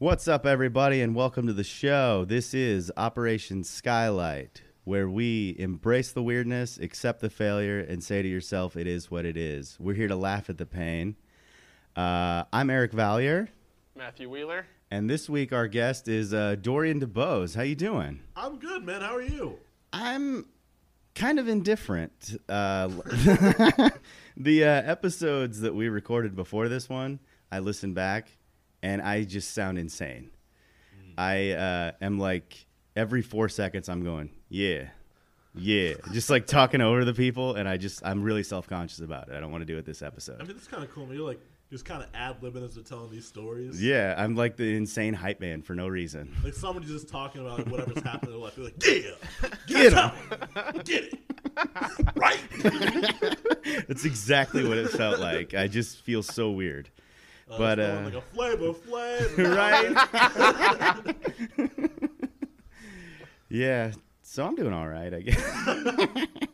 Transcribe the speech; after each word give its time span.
What's 0.00 0.26
up, 0.28 0.46
everybody, 0.46 1.02
and 1.02 1.14
welcome 1.14 1.46
to 1.46 1.52
the 1.52 1.62
show. 1.62 2.24
This 2.24 2.54
is 2.54 2.90
Operation 2.96 3.64
Skylight, 3.64 4.62
where 4.84 5.10
we 5.10 5.54
embrace 5.58 6.12
the 6.12 6.22
weirdness, 6.22 6.78
accept 6.78 7.20
the 7.20 7.28
failure, 7.28 7.80
and 7.80 8.02
say 8.02 8.22
to 8.22 8.26
yourself, 8.26 8.76
it 8.78 8.86
is 8.86 9.10
what 9.10 9.26
it 9.26 9.36
is. 9.36 9.76
We're 9.78 9.92
here 9.92 10.08
to 10.08 10.16
laugh 10.16 10.48
at 10.48 10.56
the 10.56 10.64
pain. 10.64 11.16
Uh, 11.94 12.44
I'm 12.50 12.70
Eric 12.70 12.92
Valier, 12.92 13.48
Matthew 13.94 14.30
Wheeler. 14.30 14.64
and 14.90 15.10
this 15.10 15.28
week 15.28 15.52
our 15.52 15.68
guest 15.68 16.08
is 16.08 16.32
uh, 16.32 16.56
Dorian 16.58 16.98
DeBose. 16.98 17.54
How 17.54 17.60
you 17.60 17.74
doing? 17.74 18.20
I'm 18.34 18.58
good, 18.58 18.82
man. 18.82 19.02
How 19.02 19.16
are 19.16 19.20
you? 19.20 19.58
I'm 19.92 20.46
kind 21.14 21.38
of 21.38 21.46
indifferent. 21.46 22.40
Uh, 22.48 22.88
the 24.34 24.64
uh, 24.64 24.66
episodes 24.66 25.60
that 25.60 25.74
we 25.74 25.90
recorded 25.90 26.34
before 26.34 26.70
this 26.70 26.88
one, 26.88 27.20
I 27.52 27.58
listened 27.58 27.94
back, 27.96 28.30
and 28.82 29.02
I 29.02 29.24
just 29.24 29.52
sound 29.52 29.78
insane. 29.78 30.30
I 31.18 31.50
uh, 31.50 31.92
am 32.00 32.18
like 32.18 32.66
every 32.96 33.22
four 33.22 33.48
seconds, 33.48 33.88
I'm 33.88 34.02
going, 34.02 34.30
yeah, 34.48 34.88
yeah, 35.54 35.94
just 36.12 36.30
like 36.30 36.46
talking 36.46 36.80
over 36.80 37.04
the 37.04 37.12
people, 37.14 37.56
and 37.56 37.68
I 37.68 37.76
just 37.76 38.04
I'm 38.04 38.22
really 38.22 38.42
self 38.42 38.68
conscious 38.68 39.00
about 39.00 39.28
it. 39.28 39.34
I 39.34 39.40
don't 39.40 39.50
want 39.50 39.62
to 39.62 39.66
do 39.66 39.76
it 39.78 39.84
this 39.84 40.02
episode. 40.02 40.40
I 40.40 40.44
mean, 40.44 40.56
it's 40.56 40.68
kind 40.68 40.84
of 40.84 40.90
cool. 40.92 41.06
Man. 41.06 41.16
You're 41.16 41.26
like 41.26 41.40
just 41.70 41.84
kind 41.84 42.02
of 42.02 42.08
ad 42.14 42.40
libbing 42.40 42.64
as 42.64 42.74
they're 42.74 42.84
telling 42.84 43.10
these 43.10 43.26
stories. 43.26 43.82
Yeah, 43.82 44.14
I'm 44.16 44.34
like 44.34 44.56
the 44.56 44.76
insane 44.76 45.14
hype 45.14 45.40
man 45.40 45.62
for 45.62 45.74
no 45.74 45.88
reason. 45.88 46.34
Like 46.42 46.54
somebody's 46.54 46.90
just 46.90 47.08
talking 47.08 47.40
about 47.40 47.58
like, 47.58 47.68
whatever's 47.68 48.02
happening 48.02 48.34
in 48.34 48.40
their 48.40 48.44
life. 48.44 48.56
You're 48.56 48.66
like, 48.66 48.84
yeah, 48.84 49.10
Get 49.66 49.92
him. 49.92 50.82
get 50.84 51.04
it, 51.04 51.18
right? 52.16 52.40
That's 53.88 54.04
exactly 54.04 54.66
what 54.66 54.78
it 54.78 54.90
felt 54.90 55.20
like. 55.20 55.54
I 55.54 55.68
just 55.68 56.00
feel 56.00 56.22
so 56.22 56.50
weird. 56.50 56.90
Uh, 57.50 57.58
But, 57.58 57.78
it's 57.78 57.88
going 57.88 58.00
uh, 58.00 58.04
like 58.04 58.14
a 58.14 58.20
flavor 58.34 58.72
flavor, 59.34 59.54
right? 59.54 59.96
yeah. 63.48 63.92
So 64.22 64.46
I'm 64.46 64.54
doing 64.54 64.72
all 64.72 64.86
right, 64.86 65.12
I 65.12 65.20
guess. 65.22 65.40
How 65.40 66.06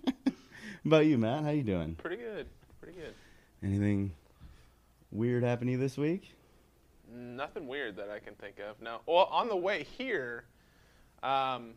about 0.86 1.04
you, 1.04 1.18
Matt? 1.18 1.44
How 1.44 1.50
you 1.50 1.62
doing? 1.62 1.94
Pretty 1.96 2.16
good. 2.16 2.46
Pretty 2.80 2.98
good. 2.98 3.12
Anything 3.62 4.12
weird 5.12 5.42
happen 5.42 5.66
to 5.66 5.72
you 5.72 5.78
this 5.78 5.98
week? 5.98 6.32
Nothing 7.12 7.66
weird 7.68 7.96
that 7.96 8.08
I 8.08 8.18
can 8.18 8.34
think 8.34 8.56
of. 8.58 8.80
No. 8.80 9.00
Well, 9.06 9.28
on 9.30 9.48
the 9.48 9.56
way 9.56 9.86
here, 9.98 10.44
um, 11.22 11.74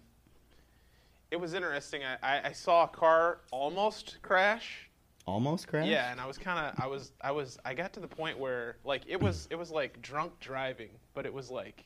it 1.32 1.36
was 1.38 1.54
interesting. 1.54 2.02
I, 2.04 2.16
I, 2.38 2.48
I 2.48 2.52
saw 2.54 2.86
a 2.86 2.88
car 2.88 3.40
almost 3.52 4.18
crash. 4.22 4.89
Almost 5.26 5.68
crashed. 5.68 5.88
Yeah, 5.90 6.12
and 6.12 6.20
I 6.20 6.26
was 6.26 6.38
kind 6.38 6.60
of, 6.68 6.84
I 6.84 6.88
was, 6.88 7.12
I 7.22 7.32
was, 7.32 7.60
I 7.64 7.74
got 7.74 7.94
to 7.94 8.00
the 8.00 8.08
point 8.08 8.40
where 8.40 8.78
like 8.84 9.04
it 9.08 9.22
was, 9.22 9.48
it 9.52 9.56
was 9.56 9.70
like 9.70 10.02
drunk 10.02 10.40
driving, 10.40 10.90
but 11.14 11.26
it 11.26 11.34
was 11.34 11.52
like 11.52 11.86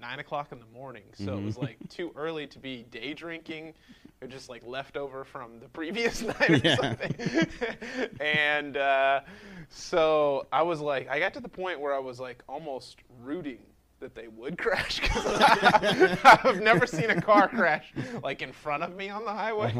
nine 0.00 0.18
o'clock 0.18 0.50
in 0.50 0.58
the 0.58 0.66
morning, 0.66 1.04
so 1.12 1.36
it 1.38 1.42
was 1.42 1.56
like 1.56 1.78
too 1.88 2.10
early 2.16 2.46
to 2.48 2.58
be 2.58 2.82
day 2.90 3.14
drinking, 3.14 3.74
or 4.20 4.26
just 4.28 4.48
like 4.48 4.62
leftover 4.66 5.24
from 5.24 5.60
the 5.60 5.68
previous 5.72 6.22
night 6.40 6.50
or 6.50 6.60
Yeah. 6.64 6.76
something. 6.76 7.14
and 8.20 8.76
uh, 8.76 9.20
so 9.68 10.46
I 10.52 10.62
was 10.62 10.80
like, 10.80 11.08
I 11.08 11.18
got 11.20 11.34
to 11.34 11.40
the 11.40 11.48
point 11.48 11.80
where 11.80 11.94
I 11.94 11.98
was 12.00 12.18
like 12.18 12.42
almost 12.48 12.96
rooting 13.22 13.60
that 14.00 14.14
they 14.14 14.28
would 14.28 14.58
crash 14.58 15.00
because 15.00 15.26
I've 16.24 16.60
never 16.60 16.86
seen 16.86 17.10
a 17.10 17.20
car 17.20 17.48
crash 17.48 17.92
like 18.22 18.42
in 18.42 18.52
front 18.52 18.82
of 18.82 18.96
me 18.96 19.08
on 19.10 19.24
the 19.24 19.32
highway. 19.32 19.72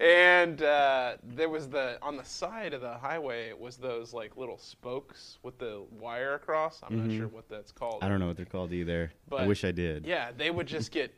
and 0.00 0.62
uh, 0.62 1.16
there 1.34 1.48
was 1.48 1.68
the 1.68 1.98
on 2.00 2.16
the 2.16 2.24
side 2.24 2.72
of 2.72 2.80
the 2.80 2.94
highway 2.96 3.48
it 3.48 3.58
was 3.60 3.76
those 3.76 4.12
like 4.14 4.36
little 4.36 4.58
spokes 4.58 5.38
with 5.42 5.58
the 5.58 5.82
wire 6.00 6.34
across. 6.34 6.80
I'm 6.88 7.06
not 7.08 7.16
sure 7.16 7.28
what 7.28 7.48
that's 7.48 7.72
called. 7.72 8.02
I 8.02 8.08
don't 8.08 8.20
know 8.20 8.28
what 8.28 8.36
they're 8.36 8.46
called 8.46 8.72
either. 8.72 9.12
But 9.28 9.40
I 9.42 9.46
wish 9.46 9.64
I 9.64 9.72
did. 9.72 10.06
Yeah, 10.06 10.30
they 10.36 10.50
would 10.50 10.66
just 10.66 10.90
get 10.92 11.12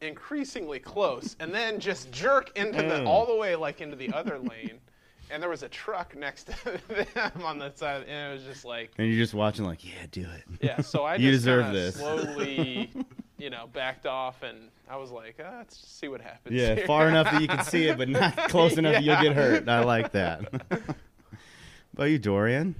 increasingly 0.00 0.80
close 0.80 1.36
and 1.40 1.54
then 1.54 1.78
just 1.80 2.10
jerk 2.12 2.50
into 2.56 2.82
the 2.82 2.94
Mm. 3.00 3.06
all 3.06 3.26
the 3.26 3.36
way 3.36 3.54
like 3.56 3.80
into 3.80 3.96
the 3.96 4.12
other 4.12 4.38
lane. 4.38 4.80
And 5.30 5.42
there 5.42 5.50
was 5.50 5.62
a 5.62 5.68
truck 5.68 6.14
next 6.16 6.44
to 6.44 6.80
them 7.14 7.42
on 7.44 7.58
the 7.58 7.72
side, 7.74 8.04
and 8.08 8.30
it 8.30 8.34
was 8.34 8.44
just 8.44 8.64
like, 8.64 8.92
And 8.98 9.08
you're 9.08 9.16
just 9.18 9.34
watching, 9.34 9.64
like, 9.64 9.84
yeah, 9.84 10.06
do 10.10 10.22
it. 10.22 10.42
yeah. 10.60 10.80
So 10.80 11.04
I 11.04 11.14
You 11.16 11.30
just 11.30 11.44
deserve 11.44 11.72
this. 11.72 11.96
slowly, 11.96 12.90
you 13.38 13.50
know, 13.50 13.68
backed 13.72 14.06
off, 14.06 14.42
and 14.42 14.68
I 14.88 14.96
was 14.96 15.10
like, 15.10 15.36
ah, 15.44 15.54
let's 15.58 15.76
just 15.78 15.98
see 15.98 16.08
what 16.08 16.20
happens. 16.20 16.54
Yeah, 16.54 16.74
here." 16.74 16.86
far 16.86 17.08
enough 17.08 17.30
that 17.30 17.40
you 17.40 17.48
can 17.48 17.64
see 17.64 17.88
it, 17.88 17.96
but 17.98 18.08
not 18.08 18.36
close 18.50 18.76
enough 18.76 18.94
that 18.94 19.02
you'll 19.02 19.20
get 19.22 19.32
hurt. 19.34 19.68
I 19.68 19.80
like 19.82 20.12
that. 20.12 20.52
about 21.94 22.04
you, 22.04 22.18
Dorian? 22.18 22.74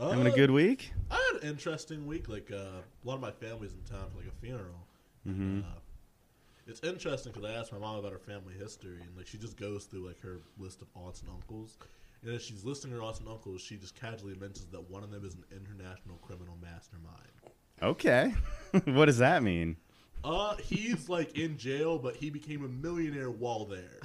Having 0.00 0.26
a 0.26 0.30
Uh, 0.30 0.34
good 0.34 0.50
week? 0.50 0.92
I 1.10 1.30
had 1.32 1.42
an 1.42 1.48
interesting 1.48 2.06
week. 2.06 2.28
Like 2.28 2.50
uh, 2.50 2.56
a 2.56 3.04
lot 3.04 3.14
of 3.16 3.20
my 3.20 3.30
family's 3.30 3.72
in 3.72 3.82
town 3.88 4.06
for 4.10 4.18
like 4.18 4.26
a 4.28 4.40
funeral. 4.44 4.86
Mm-hmm. 5.28 5.60
Uh, 5.60 5.64
it's 6.66 6.80
interesting 6.82 7.32
because 7.32 7.48
I 7.48 7.54
asked 7.54 7.72
my 7.72 7.78
mom 7.78 7.96
about 7.96 8.12
her 8.12 8.18
family 8.18 8.54
history, 8.58 8.98
and 9.00 9.16
like 9.16 9.26
she 9.26 9.38
just 9.38 9.56
goes 9.56 9.84
through 9.84 10.06
like 10.06 10.20
her 10.20 10.40
list 10.58 10.82
of 10.82 10.88
aunts 10.94 11.20
and 11.20 11.30
uncles. 11.30 11.78
And 12.24 12.34
as 12.34 12.42
she's 12.42 12.64
listing 12.64 12.90
her 12.92 13.02
aunts 13.02 13.18
and 13.18 13.28
uncles, 13.28 13.60
she 13.60 13.76
just 13.76 13.98
casually 13.98 14.34
mentions 14.34 14.66
that 14.66 14.88
one 14.90 15.02
of 15.02 15.10
them 15.10 15.24
is 15.24 15.34
an 15.34 15.44
international 15.50 16.18
criminal 16.22 16.56
mastermind. 16.62 17.32
Okay. 17.82 18.32
what 18.96 19.06
does 19.06 19.18
that 19.18 19.42
mean? 19.42 19.76
Uh, 20.24 20.54
he's 20.56 21.08
like 21.08 21.36
in 21.36 21.58
jail, 21.58 21.98
but 21.98 22.14
he 22.14 22.30
became 22.30 22.64
a 22.64 22.68
millionaire 22.68 23.30
while 23.30 23.64
there. 23.64 23.98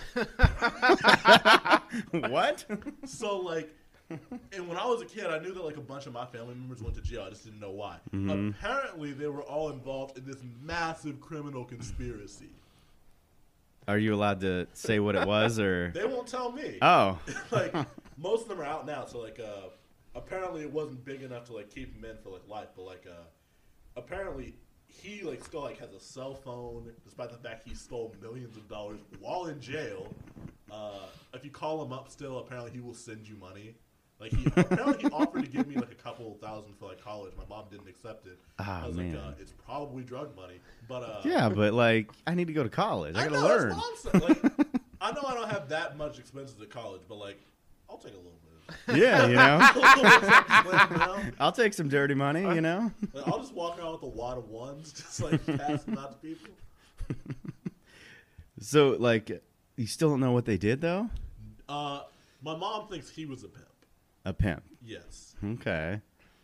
what? 2.32 2.66
So 3.06 3.38
like, 3.38 3.72
and 4.10 4.68
when 4.68 4.78
I 4.78 4.86
was 4.86 5.02
a 5.02 5.06
kid, 5.06 5.26
I 5.26 5.40
knew 5.40 5.54
that 5.54 5.64
like 5.64 5.78
a 5.78 5.82
bunch 5.82 6.06
of 6.08 6.14
my 6.14 6.26
family 6.26 6.56
members 6.56 6.82
went 6.82 6.96
to 6.96 7.02
jail. 7.02 7.24
I 7.26 7.30
just 7.30 7.44
didn't 7.44 7.60
know 7.60 7.72
why. 7.72 7.98
Apparently, 8.14 9.12
they 9.14 9.28
were 9.28 9.42
all 9.42 9.70
involved 9.70 10.18
in 10.18 10.26
this 10.26 10.42
massive 10.64 11.20
criminal 11.20 11.66
conspiracy. 11.66 12.50
Are 13.88 13.98
you 13.98 14.14
allowed 14.14 14.42
to 14.42 14.68
say 14.74 15.00
what 15.00 15.16
it 15.16 15.26
was, 15.26 15.60
or? 15.60 15.92
They 15.94 16.06
won't 16.06 16.28
tell 16.28 16.52
me. 16.52 16.78
Oh. 16.82 17.20
like 17.52 17.74
most 18.18 18.44
of 18.44 18.50
them 18.50 18.60
are 18.60 18.66
out 18.66 18.86
now. 18.86 19.06
So 19.06 19.20
like, 19.20 19.40
uh, 19.40 19.70
apparently 20.14 20.62
it 20.62 20.72
wasn't 20.72 21.06
big 21.06 21.24
enough 21.24 21.46
to 21.46 21.54
like 21.54 21.70
keep 21.70 21.96
him 21.96 22.04
in 22.04 22.18
for 22.18 22.30
like 22.30 22.48
life. 22.50 22.68
But 22.76 22.84
like, 22.84 23.06
uh, 23.08 23.24
apparently 23.96 24.56
he 24.88 25.22
like 25.22 25.44
still 25.44 25.62
like 25.62 25.80
has 25.80 25.94
a 25.94 26.00
cell 26.00 26.34
phone, 26.34 26.92
despite 27.06 27.30
the 27.32 27.38
fact 27.38 27.68
he 27.68 27.76
stole 27.76 28.14
millions 28.22 28.58
of 28.58 28.68
dollars 28.68 29.00
while 29.20 29.46
in 29.46 29.60
jail. 29.62 30.14
Uh, 30.70 31.06
if 31.34 31.46
you 31.46 31.52
call 31.52 31.82
him 31.84 31.94
up 31.94 32.12
still, 32.12 32.40
apparently 32.40 32.72
he 32.72 32.82
will 32.82 32.94
send 32.94 33.28
you 33.28 33.36
money. 33.38 33.76
Like 34.20 34.32
he 34.32 34.46
apparently 34.48 34.98
he 35.10 35.16
offered 35.16 35.44
to 35.44 35.50
give 35.50 35.68
me 35.68 35.76
like 35.76 35.92
a 35.92 35.96
couple 35.96 36.36
thousand 36.42 36.74
for 36.80 36.86
like 36.88 37.00
college. 37.04 37.34
My 37.38 37.44
mom 37.48 37.66
didn't 37.70 37.88
accept 37.88 38.26
it. 38.26 38.38
Ah, 38.58 38.84
I 38.86 38.88
was 38.88 38.98
man. 38.98 39.14
like, 39.14 39.24
uh, 39.24 39.32
it's 39.40 39.52
probably 39.52 40.04
drug 40.04 40.36
money. 40.36 40.60
But 40.88 41.04
uh, 41.04 41.22
Yeah, 41.24 41.50
but 41.50 41.74
like, 41.74 42.10
I 42.26 42.34
need 42.34 42.48
to 42.48 42.54
go 42.54 42.64
to 42.64 42.70
college. 42.70 43.16
I 43.16 43.28
gotta 43.28 43.36
know, 43.42 43.48
learn. 43.48 43.70
That's 43.70 44.04
what 44.06 44.16
I'm. 44.16 44.22
Like, 44.58 44.68
I 45.02 45.12
know 45.12 45.22
I 45.28 45.34
don't 45.36 45.50
have 45.50 45.70
that 45.70 45.98
much 45.98 46.18
expenses 46.18 46.60
at 46.62 46.72
college, 46.72 47.02
but 47.08 47.16
like, 47.20 47.40
I'll 47.90 47.98
take 47.98 48.14
a 48.14 48.18
little 48.18 48.32
bit. 48.32 48.98
Yeah, 48.98 49.28
you 49.28 49.36
know. 49.36 49.60
A 49.60 49.80
little 49.80 50.72
bit, 50.72 50.92
you 50.92 50.98
know? 50.98 51.20
I'll 51.40 51.52
take 51.52 51.74
some 51.76 51.88
dirty 51.88 52.16
money, 52.16 52.42
you 52.42 52.62
know. 52.62 52.92
Like, 53.14 53.28
I'll 53.28 53.40
just 53.40 53.54
walk 53.54 53.78
around 53.80 53.94
with 53.94 54.04
a 54.04 54.08
wad 54.08 54.38
of 54.40 54.50
ones, 54.50 54.92
just 54.94 55.22
like 55.22 55.46
pass 55.58 55.84
them 55.84 55.98
out 55.98 56.12
to 56.14 56.18
people. 56.28 56.50
So 58.60 58.96
like, 59.00 59.44
you 59.76 59.86
still 59.88 60.10
don't 60.10 60.20
know 60.20 60.32
what 60.32 60.46
they 60.46 60.58
did 60.58 60.82
though. 60.82 61.10
Uh, 61.70 62.02
my 62.44 62.56
mom 62.56 62.88
thinks 62.88 63.10
he 63.10 63.26
was 63.26 63.44
a 63.44 63.48
pimp. 63.48 63.67
A 64.28 64.34
pimp. 64.34 64.64
Yes. 64.84 65.36
Okay. 65.44 66.02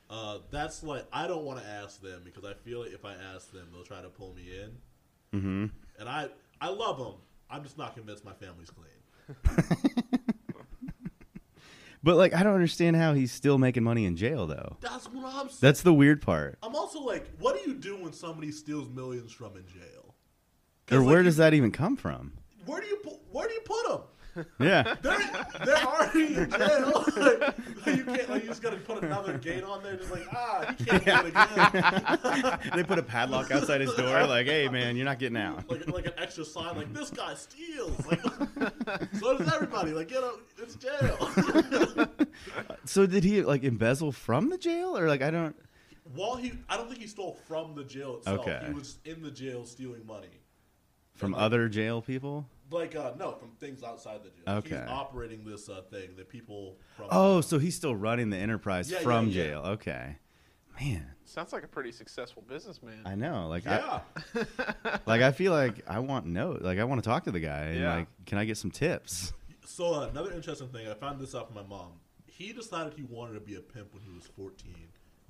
Uh, 0.10 0.38
that's 0.52 0.84
like 0.84 1.06
I 1.12 1.28
don't 1.28 1.44
want 1.44 1.60
to 1.62 1.66
ask 1.68 2.02
them 2.02 2.22
because 2.24 2.46
I 2.46 2.54
feel 2.54 2.80
like 2.82 2.94
if 2.94 3.04
I 3.04 3.14
ask 3.36 3.52
them, 3.52 3.68
they'll 3.74 3.84
try 3.84 4.02
to 4.02 4.08
pull 4.08 4.34
me 4.34 4.44
in. 4.62 5.38
Mm-hmm. 5.40 5.66
And 6.00 6.10
I, 6.10 6.30
I 6.62 6.70
love 6.70 6.98
them. 6.98 7.16
I'm 7.50 7.62
just 7.64 7.78
not 7.78 7.94
convinced 7.94 8.24
my 8.24 8.34
family's 8.34 8.70
clean. 8.70 9.80
But 12.06 12.18
like, 12.18 12.34
I 12.34 12.44
don't 12.44 12.54
understand 12.54 12.98
how 12.98 13.14
he's 13.14 13.32
still 13.32 13.58
making 13.58 13.84
money 13.84 14.04
in 14.06 14.18
jail 14.18 14.46
though. 14.46 14.76
That's 14.82 15.06
what 15.06 15.24
I'm 15.26 15.48
saying. 15.48 15.58
That's 15.62 15.82
the 15.84 15.94
weird 15.94 16.22
part. 16.22 16.58
I'm 16.62 16.76
also 16.76 17.00
like, 17.00 17.30
what 17.40 17.56
do 17.64 17.70
you 17.70 17.78
do 17.78 17.96
when 17.96 18.12
somebody 18.12 18.52
steals 18.52 18.90
millions 18.90 19.32
from 19.32 19.56
in 19.56 19.66
jail? 19.68 20.14
Or 20.92 21.02
where 21.02 21.20
you- 21.20 21.24
does 21.24 21.38
that 21.38 21.54
even 21.54 21.72
come 21.72 21.96
from? 21.96 22.34
Where 22.66 22.82
do 22.82 22.88
you 22.88 22.98
put? 22.98 23.14
Where 23.32 23.48
do 23.48 23.54
you 23.54 23.62
put 23.62 23.88
them? 23.88 24.02
Yeah. 24.60 24.96
They're 25.02 25.20
they're 25.66 25.84
already 25.84 26.36
in 26.36 26.50
jail. 26.50 27.06
like, 27.18 27.56
you 27.86 28.04
can't. 28.04 28.30
Like, 28.30 28.44
you 28.44 28.50
just 28.50 28.62
gotta 28.62 28.78
put 28.78 29.04
another 29.04 29.38
gate 29.38 29.64
on 29.64 29.84
there. 29.84 29.96
Just 29.96 30.12
like 30.12 30.26
ah, 30.34 30.76
you 30.80 30.86
can't 30.86 31.06
get 31.06 31.26
it 31.26 31.34
again. 31.36 32.60
they 32.76 32.84
put 32.84 32.98
a 32.98 33.04
padlock 33.04 33.52
outside 33.52 33.82
his 33.82 33.94
door, 33.94 34.26
like, 34.26 34.48
"Hey, 34.48 34.68
man, 34.70 34.96
you're 34.96 35.06
not 35.06 35.20
getting 35.20 35.38
out." 35.38 35.70
like 35.70 35.88
like 35.88 36.06
an 36.08 36.14
extra 36.18 36.46
sign. 36.46 36.76
Like 36.76 36.94
this 36.94 37.10
guy 37.10 37.34
steals. 37.36 38.06
Like 38.08 38.22
so 39.20 39.38
does 39.38 39.54
everybody. 39.54 39.92
Like 39.92 40.08
get 40.08 40.24
out. 40.24 40.40
It's 40.58 40.76
jail. 40.76 42.10
So 42.86 43.06
did 43.06 43.24
he 43.24 43.44
like 43.44 43.64
embezzle 43.64 44.12
from 44.12 44.50
the 44.50 44.58
jail, 44.58 44.98
or 44.98 45.08
like 45.08 45.22
I 45.22 45.32
don't? 45.32 45.56
While 46.16 46.36
he, 46.36 46.54
I 46.68 46.78
don't 46.78 46.90
think 46.90 47.00
he 47.00 47.08
stole 47.08 47.38
from 47.48 47.76
the 47.76 47.84
jail 47.84 48.18
itself. 48.18 48.40
Okay. 48.42 48.62
He 48.68 48.74
was 48.74 49.00
in 49.06 49.22
the 49.22 49.32
jail 49.32 49.66
stealing 49.66 50.06
money. 50.06 50.42
From 51.14 51.34
other 51.34 51.70
jail 51.70 52.02
people? 52.02 52.46
Like 52.72 52.96
uh, 52.96 53.14
no, 53.20 53.34
from 53.34 53.52
things 53.60 53.84
outside 53.84 54.22
the 54.24 54.30
jail. 54.30 54.58
Okay. 54.58 54.70
He's 54.82 54.90
operating 54.90 55.44
this 55.46 55.70
uh, 55.70 55.82
thing 55.92 56.16
that 56.18 56.30
people 56.30 56.78
from. 56.98 57.08
Oh, 57.12 57.42
so 57.42 57.60
he's 57.60 57.76
still 57.76 57.96
running 57.96 58.30
the 58.30 58.38
enterprise 58.38 58.90
Yeah, 58.92 59.00
from 59.00 59.28
yeah, 59.28 59.32
yeah. 59.44 59.44
jail. 59.50 59.60
Okay. 59.66 60.18
Man, 60.82 61.06
Sounds 61.26 61.54
like 61.54 61.64
a 61.64 61.68
pretty 61.68 61.92
successful 61.92 62.42
businessman. 62.48 63.02
I 63.06 63.14
know. 63.16 63.48
Like 63.48 63.64
Yeah. 63.66 64.00
I 64.36 65.00
like 65.06 65.22
I 65.22 65.32
feel 65.32 65.52
like 65.52 65.84
I 65.88 66.00
want 66.00 66.26
no 66.26 66.58
like 66.60 66.80
I 66.80 66.84
want 66.84 67.04
to 67.04 67.08
talk 67.08 67.26
to 67.26 67.32
the 67.32 67.40
guy 67.40 67.66
and 67.66 67.80
Yeah. 67.80 67.96
like 67.96 68.08
can 68.26 68.38
I 68.40 68.46
get 68.46 68.58
some 68.58 68.72
tips? 68.72 69.34
So 69.66 69.94
uh, 69.94 70.08
another 70.08 70.34
interesting 70.34 70.68
thing, 70.70 70.88
I 70.88 70.94
found 70.96 71.20
this 71.22 71.36
out 71.36 71.48
from 71.48 71.56
my 71.56 71.64
mom. 71.64 71.92
He 72.26 72.52
decided 72.54 72.94
he 72.96 73.04
wanted 73.04 73.36
to 73.36 73.40
be 73.40 73.56
a 73.56 73.62
pimp 73.62 73.94
when 73.94 74.02
he 74.04 74.10
was 74.12 74.26
14. 74.36 74.74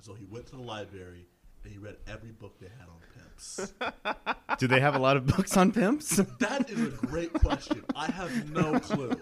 So 0.00 0.14
he 0.14 0.24
went 0.24 0.46
to 0.46 0.56
the 0.56 0.62
library 0.62 1.18
and 1.18 1.26
he 1.70 1.78
read 1.78 1.96
every 2.06 2.30
book 2.32 2.58
they 2.60 2.68
had 2.78 2.88
on 2.88 3.00
pimps. 3.14 3.72
Do 4.58 4.66
they 4.68 4.80
have 4.80 4.94
a 4.94 4.98
lot 4.98 5.16
of 5.16 5.26
books 5.26 5.56
on 5.56 5.72
pimps? 5.72 6.16
that 6.40 6.70
is 6.70 6.80
a 6.86 6.90
great 7.06 7.32
question. 7.32 7.84
I 7.96 8.06
have 8.10 8.50
no 8.50 8.78
clue. 8.80 9.12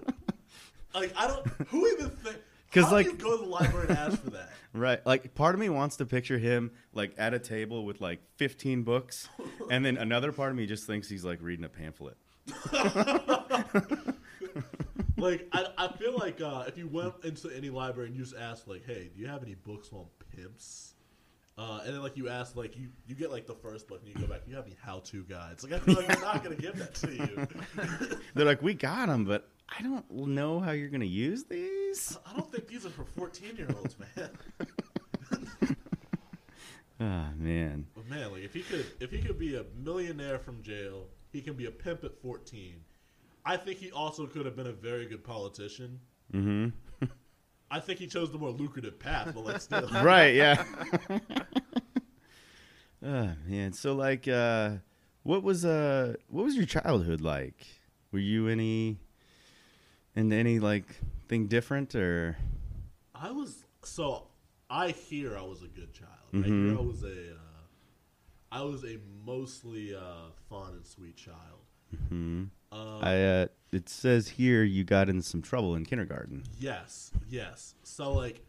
Like 0.94 1.12
I 1.16 1.26
don't. 1.26 1.46
Who 1.68 1.86
even 1.88 2.10
think? 2.10 2.36
'Cause, 2.72 2.84
how 2.84 2.90
do 2.90 2.96
like- 2.96 3.06
you 3.06 3.12
go 3.14 3.36
to 3.36 3.42
the 3.44 3.48
library 3.50 3.86
and 3.90 3.98
ask 3.98 4.22
for 4.22 4.30
that? 4.30 4.50
right. 4.72 5.04
Like 5.04 5.34
part 5.34 5.54
of 5.54 5.60
me 5.60 5.68
wants 5.68 5.96
to 5.96 6.06
picture 6.06 6.38
him 6.38 6.70
like 6.94 7.14
at 7.18 7.34
a 7.34 7.38
table 7.38 7.84
with 7.84 8.00
like 8.00 8.20
15 8.36 8.82
books 8.82 9.28
and 9.70 9.84
then 9.84 9.98
another 9.98 10.32
part 10.32 10.50
of 10.50 10.56
me 10.56 10.64
just 10.66 10.86
thinks 10.86 11.08
he's 11.08 11.24
like 11.24 11.42
reading 11.42 11.64
a 11.64 11.68
pamphlet. 11.68 12.16
Like 15.18 15.46
I, 15.52 15.66
I 15.78 15.88
feel 15.98 16.16
like 16.18 16.40
uh, 16.40 16.64
if 16.66 16.76
you 16.76 16.88
went 16.88 17.14
into 17.22 17.48
any 17.50 17.70
library 17.70 18.08
and 18.08 18.16
you 18.16 18.24
just 18.24 18.34
asked 18.36 18.66
like, 18.66 18.84
"Hey, 18.84 19.08
do 19.14 19.20
you 19.20 19.28
have 19.28 19.42
any 19.44 19.54
books 19.54 19.90
on 19.92 20.06
pimps?" 20.34 20.91
Uh, 21.58 21.80
and 21.84 21.94
then 21.94 22.02
like 22.02 22.16
you 22.16 22.28
ask 22.30 22.56
like 22.56 22.76
you 22.76 22.88
you 23.06 23.14
get 23.14 23.30
like 23.30 23.46
the 23.46 23.54
first 23.54 23.86
book 23.86 24.00
and 24.04 24.08
you 24.08 24.14
go 24.14 24.26
back. 24.26 24.40
You 24.46 24.56
have 24.56 24.66
any 24.66 24.76
how 24.82 25.00
to 25.00 25.22
guides? 25.24 25.62
Like 25.62 25.74
I 25.74 25.78
feel 25.80 25.96
like 25.96 26.06
they're 26.06 26.20
not 26.20 26.42
gonna 26.42 26.56
give 26.56 26.76
that 26.78 26.94
to 26.96 27.14
you. 27.14 28.18
They're 28.34 28.46
like, 28.46 28.62
"We 28.62 28.72
got 28.72 29.06
them, 29.08 29.24
but 29.26 29.48
I 29.68 29.82
don't 29.82 30.10
know 30.10 30.60
how 30.60 30.70
you're 30.70 30.88
going 30.88 31.02
to 31.02 31.06
use 31.06 31.44
these." 31.44 32.16
I 32.26 32.32
don't 32.34 32.50
think 32.50 32.66
these 32.68 32.86
are 32.86 32.90
for 32.90 33.04
14 33.04 33.56
year 33.56 33.68
olds, 33.76 33.96
man. 33.98 34.30
Ah, 37.00 37.30
man. 37.36 37.86
But 37.96 38.08
man, 38.08 38.30
like 38.30 38.42
if 38.44 38.54
he 38.54 38.60
could 38.62 38.86
if 39.00 39.10
he 39.10 39.20
could 39.20 39.38
be 39.38 39.56
a 39.56 39.64
millionaire 39.82 40.38
from 40.38 40.62
jail, 40.62 41.08
he 41.32 41.40
can 41.40 41.54
be 41.54 41.66
a 41.66 41.70
pimp 41.70 42.04
at 42.04 42.16
14. 42.22 42.74
I 43.44 43.56
think 43.56 43.78
he 43.78 43.90
also 43.90 44.26
could 44.26 44.46
have 44.46 44.54
been 44.54 44.68
a 44.68 44.72
very 44.72 45.06
good 45.06 45.24
politician. 45.24 45.98
Mhm. 46.32 46.72
I 47.72 47.80
think 47.80 47.98
he 47.98 48.06
chose 48.06 48.30
the 48.30 48.38
more 48.38 48.50
lucrative 48.50 48.98
path, 49.00 49.32
but 49.34 49.44
like 49.44 49.60
still. 49.60 49.88
right, 50.02 50.34
yeah. 50.34 50.62
Ah, 53.04 53.32
man. 53.48 53.72
So 53.72 53.94
like 53.94 54.28
uh 54.28 54.76
what 55.24 55.42
was 55.42 55.64
uh 55.64 56.14
what 56.28 56.44
was 56.44 56.54
your 56.54 56.66
childhood 56.66 57.20
like? 57.20 57.66
Were 58.12 58.20
you 58.20 58.46
any 58.48 58.98
into 60.14 60.36
any 60.36 60.60
like 60.60 60.86
thing 61.28 61.46
different 61.46 61.94
or 61.96 62.36
I 63.14 63.30
was 63.32 63.64
so 63.82 64.28
I 64.70 64.90
hear 64.90 65.36
I 65.36 65.42
was 65.42 65.62
a 65.62 65.68
good 65.68 65.92
child. 65.92 66.10
I 66.32 66.36
Mhm. 66.36 66.68
hear 66.68 66.78
I 66.78 66.82
was 66.82 67.02
a 67.02 67.32
uh, 67.32 67.64
I 68.52 68.62
was 68.62 68.84
a 68.84 68.98
mostly 69.24 69.94
uh, 69.94 70.30
fun 70.48 70.74
and 70.74 70.86
sweet 70.86 71.16
child. 71.16 71.64
hmm 72.08 72.44
Uh, 72.72 72.98
I 73.00 73.22
uh 73.22 73.46
it 73.72 73.88
says 73.88 74.28
here 74.28 74.62
you 74.62 74.84
got 74.84 75.08
in 75.08 75.22
some 75.22 75.42
trouble 75.42 75.74
in 75.74 75.84
kindergarten. 75.84 76.44
Yes, 76.58 77.10
yes. 77.28 77.74
So 77.82 78.12
like, 78.12 78.44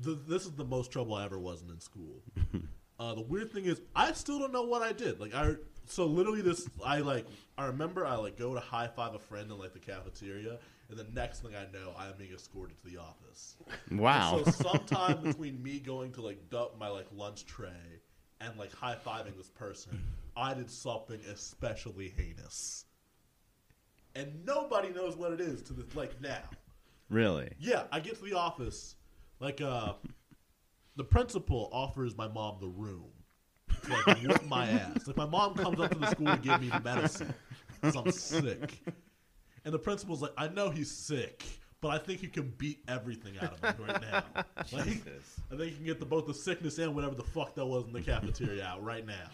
this 0.00 0.44
is 0.44 0.52
the 0.52 0.64
most 0.64 0.90
trouble 0.90 1.14
I 1.14 1.24
ever 1.24 1.38
was 1.38 1.62
in 1.62 1.70
in 1.70 1.80
school. 1.80 2.22
uh, 2.98 3.14
the 3.14 3.22
weird 3.22 3.52
thing 3.52 3.66
is, 3.66 3.80
I 3.94 4.12
still 4.12 4.38
don't 4.38 4.52
know 4.52 4.64
what 4.64 4.82
I 4.82 4.92
did. 4.92 5.20
Like 5.20 5.34
I, 5.34 5.54
so 5.86 6.06
literally 6.06 6.40
this, 6.40 6.68
I 6.84 6.98
like, 6.98 7.26
I 7.58 7.66
remember 7.66 8.06
I 8.06 8.16
like 8.16 8.38
go 8.38 8.54
to 8.54 8.60
high 8.60 8.88
five 8.88 9.14
a 9.14 9.18
friend 9.18 9.50
in 9.50 9.58
like 9.58 9.74
the 9.74 9.78
cafeteria, 9.78 10.58
and 10.88 10.98
the 10.98 11.06
next 11.14 11.40
thing 11.40 11.52
I 11.54 11.64
know, 11.72 11.92
I 11.96 12.06
am 12.06 12.14
being 12.18 12.32
escorted 12.32 12.78
to 12.78 12.86
the 12.90 12.98
office. 12.98 13.56
Wow. 13.90 14.42
So 14.44 14.50
sometime 14.70 15.22
between 15.22 15.62
me 15.62 15.78
going 15.78 16.12
to 16.12 16.22
like 16.22 16.50
dump 16.50 16.78
my 16.78 16.88
like 16.88 17.06
lunch 17.14 17.44
tray 17.44 18.00
and 18.40 18.58
like 18.58 18.74
high 18.74 18.96
fiving 19.06 19.36
this 19.36 19.50
person, 19.50 20.02
I 20.36 20.54
did 20.54 20.70
something 20.70 21.20
especially 21.30 22.14
heinous. 22.16 22.86
And 24.14 24.44
nobody 24.44 24.90
knows 24.90 25.16
what 25.16 25.32
it 25.32 25.40
is 25.40 25.62
to 25.62 25.72
this 25.72 25.94
like 25.96 26.20
now. 26.20 26.42
really? 27.10 27.50
Yeah, 27.58 27.84
I 27.90 28.00
get 28.00 28.16
to 28.16 28.24
the 28.24 28.34
office, 28.34 28.94
like 29.40 29.60
uh, 29.60 29.94
the 30.96 31.04
principal 31.04 31.68
offers 31.72 32.16
my 32.16 32.28
mom 32.28 32.58
the 32.60 32.68
room 32.68 33.10
to 33.84 33.92
like 33.92 34.22
whip 34.22 34.46
my 34.46 34.68
ass. 34.68 35.06
Like 35.06 35.16
my 35.16 35.26
mom 35.26 35.54
comes 35.54 35.80
up 35.80 35.90
to 35.90 35.98
the 35.98 36.06
school 36.10 36.26
to 36.26 36.36
give 36.36 36.60
me 36.60 36.70
medicine 36.84 37.34
because 37.80 37.96
I'm 37.96 38.10
sick, 38.12 38.80
and 39.64 39.74
the 39.74 39.78
principal's 39.78 40.22
like, 40.22 40.32
"I 40.36 40.46
know 40.48 40.70
he's 40.70 40.90
sick, 40.90 41.42
but 41.80 41.88
I 41.88 41.98
think 41.98 42.20
he 42.20 42.28
can 42.28 42.54
beat 42.56 42.84
everything 42.86 43.34
out 43.40 43.58
of 43.60 43.76
him 43.76 43.86
right 43.86 44.00
now. 44.00 44.24
Like, 44.72 44.84
Jesus. 44.84 45.40
I 45.52 45.56
think 45.56 45.70
you 45.72 45.76
can 45.76 45.84
get 45.86 45.98
the, 46.00 46.06
both 46.06 46.26
the 46.26 46.34
sickness 46.34 46.78
and 46.78 46.94
whatever 46.94 47.16
the 47.16 47.24
fuck 47.24 47.54
that 47.56 47.66
was 47.66 47.84
in 47.84 47.92
the 47.92 48.00
cafeteria 48.02 48.64
out 48.64 48.82
right 48.84 49.04
now." 49.04 49.28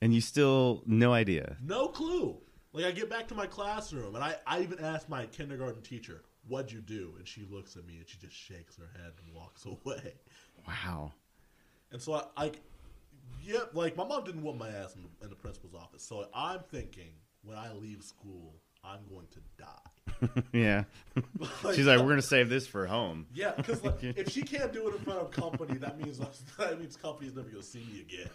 And 0.00 0.12
you 0.12 0.20
still 0.20 0.82
no 0.86 1.12
idea. 1.12 1.56
No 1.62 1.88
clue. 1.88 2.38
Like 2.72 2.86
I 2.86 2.90
get 2.90 3.10
back 3.10 3.28
to 3.28 3.34
my 3.34 3.46
classroom 3.46 4.14
and 4.14 4.24
I, 4.24 4.36
I 4.46 4.60
even 4.60 4.78
ask 4.80 5.08
my 5.08 5.26
kindergarten 5.26 5.82
teacher, 5.82 6.22
What'd 6.48 6.72
you 6.72 6.80
do? 6.80 7.14
And 7.18 7.28
she 7.28 7.46
looks 7.48 7.76
at 7.76 7.86
me 7.86 7.98
and 7.98 8.08
she 8.08 8.18
just 8.18 8.34
shakes 8.34 8.76
her 8.76 8.90
head 9.00 9.12
and 9.24 9.34
walks 9.34 9.64
away. 9.66 10.14
Wow. 10.66 11.12
And 11.92 12.00
so 12.00 12.14
I, 12.14 12.46
I 12.46 12.52
yeah, 13.44 13.60
like 13.74 13.96
my 13.96 14.04
mom 14.04 14.24
didn't 14.24 14.42
whoop 14.42 14.56
my 14.56 14.68
ass 14.68 14.94
in 14.94 15.02
the, 15.02 15.24
in 15.24 15.30
the 15.30 15.36
principal's 15.36 15.74
office. 15.74 16.02
So 16.02 16.26
I'm 16.34 16.60
thinking 16.70 17.10
when 17.42 17.56
I 17.56 17.72
leave 17.72 18.02
school, 18.02 18.54
I'm 18.84 19.00
going 19.08 19.26
to 19.32 19.40
die. 19.58 20.42
yeah. 20.52 20.84
She's 21.74 21.86
like, 21.86 22.00
we're 22.00 22.08
gonna 22.08 22.22
save 22.22 22.48
this 22.48 22.66
for 22.66 22.86
home. 22.86 23.26
Yeah, 23.32 23.52
because 23.56 23.84
like, 23.84 24.02
if 24.02 24.30
she 24.30 24.42
can't 24.42 24.72
do 24.72 24.88
it 24.88 24.94
in 24.96 25.00
front 25.00 25.20
of 25.20 25.30
company, 25.30 25.78
that 25.78 26.00
means 26.00 26.18
that 26.58 26.80
means 26.80 26.96
company's 26.96 27.34
never 27.36 27.48
gonna 27.48 27.62
see 27.62 27.84
me 27.92 28.00
again. 28.00 28.28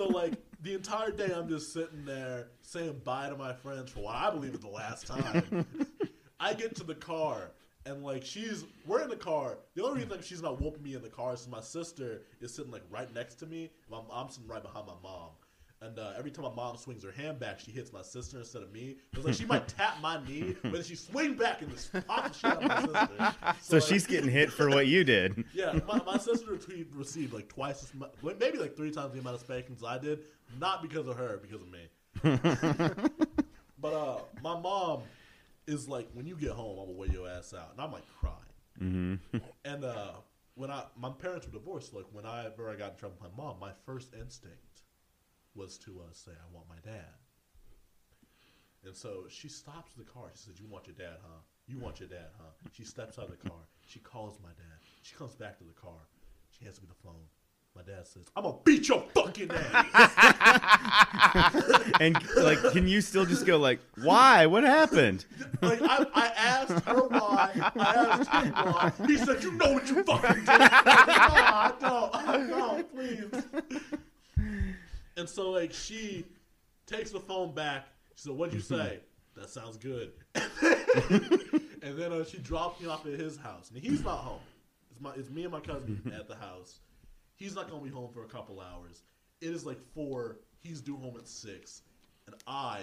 So, 0.00 0.06
like 0.06 0.34
the 0.62 0.74
entire 0.74 1.10
day, 1.10 1.32
I'm 1.34 1.48
just 1.48 1.72
sitting 1.72 2.04
there 2.04 2.48
saying 2.62 3.00
bye 3.04 3.28
to 3.28 3.36
my 3.36 3.52
friends 3.52 3.90
for 3.90 4.00
what 4.00 4.14
I 4.16 4.30
believe 4.30 4.54
is 4.54 4.60
the 4.60 4.68
last 4.68 5.06
time. 5.06 5.66
I 6.40 6.54
get 6.54 6.74
to 6.76 6.84
the 6.84 6.94
car 6.94 7.52
and 7.86 8.02
like 8.02 8.24
she's 8.24 8.64
we're 8.86 9.02
in 9.02 9.08
the 9.08 9.16
car. 9.16 9.58
The 9.74 9.84
only 9.84 10.02
reason 10.02 10.22
she's 10.22 10.42
not 10.42 10.60
whooping 10.60 10.82
me 10.82 10.94
in 10.94 11.02
the 11.02 11.08
car 11.08 11.34
is 11.34 11.46
my 11.48 11.60
sister 11.60 12.22
is 12.40 12.54
sitting 12.54 12.70
like 12.70 12.82
right 12.90 13.12
next 13.14 13.36
to 13.36 13.46
me. 13.46 13.70
I'm, 13.92 14.04
I'm 14.12 14.28
sitting 14.28 14.48
right 14.48 14.62
behind 14.62 14.86
my 14.86 14.94
mom. 15.02 15.30
And 15.82 15.98
uh, 15.98 16.12
every 16.18 16.30
time 16.30 16.44
my 16.44 16.52
mom 16.52 16.76
swings 16.76 17.02
her 17.04 17.10
hand 17.10 17.40
back, 17.40 17.58
she 17.58 17.70
hits 17.70 17.90
my 17.90 18.02
sister 18.02 18.38
instead 18.38 18.62
of 18.62 18.70
me. 18.70 18.96
It's 19.14 19.24
like 19.24 19.34
she 19.34 19.46
might 19.46 19.66
tap 19.78 19.98
my 20.02 20.22
knee, 20.26 20.54
but 20.62 20.72
then 20.72 20.82
she 20.82 20.94
swing 20.94 21.32
back 21.34 21.62
and 21.62 21.70
just 21.70 21.90
pop 22.06 22.30
the 22.30 22.34
shit 22.34 22.44
out 22.44 22.62
of 22.62 22.92
my 22.92 23.00
sister. 23.00 23.34
So 23.62 23.76
like- 23.76 23.86
she's 23.86 24.06
getting 24.06 24.28
hit 24.30 24.52
for 24.52 24.68
what 24.68 24.88
you 24.88 25.04
did. 25.04 25.42
yeah, 25.54 25.78
my, 25.88 26.02
my 26.04 26.18
sister 26.18 26.52
received, 26.52 26.94
received 26.94 27.32
like 27.32 27.48
twice 27.48 27.82
as 27.82 27.94
much, 27.94 28.10
maybe 28.38 28.58
like 28.58 28.76
three 28.76 28.90
times 28.90 29.14
the 29.14 29.20
amount 29.20 29.36
of 29.36 29.40
spankings 29.40 29.82
I 29.82 29.96
did. 29.96 30.20
Not 30.58 30.82
because 30.82 31.06
of 31.06 31.16
her, 31.16 31.40
because 31.40 31.60
of 31.62 31.70
me. 31.70 31.88
but 33.80 33.92
uh, 33.92 34.18
my 34.42 34.58
mom 34.58 35.02
is 35.66 35.88
like, 35.88 36.08
when 36.12 36.26
you 36.26 36.36
get 36.36 36.50
home, 36.50 36.78
I'm 36.78 36.86
gonna 36.86 36.98
wear 36.98 37.08
your 37.08 37.28
ass 37.28 37.54
out, 37.54 37.70
and 37.72 37.80
I'm 37.80 37.92
like 37.92 38.04
crying. 38.18 38.34
Mm-hmm. 38.80 39.38
And 39.64 39.84
uh, 39.84 40.12
when 40.54 40.70
I 40.70 40.84
my 40.96 41.10
parents 41.10 41.46
were 41.46 41.52
divorced, 41.52 41.94
like 41.94 42.06
whenever 42.12 42.70
I 42.70 42.76
got 42.76 42.92
in 42.92 42.96
trouble 42.98 43.16
with 43.20 43.30
my 43.36 43.42
mom, 43.44 43.56
my 43.60 43.72
first 43.86 44.14
instinct 44.14 44.82
was 45.54 45.78
to 45.78 46.00
uh, 46.00 46.12
say, 46.12 46.32
"I 46.32 46.54
want 46.54 46.66
my 46.68 46.76
dad." 46.84 47.14
And 48.84 48.96
so 48.96 49.24
she 49.28 49.48
stops 49.48 49.92
the 49.94 50.04
car. 50.04 50.30
She 50.34 50.44
says, 50.48 50.60
"You 50.60 50.66
want 50.66 50.86
your 50.86 50.96
dad, 50.96 51.18
huh? 51.22 51.40
You 51.66 51.78
want 51.78 52.00
your 52.00 52.08
dad, 52.08 52.30
huh?" 52.38 52.52
She 52.72 52.84
steps 52.84 53.18
out 53.18 53.26
of 53.26 53.30
the 53.30 53.48
car. 53.48 53.60
She 53.86 54.00
calls 54.00 54.38
my 54.42 54.50
dad. 54.50 54.78
She 55.02 55.14
comes 55.14 55.34
back 55.34 55.58
to 55.58 55.64
the 55.64 55.72
car. 55.72 56.08
She 56.50 56.64
hands 56.64 56.80
me 56.80 56.88
the 56.88 57.08
phone. 57.08 57.26
My 57.74 57.82
dad 57.82 58.06
says, 58.06 58.26
"I'm 58.36 58.42
gonna 58.44 58.56
beat 58.64 58.88
your 58.88 59.02
fucking 59.14 59.50
ass." 59.50 60.10
And 62.00 62.16
like, 62.36 62.58
can 62.72 62.88
you 62.88 63.00
still 63.02 63.26
just 63.26 63.44
go 63.46 63.58
like, 63.58 63.78
why? 64.02 64.46
What 64.46 64.64
happened? 64.64 65.26
like 65.60 65.80
I, 65.82 66.06
I 66.14 66.26
asked 66.28 66.84
her 66.86 67.08
why. 67.08 67.52
I 67.76 67.94
asked 67.94 68.30
him 68.30 68.52
why. 68.52 68.92
He 69.06 69.18
said, 69.18 69.42
"You 69.42 69.52
know 69.52 69.74
what 69.74 69.88
you 69.88 70.02
fucking 70.02 70.40
did." 70.40 70.48
I 70.48 70.56
like, 71.68 71.80
no, 71.82 72.10
I 72.16 72.28
don't. 72.28 72.28
I 72.28 72.46
don't. 72.48 72.94
Please. 72.94 73.44
And 75.16 75.28
so 75.28 75.50
like 75.50 75.72
she 75.72 76.24
takes 76.86 77.10
the 77.10 77.20
phone 77.20 77.54
back. 77.54 77.86
She 78.16 78.22
said, 78.24 78.32
"What'd 78.32 78.54
you 78.54 78.60
say?" 78.60 79.00
that 79.36 79.50
sounds 79.50 79.76
good. 79.76 80.12
and 80.34 81.98
then 81.98 82.12
uh, 82.12 82.24
she 82.24 82.38
dropped 82.38 82.80
me 82.80 82.88
off 82.88 83.06
at 83.06 83.12
his 83.18 83.36
house, 83.36 83.70
and 83.70 83.82
he's 83.82 84.04
not 84.04 84.18
home. 84.18 84.40
It's 84.90 85.00
my, 85.00 85.12
it's 85.16 85.30
me 85.30 85.44
and 85.44 85.52
my 85.52 85.60
cousin 85.60 86.12
at 86.14 86.28
the 86.28 86.36
house. 86.36 86.80
He's 87.40 87.54
not 87.54 87.70
gonna 87.70 87.82
be 87.82 87.88
home 87.88 88.12
for 88.12 88.22
a 88.22 88.28
couple 88.28 88.60
hours. 88.60 89.02
It 89.40 89.48
is 89.48 89.64
like 89.64 89.80
four. 89.94 90.40
He's 90.62 90.82
due 90.82 90.98
home 90.98 91.16
at 91.16 91.26
six, 91.26 91.82
and 92.26 92.36
I 92.46 92.82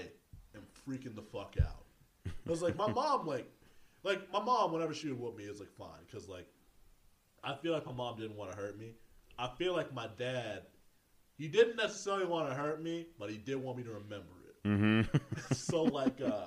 am 0.56 0.64
freaking 0.86 1.16
the 1.16 1.22
fuck 1.22 1.56
out. 1.62 1.86
I 2.26 2.50
was 2.50 2.64
like, 2.64 2.76
my 2.76 2.88
mom, 2.92 3.28
like, 3.28 3.48
like 4.04 4.20
my 4.34 4.42
mom, 4.42 4.72
whenever 4.72 4.96
she 4.96 5.10
would 5.10 5.20
whoop 5.20 5.38
me, 5.38 5.44
is 5.44 5.60
like 5.60 5.72
fine, 5.78 6.02
because 6.08 6.28
like, 6.28 6.48
I 7.44 7.54
feel 7.54 7.72
like 7.72 7.86
my 7.86 7.94
mom 7.94 8.18
didn't 8.18 8.36
want 8.36 8.52
to 8.52 8.58
hurt 8.58 8.80
me. 8.80 8.96
I 9.38 9.48
feel 9.60 9.76
like 9.76 9.94
my 9.94 10.08
dad, 10.18 10.64
he 11.38 11.48
didn't 11.48 11.76
necessarily 11.76 12.26
want 12.26 12.50
to 12.50 12.56
hurt 12.56 12.82
me, 12.82 13.06
but 13.20 13.30
he 13.30 13.38
did 13.38 13.58
want 13.58 13.78
me 13.78 13.84
to 13.84 13.92
remember 13.92 14.34
it. 14.50 14.68
Mm-hmm. 14.68 15.54
so 15.54 15.84
like, 15.84 16.20
uh, 16.26 16.46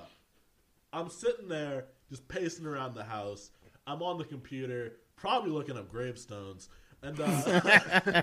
I'm 0.92 1.10
sitting 1.10 1.46
there 1.46 1.86
just 2.08 2.26
pacing 2.26 2.66
around 2.66 2.96
the 2.96 3.04
house. 3.04 3.50
I'm 3.86 4.02
on 4.02 4.18
the 4.18 4.24
computer 4.24 4.96
probably 5.20 5.50
looking 5.52 5.76
up 5.76 5.88
gravestones. 5.88 6.68
And 7.02 7.20
uh, 7.20 8.22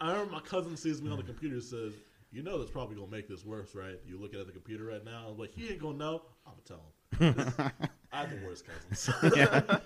I 0.00 0.12
remember 0.12 0.32
my 0.32 0.40
cousin 0.40 0.76
sees 0.76 1.02
me 1.02 1.10
on 1.10 1.18
the 1.18 1.24
computer 1.24 1.56
and 1.56 1.64
says, 1.64 1.92
"You 2.30 2.42
know 2.42 2.58
that's 2.58 2.70
probably 2.70 2.96
gonna 2.96 3.10
make 3.10 3.28
this 3.28 3.44
worse, 3.44 3.74
right? 3.74 3.98
You're 4.06 4.18
looking 4.18 4.40
at 4.40 4.46
the 4.46 4.52
computer 4.52 4.84
right 4.84 5.04
now." 5.04 5.26
I'm 5.28 5.38
like, 5.38 5.52
"He 5.54 5.68
ain't 5.68 5.80
gonna 5.80 5.98
know." 5.98 6.22
I'm 6.46 6.52
gonna 6.52 6.62
tell 6.66 6.78
him. 6.78 6.92
I 8.12 8.20
have 8.20 8.30
the 8.30 8.46
worst 8.46 8.64
cousins. 8.66 9.10
yeah. 9.36 9.78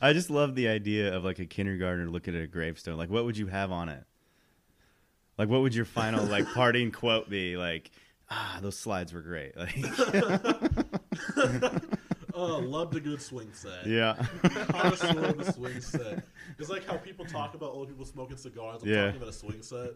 I 0.00 0.12
just 0.12 0.30
love 0.30 0.54
the 0.54 0.68
idea 0.68 1.14
of 1.14 1.24
like 1.24 1.38
a 1.38 1.46
kindergartner 1.46 2.08
looking 2.08 2.34
at 2.34 2.42
a 2.42 2.46
gravestone. 2.46 2.96
Like, 2.96 3.10
what 3.10 3.24
would 3.24 3.36
you 3.36 3.48
have 3.48 3.70
on 3.70 3.88
it? 3.88 4.04
Like, 5.36 5.48
what 5.48 5.60
would 5.60 5.74
your 5.74 5.84
final 5.84 6.24
like 6.24 6.46
parting 6.54 6.90
quote 6.92 7.28
be? 7.28 7.56
Like, 7.56 7.90
ah, 8.30 8.58
those 8.62 8.78
slides 8.78 9.12
were 9.12 9.20
great. 9.20 9.54
Like, 9.56 9.74
Oh, 12.38 12.58
loved 12.58 12.94
a 12.94 13.00
good 13.00 13.20
swing 13.22 13.48
set. 13.54 13.86
yeah, 13.86 14.14
Connoisseur 14.42 15.24
of 15.24 15.38
the 15.38 15.52
swing 15.52 15.80
set. 15.80 16.22
It's 16.58 16.68
like 16.68 16.86
how 16.86 16.96
people 16.98 17.24
talk 17.24 17.54
about 17.54 17.70
old 17.72 17.88
people 17.88 18.04
smoking 18.04 18.36
cigars. 18.36 18.82
I'm 18.82 18.88
Yeah. 18.88 19.04
talking 19.06 19.16
about 19.16 19.30
a 19.30 19.32
swing 19.32 19.62
set. 19.62 19.92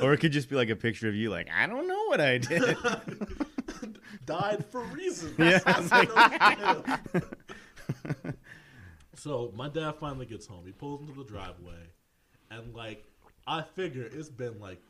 or 0.00 0.12
it 0.12 0.18
could 0.18 0.32
just 0.32 0.48
be 0.48 0.54
like 0.56 0.70
a 0.70 0.76
picture 0.76 1.08
of 1.08 1.14
you. 1.16 1.30
Like, 1.30 1.48
I 1.52 1.66
don't 1.66 1.88
know 1.88 2.04
what 2.06 2.20
I 2.20 2.38
did. 2.38 2.76
Died 4.24 4.64
for 4.66 4.80
reasons. 4.84 5.36
Yeah, 5.38 5.58
That's 5.58 5.90
it's 5.92 6.54
no 8.24 8.32
so 9.14 9.52
my 9.56 9.68
dad 9.68 9.96
finally 9.96 10.26
gets 10.26 10.46
home. 10.46 10.64
He 10.66 10.72
pulls 10.72 11.00
into 11.00 11.12
the 11.14 11.24
driveway, 11.24 11.88
and 12.50 12.74
like 12.74 13.04
I 13.46 13.62
figure 13.62 14.08
it's 14.10 14.28
been 14.28 14.58
like 14.60 14.80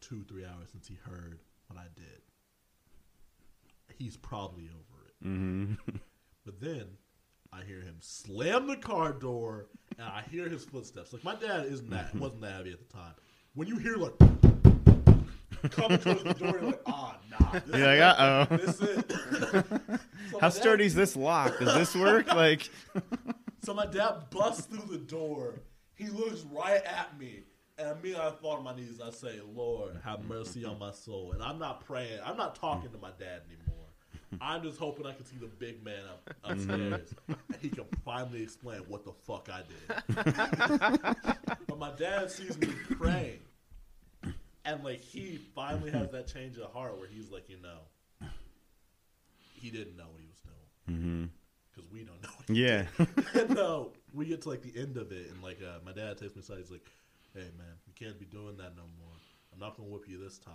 two, 0.00 0.24
three 0.28 0.44
hours 0.44 0.68
since 0.72 0.86
he 0.88 0.96
heard 1.04 1.38
what 1.68 1.78
I 1.78 1.86
did. 1.94 2.22
He's 3.98 4.16
probably 4.16 4.64
over 4.64 5.06
it. 5.06 5.26
Mm-hmm. 5.26 5.96
But 6.44 6.60
then 6.60 6.86
I 7.52 7.62
hear 7.64 7.80
him 7.80 7.96
slam 8.00 8.66
the 8.66 8.76
car 8.76 9.12
door, 9.12 9.66
and 9.98 10.06
I 10.06 10.22
hear 10.30 10.48
his 10.48 10.64
footsteps. 10.64 11.12
Like 11.12 11.22
my 11.24 11.34
dad 11.34 11.66
isn't 11.66 11.90
that 11.90 12.14
wasn't 12.14 12.40
that 12.42 12.52
heavy 12.52 12.72
at 12.72 12.78
the 12.78 12.92
time. 12.92 13.14
When 13.54 13.68
you 13.68 13.76
hear 13.76 13.96
like 13.96 14.18
coming 15.70 15.98
towards 15.98 16.24
the 16.24 16.34
door, 16.34 16.58
you're 16.60 16.62
like, 16.62 16.82
ah, 16.86 17.16
nah. 17.30 17.52
This 17.52 17.62
You're 17.78 17.96
like. 17.96 18.48
This 18.60 18.80
is 18.80 18.98
it. 18.98 19.66
So 20.30 20.38
How 20.40 20.48
sturdy 20.48 20.86
is 20.86 20.94
this 20.94 21.14
lock? 21.14 21.58
Does 21.58 21.74
this 21.74 21.94
work? 21.94 22.26
Like, 22.28 22.70
So 23.62 23.74
my 23.74 23.84
dad 23.84 24.30
busts 24.30 24.64
through 24.64 24.90
the 24.90 24.98
door. 24.98 25.60
He 25.94 26.08
looks 26.08 26.44
right 26.50 26.82
at 26.82 27.18
me. 27.18 27.40
And 27.76 28.02
me, 28.02 28.14
I 28.16 28.30
fall 28.30 28.56
on 28.56 28.64
my 28.64 28.74
knees. 28.74 28.98
I 29.04 29.10
say, 29.10 29.40
Lord, 29.54 30.00
have 30.04 30.24
mercy 30.24 30.64
on 30.64 30.78
my 30.78 30.90
soul. 30.90 31.32
And 31.32 31.42
I'm 31.42 31.58
not 31.58 31.84
praying. 31.84 32.18
I'm 32.24 32.36
not 32.38 32.54
talking 32.54 32.90
to 32.90 32.98
my 32.98 33.10
dad 33.18 33.42
anymore. 33.46 33.71
I'm 34.40 34.62
just 34.62 34.78
hoping 34.78 35.06
I 35.06 35.12
can 35.12 35.24
see 35.24 35.36
the 35.36 35.46
big 35.46 35.84
man 35.84 36.02
up, 36.08 36.34
upstairs. 36.44 37.14
and 37.28 37.36
he 37.60 37.68
can 37.68 37.84
finally 38.04 38.42
explain 38.42 38.80
what 38.88 39.04
the 39.04 39.12
fuck 39.12 39.48
I 39.52 39.62
did. 39.62 41.16
but 41.66 41.78
my 41.78 41.90
dad 41.92 42.30
sees 42.30 42.58
me 42.58 42.68
praying. 42.98 43.38
And, 44.64 44.84
like, 44.84 45.00
he 45.00 45.40
finally 45.54 45.90
has 45.90 46.10
that 46.10 46.28
change 46.28 46.56
of 46.58 46.72
heart 46.72 46.98
where 46.98 47.08
he's 47.08 47.30
like, 47.30 47.48
you 47.48 47.56
know, 47.60 48.28
he 49.60 49.70
didn't 49.70 49.96
know 49.96 50.04
what 50.10 50.20
he 50.20 50.26
was 50.26 50.40
doing. 50.40 50.98
mm-hmm 50.98 51.24
Because 51.74 51.90
we 51.90 52.00
don't 52.04 52.20
know 52.22 52.28
what 52.36 52.48
he 52.48 52.64
yeah, 52.64 52.84
and 53.40 53.58
uh, 53.58 53.84
we 54.12 54.26
get 54.26 54.42
to 54.42 54.48
like 54.48 54.62
the 54.62 54.78
end 54.78 54.96
of 54.96 55.12
it, 55.12 55.30
and 55.30 55.42
like 55.42 55.58
uh, 55.62 55.78
my 55.84 55.92
dad 55.92 56.18
takes 56.18 56.34
me 56.34 56.40
aside. 56.40 56.58
He's 56.58 56.70
like, 56.70 56.84
"Hey 57.32 57.46
man, 57.56 57.74
you 57.86 57.92
can't 57.94 58.18
be 58.18 58.26
doing 58.26 58.56
that 58.56 58.74
no 58.76 58.82
more. 58.98 59.14
I'm 59.52 59.60
not 59.60 59.76
gonna 59.76 59.88
whip 59.88 60.08
you 60.08 60.18
this 60.22 60.38
time, 60.38 60.54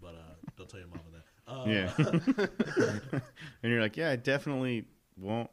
but 0.00 0.14
uh, 0.14 0.34
don't 0.56 0.68
tell 0.68 0.80
your 0.80 0.88
mama 0.88 1.02
that." 1.12 1.24
Uh, 1.48 1.64
yeah. 1.66 3.20
and 3.62 3.72
you're 3.72 3.80
like, 3.80 3.96
yeah, 3.96 4.10
I 4.10 4.16
definitely 4.16 4.84
won't 5.16 5.50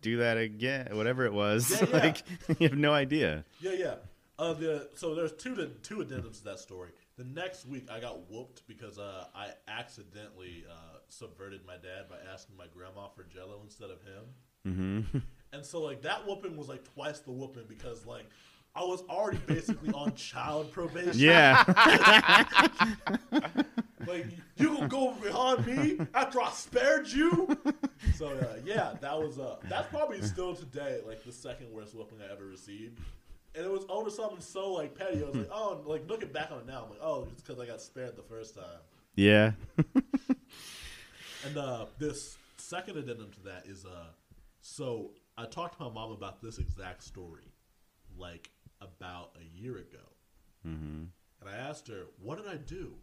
do 0.00 0.18
that 0.18 0.36
again. 0.38 0.88
Whatever 0.96 1.24
it 1.26 1.32
was, 1.32 1.70
Yeah, 1.70 1.88
yeah. 1.92 1.96
like, 1.98 2.22
you 2.60 2.68
have 2.68 2.78
no 2.78 2.92
idea. 2.92 3.44
yeah, 3.60 3.72
yeah. 3.72 3.94
Uh, 4.38 4.52
the 4.52 4.88
so 4.94 5.16
there's 5.16 5.32
two 5.32 5.56
to, 5.56 5.66
two 5.82 5.96
addendums 5.96 6.38
to 6.38 6.44
that 6.44 6.60
story. 6.60 6.90
The 7.16 7.24
next 7.24 7.66
week, 7.66 7.88
I 7.90 7.98
got 7.98 8.30
whooped 8.30 8.62
because 8.68 8.96
uh, 8.96 9.24
I 9.34 9.48
accidentally 9.66 10.64
uh, 10.70 10.98
subverted 11.08 11.66
my 11.66 11.74
dad 11.74 12.08
by 12.08 12.16
asking 12.32 12.56
my 12.56 12.66
grandma 12.72 13.08
for 13.08 13.24
Jello 13.24 13.60
instead 13.64 13.90
of 13.90 14.00
him. 14.02 15.02
hmm 15.12 15.18
And 15.52 15.66
so 15.66 15.80
like 15.82 16.02
that 16.02 16.24
whooping 16.26 16.56
was 16.56 16.68
like 16.68 16.84
twice 16.94 17.18
the 17.18 17.32
whooping 17.32 17.64
because 17.68 18.06
like 18.06 18.26
I 18.78 18.82
was 18.82 19.02
already 19.10 19.38
basically 19.38 19.92
on 19.92 20.14
child 20.14 20.70
probation. 20.70 21.14
Yeah. 21.16 21.64
Like 24.06 24.26
you 24.56 24.74
gonna 24.74 24.88
go 24.88 25.12
behind 25.20 25.66
me 25.66 25.98
after 26.14 26.40
I 26.40 26.50
spared 26.52 27.08
you? 27.08 27.58
So 28.14 28.28
uh, 28.28 28.56
yeah, 28.64 28.94
that 29.02 29.18
was 29.18 29.38
uh 29.38 29.56
that's 29.68 29.88
probably 29.88 30.22
still 30.22 30.54
today 30.54 31.00
like 31.06 31.24
the 31.24 31.32
second 31.32 31.70
worst 31.72 31.94
whooping 31.94 32.18
I 32.26 32.32
ever 32.32 32.46
received. 32.46 33.00
And 33.54 33.66
it 33.66 33.70
was 33.70 33.84
over 33.90 34.08
something 34.08 34.40
so 34.40 34.72
like 34.72 34.96
petty. 34.96 35.22
I 35.22 35.26
was 35.26 35.34
like, 35.34 35.50
oh, 35.52 35.82
like 35.84 36.08
looking 36.08 36.28
back 36.30 36.50
on 36.50 36.60
it 36.60 36.66
now, 36.66 36.84
I'm 36.84 36.90
like, 36.90 37.00
oh, 37.02 37.26
it's 37.32 37.42
because 37.42 37.60
I 37.60 37.66
got 37.66 37.82
spared 37.82 38.16
the 38.16 38.22
first 38.22 38.54
time. 38.54 38.80
yeah. 39.14 39.52
And 41.44 41.56
uh, 41.56 41.86
this 41.98 42.38
second 42.56 42.96
addendum 42.96 43.30
to 43.32 43.40
that 43.44 43.66
is 43.66 43.84
uh, 43.84 44.06
so 44.60 45.10
I 45.36 45.44
talked 45.46 45.76
to 45.78 45.84
my 45.84 45.90
mom 45.90 46.12
about 46.12 46.40
this 46.40 46.58
exact 46.58 47.02
story, 47.02 47.52
like 48.16 48.48
about 48.80 49.32
a 49.40 49.60
year 49.60 49.76
ago, 49.78 50.04
hmm 50.62 51.04
and 51.40 51.48
I 51.50 51.56
asked 51.56 51.88
her, 51.88 52.06
"What 52.20 52.38
did 52.38 52.46
I 52.52 52.56
do?" 52.56 52.94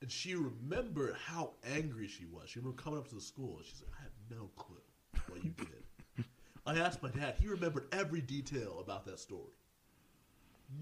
And 0.00 0.10
she 0.10 0.34
remembered 0.34 1.14
how 1.26 1.52
angry 1.64 2.08
she 2.08 2.24
was. 2.26 2.50
She 2.50 2.58
remembered 2.58 2.82
coming 2.84 2.98
up 2.98 3.08
to 3.08 3.14
the 3.14 3.20
school. 3.20 3.56
and 3.58 3.66
She's 3.66 3.82
like, 3.82 4.00
"I 4.00 4.02
have 4.02 4.12
no 4.40 4.50
clue 4.56 4.82
what 5.28 5.44
you 5.44 5.50
did." 5.50 6.24
I 6.66 6.78
asked 6.78 7.02
my 7.02 7.10
dad. 7.10 7.36
He 7.40 7.48
remembered 7.48 7.88
every 7.92 8.20
detail 8.20 8.78
about 8.80 9.04
that 9.06 9.18
story. 9.20 9.54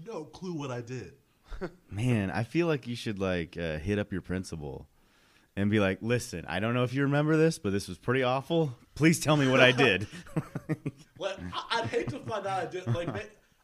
No 0.05 0.23
clue 0.25 0.53
what 0.53 0.71
I 0.71 0.81
did. 0.81 1.13
Man, 1.91 2.31
I 2.31 2.43
feel 2.43 2.67
like 2.67 2.87
you 2.87 2.95
should 2.95 3.19
like 3.19 3.57
uh, 3.57 3.77
hit 3.77 3.99
up 3.99 4.11
your 4.11 4.21
principal 4.21 4.87
and 5.55 5.69
be 5.69 5.79
like, 5.79 5.99
"Listen, 6.01 6.45
I 6.47 6.59
don't 6.59 6.73
know 6.73 6.83
if 6.83 6.93
you 6.93 7.03
remember 7.03 7.35
this, 7.37 7.57
but 7.59 7.71
this 7.71 7.87
was 7.87 7.97
pretty 7.97 8.23
awful. 8.23 8.75
Please 8.95 9.19
tell 9.19 9.35
me 9.37 9.47
what 9.47 9.59
I 9.61 9.71
did." 9.71 10.07
Like, 11.19 11.37
I'd 11.69 11.85
hate 11.85 12.09
to 12.09 12.19
find 12.19 12.47
out 12.47 12.63
I 12.63 12.65
did. 12.65 12.87
Like, 12.87 13.13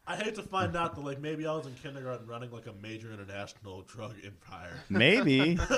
I'd 0.08 0.22
hate 0.22 0.34
to 0.36 0.42
find 0.42 0.74
out 0.74 0.94
that 0.94 1.02
like 1.02 1.20
maybe 1.20 1.46
I 1.46 1.54
was 1.54 1.66
in 1.66 1.74
kindergarten 1.74 2.26
running 2.26 2.50
like 2.50 2.66
a 2.66 2.72
major 2.82 3.12
international 3.12 3.82
drug 3.82 4.14
empire. 4.24 4.74
Maybe. 4.88 5.58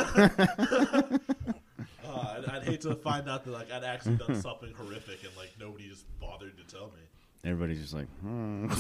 Uh, 2.13 2.35
I'd, 2.39 2.45
I'd 2.57 2.63
hate 2.65 2.81
to 2.81 2.97
find 2.97 3.29
out 3.29 3.45
that 3.45 3.53
like 3.53 3.71
I'd 3.71 3.85
actually 3.85 4.17
done 4.17 4.35
something 4.43 4.73
horrific 4.75 5.23
and 5.23 5.37
like 5.37 5.53
nobody 5.61 5.89
just 5.89 6.05
bothered 6.19 6.57
to 6.57 6.65
tell 6.65 6.87
me. 6.87 7.03
Everybody's 7.45 7.81
just 7.81 7.95
like, 7.95 8.09
hmm. 8.21 8.67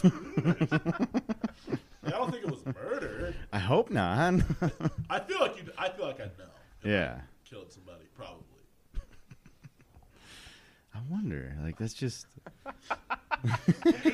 I 2.04 2.10
don't 2.10 2.30
think 2.32 2.44
it 2.44 2.50
was 2.50 2.66
murder. 2.66 3.34
I 3.52 3.58
hope 3.58 3.90
not. 3.90 4.34
I 5.08 5.20
feel 5.20 5.38
like 5.40 5.56
you. 5.56 5.70
I 5.78 5.90
feel 5.90 6.06
like 6.06 6.20
I'd 6.20 6.36
know. 6.38 6.44
if 6.82 6.86
I 6.86 6.88
yeah. 6.88 7.20
killed 7.48 7.70
somebody 7.70 8.04
probably. 8.16 8.44
I 11.00 11.12
wonder. 11.12 11.56
Like 11.62 11.78
that's 11.78 11.94
just 11.94 12.26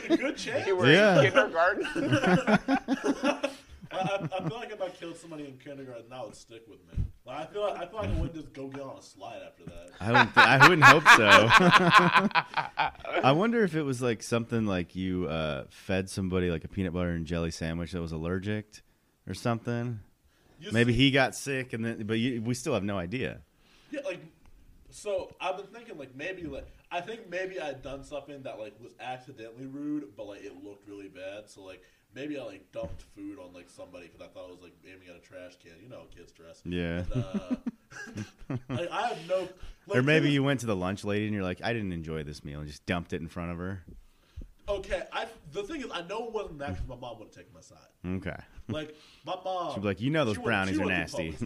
Good 0.08 0.36
chance. 0.36 0.66
You 0.66 0.76
were 0.76 0.90
Yeah. 0.90 1.20
in 1.20 1.32
kindergarten. 1.32 1.86
I, 3.92 3.98
I, 3.98 4.28
I 4.36 4.48
feel 4.48 4.56
like 4.58 4.72
if 4.72 4.80
I 4.82 4.88
killed 4.90 5.16
somebody 5.16 5.44
in 5.44 5.56
kindergarten, 5.58 6.04
that 6.10 6.24
would 6.24 6.34
stick 6.36 6.64
with 6.68 6.78
me. 6.92 7.04
Like, 7.24 7.48
I 7.48 7.52
feel 7.52 7.62
like 7.62 7.76
I 7.80 7.86
feel 7.86 8.00
like 8.00 8.10
I 8.10 8.14
wouldn't 8.14 8.34
just 8.34 8.52
go 8.52 8.66
get 8.68 8.82
on 8.82 8.96
a 8.98 9.02
slide 9.02 9.40
after 9.46 9.64
that. 9.64 9.90
I 10.00 10.10
wouldn't. 10.12 10.34
Th- 10.34 10.46
I 10.46 10.68
wouldn't 10.68 10.84
hope 10.84 11.08
so. 11.16 11.48
I 13.22 13.32
wonder 13.32 13.64
if 13.64 13.74
it 13.74 13.82
was 13.82 14.02
like 14.02 14.22
something 14.22 14.66
like 14.66 14.94
you 14.96 15.26
uh, 15.28 15.64
fed 15.70 16.10
somebody 16.10 16.50
like 16.50 16.64
a 16.64 16.68
peanut 16.68 16.92
butter 16.92 17.10
and 17.10 17.26
jelly 17.26 17.50
sandwich 17.50 17.92
that 17.92 18.00
was 18.00 18.12
allergic 18.12 18.66
or 19.26 19.34
something. 19.34 20.00
You 20.60 20.72
Maybe 20.72 20.92
see- 20.92 20.98
he 20.98 21.10
got 21.10 21.34
sick, 21.34 21.72
and 21.72 21.84
then 21.84 22.02
but 22.06 22.18
you, 22.18 22.42
we 22.42 22.54
still 22.54 22.74
have 22.74 22.84
no 22.84 22.98
idea. 22.98 23.40
Yeah, 23.90 24.00
like 24.04 24.20
so 24.96 25.30
I've 25.40 25.56
been 25.58 25.66
thinking 25.66 25.98
like 25.98 26.16
maybe 26.16 26.44
like 26.44 26.66
I 26.90 27.00
think 27.00 27.28
maybe 27.28 27.60
I'd 27.60 27.82
done 27.82 28.02
something 28.02 28.42
that 28.44 28.58
like 28.58 28.74
was 28.80 28.94
accidentally 28.98 29.66
rude, 29.66 30.16
but 30.16 30.26
like 30.26 30.42
it 30.42 30.52
looked 30.64 30.88
really 30.88 31.08
bad. 31.08 31.50
So 31.50 31.62
like 31.62 31.82
maybe 32.14 32.38
I 32.38 32.44
like 32.44 32.72
dumped 32.72 33.02
food 33.14 33.38
on 33.38 33.52
like 33.52 33.68
somebody 33.68 34.06
because 34.06 34.22
I 34.22 34.28
thought 34.28 34.48
it 34.48 34.52
was 34.52 34.62
like 34.62 34.72
aiming 34.86 35.08
at 35.08 35.16
a 35.16 35.20
trash 35.20 35.56
can. 35.62 35.72
You 35.82 35.90
know, 35.90 35.98
how 35.98 36.06
kids 36.16 36.32
dress. 36.32 36.62
Yeah. 36.64 37.02
And, 37.14 37.24
uh, 37.24 38.56
like, 38.74 38.90
I 38.90 39.08
have 39.08 39.28
no. 39.28 39.48
Like, 39.86 39.98
or 39.98 40.02
maybe 40.02 40.30
you 40.30 40.42
went 40.42 40.60
to 40.60 40.66
the 40.66 40.76
lunch 40.76 41.04
lady 41.04 41.26
and 41.26 41.34
you're 41.34 41.44
like, 41.44 41.60
I 41.62 41.72
didn't 41.72 41.92
enjoy 41.92 42.24
this 42.24 42.42
meal, 42.42 42.60
and 42.60 42.68
just 42.68 42.86
dumped 42.86 43.12
it 43.12 43.20
in 43.20 43.28
front 43.28 43.52
of 43.52 43.58
her. 43.58 43.84
Okay, 44.68 45.02
I 45.12 45.26
the 45.52 45.62
thing 45.62 45.82
is 45.82 45.86
I 45.92 46.02
know 46.02 46.26
it 46.26 46.32
wasn't 46.32 46.58
that 46.60 46.70
because 46.70 46.88
my 46.88 46.96
mom 46.96 47.18
would 47.18 47.28
have 47.28 47.34
taken 47.34 47.52
my 47.54 47.60
side. 47.60 47.76
Okay. 48.04 48.36
Like 48.68 48.96
my 49.24 49.36
mom, 49.44 49.74
She'd 49.74 49.82
be 49.82 49.86
like, 49.88 50.00
"You 50.00 50.10
know 50.10 50.24
those 50.24 50.38
went- 50.38 50.46
brownies 50.46 50.80
are 50.80 50.86
nasty." 50.86 51.36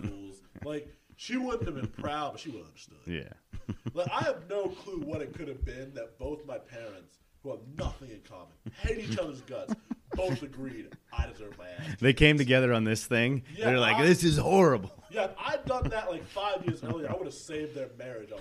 Like 0.64 0.88
she 1.21 1.37
wouldn't 1.37 1.67
have 1.67 1.75
been 1.75 1.87
proud, 2.03 2.33
but 2.33 2.41
she 2.41 2.49
would 2.49 2.61
have 2.61 2.69
understood. 2.69 2.97
Yeah. 3.07 3.29
Like 3.95 4.09
I 4.11 4.25
have 4.25 4.49
no 4.49 4.67
clue 4.69 5.00
what 5.05 5.21
it 5.21 5.33
could 5.35 5.47
have 5.47 5.65
been 5.65 5.93
that 5.95 6.19
both 6.19 6.45
my 6.47 6.59
parents, 6.59 7.19
who 7.43 7.50
have 7.50 7.61
nothing 7.79 8.11
in 8.11 8.21
common, 8.29 8.49
hate 8.81 8.99
each 9.09 9.17
other's 9.19 9.43
guts, 9.43 9.75
both 10.15 10.43
agreed 10.43 10.89
I 11.17 11.27
deserve 11.29 11.57
my 11.59 11.69
ass. 11.69 11.97
They 12.00 12.12
came 12.12 12.37
together 12.39 12.73
on 12.73 12.83
this 12.85 13.05
thing. 13.07 13.43
Yeah, 13.55 13.67
They're 13.67 13.79
like, 13.79 13.97
I- 13.97 14.07
this 14.07 14.25
is 14.25 14.39
horrible. 14.39 14.91
Yeah, 15.11 15.25
if 15.27 15.31
I'd 15.39 15.65
done 15.67 15.89
that 15.91 16.11
like 16.11 16.25
five 16.27 16.65
years 16.67 16.83
earlier, 16.83 17.09
I 17.11 17.15
would 17.15 17.27
have 17.27 17.35
saved 17.35 17.75
their 17.77 17.91
marriage. 17.99 18.31
I 18.33 18.37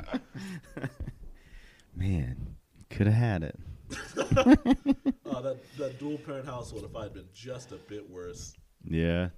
would 0.00 0.10
say. 0.10 0.88
Man, 1.96 2.56
could 2.90 3.06
have 3.06 3.14
had 3.16 3.42
it. 3.44 3.58
Uh, 5.32 5.40
that 5.40 5.56
that 5.78 5.98
dual 5.98 6.18
parent 6.18 6.44
household, 6.44 6.84
if 6.84 6.94
I 6.94 7.04
had 7.04 7.14
been 7.14 7.24
just 7.32 7.72
a 7.72 7.76
bit 7.76 8.10
worse, 8.10 8.52
Yeah. 8.84 9.30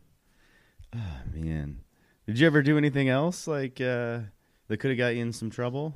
Ah, 0.94 1.22
man. 1.32 1.80
Did 2.26 2.38
you 2.38 2.46
ever 2.46 2.62
do 2.62 2.78
anything 2.78 3.08
else 3.08 3.46
like 3.46 3.80
uh, 3.80 4.20
that 4.68 4.76
could 4.78 4.90
have 4.90 4.98
got 4.98 5.14
you 5.14 5.22
in 5.22 5.32
some 5.32 5.50
trouble? 5.50 5.94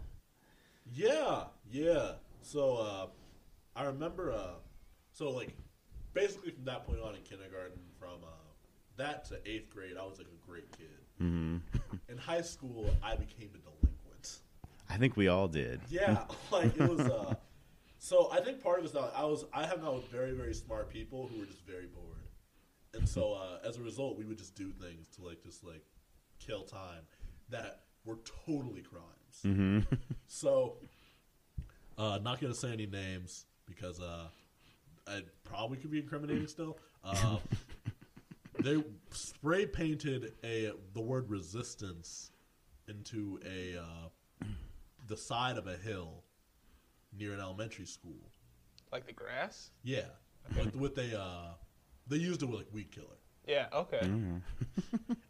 Yeah, 0.92 1.44
yeah. 1.70 2.12
So 2.42 2.76
uh, 2.76 3.06
I 3.76 3.84
remember. 3.84 4.32
Uh, 4.32 4.54
so 5.12 5.30
like, 5.30 5.56
basically 6.14 6.50
from 6.50 6.64
that 6.64 6.86
point 6.86 7.00
on 7.00 7.14
in 7.14 7.22
kindergarten, 7.22 7.78
from 7.98 8.18
uh, 8.24 8.30
that 8.96 9.24
to 9.26 9.38
eighth 9.46 9.70
grade, 9.70 9.96
I 9.98 10.04
was 10.04 10.18
like 10.18 10.28
a 10.28 10.50
great 10.50 10.70
kid. 10.76 10.88
hmm 11.18 11.56
In 12.08 12.18
high 12.18 12.42
school, 12.42 12.88
I 13.02 13.16
became 13.16 13.50
a 13.54 13.58
delinquent. 13.58 14.38
I 14.90 14.96
think 14.96 15.16
we 15.16 15.28
all 15.28 15.48
did. 15.48 15.80
Yeah, 15.90 16.24
like 16.50 16.76
it 16.76 16.88
was. 16.88 17.00
Uh, 17.00 17.34
so 17.98 18.28
I 18.32 18.40
think 18.40 18.62
part 18.62 18.78
of 18.78 18.84
it 18.84 18.88
is 18.88 18.92
that 18.92 19.12
I 19.14 19.24
was 19.24 19.44
I 19.52 19.66
hung 19.66 19.84
out 19.84 19.94
with 19.94 20.08
very 20.08 20.32
very 20.32 20.54
smart 20.54 20.90
people 20.90 21.28
who 21.32 21.40
were 21.40 21.46
just 21.46 21.66
very 21.66 21.86
bored, 21.86 22.17
and 22.94 23.08
so 23.08 23.34
uh, 23.34 23.66
as 23.66 23.76
a 23.76 23.82
result, 23.82 24.16
we 24.16 24.24
would 24.24 24.38
just 24.38 24.54
do 24.54 24.72
things 24.72 25.08
to 25.16 25.24
like 25.24 25.42
just 25.42 25.64
like 25.64 25.84
kill 26.38 26.62
time 26.62 27.02
that 27.50 27.80
were 28.04 28.18
totally 28.46 28.82
crimes. 28.82 29.42
hmm 29.42 29.80
So, 30.26 30.76
uh, 31.96 32.18
not 32.22 32.40
gonna 32.40 32.54
say 32.54 32.72
any 32.72 32.86
names 32.86 33.46
because 33.66 34.00
uh, 34.00 34.28
I 35.06 35.22
probably 35.44 35.78
could 35.78 35.90
be 35.90 36.00
incriminating 36.00 36.46
still. 36.48 36.78
Uh, 37.02 37.38
they 38.60 38.82
spray 39.10 39.66
painted 39.66 40.32
a 40.44 40.72
the 40.94 41.00
word 41.00 41.30
resistance 41.30 42.30
into 42.88 43.40
a 43.46 43.78
uh, 43.78 44.44
the 45.06 45.16
side 45.16 45.56
of 45.56 45.66
a 45.66 45.76
hill 45.76 46.24
near 47.16 47.32
an 47.32 47.40
elementary 47.40 47.86
school. 47.86 48.30
Like 48.92 49.06
the 49.06 49.12
grass? 49.12 49.70
Yeah, 49.82 50.06
like 50.56 50.74
with 50.74 50.96
a 50.98 51.18
uh, 51.18 51.48
they 52.08 52.16
used 52.16 52.42
it 52.42 52.46
with 52.46 52.58
like 52.58 52.68
weed 52.72 52.90
killer. 52.90 53.06
Yeah. 53.46 53.66
Okay. 53.72 54.00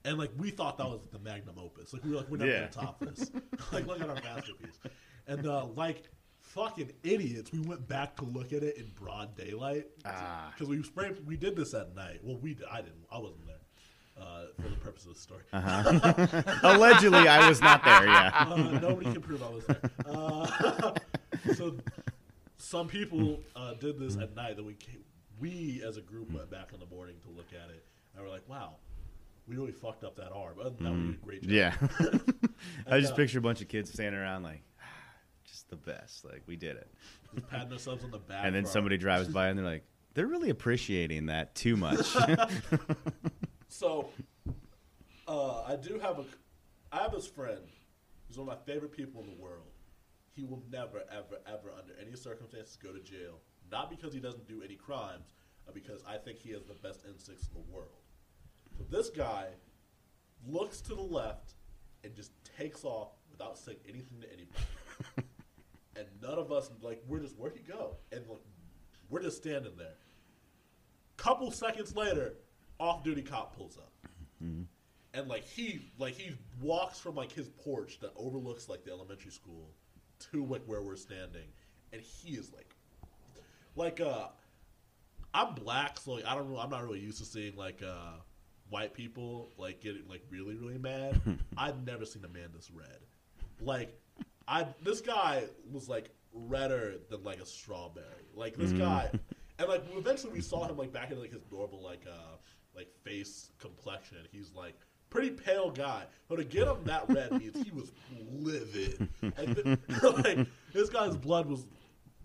And 0.05 0.19
like 0.19 0.31
we 0.37 0.51
thought 0.51 0.79
that 0.79 0.87
was 0.89 1.01
the 1.13 1.19
magnum 1.19 1.57
opus. 1.59 1.93
Like 1.93 2.05
we 2.05 2.11
were 2.11 2.17
like, 2.17 2.29
we're 2.31 2.39
never 2.39 2.51
Yeah. 2.51 2.59
gonna 2.61 2.71
top 2.87 3.01
this. 3.01 3.31
like 3.73 3.87
look 3.87 4.01
at 4.01 4.09
our 4.09 4.15
masterpiece. 4.17 4.79
And 5.27 5.47
uh, 5.47 5.67
like 5.77 6.05
fucking 6.41 6.91
idiots, 7.05 7.53
we 7.53 7.61
went 7.61 7.87
back 7.87 8.17
to 8.17 8.25
look 8.25 8.53
at 8.53 8.63
it 8.63 8.77
in 8.77 8.91
broad 8.95 9.37
daylight. 9.37 9.87
Ah. 10.05 10.51
Because 10.55 10.69
we 10.69 10.83
sprayed. 10.83 11.25
We 11.27 11.37
did 11.37 11.55
this 11.57 11.75
at 11.75 11.95
night. 11.95 12.21
Well, 12.23 12.39
we 12.39 12.55
did, 12.55 12.67
I 12.71 12.79
didn't. 12.79 13.05
I 13.13 13.19
wasn't 13.19 13.47
there. 13.47 13.55
Uh, 14.21 14.47
for 14.61 14.69
the 14.69 14.75
purpose 14.77 15.07
of 15.07 15.15
the 15.15 15.21
story. 15.21 15.43
Uh-huh. 15.53 16.43
Allegedly, 16.65 17.29
I 17.29 17.49
was 17.49 17.61
not 17.61 17.85
there. 17.85 18.05
Yeah. 18.05 18.47
Uh, 18.51 18.57
nobody 18.81 19.13
can 19.13 19.21
prove 19.23 19.43
I 19.45 19.49
was 19.51 19.65
there. 19.67 19.81
Uh, 20.07 20.95
so 21.55 21.77
some 22.57 22.89
people 22.89 23.39
uh, 23.55 23.75
did 23.75 23.97
this 24.01 24.17
at 24.17 24.35
night. 24.35 24.57
That 24.57 24.65
we 24.65 24.75
came, 24.75 25.05
we 25.41 25.83
as 25.87 25.97
a 25.97 26.01
group 26.01 26.33
went 26.33 26.51
back 26.51 26.71
in 26.73 26.81
the 26.81 26.87
morning 26.87 27.17
to 27.23 27.29
look 27.31 27.49
at 27.53 27.71
it, 27.71 27.85
and 28.15 28.25
we're 28.25 28.31
like, 28.31 28.49
"Wow, 28.49 28.77
we 29.47 29.57
really 29.57 29.73
fucked 29.73 30.05
up 30.05 30.17
that 30.17 30.33
arm." 30.33 30.59
Other 30.61 30.71
than 30.71 30.85
that, 30.85 30.93
we 30.93 31.07
did 31.07 31.15
a 31.15 31.25
great 31.25 31.43
job. 31.43 31.51
Yeah. 31.51 32.49
I 32.91 33.01
just 33.01 33.13
uh, 33.13 33.17
picture 33.17 33.39
a 33.39 33.43
bunch 33.43 33.61
of 33.61 33.69
kids 33.69 33.93
standing 33.93 34.21
around 34.21 34.43
like, 34.43 34.63
just 35.45 35.69
the 35.71 35.77
best. 35.77 36.25
Like 36.25 36.43
we 36.47 36.57
did 36.57 36.77
it. 36.77 36.89
Just 37.35 37.49
patting 37.49 37.73
ourselves 37.73 38.05
on 38.05 38.11
the 38.11 38.19
back. 38.19 38.45
And 38.45 38.55
then 38.55 38.65
our- 38.65 38.71
somebody 38.71 38.97
drives 38.97 39.29
by 39.29 39.49
and 39.49 39.59
they're 39.59 39.67
like, 39.67 39.85
they're 40.15 40.27
really 40.27 40.51
appreciating 40.51 41.27
that 41.27 41.55
too 41.55 41.77
much. 41.77 42.17
So, 43.71 44.09
uh, 45.29 45.63
I 45.63 45.77
do 45.77 45.99
have 45.99 46.19
a, 46.19 46.25
I 46.91 47.03
have 47.03 47.13
this 47.13 47.27
friend 47.27 47.61
who's 48.27 48.39
one 48.39 48.49
of 48.49 48.59
my 48.59 48.73
favorite 48.73 48.93
people 48.93 49.21
in 49.21 49.27
the 49.29 49.37
world. 49.41 49.67
He 50.35 50.43
will 50.43 50.63
never, 50.73 51.03
ever, 51.11 51.39
ever, 51.47 51.71
under 51.79 51.93
any 52.01 52.17
circumstances, 52.17 52.77
go 52.83 52.93
to 52.93 53.01
jail. 53.01 53.41
Not 53.71 53.91
because 53.91 54.13
he 54.13 54.21
doesn't 54.21 54.47
do 54.47 54.63
any 54.65 54.75
crimes, 54.75 55.35
but 55.65 55.75
because 55.75 56.03
I 56.09 56.17
think 56.17 56.39
he 56.39 56.51
has 56.53 56.65
the 56.65 56.75
best 56.75 57.05
instincts 57.07 57.49
in 57.49 57.63
the 57.63 57.75
world. 57.75 58.03
So 58.77 58.85
this 58.91 59.11
guy 59.11 59.47
looks 60.47 60.81
to 60.83 60.95
the 60.95 61.03
left 61.03 61.55
and 62.05 62.15
just 62.15 62.33
takes 62.57 62.85
off 62.85 63.09
without 63.31 63.59
saying 63.59 63.79
anything 63.89 64.21
to 64.21 64.27
anybody. 64.33 64.65
and 65.97 66.07
none 66.23 66.39
of 66.39 66.53
us 66.53 66.71
like 66.81 67.03
we're 67.07 67.21
just 67.21 67.37
where'd 67.37 67.55
he 67.55 67.63
go? 67.63 67.97
And 68.13 68.27
like, 68.29 68.41
we're 69.11 69.23
just 69.23 69.39
standing 69.39 69.73
there. 69.77 69.97
Couple 71.17 71.51
seconds 71.51 71.97
later, 71.97 72.35
off-duty 72.79 73.23
cop 73.23 73.57
pulls 73.57 73.77
up, 73.77 73.93
mm-hmm. 74.43 74.63
and 75.15 75.29
like 75.29 75.45
he 75.45 75.81
like 75.99 76.15
he 76.15 76.33
walks 76.63 77.01
from 77.01 77.17
like 77.17 77.33
his 77.33 77.49
porch 77.49 77.99
that 78.01 78.13
overlooks 78.17 78.69
like 78.69 78.85
the 78.85 78.93
elementary 78.93 79.33
school 79.33 79.71
to 80.31 80.45
like 80.45 80.63
where 80.67 80.81
we're 80.81 80.97
standing, 80.97 81.49
and 81.93 82.01
he 82.01 82.35
is 82.35 82.53
like, 82.53 82.73
like 83.79 84.01
uh, 84.01 84.27
I'm 85.33 85.55
black, 85.55 85.99
so 85.99 86.13
like 86.13 86.27
I 86.27 86.35
don't 86.35 86.51
know, 86.51 86.59
I'm 86.59 86.71
not 86.71 86.83
really 86.83 87.01
used 87.01 87.19
to 87.19 87.25
seeing 87.25 87.57
like 87.57 87.83
uh 87.83 88.19
white 88.71 88.93
people 88.93 89.49
like 89.57 89.81
getting 89.81 90.07
like 90.09 90.23
really 90.31 90.57
really 90.57 90.79
mad. 90.79 91.21
I've 91.57 91.87
never 91.87 92.05
seen 92.05 92.25
a 92.25 92.29
man 92.29 92.49
this 92.55 92.71
red. 92.71 92.99
Like 93.61 93.99
I 94.47 94.67
this 94.83 95.01
guy 95.01 95.45
was 95.71 95.89
like 95.89 96.11
redder 96.33 96.97
than 97.11 97.23
like 97.23 97.41
a 97.41 97.47
strawberry. 97.47 98.05
Like 98.35 98.57
this 98.57 98.73
guy 98.73 99.11
and 99.59 99.69
like 99.69 99.85
eventually 99.97 100.33
we 100.33 100.41
saw 100.41 100.67
him 100.67 100.77
like 100.77 100.93
back 100.93 101.11
in 101.11 101.21
like 101.21 101.33
his 101.33 101.43
normal 101.51 101.83
like 101.83 102.05
uh 102.11 102.37
like 102.75 102.89
face 103.05 103.51
complexion. 103.59 104.19
He's 104.31 104.53
like 104.55 104.75
pretty 105.11 105.31
pale 105.31 105.71
guy. 105.71 106.05
But 106.29 106.37
to 106.37 106.45
get 106.45 106.69
him 106.69 106.79
that 106.85 107.09
red 107.09 107.33
means 107.33 107.57
he 107.65 107.71
was 107.71 107.93
livid. 108.31 109.09
Th- 109.21 109.79
like 110.03 110.47
this 110.73 110.89
guy's 110.91 111.17
blood 111.17 111.47
was 111.47 111.67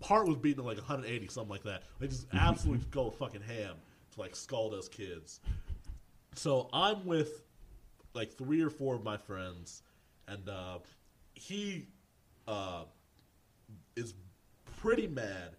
heart 0.02 0.26
was 0.26 0.36
beating 0.36 0.64
like 0.64 0.76
180 0.76 1.28
something 1.28 1.50
like 1.50 1.64
that. 1.64 1.82
They 1.98 2.08
just 2.08 2.26
absolutely 2.32 2.86
go 2.90 3.10
fucking 3.10 3.42
ham 3.42 3.74
to 4.12 4.20
like 4.20 4.36
scald 4.36 4.74
us 4.74 4.88
kids. 4.88 5.40
So 6.34 6.68
I'm 6.72 7.04
with 7.04 7.44
like 8.14 8.32
three 8.32 8.62
or 8.62 8.70
four 8.70 8.94
of 8.94 9.04
my 9.04 9.16
friends, 9.16 9.82
and 10.28 10.48
uh, 10.48 10.78
he 11.34 11.86
uh, 12.46 12.84
is 13.96 14.14
pretty 14.80 15.06
mad. 15.06 15.56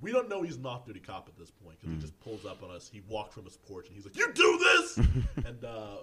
We 0.00 0.12
don't 0.12 0.30
know 0.30 0.42
he's 0.42 0.56
an 0.56 0.64
off-duty 0.64 1.00
cop 1.00 1.28
at 1.28 1.38
this 1.38 1.50
point 1.50 1.78
because 1.78 1.94
he 1.94 2.00
just 2.00 2.18
pulls 2.20 2.46
up 2.46 2.62
on 2.62 2.70
us. 2.70 2.88
He 2.90 3.02
walked 3.06 3.34
from 3.34 3.44
his 3.44 3.58
porch 3.58 3.86
and 3.88 3.96
he's 3.96 4.06
like, 4.06 4.16
"You 4.16 4.32
do 4.32 4.58
this," 4.58 4.96
and 5.46 5.64
uh, 5.64 5.98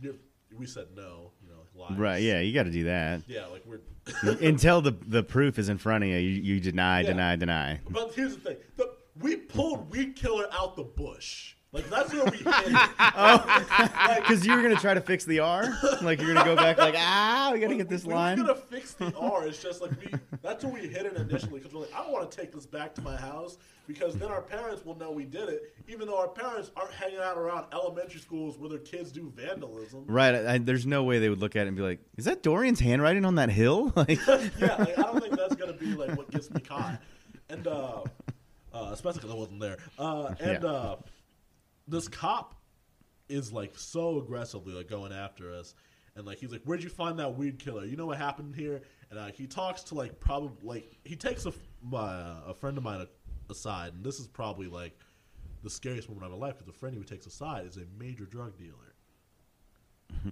you're, 0.00 0.14
we 0.56 0.66
said 0.66 0.86
no, 0.96 1.32
you 1.42 1.48
know, 1.48 1.60
like 1.74 1.90
lies. 1.90 1.98
right. 1.98 2.22
Yeah. 2.22 2.40
You 2.40 2.52
got 2.54 2.64
to 2.64 2.70
do 2.70 2.84
that. 2.84 3.22
yeah, 3.26 3.46
like 3.46 3.64
we're. 3.66 3.80
Until 4.40 4.80
the, 4.80 4.92
the 5.08 5.22
proof 5.24 5.58
is 5.58 5.68
in 5.68 5.78
front 5.78 6.04
of 6.04 6.10
you, 6.10 6.16
you, 6.18 6.42
you 6.54 6.60
deny, 6.60 7.00
Yeah. 7.00 7.08
deny, 7.08 7.36
deny. 7.36 7.80
But 7.90 8.14
here's 8.14 8.34
the 8.36 8.40
thing: 8.40 8.56
the, 8.76 8.94
we 9.20 9.36
pulled 9.36 9.90
weed 9.90 10.14
killer 10.14 10.46
out 10.52 10.76
the 10.76 10.84
bush. 10.84 11.55
Like 11.72 11.90
that's 11.90 12.12
where 12.12 12.24
we 12.24 12.36
hit 12.38 12.46
it. 12.46 12.76
Because 14.16 14.46
you 14.46 14.52
were 14.54 14.62
going 14.62 14.74
to 14.74 14.80
try 14.80 14.94
to 14.94 15.00
fix 15.00 15.24
the 15.24 15.40
R? 15.40 15.64
Like 16.02 16.20
you're 16.20 16.32
going 16.32 16.44
to 16.44 16.54
go 16.54 16.56
back 16.56 16.78
like, 16.78 16.94
ah, 16.96 17.50
we 17.52 17.60
got 17.60 17.68
to 17.68 17.76
get 17.76 17.88
this 17.88 18.04
we 18.04 18.14
line. 18.14 18.38
were 18.40 18.46
gonna 18.46 18.58
fix 18.58 18.92
the 18.94 19.12
R. 19.16 19.46
It's 19.46 19.62
just 19.62 19.80
like 19.80 19.90
we. 20.00 20.10
That's 20.42 20.64
where 20.64 20.72
we 20.72 20.80
hit 20.88 21.06
it 21.06 21.16
initially 21.16 21.58
because 21.60 21.72
we're 21.74 21.80
like, 21.82 21.94
I 21.94 22.02
don't 22.02 22.12
want 22.12 22.30
to 22.30 22.36
take 22.36 22.52
this 22.52 22.66
back 22.66 22.94
to 22.96 23.02
my 23.02 23.16
house 23.16 23.58
because 23.86 24.14
then 24.16 24.30
our 24.30 24.40
parents 24.42 24.84
will 24.84 24.96
know 24.96 25.10
we 25.12 25.24
did 25.24 25.48
it, 25.48 25.74
even 25.88 26.08
though 26.08 26.18
our 26.18 26.28
parents 26.28 26.70
aren't 26.76 26.92
hanging 26.92 27.18
out 27.18 27.36
around 27.36 27.66
elementary 27.72 28.20
schools 28.20 28.58
where 28.58 28.68
their 28.68 28.78
kids 28.78 29.12
do 29.12 29.30
vandalism. 29.36 30.04
Right. 30.06 30.34
I, 30.34 30.54
I- 30.54 30.58
there's 30.58 30.86
no 30.86 31.04
way 31.04 31.18
they 31.18 31.28
would 31.28 31.40
look 31.40 31.54
at 31.56 31.64
it 31.66 31.68
and 31.68 31.76
be 31.76 31.82
like, 31.82 32.00
is 32.16 32.24
that 32.24 32.42
Dorian's 32.42 32.80
handwriting 32.80 33.24
on 33.24 33.34
that 33.36 33.50
hill? 33.50 33.92
Like, 33.96 34.18
yeah, 34.26 34.76
like, 34.78 34.98
I 34.98 35.02
don't 35.02 35.20
think 35.20 35.36
that's 35.36 35.54
gonna 35.56 35.72
be 35.72 35.94
like 35.94 36.16
what 36.16 36.30
gets 36.30 36.50
me 36.50 36.60
caught, 36.60 37.00
and 37.48 37.66
uh, 37.66 38.02
uh, 38.74 38.90
especially 38.92 39.20
because 39.20 39.30
I 39.34 39.38
wasn't 39.38 39.60
there. 39.60 39.76
Uh, 39.98 40.34
and 40.40 40.62
Yeah. 40.62 40.68
uh, 40.68 40.96
this 41.88 42.08
cop 42.08 42.54
is 43.28 43.52
like 43.52 43.76
so 43.76 44.18
aggressively 44.18 44.72
like 44.72 44.88
going 44.88 45.12
after 45.12 45.52
us, 45.52 45.74
and 46.14 46.26
like 46.26 46.38
he's 46.38 46.52
like, 46.52 46.62
"Where'd 46.64 46.82
you 46.82 46.88
find 46.90 47.18
that 47.18 47.36
weed 47.36 47.58
killer? 47.58 47.84
You 47.84 47.96
know 47.96 48.06
what 48.06 48.18
happened 48.18 48.54
here?" 48.54 48.82
And 49.10 49.18
uh, 49.18 49.26
he 49.26 49.46
talks 49.46 49.82
to 49.84 49.94
like 49.94 50.18
probably 50.20 50.52
like 50.62 50.96
he 51.04 51.16
takes 51.16 51.46
a 51.46 51.52
my 51.82 51.98
uh, 51.98 52.40
a 52.48 52.54
friend 52.54 52.76
of 52.78 52.84
mine 52.84 53.06
aside, 53.50 53.94
and 53.94 54.04
this 54.04 54.18
is 54.20 54.26
probably 54.26 54.66
like 54.68 54.98
the 55.62 55.70
scariest 55.70 56.08
moment 56.08 56.26
of 56.26 56.32
my 56.38 56.46
life 56.46 56.54
because 56.58 56.66
the 56.72 56.78
friend 56.78 56.96
he 56.96 57.02
takes 57.02 57.26
aside 57.26 57.66
is 57.66 57.76
a 57.76 57.82
major 57.98 58.24
drug 58.24 58.56
dealer. 58.58 58.94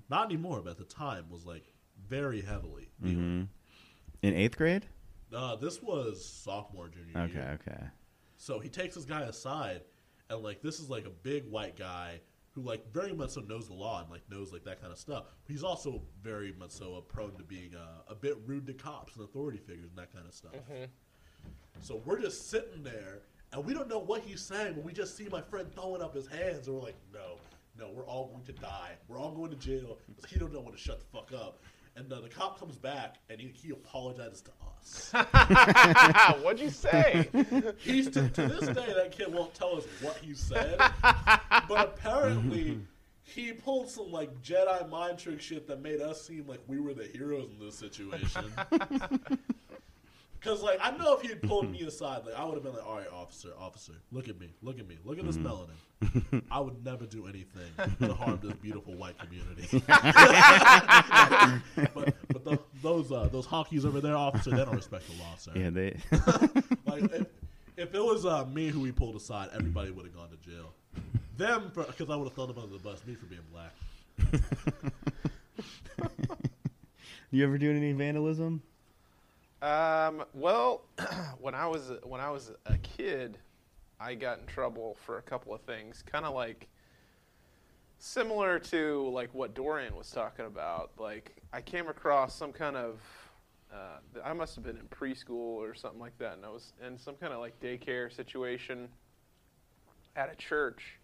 Not 0.09 0.27
anymore, 0.27 0.61
but 0.63 0.71
at 0.71 0.79
the 0.79 0.85
time 0.85 1.27
was 1.31 1.45
like 1.45 1.65
very 2.09 2.41
heavily. 2.41 2.91
dealing. 3.03 3.49
in 4.23 4.35
eighth 4.35 4.57
grade? 4.57 4.87
Uh, 5.35 5.57
this 5.57 5.83
was 5.83 6.25
sophomore, 6.25 6.89
junior 6.89 7.19
Okay. 7.25 7.33
year. 7.35 7.59
Okay. 7.67 7.83
So 8.37 8.61
he 8.61 8.69
takes 8.69 8.95
this 8.95 9.05
guy 9.05 9.23
aside, 9.23 9.83
and 10.35 10.45
like 10.45 10.63
this 10.63 10.81
is 10.81 10.89
like 10.91 11.07
a 11.07 11.11
big 11.11 11.51
white 11.51 11.77
guy 11.77 12.21
who 12.53 12.63
like 12.63 12.93
very 12.93 13.13
much 13.13 13.31
so 13.31 13.41
knows 13.41 13.67
the 13.67 13.75
law 13.75 14.01
and 14.01 14.11
like 14.11 14.23
knows 14.31 14.53
like 14.53 14.65
that 14.65 14.81
kind 14.81 14.93
of 14.93 14.99
stuff. 14.99 15.25
But 15.45 15.53
he's 15.53 15.65
also 15.65 16.03
very 16.23 16.53
much 16.59 16.71
so 16.71 17.01
prone 17.09 17.37
to 17.37 17.43
being 17.43 17.75
uh, 17.75 18.03
a 18.09 18.15
bit 18.15 18.37
rude 18.47 18.67
to 18.69 18.75
cops 18.75 19.17
and 19.17 19.25
authority 19.25 19.59
figures 19.59 19.91
and 19.91 19.99
that 19.99 20.13
kind 20.13 20.27
of 20.27 20.35
stuff. 20.35 20.53
So 21.81 22.01
we're 22.05 22.21
just 22.21 22.51
sitting 22.51 22.83
there, 22.85 23.23
and 23.53 23.65
we 23.65 23.75
don't 23.75 23.89
know 23.89 23.99
what 23.99 24.23
he's 24.23 24.41
saying, 24.41 24.75
but 24.75 24.85
we 24.85 24.93
just 24.93 25.17
see 25.17 25.29
my 25.31 25.41
friend 25.41 25.67
throwing 25.75 26.01
up 26.01 26.15
his 26.15 26.29
hands, 26.29 26.69
and 26.69 26.77
we're 26.77 26.83
like, 26.83 26.97
no, 27.13 27.39
no, 27.79 27.91
we're 27.93 28.07
all 28.07 28.29
going 28.29 28.45
to 28.45 28.53
die. 28.53 28.93
We're 29.09 29.19
all 29.19 29.33
going 29.33 29.51
to 29.51 29.57
jail 29.57 29.99
because 30.07 30.31
he 30.31 30.39
don't 30.39 30.53
know 30.53 30.61
when 30.61 30.73
to 30.73 30.79
shut 30.79 31.01
the 31.01 31.07
fuck 31.07 31.33
up. 31.33 31.61
And 31.97 32.13
uh, 32.13 32.21
the 32.21 32.29
cop 32.29 32.59
comes 32.59 32.77
back 32.77 33.17
and 33.31 33.41
he, 33.41 33.53
he 33.55 33.71
apologizes 33.71 34.43
to 34.43 34.51
us. 34.77 35.13
What'd 36.43 36.61
you 36.61 36.71
say? 36.71 37.29
He's 37.79 38.11
to, 38.11 38.29
to 38.29 38.49
this 38.49 38.67
day 38.67 38.93
that 38.95 39.13
kid 39.13 39.33
won't 39.33 39.55
tell 39.55 39.77
us 39.77 39.85
what 40.01 40.17
he 40.17 40.35
said, 40.35 40.77
but 41.69 41.95
apparently 41.97 42.81
he 43.23 43.53
pulled 43.53 43.89
some 43.89 44.11
like 44.11 44.43
Jedi 44.43 44.89
mind 44.91 45.19
trick 45.19 45.41
shit 45.41 45.67
that 45.69 45.81
made 45.81 46.01
us 46.01 46.27
seem 46.27 46.47
like 46.47 46.61
we 46.67 46.79
were 46.79 46.95
the 46.95 47.05
heroes 47.05 47.49
in 47.51 47.65
this 47.65 47.77
situation. 47.77 48.45
Cause 50.45 50.63
like 50.63 50.79
I 50.83 50.91
know 50.99 51.15
if 51.15 51.23
he 51.23 51.29
had 51.29 51.41
pulled 51.41 51.71
me 51.71 51.81
aside, 51.87 52.27
like 52.27 52.35
I 52.39 52.45
would 52.45 52.53
have 52.55 52.63
been 52.63 52.75
like, 52.75 52.87
"All 52.87 52.97
right, 52.97 53.11
officer, 53.11 53.49
officer, 53.59 53.95
look 54.13 54.29
at 54.29 54.39
me, 54.39 54.51
look 54.61 54.79
at 54.79 54.87
me, 54.87 54.99
look 55.03 55.19
at 55.19 55.25
this 55.25 55.39
melanin. 55.39 56.43
I 56.51 56.61
would 56.61 56.85
never 56.85 57.07
do 57.07 57.27
anything 57.27 57.73
to 58.07 58.13
harm 58.13 58.39
this 58.43 58.53
beautiful 58.53 58.95
white 58.95 59.17
community." 59.19 59.83
but 61.95 62.15
but 62.29 62.45
the, 62.45 62.59
those 62.83 63.11
uh, 63.11 63.31
those 63.33 63.47
honkies 63.47 63.87
over 63.87 64.03
there, 64.03 64.15
officer, 64.15 64.51
they 64.51 64.59
don't 64.59 64.77
respect 64.77 65.05
the 65.09 65.15
law, 65.23 65.35
sir. 65.39 65.53
Yeah, 65.57 65.71
they. 65.71 65.97
Like 66.85 67.11
if, 67.15 67.27
if 67.79 67.95
it 67.95 68.05
was 68.05 68.27
uh, 68.27 68.45
me 68.45 68.69
who 68.69 68.85
he 68.85 68.93
pulled 68.93 69.17
aside, 69.17 69.49
everybody 69.55 69.93
would 69.93 70.05
have 70.05 70.15
gone 70.15 70.29
to 70.29 70.37
jail. 70.37 70.75
Them, 71.39 71.73
because 71.75 72.11
I 72.11 72.17
would 72.17 72.25
have 72.25 72.35
thrown 72.35 72.49
them 72.49 72.59
under 72.59 72.75
the 72.75 72.79
bus. 72.79 73.01
Me 73.07 73.15
for 73.15 73.25
being 73.25 73.41
black. 73.51 73.73
you 77.31 77.45
ever 77.45 77.57
doing 77.57 77.79
any 77.79 77.93
vandalism? 77.93 78.63
Um, 79.65 80.27
well, 80.35 80.83
when 81.41 81.55
I 81.55 81.67
was 81.67 81.91
when 82.03 82.21
I 82.21 82.29
was 82.29 82.53
a 82.67 82.77
kid, 82.77 83.39
I 83.99 84.15
got 84.15 84.39
in 84.39 84.45
trouble 84.45 84.99
for 85.07 85.17
a 85.17 85.23
couple 85.23 85.55
of 85.55 85.63
things, 85.63 86.05
kind 86.07 86.27
of 86.27 86.35
like 86.35 86.69
similar 87.99 88.59
to 88.59 89.09
like 89.09 89.33
what 89.33 89.55
Dorian 89.55 89.97
was 89.97 90.11
talking 90.11 90.45
about. 90.45 90.91
Like 90.99 91.37
I 91.51 91.63
came 91.63 91.89
across 91.89 92.35
some 92.35 92.53
kind 92.53 92.77
of 92.77 93.01
uh, 93.73 94.21
I 94.23 94.35
must 94.35 94.55
have 94.55 94.65
been 94.65 94.77
in 94.77 94.87
preschool 94.89 95.31
or 95.57 95.75
something 95.75 95.99
like 96.01 96.19
that, 96.19 96.35
and 96.35 96.45
I 96.45 96.51
was 96.51 96.75
in 96.87 96.99
some 96.99 97.15
kind 97.15 97.33
of 97.33 97.41
like 97.41 97.59
daycare 97.59 98.15
situation 98.15 98.87
at 100.15 100.31
a 100.31 100.37
church, 100.37 100.99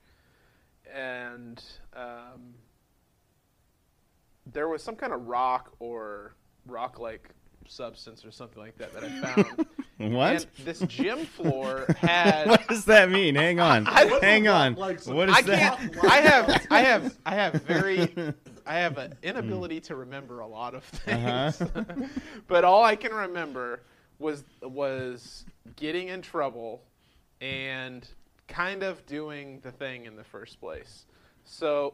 and 0.95 1.65
um, 1.95 2.53
there 4.53 4.69
was 4.69 4.83
some 4.83 4.97
kind 4.97 5.15
of 5.15 5.29
rock 5.29 5.73
or 5.79 6.35
rock-like 6.67 7.31
substance 7.71 8.25
or 8.25 8.31
something 8.31 8.61
like 8.61 8.77
that 8.79 8.93
that 8.95 9.05
I 9.05 9.09
found. 9.21 9.67
What? 10.01 10.33
And 10.33 10.47
this 10.65 10.79
gym 10.89 11.27
floor 11.27 11.85
had. 11.99 12.47
what 12.49 12.67
does 12.69 12.87
that 12.87 13.11
mean? 13.11 13.35
Hang 13.35 13.61
on. 13.61 13.87
I- 13.87 14.19
Hang 14.23 14.49
on. 14.49 14.75
Like 14.75 15.05
what 15.05 15.29
is 15.29 15.37
I 15.37 15.43
that? 15.43 15.79
I 16.03 16.17
have. 16.23 16.67
I 16.71 16.81
have. 16.81 17.17
I 17.27 17.35
have 17.35 17.53
very. 17.65 18.11
I 18.65 18.75
have 18.77 18.97
an 18.97 19.13
inability 19.23 19.79
to 19.81 19.97
remember 19.97 20.41
a 20.41 20.47
lot 20.47 20.75
of 20.75 20.85
things. 20.85 21.61
Uh-huh. 21.61 21.85
but 22.49 22.65
all 22.65 22.83
I 22.83 22.97
can 22.97 23.13
remember 23.13 23.83
was 24.19 24.43
was 24.63 25.45
getting 25.77 26.09
in 26.09 26.23
trouble 26.23 26.81
and 27.43 28.09
kind 28.49 28.83
of 28.83 29.05
doing 29.05 29.61
the 29.61 29.71
thing 29.71 30.07
in 30.07 30.17
the 30.17 30.25
first 30.25 30.59
place. 30.61 31.05
So, 31.45 31.93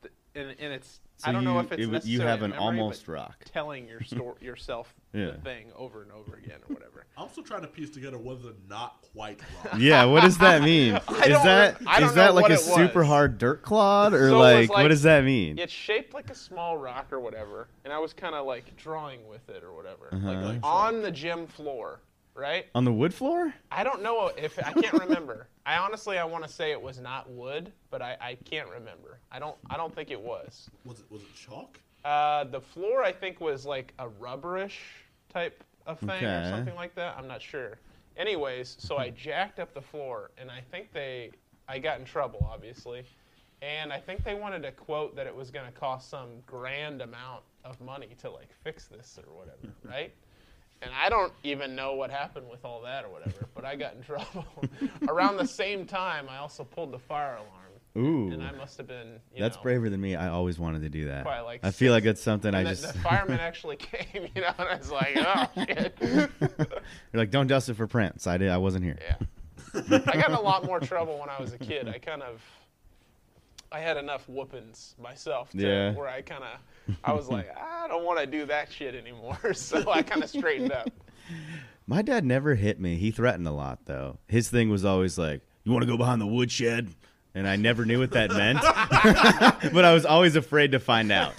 th- 0.00 0.14
and, 0.34 0.56
and 0.58 0.72
it's. 0.72 1.00
So 1.16 1.28
I 1.28 1.32
don't 1.32 1.44
know 1.44 1.60
if 1.60 1.70
it's 1.70 1.82
it 1.82 1.86
was- 1.88 2.08
you 2.08 2.20
have 2.22 2.42
an 2.42 2.50
memory, 2.50 2.66
almost 2.66 3.06
rock. 3.06 3.44
telling 3.44 3.86
your 3.88 4.02
story 4.02 4.34
yourself 4.40 4.92
Yeah. 5.12 5.26
the 5.26 5.38
thing 5.38 5.66
over 5.76 6.02
and 6.02 6.10
over 6.10 6.34
again 6.36 6.58
or 6.68 6.74
whatever. 6.74 7.04
I'm 7.16 7.28
still 7.28 7.44
trying 7.44 7.60
to 7.62 7.68
piece 7.68 7.90
together 7.90 8.18
what 8.18 8.38
is 8.38 8.44
a 8.46 8.54
not 8.68 9.00
quite 9.12 9.38
wrong. 9.64 9.80
Yeah, 9.80 10.06
what 10.06 10.22
does 10.22 10.38
that 10.38 10.62
mean? 10.62 10.94
Is 11.08 11.28
don't 11.28 11.44
that 11.44 11.80
rem- 11.80 12.02
is 12.02 12.14
that 12.14 12.34
like 12.34 12.50
a 12.50 12.58
super 12.58 13.04
hard 13.04 13.38
dirt 13.38 13.62
clod 13.62 14.12
or 14.12 14.30
So 14.30 14.38
like, 14.40 14.68
like- 14.70 14.82
what 14.82 14.88
does 14.88 15.02
that 15.02 15.22
mean? 15.24 15.56
It's 15.58 15.72
shaped 15.72 16.14
like 16.14 16.30
a 16.30 16.34
small 16.34 16.76
rock 16.76 17.12
or 17.12 17.20
whatever, 17.20 17.68
and 17.84 17.92
I 17.92 17.98
was 18.00 18.12
kind 18.12 18.34
of 18.34 18.44
like 18.46 18.76
drawing 18.76 19.26
with 19.28 19.48
it 19.48 19.62
or 19.62 19.72
whatever, 19.72 20.08
Uh-huh. 20.12 20.26
like, 20.32 20.44
Like 20.44 20.60
on 20.64 21.02
the 21.02 21.12
gym 21.12 21.46
floor, 21.46 22.00
right? 22.34 22.66
On 22.74 22.84
the 22.84 22.92
wood 22.92 23.14
floor? 23.14 23.54
I 23.70 23.84
don't 23.84 24.02
know 24.02 24.30
if 24.36 24.58
I 24.58 24.72
can't 24.72 24.94
remember. 24.94 25.48
I 25.66 25.76
honestly 25.76 26.18
I 26.18 26.24
want 26.24 26.44
to 26.44 26.50
say 26.50 26.72
it 26.72 26.80
was 26.80 27.00
not 27.00 27.30
wood, 27.30 27.72
but 27.90 28.02
I, 28.02 28.16
I 28.20 28.38
can't 28.44 28.68
remember. 28.68 29.18
I 29.30 29.38
don't 29.38 29.56
I 29.70 29.76
don't 29.76 29.94
think 29.94 30.10
it 30.10 30.20
was. 30.20 30.68
Was 30.84 31.00
it 31.00 31.06
was 31.10 31.22
it 31.22 31.34
chalk? 31.34 31.78
Uh, 32.04 32.44
the 32.44 32.60
floor 32.60 33.02
I 33.02 33.12
think 33.12 33.40
was 33.40 33.64
like 33.64 33.94
a 33.98 34.08
rubberish 34.08 34.80
type 35.32 35.64
of 35.86 35.98
thing 36.00 36.24
or 36.24 36.50
something 36.50 36.74
like 36.74 36.94
that. 36.96 37.16
I'm 37.16 37.26
not 37.26 37.40
sure. 37.40 37.78
Anyways, 38.16 38.76
so 38.78 38.96
I 38.96 39.10
jacked 39.10 39.58
up 39.58 39.74
the 39.74 39.80
floor, 39.80 40.30
and 40.38 40.50
I 40.50 40.60
think 40.70 40.92
they 40.92 41.30
I 41.68 41.78
got 41.78 41.98
in 41.98 42.04
trouble 42.04 42.46
obviously, 42.52 43.04
and 43.62 43.92
I 43.92 43.98
think 43.98 44.24
they 44.24 44.34
wanted 44.34 44.62
to 44.64 44.72
quote 44.72 45.16
that 45.16 45.26
it 45.26 45.34
was 45.34 45.50
going 45.50 45.66
to 45.66 45.72
cost 45.72 46.10
some 46.10 46.28
grand 46.46 47.00
amount 47.00 47.42
of 47.64 47.80
money 47.80 48.08
to 48.20 48.30
like 48.30 48.50
fix 48.62 48.86
this 48.86 49.18
or 49.18 49.34
whatever, 49.34 49.74
right? 49.84 50.12
And 50.84 50.92
I 50.94 51.08
don't 51.08 51.32
even 51.42 51.74
know 51.74 51.94
what 51.94 52.10
happened 52.10 52.48
with 52.50 52.64
all 52.64 52.82
that 52.82 53.04
or 53.04 53.08
whatever, 53.08 53.48
but 53.54 53.64
I 53.64 53.74
got 53.76 53.94
in 53.94 54.02
trouble. 54.04 54.44
Around 55.08 55.38
the 55.38 55.46
same 55.46 55.86
time, 55.86 56.26
I 56.28 56.36
also 56.38 56.64
pulled 56.64 56.92
the 56.92 56.98
fire 56.98 57.36
alarm, 57.36 58.06
Ooh. 58.06 58.32
and 58.32 58.42
I 58.42 58.52
must 58.52 58.76
have 58.78 58.86
been. 58.86 59.18
You 59.34 59.40
That's 59.42 59.56
know, 59.56 59.62
braver 59.62 59.88
than 59.90 60.00
me. 60.00 60.14
I 60.14 60.28
always 60.28 60.58
wanted 60.58 60.82
to 60.82 60.88
do 60.88 61.06
that. 61.06 61.24
Like 61.24 61.60
I 61.62 61.70
feel 61.70 61.92
like 61.92 62.04
it's 62.04 62.20
something 62.20 62.54
I 62.54 62.62
the, 62.64 62.70
just 62.70 62.92
the 62.92 62.98
fireman 63.00 63.40
actually 63.40 63.76
came, 63.78 64.28
you 64.34 64.42
know, 64.42 64.52
and 64.58 64.68
I 64.68 64.76
was 64.76 64.90
like, 64.90 65.16
oh 65.16 65.46
shit. 65.54 65.96
You're 66.00 66.28
like, 67.14 67.30
don't 67.30 67.46
dust 67.46 67.68
it 67.68 67.74
for 67.74 67.86
prints. 67.86 68.26
I 68.26 68.36
did 68.36 68.50
I 68.50 68.58
wasn't 68.58 68.84
here. 68.84 68.98
yeah. 69.00 69.16
I 69.74 70.16
got 70.16 70.28
in 70.28 70.36
a 70.36 70.40
lot 70.40 70.64
more 70.64 70.78
trouble 70.80 71.18
when 71.18 71.28
I 71.28 71.40
was 71.40 71.52
a 71.52 71.58
kid. 71.58 71.88
I 71.88 71.98
kind 71.98 72.22
of, 72.22 72.40
I 73.74 73.80
had 73.80 73.96
enough 73.96 74.28
whoopings 74.28 74.94
myself 75.02 75.50
to 75.50 75.58
Yeah. 75.58 75.92
where 75.94 76.06
I 76.06 76.22
kind 76.22 76.44
of, 76.44 76.96
I 77.02 77.12
was 77.12 77.28
like, 77.28 77.48
I 77.58 77.88
don't 77.88 78.04
want 78.04 78.20
to 78.20 78.26
do 78.26 78.46
that 78.46 78.70
shit 78.72 78.94
anymore. 78.94 79.36
So 79.54 79.90
I 79.90 80.02
kind 80.02 80.22
of 80.22 80.30
straightened 80.30 80.70
up. 80.72 80.88
My 81.86 82.00
dad 82.02 82.24
never 82.24 82.54
hit 82.54 82.78
me. 82.80 82.94
He 82.96 83.10
threatened 83.10 83.48
a 83.48 83.52
lot 83.52 83.80
though. 83.86 84.18
His 84.28 84.48
thing 84.48 84.70
was 84.70 84.84
always 84.84 85.18
like, 85.18 85.40
"You 85.64 85.72
want 85.72 85.82
to 85.82 85.90
go 85.90 85.96
behind 85.96 86.20
the 86.20 86.26
woodshed?" 86.26 86.94
And 87.34 87.48
I 87.48 87.56
never 87.56 87.84
knew 87.84 87.98
what 87.98 88.12
that 88.12 88.30
meant. 88.30 88.60
but 89.74 89.84
I 89.84 89.92
was 89.92 90.06
always 90.06 90.36
afraid 90.36 90.70
to 90.72 90.78
find 90.80 91.10
out. 91.10 91.32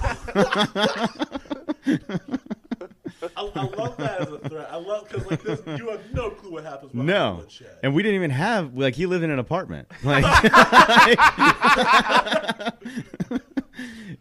I, 3.36 3.52
I 3.56 3.64
love 3.64 3.98
that 3.98 4.22
as 4.22 4.32
a 4.32 4.40
threat. 4.40 4.70
I 4.72 4.78
love 4.78 5.08
because 5.08 5.26
like 5.26 5.44
this, 5.44 5.62
you 5.80 5.90
have 5.90 6.14
no 6.14 6.30
clue 6.30 6.52
what 6.52 6.64
happens. 6.64 6.94
No. 6.94 7.44
And 7.84 7.94
we 7.94 8.04
didn't 8.04 8.16
even 8.16 8.32
have 8.32 8.76
like 8.76 8.96
he 8.96 9.06
lived 9.06 9.24
in 9.24 9.32
an 9.32 9.40
apartment. 9.40 9.88
Like 10.04 10.26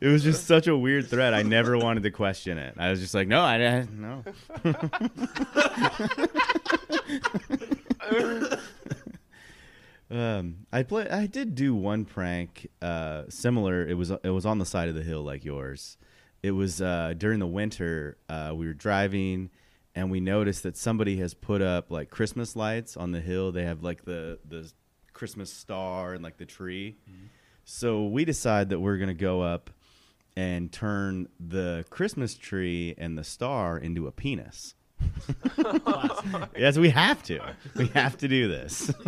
It 0.01 0.09
was 0.09 0.25
just 0.25 0.47
such 0.47 0.67
a 0.67 0.77
weird 0.77 1.09
threat. 1.09 1.33
I 1.35 1.43
never 1.43 1.79
wanted 1.79 2.03
to 2.03 2.11
question 2.11 2.59
it. 2.59 2.75
I 2.77 2.91
was 2.91 3.01
just 3.01 3.15
like, 3.15 3.29
"No, 3.29 3.41
I 3.41 3.59
didn't. 3.59 4.01
No." 4.01 4.25
Um, 10.11 10.67
I 10.71 10.83
play. 10.83 11.09
I 11.09 11.27
did 11.27 11.55
do 11.55 11.75
one 11.75 12.05
prank, 12.05 12.69
uh, 12.83 13.25
similar. 13.29 13.87
It 13.87 13.95
was 13.95 14.11
it 14.11 14.31
was 14.31 14.47
on 14.47 14.59
the 14.59 14.67
side 14.67 14.89
of 14.89 14.95
the 14.95 15.03
hill 15.03 15.23
like 15.23 15.45
yours. 15.45 15.97
It 16.45 16.51
was 16.51 16.83
uh, 16.83 17.15
during 17.17 17.39
the 17.39 17.47
winter. 17.47 18.19
Uh, 18.29 18.53
we 18.55 18.67
were 18.67 18.75
driving, 18.75 19.49
and 19.95 20.11
we 20.11 20.21
noticed 20.21 20.63
that 20.65 20.77
somebody 20.77 21.17
has 21.21 21.33
put 21.33 21.63
up 21.63 21.91
like 21.91 22.11
Christmas 22.11 22.55
lights 22.55 22.99
on 22.99 23.13
the 23.13 23.21
hill. 23.23 23.51
They 23.51 23.65
have 23.65 23.83
like 23.83 24.05
the 24.05 24.39
the 24.47 24.71
Christmas 25.15 25.51
star 25.51 26.13
and 26.13 26.23
like 26.23 26.37
the 26.37 26.45
tree. 26.45 26.99
So 27.65 28.05
we 28.05 28.27
decide 28.27 28.69
that 28.69 28.79
we're 28.81 28.99
gonna 28.99 29.15
go 29.15 29.41
up 29.41 29.71
and 30.37 30.71
turn 30.71 31.29
the 31.41 31.87
Christmas 31.89 32.35
tree 32.35 32.95
and 32.99 33.17
the 33.17 33.25
star 33.25 33.79
into 33.79 34.07
a 34.07 34.13
penis. 34.13 34.75
yes, 36.59 36.77
we 36.77 36.91
have 36.91 37.23
to. 37.23 37.41
We 37.75 37.87
have 37.89 38.19
to 38.19 38.29
do 38.29 38.49
this. 38.49 38.93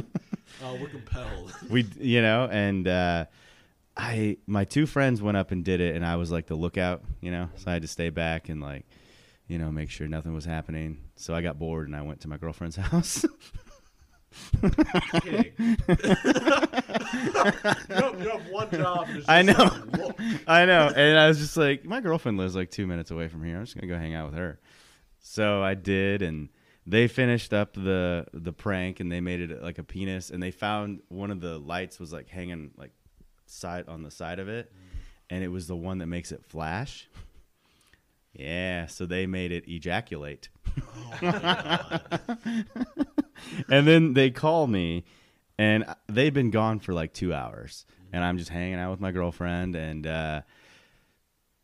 Oh, 0.65 0.79
we're 0.81 0.89
compelled. 0.89 1.53
we 1.69 1.87
you 2.01 2.23
know 2.23 2.49
and 2.51 2.89
uh 2.89 3.27
i 3.97 4.37
my 4.47 4.65
two 4.65 4.87
friends 4.87 5.23
went 5.23 5.37
up 5.37 5.51
and 5.51 5.65
did 5.65 5.81
it 5.81 5.95
and 5.97 6.05
i 6.05 6.17
was 6.17 6.31
like 6.31 6.47
the 6.47 6.55
lookout 6.55 7.03
you 7.21 7.31
know 7.31 7.49
so 7.57 7.71
i 7.71 7.73
had 7.73 7.83
to 7.83 7.89
stay 7.89 8.11
back 8.11 8.49
and 8.49 8.61
like 8.61 8.85
you 9.49 9.59
know 9.59 9.71
make 9.71 9.91
sure 9.91 10.07
nothing 10.09 10.35
was 10.35 10.45
happening 10.45 10.99
so 11.15 11.35
i 11.35 11.41
got 11.41 11.59
bored 11.59 11.87
and 11.87 11.97
i 11.97 12.03
went 12.03 12.21
to 12.21 12.29
my 12.29 12.37
girlfriend's 12.37 12.77
house 12.93 13.25
Kidding. 15.23 15.53
you, 15.59 15.97
have, 17.89 18.21
you 18.21 18.29
have 18.29 18.47
one 18.51 18.71
job. 18.71 19.09
I 19.27 19.41
know. 19.41 19.71
like, 19.99 20.21
i 20.47 20.67
know 20.67 20.93
and 20.95 21.19
i 21.19 21.27
was 21.29 21.39
just 21.39 21.57
like 21.57 21.85
my 21.87 22.01
girlfriend 22.01 22.37
lives 22.37 22.55
like 22.55 22.71
two 22.71 22.87
minutes 22.87 23.11
away 23.11 23.29
from 23.29 23.43
here 23.45 23.57
i'm 23.57 23.65
just 23.65 23.77
gonna 23.77 23.87
go 23.87 23.97
hang 23.99 24.15
out 24.15 24.27
with 24.31 24.39
her 24.39 24.59
so 25.21 25.63
i 25.63 25.73
did 25.75 26.21
and 26.21 26.51
they 26.87 27.09
finished 27.09 27.53
up 27.53 27.73
the 27.75 28.27
the 28.33 28.53
prank 28.53 29.01
and 29.01 29.11
they 29.11 29.21
made 29.21 29.41
it 29.41 29.63
like 29.63 29.79
a 29.79 29.83
penis 29.83 30.31
and 30.31 30.43
they 30.43 30.51
found 30.51 31.01
one 31.09 31.31
of 31.31 31.41
the 31.41 31.59
lights 31.59 31.99
was 31.99 32.13
like 32.13 32.29
hanging 32.29 32.71
like 32.77 32.93
side 33.47 33.89
on 33.89 34.03
the 34.03 34.11
side 34.11 34.39
of 34.39 34.49
it 34.49 34.73
and 35.31 35.43
it 35.43 35.49
was 35.49 35.67
the 35.67 35.77
one 35.77 35.99
that 35.99 36.07
makes 36.07 36.33
it 36.33 36.45
flash 36.45 37.09
yeah 38.33 38.87
so 38.87 39.07
they 39.07 39.27
made 39.27 39.53
it 39.53 39.69
ejaculate 39.69 40.49
and 41.23 42.67
then 43.87 44.15
they 44.15 44.31
call 44.31 44.67
me 44.67 45.05
and 45.59 45.85
they've 46.09 46.35
been 46.35 46.51
gone 46.51 46.79
for 46.79 46.93
like 46.93 47.13
two 47.13 47.33
hours 47.33 47.87
and 48.13 48.25
i'm 48.25 48.37
just 48.37 48.51
hanging 48.51 48.79
out 48.79 48.91
with 48.91 49.01
my 49.01 49.11
girlfriend 49.11 49.75
and 49.75 50.07
uh, 50.07 50.41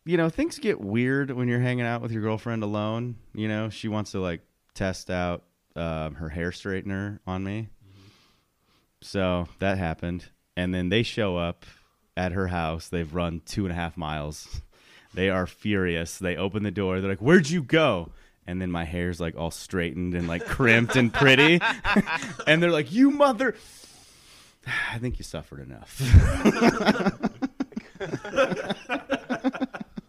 you 0.05 0.17
know, 0.17 0.29
things 0.29 0.59
get 0.59 0.81
weird 0.81 1.31
when 1.31 1.49
you're 1.49 1.61
hanging 1.61 1.87
out 1.87 2.03
with 2.03 2.13
your 2.13 2.23
girlfriend 2.23 2.63
alone. 2.63 3.17
You 3.35 3.49
know, 3.49 3.69
she 3.69 3.89
wants 3.89 4.13
to 4.13 4.21
like 4.21 4.41
test 4.75 5.11
out 5.11 5.45
um, 5.77 6.15
her 6.15 6.29
hair 6.29 6.51
straightener 6.51 7.21
on 7.27 7.45
me. 7.45 7.69
So 9.01 9.49
that 9.59 9.79
happened. 9.79 10.27
And 10.57 10.75
then 10.75 10.89
they 10.89 11.03
show 11.03 11.37
up 11.37 11.65
at 12.17 12.33
her 12.33 12.49
house. 12.49 12.89
They've 12.89 13.13
run 13.13 13.43
two 13.47 13.65
and 13.65 13.73
a 13.73 13.75
half 13.75 13.97
miles. 13.97 14.61
They 15.15 15.31
are 15.31 15.47
furious. 15.47 16.19
They 16.19 16.37
open 16.37 16.63
the 16.63 16.71
door. 16.71 17.01
They're 17.01 17.11
like, 17.11 17.21
Where'd 17.21 17.49
you 17.49 17.63
go? 17.63 18.11
And 18.47 18.61
then 18.61 18.71
my 18.71 18.85
hair's 18.85 19.21
like 19.21 19.37
all 19.37 19.51
straightened 19.51 20.15
and 20.15 20.27
like 20.27 20.45
crimped 20.45 20.97
and 20.97 21.13
pretty. 21.13 21.61
and 22.47 22.63
they're 22.63 22.71
like, 22.71 22.93
You 22.93 23.11
mother. 23.11 23.55
I 24.93 24.99
think 24.99 25.19
you 25.19 25.25
suffered 25.25 25.61
enough. 25.61 26.01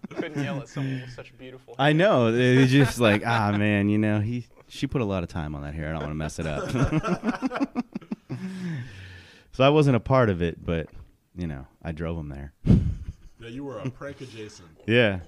Couldn't 0.10 0.43
yell 0.43 0.62
at 0.62 0.67
someone 0.69 1.01
with 1.01 1.13
such 1.13 1.38
beautiful. 1.38 1.75
Hair. 1.77 1.86
I 1.88 1.93
know. 1.93 2.34
It's 2.34 2.71
just 2.71 2.99
like, 2.99 3.23
ah, 3.25 3.51
man, 3.58 3.89
you 3.89 3.97
know, 3.97 4.19
he 4.19 4.47
she 4.67 4.88
put 4.88 5.01
a 5.01 5.06
lot 5.06 5.23
of 5.23 5.29
time 5.29 5.56
on 5.56 5.62
that 5.63 5.73
hair. 5.73 5.89
I 5.89 5.91
don't 5.91 6.01
want 6.01 6.12
to 6.12 6.15
mess 6.15 6.39
it 6.39 6.47
up. 6.47 6.69
so 9.54 9.63
I 9.63 9.70
wasn't 9.70 9.96
a 9.96 10.00
part 10.00 10.30
of 10.30 10.42
it, 10.42 10.63
but 10.63 10.88
you 11.36 11.48
know, 11.48 11.66
I 11.82 11.92
drove 11.94 12.18
him 12.18 12.30
there. 12.30 12.54
Yeah, 13.39 13.50
you 13.50 13.66
were 13.66 13.78
a 13.80 13.89
prank 13.89 14.22
adjacent. 14.22 14.70
Yeah, 14.88 15.20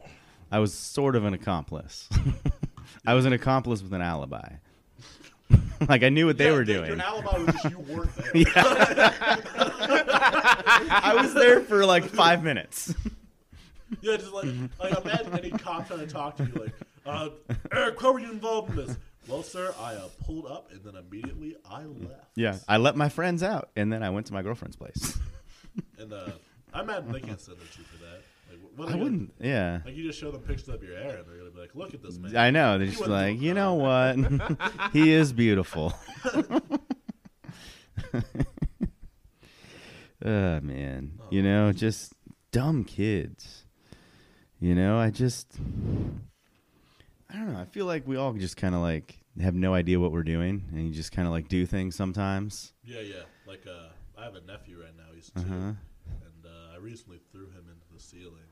I 0.50 0.60
was 0.60 0.74
sort 0.74 1.18
of 1.18 1.26
an 1.26 1.34
accomplice. 1.34 2.08
I 3.06 3.14
was 3.14 3.26
an 3.26 3.34
accomplice 3.34 3.82
with 3.82 3.92
an 3.92 4.02
alibi. 4.02 4.54
like 5.90 6.02
I 6.02 6.08
knew 6.08 6.26
what 6.26 6.38
they 6.38 6.46
Yeah, 6.46 6.52
were 6.52 6.64
Your 6.64 6.86
doing. 6.86 7.02
alibi 7.02 7.38
was 7.40 7.48
just 7.48 7.66
you 7.72 7.80
weren't 7.80 8.16
there. 8.16 8.32
I 10.90 11.14
was 11.22 11.34
there 11.34 11.60
for 11.62 11.86
like 11.86 12.06
five 12.06 12.42
minutes. 12.44 12.94
Yeah, 14.02 14.16
just 14.18 14.32
like 14.32 14.46
like 14.80 14.98
imagine 15.04 15.34
any 15.38 15.50
cop 15.52 15.88
trying 15.88 16.00
to 16.00 16.08
talk 16.08 16.38
to 16.38 16.46
you 16.46 16.54
like, 16.54 16.74
uh, 17.06 17.30
Eric, 17.74 18.00
how 18.02 18.14
were 18.14 18.20
you 18.20 18.32
involved 18.32 18.70
in 18.72 18.76
this? 18.78 18.98
Well, 19.28 19.42
sir, 19.44 19.74
I 19.80 19.94
uh, 19.96 20.08
pulled 20.24 20.46
up 20.46 20.72
and 20.72 20.84
then 20.84 20.96
immediately 20.96 21.56
I 21.70 21.84
left. 21.86 22.30
Yeah, 22.36 22.58
I 22.68 22.78
let 22.78 22.96
my 22.96 23.10
friends 23.10 23.42
out, 23.42 23.70
and 23.76 23.92
then 23.92 24.04
I 24.04 24.12
went 24.12 24.28
to 24.28 24.34
my 24.34 24.42
girlfriend's 24.42 24.76
place. 24.78 25.18
And 26.00 26.14
uh, 26.14 26.30
I 26.74 26.82
imagine 26.82 27.12
they 27.12 27.20
can't 27.20 27.40
send 27.40 27.58
you 27.58 27.84
for 27.84 27.98
that. 28.06 28.22
Like, 28.50 28.60
what 28.78 28.90
I 28.90 28.96
wouldn't. 28.96 29.34
Yeah. 29.42 29.80
Like 29.84 29.94
you 29.96 30.04
just 30.08 30.18
show 30.20 30.32
them 30.32 30.42
pictures 30.42 30.70
of 30.70 30.82
your 30.84 30.98
hair 30.98 31.18
and 31.18 31.28
they're 31.28 31.38
gonna 31.38 31.52
be 31.52 31.60
like, 31.60 31.76
look 31.76 31.94
at 31.94 32.02
this 32.02 32.18
man. 32.18 32.36
I 32.38 32.50
know. 32.50 32.78
They're 32.78 32.88
He 32.88 32.94
just 32.96 33.08
like, 33.08 33.42
you 33.42 33.54
know 33.54 33.74
what? 33.76 34.16
he 34.94 35.12
is 35.12 35.34
beautiful. 35.34 35.94
oh 40.24 40.60
man. 40.62 41.20
You 41.30 41.44
know, 41.44 41.72
just 41.74 42.14
dumb 42.52 42.84
kids. 42.86 43.66
You 44.60 44.76
know, 44.76 44.98
I 44.98 45.10
just 45.10 45.58
I 47.36 47.40
don't 47.40 47.54
know. 47.54 47.60
I 47.60 47.66
feel 47.66 47.86
like 47.86 48.08
we 48.08 48.16
all 48.16 48.32
just 48.34 48.56
kind 48.56 48.74
of 48.74 48.82
like 48.82 49.20
have 49.42 49.54
no 49.56 49.74
idea 49.74 50.00
what 50.00 50.12
we're 50.14 50.24
doing 50.24 50.64
and 50.72 50.88
you 50.88 50.94
just 50.94 51.12
kind 51.12 51.28
of 51.28 51.34
like 51.34 51.50
do 51.50 51.66
things 51.66 51.96
sometimes. 51.96 52.72
Yeah, 52.86 53.02
yeah. 53.02 53.24
Like 53.46 53.66
uh, 53.68 53.90
I 54.18 54.24
have 54.24 54.36
a 54.36 54.42
nephew 54.42 54.80
right 54.82 54.96
now. 54.96 55.04
He's 55.14 55.30
2 55.32 55.40
Uh-huh. 55.42 55.54
and 55.56 56.46
uh, 56.46 56.76
I 56.76 56.78
recently 56.80 57.20
threw 57.32 57.48
him 57.48 57.66
into 57.70 57.94
the 57.94 58.00
ceiling. 58.00 58.48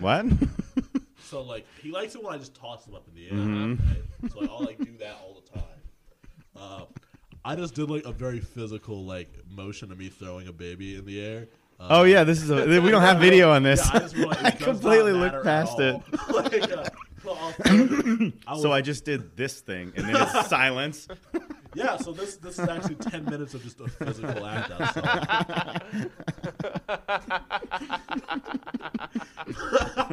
What? 0.00 0.26
So 1.30 1.40
like 1.40 1.66
he 1.82 1.90
likes 1.90 2.14
it 2.14 2.22
when 2.22 2.34
I 2.34 2.36
just 2.38 2.54
toss 2.54 2.86
him 2.86 2.94
up 2.94 3.08
in 3.08 3.14
the 3.14 3.26
air. 3.28 3.32
Mhm. 3.32 3.78
Right? 3.88 4.30
So 4.30 4.40
like, 4.40 4.50
I'll 4.50 4.60
like 4.64 4.78
do 4.78 4.94
that 4.98 5.16
all 5.22 5.40
the 5.40 5.58
time. 5.58 5.80
Uh, 6.54 6.84
I 7.44 7.56
just 7.56 7.74
did 7.74 7.88
like 7.88 8.04
a 8.04 8.12
very 8.12 8.40
physical 8.40 9.04
like 9.04 9.30
motion 9.48 9.90
of 9.90 9.98
me 9.98 10.10
throwing 10.10 10.48
a 10.48 10.52
baby 10.52 10.96
in 10.96 11.06
the 11.06 11.24
air. 11.24 11.48
Uh, 11.80 11.86
oh 11.90 12.02
yeah, 12.04 12.24
this 12.24 12.42
is 12.42 12.50
a, 12.50 12.66
we 12.80 12.90
don't 12.90 13.00
have 13.00 13.18
video 13.20 13.50
on 13.50 13.62
this. 13.62 13.80
Yeah, 14.14 14.26
I, 14.32 14.36
I 14.48 14.50
completely 14.50 15.12
looked 15.12 15.42
past 15.44 15.80
it. 15.80 15.94
like, 16.28 16.54
uh, 16.54 16.66
so 16.66 16.74
I'll 16.74 16.84
throw- 16.84 16.88
I 17.26 18.58
So 18.60 18.72
I 18.72 18.80
just 18.80 19.04
did 19.04 19.36
this 19.36 19.60
thing 19.60 19.92
and 19.96 20.06
then 20.08 20.16
it's 20.20 20.48
silence. 20.48 21.08
yeah. 21.74 21.96
So 21.96 22.12
this 22.12 22.36
this 22.36 22.58
is 22.58 22.68
actually 22.68 22.96
ten 22.96 23.24
minutes 23.24 23.54
of 23.54 23.62
just 23.62 23.80
a 23.80 23.88
physical 23.88 24.46
act 24.46 24.70
outside. 24.70 26.10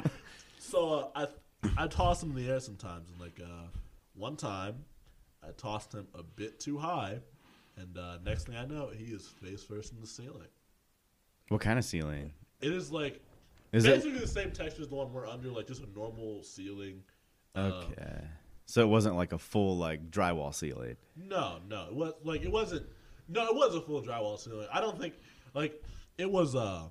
so 0.60 1.12
uh, 1.16 1.26
I 1.68 1.84
I 1.84 1.88
toss 1.88 2.24
him 2.24 2.32
in 2.32 2.36
the 2.44 2.50
air 2.52 2.60
sometimes, 2.60 3.10
and 3.10 3.20
like 3.20 3.40
uh, 3.44 3.68
one 4.16 4.36
time 4.36 4.86
I 5.44 5.52
tossed 5.58 5.94
him 5.94 6.08
a 6.16 6.24
bit 6.24 6.60
too 6.60 6.78
high, 6.78 7.20
and 7.78 7.98
uh, 7.98 8.18
next 8.26 8.46
thing 8.48 8.56
I 8.56 8.66
know, 8.66 8.90
he 8.96 9.06
is 9.06 9.28
face 9.28 9.64
first 9.64 9.94
in 9.94 10.02
the 10.02 10.08
ceiling. 10.08 10.48
What 11.50 11.62
kind 11.62 11.78
of 11.78 11.86
ceiling? 11.86 12.32
It 12.62 12.72
is 12.72 12.92
like 12.92 13.22
Is 13.74 13.86
it 13.86 13.96
basically 13.96 14.20
the 14.20 14.28
same 14.28 14.52
texture 14.52 14.82
as 14.82 14.90
the 14.90 14.96
one 14.96 15.12
we're 15.14 15.28
under, 15.28 15.50
like 15.50 15.68
just 15.68 15.82
a 15.84 15.90
normal 15.96 16.44
ceiling. 16.44 17.04
Uh, 17.56 17.84
Okay. 17.98 18.22
So 18.66 18.82
it 18.82 18.88
wasn't 18.88 19.16
like 19.18 19.34
a 19.34 19.38
full 19.38 19.78
like 19.78 20.12
drywall 20.12 20.54
ceiling. 20.56 20.96
No, 21.18 21.58
no, 21.68 21.88
it 21.88 21.94
was 21.94 22.14
like 22.24 22.42
it 22.44 22.52
wasn't. 22.52 22.86
No, 23.28 23.46
it 23.48 23.56
was 23.56 23.76
a 23.76 23.82
full 23.82 24.02
drywall 24.02 24.40
ceiling. 24.40 24.68
I 24.74 24.80
don't 24.80 24.98
think 25.00 25.14
like 25.54 25.82
it 26.18 26.30
was. 26.32 26.56
Uh, 26.56 26.84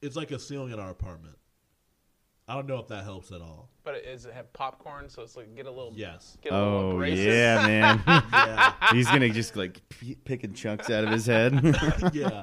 it's 0.00 0.16
like 0.16 0.32
a 0.32 0.38
ceiling 0.38 0.72
in 0.72 0.80
our 0.80 0.90
apartment. 0.90 1.36
I 2.48 2.54
don't 2.54 2.66
know 2.66 2.78
if 2.80 2.88
that 2.88 3.04
helps 3.04 3.30
at 3.30 3.40
all. 3.40 3.70
But 3.84 3.94
it, 3.96 4.04
does 4.06 4.26
it 4.26 4.34
have 4.34 4.52
popcorn? 4.52 5.08
So 5.08 5.22
it's 5.22 5.36
like 5.36 5.54
get 5.54 5.66
a 5.66 5.70
little. 5.70 5.92
Yes. 5.94 6.36
Get 6.42 6.52
a 6.52 6.56
Oh 6.56 6.90
abrasive? 6.92 7.24
yeah, 7.24 7.66
man. 7.66 8.02
Yeah. 8.32 8.72
He's 8.92 9.06
gonna 9.06 9.28
just 9.28 9.54
like 9.54 9.80
p- 9.90 10.16
picking 10.24 10.54
chunks 10.54 10.90
out 10.90 11.04
of 11.04 11.10
his 11.10 11.26
head. 11.26 11.52
yeah. 12.12 12.42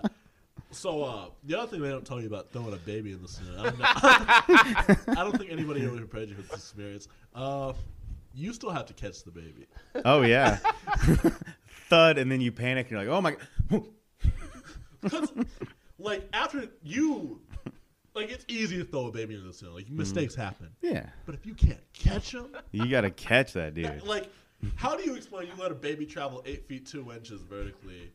So 0.71 1.03
uh, 1.03 1.25
the 1.43 1.57
other 1.59 1.67
thing 1.71 1.81
they 1.81 1.89
don't 1.89 2.05
tell 2.05 2.21
you 2.21 2.27
about 2.27 2.51
throwing 2.51 2.73
a 2.73 2.77
baby 2.77 3.11
in 3.11 3.21
the 3.21 3.27
ceiling, 3.27 3.57
I 3.59 3.63
don't, 3.63 3.79
know, 3.79 3.85
I 5.19 5.23
don't 5.23 5.37
think 5.37 5.51
anybody 5.51 5.83
ever 5.83 5.97
prepared 5.97 6.29
you 6.29 6.35
for 6.35 6.43
this 6.43 6.51
experience. 6.53 7.07
Uh, 7.33 7.73
you 8.35 8.53
still 8.53 8.69
have 8.69 8.85
to 8.85 8.93
catch 8.93 9.23
the 9.23 9.31
baby. 9.31 9.65
oh 10.05 10.21
yeah. 10.21 10.57
Thud, 11.89 12.19
and 12.19 12.31
then 12.31 12.39
you 12.41 12.51
panic. 12.51 12.91
and 12.91 13.01
You're 13.01 13.11
like, 13.11 13.17
oh 13.17 13.21
my. 13.21 13.79
god. 15.09 15.45
like 15.97 16.27
after 16.33 16.67
you, 16.83 17.41
like 18.13 18.29
it's 18.31 18.45
easy 18.47 18.77
to 18.77 18.83
throw 18.85 19.07
a 19.07 19.11
baby 19.11 19.35
in 19.35 19.45
the 19.47 19.53
ceiling. 19.53 19.75
Like 19.75 19.89
mistakes 19.89 20.35
happen, 20.35 20.69
Yeah, 20.81 21.07
but 21.25 21.35
if 21.35 21.45
you 21.45 21.53
can't 21.55 21.79
catch 21.93 22.31
them, 22.31 22.55
you 22.71 22.87
gotta 22.87 23.09
catch 23.09 23.53
that 23.53 23.73
dude. 23.73 24.03
like 24.03 24.29
how 24.75 24.95
do 24.95 25.03
you 25.03 25.15
explain 25.15 25.47
you 25.47 25.53
let 25.57 25.71
a 25.71 25.75
baby 25.75 26.05
travel 26.05 26.43
eight 26.45 26.67
feet 26.67 26.85
two 26.85 27.11
inches 27.13 27.41
vertically 27.41 28.11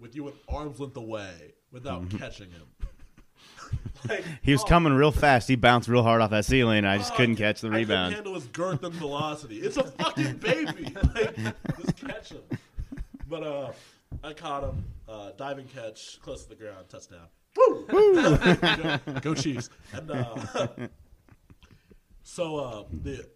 with 0.00 0.14
you 0.14 0.28
an 0.28 0.34
arm's 0.48 0.80
length 0.80 0.96
away 0.96 1.54
without 1.72 2.08
catching 2.10 2.50
him? 2.50 2.62
like, 4.08 4.20
Mm-hmm. 4.20 4.30
He 4.42 4.52
was 4.52 4.62
oh, 4.62 4.66
coming 4.66 4.92
real 4.92 5.10
fast. 5.12 5.48
He 5.48 5.56
bounced 5.56 5.88
real 5.88 6.02
hard 6.02 6.20
off 6.22 6.30
that 6.30 6.44
ceiling, 6.44 6.78
and 6.78 6.88
I 6.88 6.98
just 6.98 7.12
oh, 7.12 7.16
couldn't 7.16 7.36
catch 7.36 7.60
the 7.60 7.68
I 7.68 7.70
couldn't 7.70 7.88
rebound. 7.88 8.14
handle 8.14 8.34
his 8.34 8.46
girth 8.46 8.82
and 8.84 8.94
velocity. 8.94 9.58
It's 9.58 9.76
a 9.76 9.84
fucking 9.98 10.36
baby. 10.38 10.94
Like, 11.14 11.36
just 11.80 11.96
catch 11.96 12.30
him. 12.30 12.42
But 13.28 13.42
uh, 13.42 13.72
I 14.22 14.32
caught 14.32 14.64
him. 14.64 14.84
Uh, 15.08 15.30
diving 15.36 15.66
catch, 15.66 16.20
close 16.22 16.44
to 16.44 16.50
the 16.50 16.54
ground, 16.54 16.86
touchdown. 16.88 17.26
Woo! 17.56 17.86
go, 17.88 18.98
go 19.20 19.34
Chiefs. 19.34 19.70
And 19.92 20.10
uh, 20.10 20.68
so 22.22 22.56
uh, 22.58 22.84
the 23.02 23.26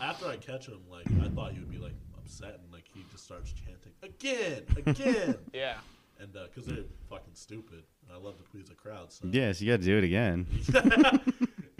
after 0.00 0.26
I 0.26 0.36
catch 0.36 0.66
him, 0.66 0.80
like 0.90 1.06
I 1.22 1.28
thought 1.28 1.52
he 1.52 1.58
would 1.58 1.70
be 1.70 1.78
like 1.78 1.92
upset 2.16 2.58
and 2.62 2.72
like 2.72 2.84
he 2.92 3.04
just 3.12 3.24
starts 3.24 3.52
chanting 3.52 3.92
again, 4.02 4.64
again, 4.86 5.36
Yeah. 5.52 5.74
And 6.20 6.32
because 6.32 6.66
they're 6.66 6.84
fucking 7.08 7.34
stupid. 7.34 7.84
And 8.02 8.12
I 8.12 8.20
love 8.20 8.36
to 8.38 8.44
please 8.44 8.68
the 8.68 8.74
crowd. 8.74 9.12
So 9.12 9.28
Yes, 9.30 9.60
you 9.60 9.70
gotta 9.70 9.82
do 9.82 9.98
it 9.98 10.04
again. 10.04 10.46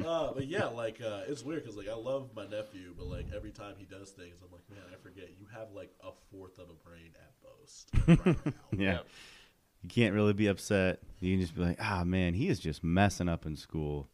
uh, 0.06 0.32
but 0.34 0.46
yeah, 0.46 0.66
like 0.66 1.00
uh, 1.00 1.22
it's 1.26 1.42
weird 1.42 1.62
because 1.62 1.76
like 1.76 1.88
I 1.88 1.94
love 1.94 2.30
my 2.36 2.44
nephew, 2.46 2.94
but 2.96 3.06
like 3.06 3.26
every 3.34 3.50
time 3.50 3.74
he 3.78 3.84
does 3.84 4.10
things, 4.10 4.36
I'm 4.42 4.52
like, 4.52 4.68
man, 4.70 4.84
I 4.92 4.96
forget 5.02 5.30
you 5.38 5.46
have 5.54 5.68
like 5.74 5.92
a 6.02 6.10
fourth 6.30 6.58
of 6.58 6.66
a 6.70 6.88
brain 6.88 7.10
at 7.14 7.32
most 7.42 7.88
right 8.06 8.26
now. 8.46 8.52
Yeah. 8.72 8.92
Yep. 8.92 9.06
You 9.82 9.88
can't 9.90 10.14
really 10.14 10.32
be 10.32 10.48
upset. 10.48 10.98
You 11.20 11.34
can 11.34 11.40
just 11.40 11.54
be 11.54 11.62
like, 11.62 11.78
ah, 11.80 12.02
man, 12.04 12.34
he 12.34 12.48
is 12.48 12.58
just 12.58 12.82
messing 12.82 13.28
up 13.28 13.46
in 13.46 13.54
school. 13.56 14.08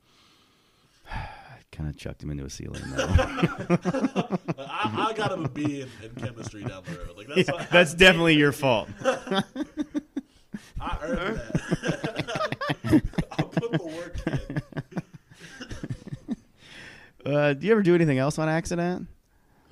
I 1.11 1.77
kind 1.77 1.89
of 1.89 1.97
chucked 1.97 2.23
him 2.23 2.31
into 2.31 2.45
a 2.45 2.51
ceiling, 2.51 2.83
though. 2.95 3.07
I, 4.59 5.09
I 5.09 5.13
got 5.17 5.33
him 5.33 5.45
a 5.45 5.49
B 5.49 5.81
in, 5.81 5.89
in 6.05 6.15
chemistry 6.17 6.63
down 6.65 6.85
the 6.85 6.99
road. 6.99 7.17
Like 7.17 7.29
that's 7.29 7.49
Yeah, 7.49 7.67
that's 7.73 7.95
definitely 7.95 8.37
your 8.37 8.53
fault. 8.53 8.89
I 10.81 10.99
earned 11.03 11.37
that. 11.39 13.03
I 13.39 13.43
put 13.43 13.73
the 13.73 13.79
work 13.85 14.17
in. 14.27 14.63
Uh, 17.27 17.55
do 17.55 17.67
you 17.67 17.73
ever 17.73 17.83
do 17.83 17.95
anything 17.95 18.19
else 18.19 18.39
on 18.39 18.51
accident? 18.51 19.09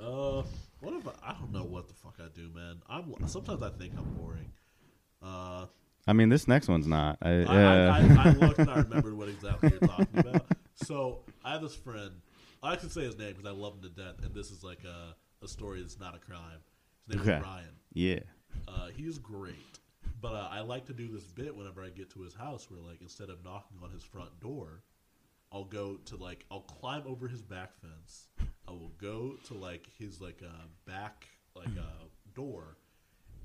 Uh, 0.01 0.43
what 0.81 0.95
if 0.95 1.07
I, 1.07 1.12
I 1.23 1.33
don't 1.35 1.53
know 1.53 1.65
what 1.65 1.87
the 1.87 1.93
fuck 1.93 2.15
I 2.19 2.29
do, 2.35 2.49
man. 2.55 2.77
I'm 2.88 3.12
sometimes 3.29 3.62
I 3.62 3.69
think 3.69 3.93
I'm 3.95 4.05
boring. 4.15 4.51
Uh, 5.23 5.67
I 6.07 6.15
mean, 6.15 6.31
this 6.31 6.49
next 6.49 6.69
one's 6.69 6.87
not. 6.87 7.19
I, 7.21 7.29
I, 7.29 7.35
uh, 7.35 7.45
I, 7.45 7.99
I, 7.99 8.29
I 8.29 8.31
looked 8.33 8.59
and 8.59 8.71
I 8.71 8.77
remembered 8.79 9.15
what 9.19 9.29
exactly 9.29 9.69
you're 9.71 9.81
talking 9.87 10.19
about. 10.21 10.47
So 10.77 11.19
I 11.45 11.53
have 11.53 11.61
this 11.61 11.75
friend. 11.77 12.12
I 12.62 12.75
can 12.77 12.88
say 12.88 13.03
his 13.03 13.19
name 13.19 13.35
because 13.37 13.45
I 13.45 13.51
love 13.51 13.75
him 13.75 13.83
to 13.83 13.91
death, 13.91 14.25
and 14.25 14.35
this 14.35 14.51
is 14.51 14.65
like 14.65 14.85
a, 14.85 15.15
a 15.45 15.49
story 15.49 15.83
that's 15.83 16.01
not 16.01 16.15
a 16.15 16.19
crime. 16.19 16.41
His 17.07 17.17
name 17.17 17.23
Okay. 17.29 17.37
is 17.37 17.43
Ryan. 17.45 17.69
yeah. 17.93 18.19
Uh, 18.67 18.87
he's 18.97 19.19
great, 19.19 19.79
but 20.23 20.35
uh, 20.35 20.49
I 20.51 20.61
like 20.61 20.87
to 20.87 20.93
do 20.93 21.09
this 21.09 21.25
bit 21.25 21.55
whenever 21.55 21.83
I 21.83 21.91
get 21.91 22.09
to 22.11 22.21
his 22.21 22.33
house, 22.33 22.71
where 22.71 22.81
like 22.81 23.03
instead 23.03 23.29
of 23.29 23.45
knocking 23.45 23.79
on 23.83 23.91
his 23.91 24.05
front 24.05 24.41
door, 24.41 24.85
I'll 25.51 25.65
go 25.65 25.99
to 26.07 26.17
like 26.17 26.47
I'll 26.51 26.61
climb 26.61 27.03
over 27.07 27.27
his 27.27 27.43
back 27.43 27.73
fence. 27.81 28.29
I 28.69 28.71
will 28.71 28.93
go 28.99 29.35
to 29.49 29.55
like 29.55 29.89
his 29.99 30.21
like 30.21 30.41
uh, 30.43 30.67
back 30.87 31.27
like 31.57 31.77
uh, 31.77 32.05
door, 32.35 32.79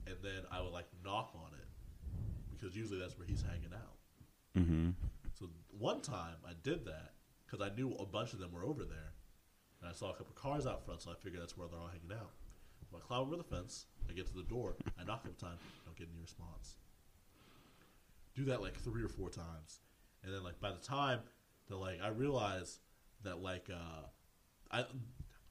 and 0.05 0.15
then 0.23 0.43
I 0.51 0.61
would 0.61 0.71
like 0.71 0.85
knock 1.03 1.31
on 1.35 1.51
it 1.59 1.67
because 2.51 2.77
usually 2.77 2.99
that's 2.99 3.17
where 3.17 3.27
he's 3.27 3.41
hanging 3.41 3.73
out. 3.73 4.61
Mm-hmm. 4.61 4.89
So 5.33 5.49
one 5.77 6.01
time 6.01 6.35
I 6.47 6.51
did 6.63 6.85
that 6.85 7.13
because 7.45 7.65
I 7.65 7.75
knew 7.75 7.95
a 7.99 8.05
bunch 8.05 8.33
of 8.33 8.39
them 8.39 8.51
were 8.51 8.63
over 8.63 8.83
there, 8.83 9.13
and 9.81 9.89
I 9.89 9.93
saw 9.93 10.11
a 10.11 10.13
couple 10.13 10.35
cars 10.35 10.67
out 10.67 10.85
front, 10.85 11.01
so 11.01 11.11
I 11.11 11.15
figured 11.15 11.41
that's 11.41 11.57
where 11.57 11.67
they're 11.67 11.79
all 11.79 11.87
hanging 11.87 12.15
out. 12.15 12.31
I 12.95 12.99
climb 12.99 13.21
over 13.21 13.35
the 13.35 13.43
fence, 13.43 13.85
I 14.09 14.13
get 14.13 14.27
to 14.27 14.33
the 14.33 14.43
door, 14.43 14.75
I 14.99 15.03
knock 15.03 15.21
a 15.25 15.29
couple 15.29 15.47
times, 15.47 15.59
don't 15.85 15.97
get 15.97 16.07
any 16.11 16.21
response. 16.21 16.77
Do 18.35 18.45
that 18.45 18.61
like 18.61 18.77
three 18.79 19.03
or 19.03 19.09
four 19.09 19.29
times, 19.29 19.79
and 20.23 20.33
then 20.33 20.43
like 20.43 20.59
by 20.59 20.71
the 20.71 20.77
time 20.77 21.19
that 21.69 21.75
like 21.75 21.99
I 22.01 22.09
realize 22.09 22.79
that 23.23 23.41
like 23.41 23.69
uh, 23.71 24.07
I 24.71 24.85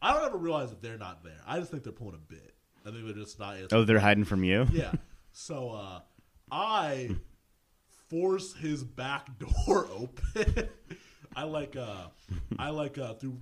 I 0.01 0.15
don't 0.15 0.25
ever 0.25 0.39
realize 0.39 0.71
that 0.71 0.83
they're 0.83 0.99
not 0.99 1.25
there. 1.25 1.41
I 1.47 1.59
just 1.59 1.71
think 1.71 1.83
they're 1.83 1.93
pulling 1.93 2.15
a 2.15 2.19
bit. 2.19 2.55
I 2.87 2.91
think 2.91 3.05
they're 3.05 3.15
just 3.15 3.39
not. 3.39 3.57
Oh, 3.73 3.85
they're 3.85 3.99
hiding 3.99 4.25
from 4.25 4.45
you. 4.45 4.67
Yeah. 4.73 4.93
So 5.33 5.71
uh, 5.71 6.01
I 6.51 7.11
force 8.09 8.55
his 8.55 8.85
back 8.85 9.27
door 9.39 9.89
open. 9.97 10.69
I 11.35 11.43
like 11.45 11.77
uh, 11.77 12.07
I 12.59 12.71
like 12.71 12.99
uh, 12.99 13.15
through 13.15 13.39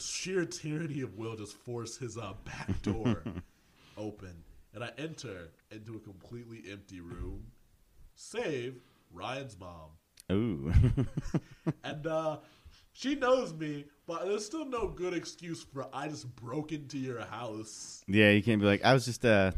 sheer 0.00 0.44
tyranny 0.44 1.00
of 1.02 1.16
will, 1.16 1.36
just 1.36 1.56
force 1.56 1.96
his 1.98 2.16
uh, 2.16 2.34
back 2.44 2.82
door 2.82 3.22
open, 3.96 4.42
and 4.74 4.82
I 4.84 4.90
enter 4.98 5.50
into 5.70 5.96
a 5.96 6.00
completely 6.00 6.62
empty 6.70 7.00
room, 7.00 7.44
save 8.14 8.80
Ryan's 9.12 9.56
mom, 9.58 9.90
Ooh. 10.32 10.72
and 11.84 12.06
uh, 12.06 12.38
she 12.92 13.14
knows 13.14 13.52
me, 13.54 13.84
but 14.06 14.26
there's 14.26 14.44
still 14.44 14.64
no 14.64 14.88
good 14.88 15.14
excuse 15.14 15.62
for 15.62 15.86
I 15.92 16.08
just 16.08 16.34
broke 16.36 16.72
into 16.72 16.98
your 16.98 17.20
house. 17.20 18.02
yeah, 18.06 18.30
you 18.30 18.42
can't 18.42 18.60
be 18.60 18.66
like, 18.66 18.84
I 18.84 18.92
was 18.92 19.04
just 19.04 19.24
uh, 19.24 19.52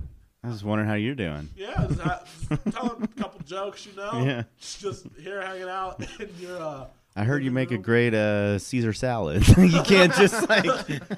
I 0.45 0.49
was 0.49 0.65
wondering 0.65 0.89
how 0.89 0.95
you're 0.97 1.15
doing. 1.15 1.49
Yeah, 1.57 1.87
just, 1.89 2.01
just 2.49 2.65
telling 2.73 3.03
a 3.03 3.09
couple 3.09 3.41
jokes, 3.45 3.87
you 3.87 3.95
know. 3.95 4.11
Yeah. 4.25 4.43
Just 4.61 5.07
here 5.21 5.41
hanging 5.41 5.69
out 5.69 6.05
in 6.21 6.31
your. 6.41 6.61
Uh, 6.61 6.87
I 7.15 7.25
heard 7.25 7.45
you 7.45 7.51
make 7.51 7.71
a 7.71 7.79
great 7.79 8.15
uh, 8.15 8.59
Caesar 8.59 8.93
salad. 8.95 9.47
you 9.59 9.83
can't 9.83 10.15
just 10.15 10.49
like. 10.49 10.67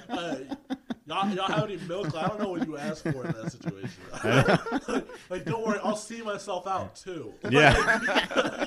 Uh, 0.08 0.36
y'all, 1.06 1.28
y'all 1.30 1.46
have 1.46 1.64
any 1.64 1.76
milk? 1.86 2.14
I 2.16 2.26
don't 2.26 2.40
know 2.40 2.50
what 2.50 2.66
you 2.66 2.76
asked 2.76 3.04
for 3.04 3.24
in 3.24 3.32
that 3.32 3.52
situation. 3.52 5.04
like, 5.30 5.44
don't 5.44 5.64
worry, 5.64 5.78
I'll 5.84 5.94
see 5.96 6.20
myself 6.22 6.66
out 6.66 6.96
too. 6.96 7.32
Yeah. 7.48 8.66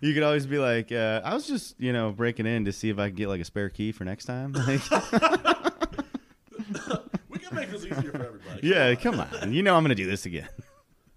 you 0.00 0.14
could 0.14 0.22
always 0.22 0.46
be 0.46 0.58
like, 0.58 0.92
uh, 0.92 1.22
I 1.24 1.34
was 1.34 1.46
just, 1.48 1.74
you 1.80 1.92
know, 1.92 2.12
breaking 2.12 2.46
in 2.46 2.66
to 2.66 2.72
see 2.72 2.88
if 2.88 3.00
I 3.00 3.08
could 3.08 3.16
get 3.16 3.28
like 3.28 3.40
a 3.40 3.44
spare 3.44 3.68
key 3.68 3.90
for 3.90 4.04
next 4.04 4.26
time. 4.26 4.52
Like, 4.52 4.80
we 7.28 7.38
can 7.38 7.54
make 7.54 7.70
this 7.70 7.84
easier 7.84 8.12
for 8.12 8.24
everybody. 8.24 8.60
yeah, 8.62 8.94
come 8.94 9.18
on. 9.18 9.52
You 9.52 9.64
know 9.64 9.74
I'm 9.74 9.82
gonna 9.82 9.96
do 9.96 10.06
this 10.06 10.24
again. 10.24 10.48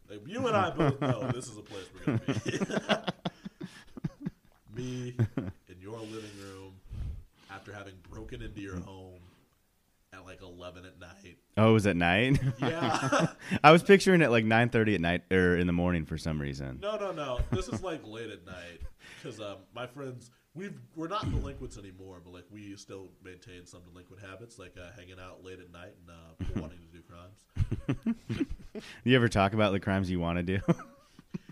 Like, 0.09 0.21
you 0.25 0.47
and 0.47 0.57
I 0.57 0.71
both 0.71 0.99
know 0.99 1.29
this 1.31 1.47
is 1.47 1.57
a 1.57 1.61
place 1.61 1.85
we're 1.93 2.17
gonna 2.17 2.39
be. 2.43 3.30
Me 4.75 5.15
in 5.37 5.81
your 5.81 5.99
living 5.99 6.31
room 6.39 6.73
after 7.51 7.73
having 7.73 7.93
broken 8.09 8.41
into 8.41 8.61
your 8.61 8.77
home 8.79 9.19
at 10.13 10.25
like 10.25 10.41
eleven 10.41 10.85
at 10.85 10.99
night. 10.99 11.37
Oh, 11.57 11.71
it 11.71 11.73
was 11.73 11.87
at 11.87 11.95
night? 11.95 12.39
Yeah. 12.59 13.27
I 13.63 13.71
was 13.71 13.83
picturing 13.83 14.21
it 14.21 14.29
like 14.29 14.45
9:30 14.45 14.95
at 14.95 15.01
night 15.01 15.21
or 15.31 15.57
in 15.57 15.67
the 15.67 15.73
morning 15.73 16.05
for 16.05 16.17
some 16.17 16.39
reason. 16.39 16.79
No, 16.81 16.97
no, 16.97 17.11
no. 17.11 17.39
This 17.51 17.67
is 17.67 17.81
like 17.83 18.01
late 18.05 18.29
at 18.29 18.45
night 18.45 18.81
because 19.21 19.39
um, 19.39 19.57
my 19.75 19.87
friends 19.87 20.31
we've 20.53 20.77
we're 20.95 21.07
not 21.07 21.29
delinquents 21.29 21.77
anymore, 21.77 22.21
but 22.23 22.33
like 22.33 22.45
we 22.51 22.75
still 22.75 23.09
maintain 23.23 23.65
some 23.65 23.81
delinquent 23.89 24.21
habits, 24.21 24.57
like 24.59 24.75
uh, 24.77 24.91
hanging 24.97 25.19
out 25.19 25.43
late 25.43 25.59
at 25.59 25.71
night 25.71 25.93
and 25.99 26.55
uh, 26.55 26.61
wanting 26.61 26.79
to 26.79 26.97
do 26.97 27.01
crimes. 27.01 28.47
You 29.03 29.17
ever 29.17 29.27
talk 29.27 29.53
about 29.53 29.73
the 29.73 29.81
crimes 29.81 30.09
you 30.09 30.19
want 30.19 30.37
to 30.37 30.43
do? 30.43 30.59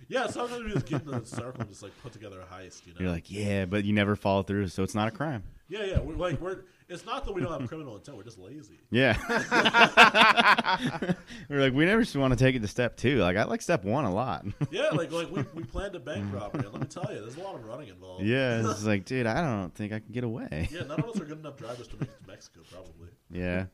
Yeah, 0.09 0.27
sometimes 0.27 0.63
we 0.63 0.71
just 0.73 0.85
get 0.87 1.03
in 1.03 1.13
a 1.13 1.23
circle 1.25 1.61
and 1.61 1.69
just 1.69 1.83
like 1.83 1.91
put 2.01 2.11
together 2.11 2.41
a 2.41 2.45
heist. 2.53 2.85
You 2.87 2.93
know? 2.93 2.99
You're 3.01 3.11
like, 3.11 3.29
yeah, 3.31 3.65
but 3.65 3.85
you 3.85 3.93
never 3.93 4.15
follow 4.15 4.43
through, 4.43 4.67
so 4.67 4.83
it's 4.83 4.95
not 4.95 5.07
a 5.07 5.11
crime. 5.11 5.43
yeah, 5.69 5.85
yeah. 5.85 5.99
We're 5.99 6.15
like 6.15 6.41
we're. 6.41 6.61
It's 6.91 7.05
not 7.05 7.23
that 7.25 7.33
we 7.33 7.43
don't 7.43 7.51
have 7.51 7.69
criminal 7.69 7.95
intent. 7.95 8.17
We're 8.17 8.23
just 8.23 8.39
lazy. 8.39 8.79
Yeah. 8.89 9.15
We're 11.47 11.59
like, 11.61 11.71
we 11.73 11.85
never 11.85 12.01
just 12.01 12.15
want 12.15 12.35
to 12.35 12.43
take 12.43 12.55
it 12.55 12.63
to 12.63 12.67
step 12.67 12.97
two. 12.97 13.17
Like, 13.19 13.37
I 13.37 13.43
like 13.43 13.61
step 13.61 13.83
one 13.83 14.05
a 14.05 14.11
lot. 14.11 14.43
Yeah, 14.71 14.89
like 14.93 15.11
like 15.11 15.29
we, 15.29 15.43
we 15.53 15.63
planned 15.63 15.93
a 15.93 15.99
bank 15.99 16.25
robbery. 16.33 16.63
And 16.63 16.73
let 16.73 16.81
me 16.81 16.87
tell 16.87 17.05
you, 17.13 17.21
there's 17.21 17.37
a 17.37 17.41
lot 17.41 17.53
of 17.53 17.63
running 17.63 17.89
involved. 17.89 18.23
yeah, 18.25 18.59
it's 18.71 18.83
like, 18.85 19.05
dude, 19.05 19.27
I 19.27 19.39
don't 19.39 19.71
think 19.75 19.93
I 19.93 19.99
can 19.99 20.11
get 20.11 20.23
away. 20.23 20.67
Yeah, 20.71 20.81
none 20.81 20.99
of 20.99 21.05
us 21.09 21.21
are 21.21 21.25
good 21.25 21.37
enough 21.39 21.57
drivers 21.57 21.87
to 21.89 21.95
make 21.99 22.09
it 22.09 22.19
to 22.23 22.27
Mexico, 22.27 22.61
probably. 22.71 23.09
Yeah, 23.29 23.65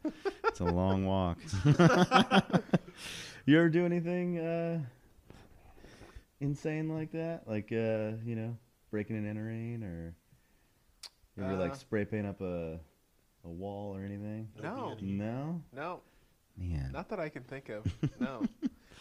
it's 0.43 0.59
a 0.59 0.65
long 0.65 1.05
walk. 1.05 1.37
you 3.45 3.57
ever 3.57 3.69
do 3.69 3.85
anything 3.85 4.39
uh, 4.39 4.79
insane 6.39 6.89
like 6.89 7.11
that? 7.11 7.47
Like, 7.47 7.71
uh, 7.71 8.17
you 8.25 8.35
know, 8.35 8.57
breaking 8.91 9.17
and 9.17 9.27
entering, 9.27 9.83
or 9.83 10.15
you 11.37 11.43
ever 11.43 11.55
like 11.57 11.71
Uh, 11.71 11.75
spray 11.75 12.05
paint 12.05 12.25
up 12.27 12.41
a 12.41 12.79
a 13.43 13.49
wall 13.49 13.95
or 13.95 14.03
anything? 14.03 14.49
No. 14.61 14.97
No, 15.01 15.61
No, 15.71 16.01
man. 16.57 16.91
not 16.91 17.09
that 17.09 17.19
I 17.19 17.29
can 17.29 17.43
think 17.43 17.69
of. 17.69 17.85
No. 18.19 18.43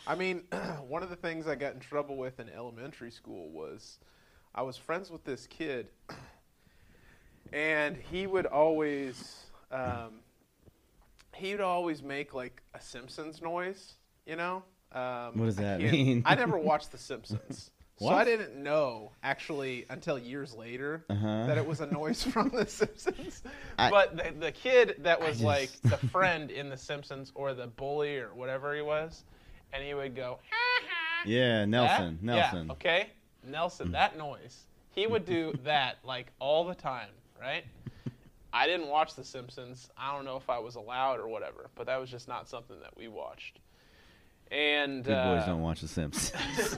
I 0.07 0.15
mean, 0.15 0.41
one 0.87 1.03
of 1.03 1.09
the 1.11 1.17
things 1.17 1.47
I 1.47 1.55
got 1.55 1.73
in 1.75 1.81
trouble 1.81 2.17
with 2.17 2.39
in 2.41 2.51
elementary 2.51 3.11
school 3.11 3.51
was 3.51 3.99
I 4.55 4.63
was 4.63 4.77
friends 4.77 5.11
with 5.11 5.25
this 5.25 5.47
kid, 5.47 5.89
and 7.53 7.97
he 7.97 8.27
would 8.27 8.47
always 8.47 9.47
um, 9.71 10.21
he 11.35 11.53
would 11.53 11.61
always 11.61 12.03
make 12.03 12.35
like 12.35 12.63
a 12.75 12.81
Simpsons 12.81 13.41
noise, 13.41 13.95
you 14.27 14.37
know. 14.37 14.63
Um, 14.95 15.39
What 15.39 15.47
does 15.47 15.57
that 15.57 15.81
can't- 15.81 15.93
mean? 15.93 16.23
I 16.25 16.35
never 16.37 16.57
watched 16.59 16.93
The 16.93 16.99
Simpsons. 16.99 17.71
So 18.01 18.09
I 18.09 18.25
didn't 18.25 18.61
know 18.61 19.13
actually 19.23 19.87
until 19.89 20.19
years 20.19 20.53
later 20.53 21.05
Uh-huh. 21.09 21.47
that 21.47 21.57
it 21.57 21.65
was 21.65 21.81
a 21.81 21.87
noise 21.87 22.25
from 22.33 22.49
The 22.49 22.67
Simpsons. 22.67 23.41
I- 23.79 23.89
but 23.89 24.17
the, 24.17 24.33
the 24.47 24.51
kid 24.53 24.97
that 25.05 25.21
was 25.21 25.39
just- 25.39 25.45
like 25.45 25.71
the 25.83 25.97
friend 26.09 26.51
in 26.51 26.69
The 26.71 26.77
Simpsons 26.77 27.31
or 27.37 27.55
the 27.55 27.69
bully 27.69 28.17
or 28.19 28.35
whatever 28.35 28.75
he 28.75 28.83
was, 28.83 29.23
and 29.73 29.83
he 29.85 29.95
would 29.95 30.17
go, 30.17 30.41
Yeah, 31.25 31.61
"That?" 31.61 31.69
Nelson. 31.69 32.19
Nelson. 32.21 32.67
Yeah, 32.67 32.73
okay. 32.73 33.07
Nelson, 33.45 33.93
that 33.93 34.19
noise. 34.19 34.65
He 34.91 35.07
would 35.07 35.25
do 35.25 35.57
that 35.63 35.99
like 36.05 36.33
all 36.41 36.65
the 36.65 36.75
time, 36.75 37.11
right? 37.41 37.65
I 38.53 38.67
didn't 38.67 38.89
watch 38.89 39.15
The 39.15 39.25
Simpsons. 39.25 39.89
I 39.97 40.13
don't 40.15 40.25
know 40.25 40.37
if 40.37 40.51
I 40.51 40.59
was 40.59 40.75
allowed 40.75 41.21
or 41.21 41.29
whatever, 41.29 41.71
but 41.77 41.87
that 41.87 42.01
was 42.01 42.11
just 42.11 42.27
not 42.27 42.49
something 42.49 42.77
that 42.81 42.97
we 42.97 43.07
watched. 43.07 43.61
And 44.55 45.03
Good 45.03 45.11
boys 45.11 45.43
uh, 45.43 45.47
don't 45.47 45.63
watch 45.63 45.81
The 45.81 45.89
Simpsons. 45.89 46.77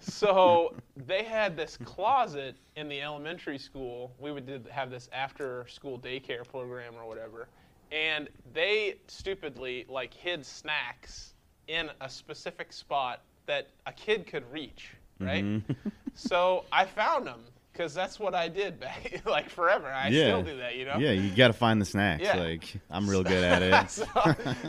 so 0.00 0.74
they 1.06 1.22
had 1.22 1.56
this 1.56 1.76
closet 1.84 2.56
in 2.74 2.88
the 2.88 3.00
elementary 3.00 3.58
school. 3.58 4.12
We 4.18 4.32
would 4.32 4.46
did 4.46 4.66
have 4.66 4.90
this 4.90 5.08
after 5.12 5.64
school 5.68 5.96
daycare 5.96 6.46
program 6.48 6.94
or 6.96 7.06
whatever. 7.06 7.46
And 7.92 8.28
they 8.52 8.96
stupidly 9.06 9.86
like 9.88 10.12
hid 10.12 10.44
snacks 10.44 11.34
in 11.68 11.88
a 12.00 12.10
specific 12.10 12.72
spot 12.72 13.22
that 13.46 13.68
a 13.86 13.92
kid 13.92 14.26
could 14.26 14.50
reach, 14.50 14.90
right? 15.20 15.44
Mm-hmm. 15.44 15.72
so 16.14 16.64
I 16.72 16.84
found 16.84 17.28
them 17.28 17.44
because 17.74 17.92
that's 17.92 18.20
what 18.20 18.34
I 18.36 18.48
did 18.48 18.78
back 18.78 19.22
like 19.26 19.50
forever. 19.50 19.88
I 19.88 20.08
Yeah. 20.08 20.26
still 20.26 20.42
do 20.42 20.56
that, 20.58 20.76
you 20.76 20.84
know. 20.84 20.96
Yeah, 20.98 21.10
you 21.10 21.34
got 21.34 21.48
to 21.48 21.52
find 21.52 21.80
the 21.80 21.84
snacks. 21.84 22.22
Yeah. 22.22 22.36
Like, 22.36 22.76
I'm 22.90 23.10
real 23.10 23.22
good 23.34 23.42
at 23.44 23.62
it. 23.62 23.90
so, 23.90 24.06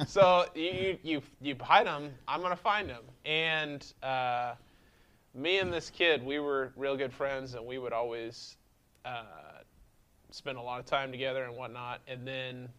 so 0.07 0.45
you, 0.55 0.63
you 0.71 0.97
you 1.03 1.21
you 1.41 1.55
hide 1.61 1.85
them. 1.87 2.11
I'm 2.27 2.41
gonna 2.41 2.55
find 2.55 2.89
them. 2.89 3.03
And 3.25 3.85
uh, 4.03 4.55
me 5.35 5.59
and 5.59 5.71
this 5.71 5.89
kid, 5.89 6.25
we 6.25 6.39
were 6.39 6.73
real 6.75 6.97
good 6.97 7.13
friends, 7.13 7.53
and 7.53 7.65
we 7.65 7.77
would 7.77 7.93
always 7.93 8.57
uh, 9.05 9.23
spend 10.31 10.57
a 10.57 10.61
lot 10.61 10.79
of 10.79 10.85
time 10.85 11.11
together 11.11 11.43
and 11.43 11.55
whatnot. 11.55 12.01
And 12.07 12.27
then 12.27 12.69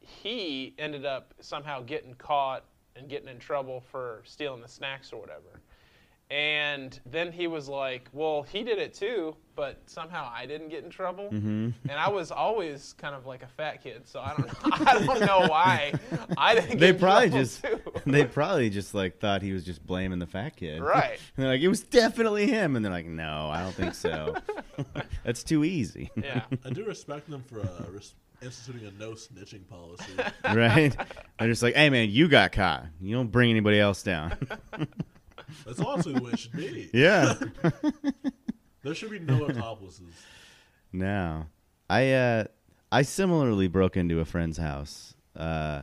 he 0.00 0.74
ended 0.78 1.04
up 1.04 1.34
somehow 1.40 1.82
getting 1.82 2.14
caught 2.14 2.64
and 2.96 3.08
getting 3.08 3.28
in 3.28 3.38
trouble 3.38 3.80
for 3.90 4.22
stealing 4.24 4.62
the 4.62 4.68
snacks 4.68 5.12
or 5.12 5.20
whatever. 5.20 5.60
And 6.32 6.98
then 7.04 7.30
he 7.30 7.46
was 7.46 7.68
like, 7.68 8.08
"Well, 8.14 8.42
he 8.42 8.62
did 8.62 8.78
it 8.78 8.94
too, 8.94 9.36
but 9.54 9.82
somehow 9.84 10.32
I 10.34 10.46
didn't 10.46 10.70
get 10.70 10.82
in 10.82 10.88
trouble." 10.88 11.24
Mm-hmm. 11.24 11.70
And 11.86 11.92
I 11.92 12.08
was 12.08 12.30
always 12.30 12.94
kind 12.94 13.14
of 13.14 13.26
like 13.26 13.42
a 13.42 13.48
fat 13.48 13.82
kid, 13.82 14.08
so 14.08 14.18
I 14.20 14.34
don't 14.34 14.46
know, 14.46 14.70
I 14.86 15.04
don't 15.04 15.20
know 15.20 15.46
why 15.46 15.92
I 16.38 16.54
didn't. 16.54 16.78
They 16.78 16.86
get 16.86 16.94
in 16.94 16.98
probably 17.00 17.28
trouble 17.28 17.44
just 17.44 17.62
too. 17.62 17.80
they 18.10 18.24
probably 18.24 18.70
just 18.70 18.94
like 18.94 19.18
thought 19.18 19.42
he 19.42 19.52
was 19.52 19.62
just 19.62 19.86
blaming 19.86 20.20
the 20.20 20.26
fat 20.26 20.56
kid. 20.56 20.80
Right. 20.92 21.18
And 21.36 21.44
they're 21.44 21.52
like, 21.52 21.60
it 21.60 21.68
was 21.68 21.82
definitely 21.82 22.46
him. 22.46 22.76
And 22.76 22.84
they're 22.84 22.92
like, 22.92 23.06
no, 23.06 23.50
I 23.50 23.62
don't 23.62 23.74
think 23.74 23.94
so. 23.94 24.34
That's 25.24 25.42
too 25.42 25.64
easy. 25.64 26.10
yeah. 26.16 26.44
I 26.64 26.70
do 26.70 26.84
respect 26.84 27.28
them 27.28 27.44
for 27.46 27.60
uh, 27.60 27.90
res- 27.90 28.14
instituting 28.42 28.88
a 28.88 28.90
no 28.98 29.12
snitching 29.12 29.68
policy. 29.68 30.12
right? 30.44 30.96
They're 31.38 31.48
just 31.48 31.62
like, 31.62 31.74
hey 31.74 31.90
man, 31.90 32.10
you 32.10 32.28
got 32.28 32.52
caught. 32.52 32.86
You 33.02 33.14
don't 33.16 33.30
bring 33.30 33.50
anybody 33.50 33.78
else 33.78 34.02
down. 34.02 34.36
That's 35.66 35.80
honestly 35.80 36.12
the 36.14 36.22
way 36.22 36.32
it 36.32 36.38
should 36.38 36.52
be. 36.52 36.90
yeah. 36.94 37.34
There 38.84 38.96
should 38.96 39.10
be 39.12 39.20
no 39.20 39.44
accomplices. 39.44 40.12
No, 40.92 41.46
I 41.88 42.10
uh, 42.14 42.44
I 42.90 43.02
similarly 43.02 43.68
broke 43.68 43.96
into 43.96 44.18
a 44.18 44.24
friend's 44.24 44.58
house, 44.58 45.14
uh, 45.36 45.82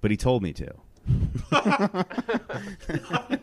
but 0.00 0.12
he 0.12 0.16
told 0.16 0.44
me 0.44 0.52
to. 0.52 0.72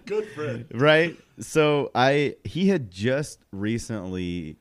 Good 0.05 0.27
friend. 0.35 0.65
right 0.73 1.17
so 1.39 1.91
i 1.95 2.35
he 2.43 2.67
had 2.67 2.91
just 2.91 3.39
recently 3.51 4.57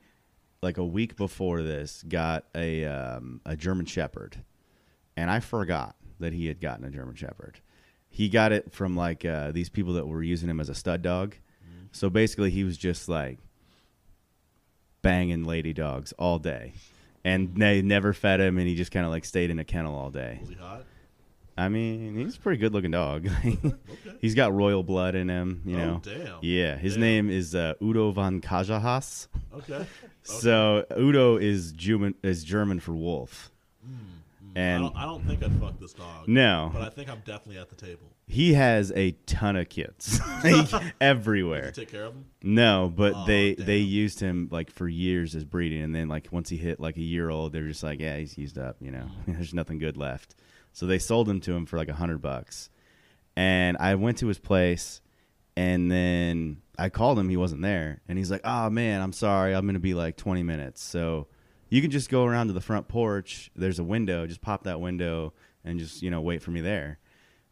like 0.61 0.77
a 0.77 0.85
week 0.85 1.15
before 1.17 1.61
this 1.61 2.03
got 2.07 2.45
a 2.55 2.85
um, 2.85 3.41
a 3.45 3.55
german 3.57 3.85
shepherd 3.85 4.37
and 5.17 5.29
i 5.29 5.39
forgot 5.41 5.95
that 6.21 6.31
he 6.33 6.47
had 6.47 6.61
gotten 6.61 6.85
a 6.85 6.89
german 6.89 7.15
shepherd 7.15 7.59
he 8.15 8.29
got 8.29 8.51
it 8.51 8.71
from 8.71 8.95
like 8.95 9.25
uh, 9.25 9.51
these 9.51 9.69
people 9.69 9.93
that 9.93 10.07
were 10.07 10.21
using 10.21 10.47
him 10.49 10.59
as 10.59 10.69
a 10.69 10.75
stud 10.75 11.01
dog 11.01 11.35
so 11.91 12.09
basically 12.09 12.49
he 12.51 12.63
was 12.63 12.77
just 12.77 13.09
like 13.09 13.39
banging 15.01 15.43
lady 15.43 15.73
dogs 15.73 16.13
all 16.13 16.39
day 16.39 16.73
and 17.25 17.55
they 17.57 17.81
never 17.81 18.13
fed 18.13 18.39
him 18.39 18.57
and 18.57 18.67
he 18.67 18.75
just 18.75 18.91
kind 18.91 19.05
of 19.05 19.11
like 19.11 19.25
stayed 19.25 19.49
in 19.49 19.59
a 19.59 19.63
kennel 19.65 19.95
all 19.95 20.09
day 20.09 20.37
Was 20.41 20.49
he 20.49 20.55
hot? 20.55 20.83
i 21.57 21.67
mean 21.69 22.15
he's 22.15 22.35
a 22.37 22.39
pretty 22.39 22.57
good 22.59 22.73
looking 22.73 22.91
dog 22.91 23.27
Okay. 23.45 24.17
he's 24.21 24.33
got 24.35 24.53
royal 24.53 24.81
blood 24.83 25.13
in 25.15 25.27
him 25.29 25.61
you 25.65 25.75
know. 25.77 26.01
Oh, 26.05 26.09
know 26.09 26.23
damn. 26.25 26.37
yeah, 26.41 26.77
his 26.77 26.93
Damn. 26.93 27.01
name 27.01 27.29
is 27.29 27.53
uh, 27.53 27.73
Udo 27.81 28.11
von 28.11 28.41
Kajahaas. 28.41 29.27
Okay. 29.53 29.85
So 30.23 30.85
Udo 30.97 31.37
is 31.37 31.71
German 31.73 32.15
is 32.23 32.43
German 32.43 32.79
for 32.79 32.93
wolf, 32.93 33.51
I 33.85 33.87
and 34.55 34.83
don't, 34.83 34.95
I 34.95 35.05
don't 35.05 35.25
think 35.25 35.43
I'd 35.43 35.51
fuck 35.59 35.79
this 35.79 35.93
dog. 35.93 36.27
No. 36.27 36.69
But 36.73 36.81
I 36.83 36.89
think 36.89 37.09
I'm 37.09 37.19
definitely 37.25 37.57
at 37.59 37.69
the 37.69 37.75
table. 37.75 38.07
he 38.27 38.53
has 38.53 38.91
a 38.95 39.11
ton 39.25 39.55
of 39.55 39.69
kids 39.69 40.19
like 40.43 40.69
Did 40.69 40.71
you 40.71 40.79
everywhere. 41.01 41.71
take 41.71 41.91
care 41.91 42.05
of 42.05 42.13
him? 42.13 42.25
No, 42.43 42.91
but 42.95 43.13
Oh, 43.15 43.25
they 43.25 43.55
damn. 43.55 43.65
they 43.65 43.77
used 43.77 44.19
him 44.19 44.47
like 44.51 44.69
for 44.71 44.87
years 44.87 45.35
as 45.35 45.43
breeding, 45.45 45.81
and 45.81 45.93
then 45.95 46.07
like 46.07 46.27
once 46.31 46.49
he 46.49 46.57
hit 46.57 46.79
like 46.79 46.97
a 46.97 47.01
year 47.01 47.29
old, 47.29 47.53
they're 47.53 47.67
just 47.67 47.83
like, 47.83 47.99
yeah, 47.99 48.17
he's 48.17 48.37
used 48.37 48.57
up. 48.57 48.77
You 48.79 48.91
know, 48.91 49.07
there's 49.27 49.53
nothing 49.53 49.77
good 49.79 49.97
left. 49.97 50.35
So 50.71 50.85
they 50.85 50.99
sold 50.99 51.29
him 51.29 51.39
to 51.41 51.53
him 51.53 51.65
for 51.65 51.77
like 51.77 51.89
a 51.89 51.93
hundred 51.93 52.21
bucks, 52.21 52.69
and 53.35 53.77
I 53.77 53.95
went 53.95 54.17
to 54.19 54.27
his 54.27 54.39
place, 54.39 55.01
and 55.55 55.91
then 55.91 56.57
I 56.79 56.89
called 56.89 57.19
him. 57.19 57.29
He 57.29 57.37
wasn't 57.37 57.61
there, 57.61 58.01
and 58.07 58.17
he's 58.17 58.31
like, 58.31 58.41
"Oh 58.43 58.69
man, 58.69 59.01
I'm 59.01 59.13
sorry. 59.13 59.53
I'm 59.53 59.65
gonna 59.65 59.79
be 59.79 59.93
like 59.93 60.17
20 60.17 60.41
minutes. 60.43 60.81
So 60.83 61.27
you 61.73 61.81
can 61.81 61.89
just 61.89 62.07
go 62.07 62.23
around 62.23 62.47
to 62.47 62.53
the 62.53 62.61
front 62.61 62.87
porch. 62.87 63.49
There's 63.55 63.79
a 63.79 63.83
window. 63.83 64.27
Just 64.27 64.41
pop 64.41 64.65
that 64.65 64.79
window 64.79 65.33
and 65.65 65.79
just 65.79 66.03
you 66.03 66.11
know 66.11 66.21
wait 66.21 66.43
for 66.43 66.51
me 66.51 66.61
there." 66.61 66.99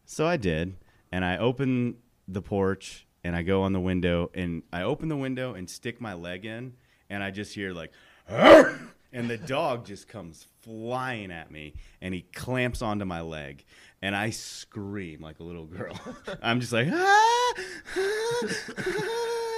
So 0.06 0.28
I 0.28 0.38
did, 0.38 0.76
and 1.12 1.26
I 1.26 1.38
open 1.38 1.96
the 2.28 2.44
porch 2.44 3.08
and 3.24 3.36
I 3.36 3.42
go 3.42 3.64
on 3.64 3.74
the 3.74 3.80
window 3.80 4.30
and 4.36 4.62
I 4.72 4.84
open 4.84 5.10
the 5.10 5.18
window 5.18 5.56
and 5.56 5.68
stick 5.68 6.00
my 6.00 6.14
leg 6.14 6.46
in, 6.46 6.74
and 7.10 7.24
I 7.24 7.32
just 7.32 7.56
hear 7.56 7.74
like, 7.74 7.94
and 8.28 9.28
the 9.28 9.40
dog 9.40 9.88
just 9.88 10.08
comes 10.08 10.46
flying 10.62 11.32
at 11.32 11.50
me 11.50 11.74
and 12.00 12.14
he 12.14 12.22
clamps 12.22 12.84
onto 12.84 13.06
my 13.06 13.22
leg 13.22 13.66
and 14.04 14.16
I 14.16 14.30
scream 14.30 15.22
like 15.22 15.40
a 15.40 15.44
little 15.44 15.66
girl. 15.66 16.00
I'm 16.44 16.60
just 16.60 16.74
like, 16.74 16.90
ah, 16.92 17.54
ah, 17.98 18.48
ah." 18.78 19.51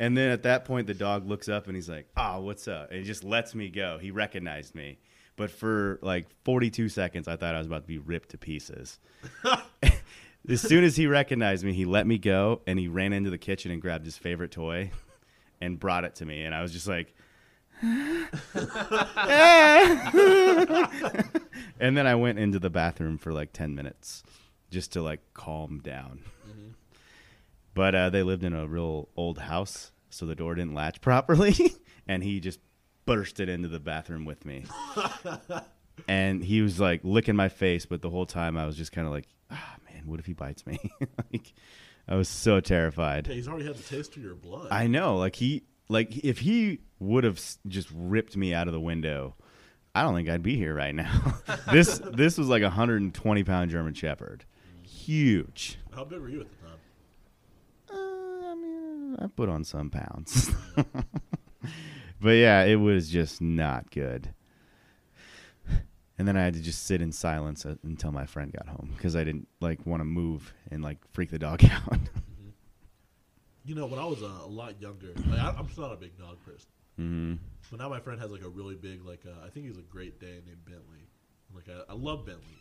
And 0.00 0.16
then 0.16 0.30
at 0.30 0.42
that 0.42 0.64
point 0.64 0.88
the 0.88 0.94
dog 0.94 1.28
looks 1.28 1.48
up 1.48 1.66
and 1.66 1.76
he's 1.76 1.88
like, 1.88 2.08
"Oh, 2.16 2.40
what's 2.40 2.66
up?" 2.66 2.90
And 2.90 2.98
he 2.98 3.04
just 3.04 3.22
lets 3.22 3.54
me 3.54 3.68
go. 3.68 3.98
He 3.98 4.10
recognized 4.10 4.74
me. 4.74 4.98
But 5.36 5.50
for 5.50 5.98
like 6.02 6.26
42 6.44 6.88
seconds, 6.88 7.28
I 7.28 7.36
thought 7.36 7.54
I 7.54 7.58
was 7.58 7.66
about 7.66 7.82
to 7.82 7.86
be 7.86 7.98
ripped 7.98 8.30
to 8.30 8.38
pieces. 8.38 8.98
as 10.48 10.60
soon 10.60 10.84
as 10.84 10.96
he 10.96 11.06
recognized 11.06 11.64
me, 11.64 11.72
he 11.72 11.84
let 11.84 12.06
me 12.06 12.18
go 12.18 12.62
and 12.66 12.78
he 12.78 12.88
ran 12.88 13.12
into 13.12 13.30
the 13.30 13.38
kitchen 13.38 13.70
and 13.70 13.80
grabbed 13.80 14.04
his 14.04 14.16
favorite 14.16 14.50
toy 14.50 14.90
and 15.60 15.78
brought 15.78 16.04
it 16.04 16.14
to 16.16 16.24
me. 16.24 16.44
And 16.44 16.54
I 16.54 16.62
was 16.62 16.72
just 16.72 16.88
like, 16.88 17.14
and 21.80 21.96
then 21.96 22.06
I 22.06 22.14
went 22.14 22.38
into 22.38 22.58
the 22.58 22.70
bathroom 22.70 23.16
for 23.18 23.32
like 23.32 23.52
10 23.52 23.74
minutes 23.74 24.22
just 24.70 24.92
to 24.92 25.02
like 25.02 25.20
calm 25.34 25.80
down. 25.82 26.20
Mm-hmm. 26.48 26.68
But 27.74 27.94
uh, 27.94 28.10
they 28.10 28.22
lived 28.22 28.44
in 28.44 28.52
a 28.52 28.66
real 28.66 29.08
old 29.16 29.38
house, 29.38 29.92
so 30.10 30.26
the 30.26 30.34
door 30.34 30.54
didn't 30.54 30.74
latch 30.74 31.00
properly. 31.00 31.54
and 32.06 32.22
he 32.22 32.40
just 32.40 32.60
bursted 33.06 33.48
into 33.48 33.68
the 33.68 33.80
bathroom 33.80 34.24
with 34.24 34.44
me. 34.44 34.64
and 36.08 36.44
he 36.44 36.62
was 36.62 36.80
like 36.80 37.00
licking 37.04 37.36
my 37.36 37.48
face, 37.48 37.86
but 37.86 38.02
the 38.02 38.10
whole 38.10 38.26
time 38.26 38.56
I 38.56 38.66
was 38.66 38.76
just 38.76 38.92
kind 38.92 39.06
of 39.06 39.12
like, 39.12 39.26
ah, 39.50 39.76
man, 39.92 40.02
what 40.06 40.20
if 40.20 40.26
he 40.26 40.32
bites 40.32 40.66
me? 40.66 40.78
like, 41.32 41.52
I 42.08 42.16
was 42.16 42.28
so 42.28 42.60
terrified. 42.60 43.26
Yeah, 43.28 43.34
he's 43.34 43.48
already 43.48 43.66
had 43.66 43.76
the 43.76 43.82
taste 43.82 44.16
of 44.16 44.22
your 44.22 44.34
blood. 44.34 44.68
I 44.70 44.86
know, 44.86 45.16
like 45.16 45.36
he, 45.36 45.64
like 45.88 46.16
if 46.18 46.38
he 46.40 46.80
would 46.98 47.24
have 47.24 47.40
just 47.66 47.88
ripped 47.94 48.36
me 48.36 48.52
out 48.54 48.66
of 48.66 48.72
the 48.72 48.80
window, 48.80 49.34
I 49.94 50.02
don't 50.02 50.14
think 50.14 50.28
I'd 50.28 50.42
be 50.42 50.56
here 50.56 50.74
right 50.74 50.94
now. 50.94 51.40
this 51.72 52.00
this 52.12 52.38
was 52.38 52.48
like 52.48 52.62
a 52.62 52.66
120 52.66 53.44
pound 53.44 53.70
German 53.70 53.94
Shepherd, 53.94 54.44
huge. 54.82 55.78
How 55.94 56.04
big 56.04 56.20
were 56.20 56.28
you 56.28 56.40
at 56.40 56.46
the 56.48 56.56
time? 56.56 56.78
Uh, 57.92 58.50
I 58.50 58.54
mean, 58.54 58.99
I 59.18 59.26
put 59.26 59.48
on 59.48 59.64
some 59.64 59.90
pounds, 59.90 60.50
but 62.20 62.30
yeah, 62.30 62.64
it 62.64 62.76
was 62.76 63.08
just 63.08 63.40
not 63.40 63.90
good. 63.90 64.34
And 66.18 66.28
then 66.28 66.36
I 66.36 66.42
had 66.44 66.52
to 66.52 66.60
just 66.60 66.84
sit 66.84 67.00
in 67.00 67.12
silence 67.12 67.64
uh, 67.64 67.76
until 67.82 68.12
my 68.12 68.26
friend 68.26 68.52
got 68.52 68.68
home 68.68 68.90
because 68.94 69.16
I 69.16 69.24
didn't 69.24 69.48
like 69.60 69.86
want 69.86 70.00
to 70.00 70.04
move 70.04 70.52
and 70.70 70.82
like 70.82 70.98
freak 71.12 71.30
the 71.30 71.38
dog 71.38 71.64
out. 71.70 71.98
You 73.64 73.74
know, 73.74 73.86
when 73.86 73.98
I 73.98 74.04
was 74.04 74.22
uh, 74.22 74.26
a 74.44 74.46
lot 74.46 74.80
younger, 74.82 75.12
like, 75.28 75.38
I, 75.38 75.54
I'm 75.58 75.66
just 75.66 75.78
not 75.78 75.92
a 75.92 75.96
big 75.96 76.18
dog 76.18 76.36
person. 76.44 76.68
hmm 76.96 77.34
But 77.70 77.80
now 77.80 77.88
my 77.88 78.00
friend 78.00 78.20
has 78.20 78.30
like 78.30 78.42
a 78.42 78.48
really 78.48 78.74
big, 78.74 79.04
like 79.04 79.24
uh, 79.26 79.46
I 79.46 79.48
think 79.48 79.66
he's 79.66 79.78
a 79.78 79.82
Great 79.82 80.20
Dane 80.20 80.42
named 80.46 80.64
Bentley. 80.66 81.08
Like 81.54 81.68
I, 81.68 81.92
I 81.92 81.94
love 81.96 82.26
Bentley. 82.26 82.58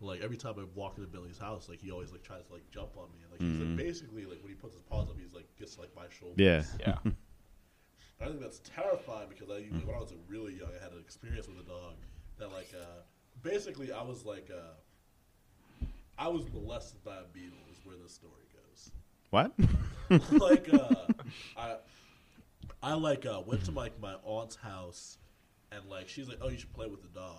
Like 0.00 0.22
every 0.22 0.36
time 0.38 0.54
I 0.58 0.64
walk 0.74 0.96
into 0.96 1.08
Billy's 1.08 1.38
house, 1.38 1.68
like 1.68 1.80
he 1.80 1.90
always 1.90 2.10
like 2.10 2.22
tries 2.22 2.44
to 2.46 2.52
like 2.54 2.68
jump 2.70 2.96
on 2.96 3.08
me. 3.12 3.18
and 3.22 3.30
Like 3.32 3.40
he's 3.42 3.58
like, 3.60 3.68
Mhm. 3.68 3.76
basically 3.76 4.24
like 4.24 4.40
when 4.42 4.48
he 4.48 4.54
puts 4.54 4.74
his 4.74 4.82
paws 4.82 5.08
up, 5.10 5.16
he's 5.18 5.32
like 5.34 5.44
gets 5.58 5.78
like 5.78 5.94
my 5.94 6.06
shoulder. 6.08 6.42
Yeah. 6.42 6.62
Yeah. 6.78 6.98
I 8.20 8.26
think 8.26 8.40
that's 8.40 8.60
terrifying 8.60 9.28
because 9.28 9.48
I 9.50 9.54
like, 9.54 9.86
when 9.86 9.94
I 9.96 9.98
was 9.98 10.12
really 10.28 10.54
young, 10.54 10.68
I 10.78 10.82
had 10.82 10.92
an 10.92 11.00
experience 11.00 11.48
with 11.48 11.58
a 11.58 11.62
dog 11.68 11.94
that 12.38 12.50
like 12.52 12.70
uh, 12.74 13.02
basically 13.42 13.92
I 13.92 14.02
was 14.02 14.24
like 14.24 14.50
uh, 14.50 15.84
I 16.18 16.28
was 16.28 16.44
molested 16.52 17.02
by 17.04 17.16
a 17.16 17.24
beetle 17.32 17.58
is 17.72 17.78
where 17.84 17.96
this 17.96 18.12
story 18.14 18.44
goes. 18.52 18.90
What? 19.30 19.52
like 20.40 20.72
uh, 20.72 21.06
I 21.56 21.76
I 22.82 22.94
like 22.94 23.26
uh, 23.26 23.42
went 23.46 23.64
to 23.66 23.70
like 23.70 24.00
my 24.00 24.14
aunt's 24.24 24.56
house 24.56 25.18
and 25.72 25.88
like 25.88 26.08
she's 26.08 26.28
like, 26.28 26.38
oh, 26.42 26.48
you 26.48 26.58
should 26.58 26.72
play 26.72 26.86
with 26.88 27.02
the 27.02 27.08
dog. 27.08 27.36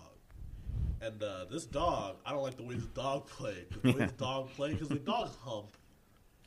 And 1.02 1.20
uh, 1.20 1.46
this 1.50 1.64
dog, 1.64 2.16
I 2.24 2.30
don't 2.30 2.42
like 2.42 2.56
the 2.56 2.62
way 2.62 2.76
this 2.76 2.86
dog 2.86 3.26
played. 3.38 3.66
The 3.82 3.92
way 3.92 3.98
this 3.98 4.12
dog 4.12 4.50
played 4.54 4.74
because 4.74 4.88
the 4.88 4.96
dog 4.96 5.30
hump. 5.44 5.76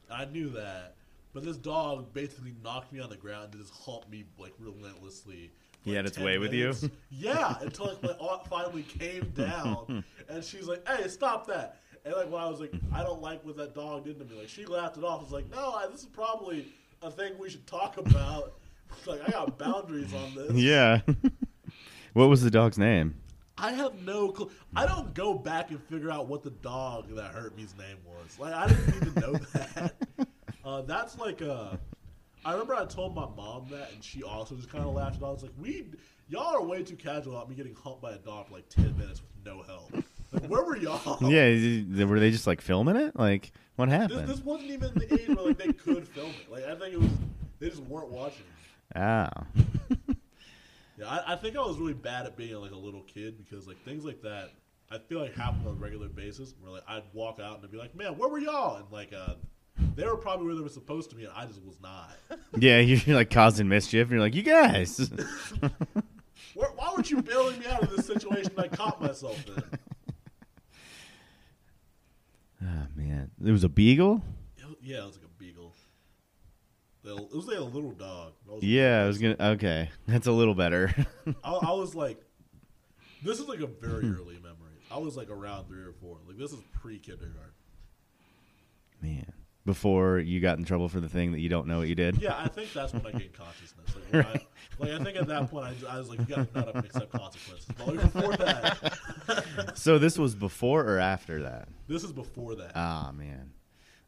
I 0.10 0.26
knew 0.26 0.50
that, 0.50 0.96
but 1.34 1.44
this 1.44 1.58
dog 1.58 2.14
basically 2.14 2.54
knocked 2.64 2.94
me 2.94 3.00
on 3.00 3.10
the 3.10 3.18
ground 3.18 3.54
and 3.54 3.62
just 3.62 3.74
humped 3.74 4.10
me 4.10 4.24
like 4.38 4.54
relentlessly. 4.60 5.50
He 5.84 5.92
like, 5.92 5.98
had 5.98 6.06
its 6.06 6.16
10 6.16 6.26
way 6.26 6.38
with 6.38 6.54
you? 6.54 6.74
Yeah, 7.10 7.56
until 7.60 7.88
like 7.88 8.04
my 8.04 8.10
aunt 8.10 8.48
finally 8.48 8.84
came 8.84 9.32
down 9.36 10.04
and 10.30 10.44
she's 10.44 10.68
like, 10.68 10.88
"Hey, 10.88 11.08
stop 11.08 11.48
that!" 11.48 11.82
And 12.06 12.14
like 12.14 12.30
when 12.32 12.40
I 12.40 12.48
was 12.48 12.60
like, 12.60 12.72
"I 12.94 13.02
don't 13.02 13.22
like 13.22 13.44
what 13.44 13.58
that 13.58 13.74
dog 13.74 14.06
did 14.06 14.20
to 14.20 14.26
me," 14.26 14.40
like 14.40 14.48
she 14.48 14.66
laughed 14.66 14.98
it 14.98 15.04
off. 15.04 15.22
I 15.22 15.24
was 15.24 15.32
like, 15.32 15.50
"No, 15.50 15.74
I, 15.74 15.88
this 15.88 16.02
is 16.02 16.08
probably 16.08 16.68
a 17.02 17.10
thing 17.10 17.34
we 17.40 17.50
should 17.50 17.66
talk 17.66 17.98
about." 17.98 18.54
like 19.08 19.28
I 19.28 19.32
got 19.32 19.58
boundaries 19.58 20.14
on 20.14 20.36
this. 20.36 20.52
yeah. 20.54 21.02
what 22.14 22.30
was 22.30 22.44
the 22.44 22.52
dog's 22.52 22.78
name? 22.78 23.16
I 23.58 23.72
have 23.72 23.96
no 24.04 24.30
clue. 24.32 24.52
I 24.76 24.86
don't 24.86 25.14
go 25.14 25.34
back 25.34 25.72
and 25.72 25.82
figure 25.84 26.12
out 26.12 26.28
what 26.28 26.44
the 26.44 26.50
dog 26.50 27.08
that 27.16 27.32
hurt 27.32 27.56
me's 27.56 27.74
name 27.78 27.98
was. 28.06 28.38
Like 28.40 28.54
I 28.54 28.68
didn't 28.68 28.96
even 28.96 29.14
know 29.22 29.34
that. 29.54 29.94
Uh, 30.64 30.82
that's 30.82 31.18
like 31.18 31.42
a. 31.42 31.80
I 32.44 32.52
remember 32.52 32.76
I 32.76 32.86
told 32.86 33.16
my 33.16 33.28
mom 33.36 33.68
that, 33.72 33.92
and 33.94 34.04
she 34.04 34.24
also 34.24 34.56
just 34.56 34.70
kind 34.70 34.84
of 34.84 34.94
laughed. 34.94 35.16
And 35.16 35.26
I 35.26 35.30
was 35.30 35.42
like, 35.42 35.54
"We, 35.58 35.86
y'all 36.28 36.56
are 36.56 36.62
way 36.62 36.84
too 36.84 36.96
casual 36.96 37.36
about 37.36 37.50
me 37.50 37.56
getting 37.56 37.76
humped 37.76 38.02
by 38.02 38.12
a 38.12 38.18
dog 38.18 38.48
for 38.48 38.56
like 38.56 38.68
ten 38.70 38.96
minutes 38.98 39.22
with 39.22 39.46
no 39.46 39.62
help. 39.64 39.92
Like, 40.32 40.44
where 40.50 40.64
were 40.64 40.76
y'all? 40.78 41.18
Yeah, 41.30 42.06
were 42.06 42.20
they 42.20 42.32
just 42.32 42.46
like 42.48 42.60
filming 42.62 42.98
it? 42.98 43.16
Like, 43.16 43.52
what 43.78 43.90
This, 43.90 43.98
happened? 44.00 44.28
this 44.28 44.40
wasn't 44.44 44.72
even 44.72 44.92
the 44.96 45.14
age 45.14 45.28
where 45.30 45.46
like 45.48 45.58
they 45.58 45.72
could 45.72 46.08
film 46.08 46.32
it. 46.32 46.52
Like 46.52 46.66
I 46.66 46.76
think 46.76 46.94
it 46.94 47.00
was, 47.00 47.10
they 47.60 47.70
just 47.70 47.84
weren't 47.84 48.10
watching. 48.10 48.44
Oh. 48.96 49.28
Yeah, 50.98 51.08
I, 51.08 51.34
I 51.34 51.36
think 51.36 51.58
I 51.58 51.60
was 51.60 51.78
really 51.78 51.94
bad 51.94 52.26
at 52.26 52.38
being 52.38 52.56
like 52.56 52.72
a 52.72 52.78
little 52.78 53.02
kid 53.02 53.38
because 53.38 53.68
like 53.68 53.84
things 53.84 54.06
like 54.06 54.22
that, 54.22 54.52
I 54.90 54.98
feel 54.98 55.20
like 55.20 55.36
happen 55.36 55.62
on 55.66 55.74
a 55.74 55.76
regular 55.76 56.08
basis. 56.08 56.54
Where 56.60 56.72
like 56.72 56.84
I'd 56.88 57.04
walk 57.14 57.40
out 57.40 57.58
and 57.58 57.66
I'd 57.66 57.72
be 57.72 57.78
like, 57.78 57.96
"Man, 57.96 58.18
where 58.18 58.30
were 58.30 58.40
y'all?" 58.40 58.78
And 58.78 58.86
like 58.92 59.12
uh, 59.14 59.36
they 59.96 60.06
were 60.06 60.18
probably 60.18 60.46
where 60.46 60.56
they 60.56 60.62
were 60.62 60.70
supposed 60.70 61.10
to 61.10 61.16
be, 61.16 61.26
and 61.26 61.34
I 61.36 61.46
just 61.46 61.62
was 61.64 61.80
not. 61.82 62.12
yeah, 62.58 62.80
you're 62.80 63.16
like 63.16 63.30
causing 63.30 63.68
mischief, 63.68 64.04
and 64.04 64.12
you're 64.12 64.22
like, 64.22 64.36
you 64.36 64.44
guys. 64.44 65.10
Where, 66.54 66.70
why 66.76 66.94
weren't 66.94 67.12
you 67.12 67.22
bailing 67.22 67.60
me 67.60 67.66
out 67.68 67.84
of 67.84 67.96
this 67.96 68.06
situation 68.06 68.54
I 68.58 68.68
caught 68.68 69.02
myself 69.02 69.44
in? 69.48 69.64
oh 72.64 72.88
man, 72.96 73.32
it 73.44 73.52
was 73.52 73.64
a 73.64 73.70
beagle. 73.70 74.22
It 74.58 74.64
yeah, 74.82 75.00
it 75.00 75.06
was 75.06 75.16
like 75.18 75.25
a 75.25 75.25
beagle. 75.25 75.25
The- 75.25 75.25
It 77.06 77.36
was 77.36 77.48
like 77.48 77.58
a 77.58 77.64
little 77.64 77.92
dog. 77.92 78.34
I 78.52 78.58
Yeah, 78.62 79.04
I 79.04 79.08
was 79.08 79.18
gonna. 79.18 79.36
Okay, 79.40 79.90
that's 80.08 80.28
a 80.28 80.32
little 80.32 80.56
better. 80.56 80.94
I, 81.44 81.52
I 81.54 81.72
was 81.74 81.96
like, 81.96 82.22
this 83.24 83.40
is 83.40 83.48
like 83.48 83.60
a 83.60 83.68
very 83.68 84.10
early 84.16 84.36
memory. 84.36 84.80
I 84.92 84.98
was 84.98 85.18
like 85.18 85.30
around 85.30 85.66
three 85.68 85.82
or 85.82 85.94
four. 86.02 86.18
Like 86.28 86.38
this 86.38 86.52
is 86.52 86.60
pre 86.74 87.00
kindergarten. 87.00 87.52
Man, 89.02 89.32
before 89.66 90.20
you 90.20 90.40
got 90.40 90.58
in 90.58 90.66
trouble 90.66 90.88
for 90.90 91.00
the 91.00 91.10
thing 91.10 91.32
that 91.32 91.40
you 91.40 91.50
don't 91.50 91.68
know 91.68 91.80
what 91.80 91.88
you 91.88 91.96
did. 91.96 92.22
Yeah, 92.22 92.38
I 92.38 92.48
think 92.48 92.72
that's 92.72 92.94
when 92.94 93.06
I 93.06 93.12
gained 93.12 93.34
consciousness. 93.38 93.96
Like, 93.96 94.14
when 94.14 94.26
I, 94.26 94.32
like 94.80 95.02
I 95.02 95.04
think 95.04 95.18
at 95.18 95.28
that 95.28 95.50
point 95.50 95.76
I, 95.88 95.98
was 95.98 96.10
like, 96.10 96.20
you 96.20 96.26
gotta 96.26 96.48
nut 96.54 96.70
up 96.70 96.76
and 96.76 96.86
accept 96.86 97.12
consequences. 97.12 97.68
But 97.78 97.88
like 97.88 98.02
before 98.02 98.38
that, 98.38 99.72
So 99.76 99.98
this 100.00 100.18
was 100.18 100.34
before 100.36 100.86
or 100.86 101.00
after 101.00 101.44
that? 101.44 101.68
this 101.88 102.04
is 102.04 102.12
before 102.12 102.56
that. 102.56 102.72
Ah, 102.76 103.12
man. 103.14 103.52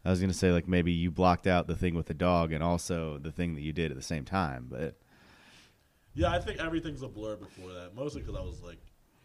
I 0.07 0.09
was 0.09 0.21
gonna 0.21 0.31
say 0.33 0.53
like 0.53 0.69
maybe 0.69 0.93
you 0.93 1.11
blocked 1.11 1.47
out 1.47 1.67
the 1.67 1.75
thing 1.75 1.93
with 1.93 2.05
the 2.05 2.13
dog 2.13 2.53
and 2.53 2.63
also 2.63 3.17
the 3.17 3.31
thing 3.31 3.55
that 3.55 3.61
you 3.61 3.73
did 3.73 3.91
at 3.91 3.97
the 3.97 4.03
same 4.03 4.23
time, 4.23 4.67
but 4.69 4.95
Yeah, 6.13 6.31
I 6.31 6.39
think 6.39 6.59
everything's 6.61 7.01
a 7.01 7.09
blur 7.09 7.35
before 7.35 7.73
that. 7.73 7.93
Mostly 7.93 8.21
because 8.21 8.35
I 8.37 8.41
was 8.41 8.61
like, 8.63 8.79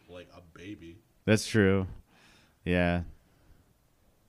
like 0.09 0.29
a 0.37 0.41
baby. 0.59 0.99
that's 1.25 1.47
true. 1.47 1.87
Yeah. 2.65 3.03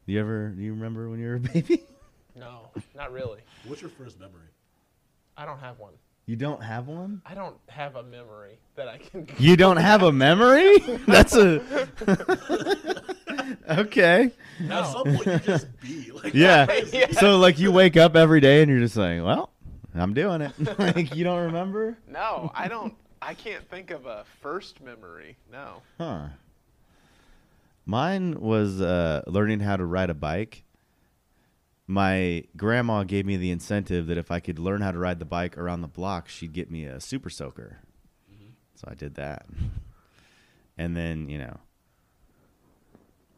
Do 0.06 0.14
you 0.14 0.20
ever? 0.20 0.49
Do 0.49 0.62
you 0.62 0.74
remember 0.74 1.10
when 1.10 1.20
you 1.20 1.28
were 1.28 1.36
a 1.36 1.39
baby? 1.54 1.84
No, 2.36 2.70
not 2.95 3.12
really. 3.12 3.39
What's 3.66 3.82
your 3.82 3.89
first 3.89 4.20
memory? 4.20 4.49
I 5.36 5.45
don't 5.47 5.60
have 5.60 5.80
one. 5.80 5.93
You 6.28 6.36
don't 6.36 6.62
have 6.64 6.88
one. 6.88 7.22
I 7.26 7.34
don't 7.34 7.58
have 7.68 7.95
a 7.95 8.04
memory 8.04 8.60
that 8.76 8.88
I 8.88 8.97
can. 8.99 9.28
You 9.39 9.58
don't 9.58 9.78
have 9.78 10.04
a 10.04 10.12
memory? 10.12 10.78
That's 11.08 11.36
a 11.36 11.88
okay. 13.70 14.32
At 14.70 14.84
some 14.88 15.04
point, 15.04 15.26
you 15.26 15.39
just 15.39 15.82
be 15.82 16.12
like, 16.12 16.34
Yeah. 16.34 16.68
Yeah. 16.91 17.12
So 17.12 17.38
like 17.38 17.60
you 17.60 17.72
wake 17.72 17.98
up 17.98 18.16
every 18.16 18.39
day 18.39 18.62
and 18.62 18.70
you're 18.70 18.80
just 18.80 18.96
like, 18.98 19.24
well, 19.24 19.50
I'm 19.96 20.14
doing 20.14 20.41
it. 20.41 20.52
like 20.80 21.16
you 21.16 21.24
don't 21.24 21.46
remember? 21.46 21.98
No, 22.08 22.52
I 22.54 22.68
don't. 22.68 22.94
I 23.22 23.34
can't 23.34 23.68
think 23.70 23.91
of 23.91 24.06
a 24.06 24.26
first 24.41 24.82
memory. 24.82 25.38
No. 25.52 25.82
Huh. 25.98 26.28
Mine 27.86 28.39
was 28.39 28.82
uh, 28.82 29.22
learning 29.28 29.62
how 29.62 29.76
to 29.78 29.86
ride 29.86 30.10
a 30.10 30.14
bike. 30.14 30.64
My 31.86 32.46
grandma 32.56 33.04
gave 33.04 33.26
me 33.26 33.36
the 33.38 33.52
incentive 33.52 34.08
that 34.08 34.18
if 34.18 34.32
I 34.32 34.39
could 34.39 34.58
learn 34.58 34.82
how 34.82 34.91
to 34.91 34.98
ride 34.98 35.20
the 35.20 35.26
bike 35.26 35.58
around 35.58 35.82
the 35.82 35.88
block, 35.88 36.30
she'd 36.30 36.54
get 36.54 36.72
me 36.72 36.86
a 36.86 37.00
super 37.00 37.30
soaker. 37.30 37.80
So 38.76 38.88
I 38.89 38.96
did 38.96 39.16
that. 39.16 39.46
And 40.78 40.96
then, 40.96 41.30
you 41.30 41.38
know, 41.38 41.58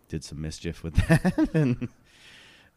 did 0.07 0.23
some 0.23 0.41
mischief 0.41 0.83
with 0.83 0.95
that. 1.07 1.49
and 1.53 1.89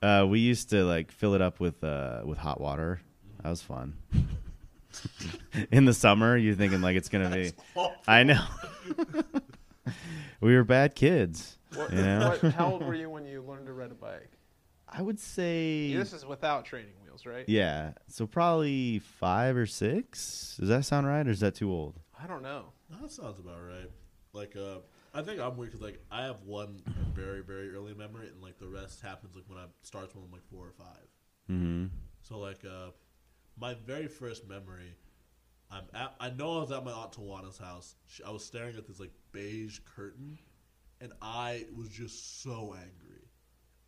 uh, 0.02 0.26
we 0.28 0.40
used 0.40 0.70
to 0.70 0.84
like 0.84 1.10
fill 1.12 1.34
it 1.34 1.42
up 1.42 1.60
with 1.60 1.82
uh, 1.84 2.22
with 2.24 2.38
hot 2.38 2.60
water. 2.60 3.00
That 3.42 3.50
was 3.50 3.62
fun. 3.62 3.94
In 5.70 5.84
the 5.84 5.94
summer, 5.94 6.36
you're 6.36 6.54
thinking 6.54 6.80
like 6.80 6.96
it's 6.96 7.08
gonna 7.08 7.30
be. 7.30 7.52
I 8.06 8.24
know. 8.24 8.44
we 10.40 10.54
were 10.54 10.64
bad 10.64 10.94
kids. 10.94 11.58
What, 11.74 11.92
You 11.92 12.02
know? 12.02 12.36
what, 12.40 12.52
how 12.54 12.72
old 12.72 12.84
were 12.84 12.94
you 12.94 13.10
when 13.10 13.26
you 13.26 13.42
learned 13.42 13.66
to 13.66 13.72
ride 13.72 13.90
a 13.90 13.94
bike? 13.94 14.30
I 14.88 15.02
would 15.02 15.20
say. 15.20 15.92
This 15.94 16.12
is 16.14 16.24
without 16.24 16.64
training 16.64 16.94
wheels, 17.04 17.26
right? 17.26 17.44
Yeah. 17.46 17.92
So 18.08 18.26
probably 18.26 19.00
five 19.00 19.56
or 19.56 19.66
six. 19.66 20.56
Does 20.58 20.68
that 20.70 20.84
sound 20.86 21.06
right, 21.06 21.26
or 21.26 21.30
is 21.30 21.40
that 21.40 21.54
too 21.54 21.70
old? 21.70 22.00
I 22.20 22.26
don't 22.26 22.42
know. 22.42 22.72
That 23.00 23.10
sounds 23.12 23.38
about 23.38 23.60
right. 23.62 23.90
Like, 24.32 24.56
uh, 24.56 24.78
I 25.18 25.22
think 25.22 25.40
I'm 25.40 25.56
weird 25.56 25.72
because 25.72 25.84
like 25.84 26.00
I 26.12 26.22
have 26.22 26.42
one 26.44 26.80
very 27.12 27.42
very 27.42 27.74
early 27.74 27.92
memory, 27.92 28.28
and 28.28 28.40
like 28.40 28.56
the 28.58 28.68
rest 28.68 29.02
happens 29.02 29.34
like 29.34 29.42
when 29.48 29.58
I 29.58 29.64
starts 29.82 30.14
when 30.14 30.22
I'm 30.22 30.30
like 30.30 30.46
four 30.48 30.64
or 30.64 30.72
five. 30.72 31.08
Mm-hmm. 31.50 31.86
So 32.20 32.38
like, 32.38 32.64
uh, 32.64 32.90
my 33.58 33.74
very 33.74 34.06
first 34.06 34.48
memory, 34.48 34.94
I'm 35.72 35.82
at. 35.92 36.14
I 36.20 36.30
know 36.30 36.58
I 36.58 36.60
was 36.60 36.70
at 36.70 36.84
my 36.84 36.92
aunt 36.92 37.10
Tawana's 37.10 37.58
house. 37.58 37.96
She, 38.06 38.22
I 38.22 38.30
was 38.30 38.44
staring 38.44 38.76
at 38.76 38.86
this 38.86 39.00
like 39.00 39.10
beige 39.32 39.80
curtain, 39.96 40.38
and 41.00 41.12
I 41.20 41.64
was 41.76 41.88
just 41.88 42.40
so 42.40 42.76
angry. 42.78 43.26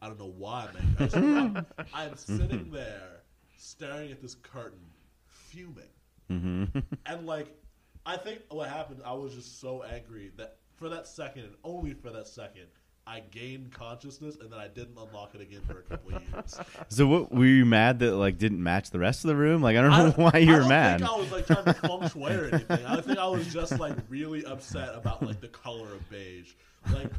I 0.03 0.09
don't 0.09 0.19
know 0.19 0.35
why 0.37 0.69
I'm 0.69 0.99
angry. 1.01 1.63
I 1.77 1.85
I'm 2.07 2.17
sitting 2.17 2.73
there 2.73 3.23
staring 3.57 4.11
at 4.11 4.21
this 4.21 4.35
curtain, 4.35 4.81
fuming. 5.29 5.85
Mm-hmm. 6.29 6.79
And 7.07 7.25
like, 7.25 7.57
I 8.05 8.17
think 8.17 8.41
what 8.49 8.69
happened, 8.69 9.03
I 9.05 9.13
was 9.13 9.35
just 9.35 9.61
so 9.61 9.85
angry 9.85 10.33
that 10.37 10.60
for 10.81 10.89
that 10.89 11.07
second, 11.07 11.43
and 11.45 11.55
only 11.63 11.93
for 11.95 12.11
that 12.11 12.27
second, 12.27 12.65
I 13.07 13.21
gained 13.31 13.73
consciousness, 13.73 14.37
and 14.41 14.51
then 14.53 14.59
I 14.59 14.69
didn't 14.69 14.97
unlock 14.97 15.35
it 15.35 15.41
again 15.41 15.61
for 15.67 15.79
a 15.81 15.83
couple 15.83 16.17
of 16.17 16.23
years. 16.23 16.59
so 16.89 17.07
what 17.07 17.31
were 17.33 17.45
you 17.45 17.65
mad 17.67 17.99
that 18.01 18.15
like 18.15 18.39
didn't 18.39 18.63
match 18.63 18.91
the 18.91 18.99
rest 18.99 19.25
of 19.25 19.29
the 19.29 19.37
room? 19.37 19.63
Like 19.63 19.77
I 19.77 19.83
don't 19.83 19.93
I 19.93 19.99
know 20.05 20.11
don't- 20.13 20.19
why 20.33 20.39
you 20.39 20.53
were 20.53 20.61
don't 20.61 20.69
mad. 20.69 21.01
Think 21.01 21.11
I 21.13 21.17
was 21.17 21.31
like 21.31 21.47
trying 21.47 21.65
to 21.67 21.75
feng 21.75 22.09
shui 22.09 22.33
or 22.35 22.45
anything. 22.53 22.87
I 22.87 23.01
think 23.01 23.19
I 23.19 23.27
was 23.27 23.53
just 23.53 23.79
like 23.79 23.97
really 24.09 24.45
upset 24.45 24.95
about 24.95 25.23
like 25.23 25.41
the 25.41 25.49
color 25.49 25.93
of 25.93 26.09
beige. 26.11 26.53
Like 26.93 27.11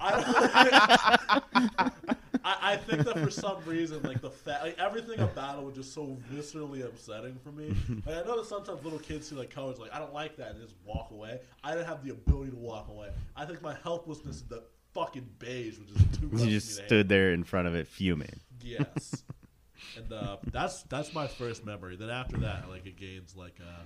I. 0.00 1.40
I, 2.44 2.72
I 2.72 2.76
think 2.76 3.04
that 3.04 3.18
for 3.18 3.30
some 3.30 3.62
reason, 3.64 4.02
like 4.02 4.20
the 4.20 4.30
fa- 4.30 4.60
like 4.62 4.78
everything 4.78 5.20
about 5.20 5.58
it 5.58 5.64
was 5.64 5.74
just 5.74 5.92
so 5.92 6.16
viscerally 6.32 6.84
upsetting 6.84 7.38
for 7.42 7.52
me. 7.52 7.74
Like 8.06 8.24
I 8.24 8.26
know 8.26 8.36
that 8.38 8.46
sometimes 8.46 8.82
little 8.82 8.98
kids 8.98 9.28
see 9.28 9.34
like 9.34 9.50
colors, 9.50 9.78
like 9.78 9.92
I 9.92 9.98
don't 9.98 10.14
like 10.14 10.36
that, 10.36 10.52
and 10.52 10.60
just 10.62 10.74
walk 10.84 11.10
away. 11.10 11.40
I 11.62 11.72
didn't 11.74 11.86
have 11.86 12.04
the 12.04 12.10
ability 12.10 12.50
to 12.50 12.56
walk 12.56 12.88
away. 12.88 13.10
I 13.36 13.44
think 13.44 13.62
my 13.62 13.76
helplessness 13.82 14.36
is 14.36 14.42
the 14.42 14.62
fucking 14.94 15.28
beige, 15.38 15.78
which 15.78 15.90
is 15.90 16.18
too 16.18 16.28
much. 16.30 16.42
You 16.42 16.50
just 16.60 16.78
to 16.78 16.84
stood 16.86 17.08
there 17.08 17.32
in 17.32 17.44
front 17.44 17.68
of 17.68 17.74
it 17.74 17.86
fuming. 17.86 18.40
Yes. 18.62 19.22
and 19.96 20.12
uh, 20.12 20.38
that's 20.50 20.82
that's 20.84 21.12
my 21.14 21.26
first 21.26 21.64
memory. 21.64 21.96
Then 21.96 22.10
after 22.10 22.38
that, 22.38 22.68
like 22.68 22.86
it 22.86 22.96
gains 22.96 23.36
like 23.36 23.58
uh, 23.60 23.82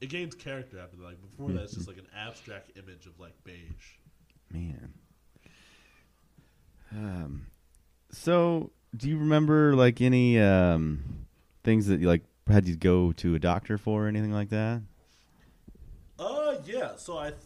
it 0.00 0.08
gains 0.08 0.34
character 0.34 0.78
after 0.78 0.96
that. 0.96 1.04
Like 1.04 1.20
before 1.20 1.50
that, 1.52 1.62
it's 1.64 1.74
just 1.74 1.88
like 1.88 1.98
an 1.98 2.08
abstract 2.16 2.76
image 2.76 3.06
of 3.06 3.18
like 3.18 3.32
beige. 3.44 3.96
Man. 4.50 4.94
Um. 6.92 7.46
So, 8.10 8.70
do 8.96 9.08
you 9.08 9.18
remember 9.18 9.74
like 9.74 10.00
any 10.00 10.38
um 10.40 11.26
things 11.64 11.86
that 11.86 12.00
you 12.00 12.06
like 12.08 12.22
had 12.46 12.66
you 12.68 12.76
go 12.76 13.12
to 13.12 13.34
a 13.34 13.38
doctor 13.38 13.76
for 13.78 14.04
or 14.04 14.08
anything 14.08 14.32
like 14.32 14.50
that? 14.50 14.82
Uh, 16.18 16.56
yeah. 16.64 16.96
So 16.96 17.18
I 17.18 17.30
th- 17.30 17.42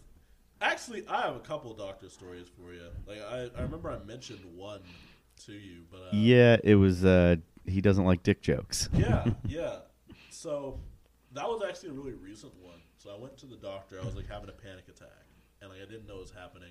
actually 0.61 1.07
I 1.09 1.23
have 1.23 1.37
a 1.37 1.41
couple 1.41 1.73
doctor 1.75 2.09
stories 2.09 2.47
for 2.49 2.73
you. 2.73 2.83
Like 3.07 3.21
I, 3.23 3.49
I 3.59 3.63
remember 3.63 3.91
I 3.91 3.99
mentioned 4.05 4.41
one 4.57 4.81
to 5.47 5.53
you, 5.53 5.83
but 5.91 5.99
uh, 5.99 6.09
Yeah, 6.13 6.57
it 6.63 6.75
was. 6.77 7.05
uh 7.05 7.37
He 7.67 7.81
doesn't 7.81 8.05
like 8.05 8.23
dick 8.23 8.43
jokes. 8.43 8.89
yeah, 8.95 9.25
yeah. 9.49 9.77
So 10.31 10.79
that 11.33 11.47
was 11.49 11.63
actually 11.69 11.91
a 11.91 11.93
really 11.93 12.13
recent 12.15 12.53
one. 12.63 12.79
So 12.99 13.11
I 13.11 13.19
went 13.19 13.37
to 13.39 13.47
the 13.47 13.57
doctor. 13.57 13.99
I 14.01 14.05
was 14.05 14.15
like 14.15 14.29
having 14.29 14.49
a 14.49 14.53
panic 14.53 14.85
attack, 14.89 15.25
and 15.63 15.71
like 15.71 15.81
I 15.81 15.91
didn't 15.91 16.07
know 16.07 16.17
it 16.17 16.21
was 16.23 16.33
happening. 16.33 16.71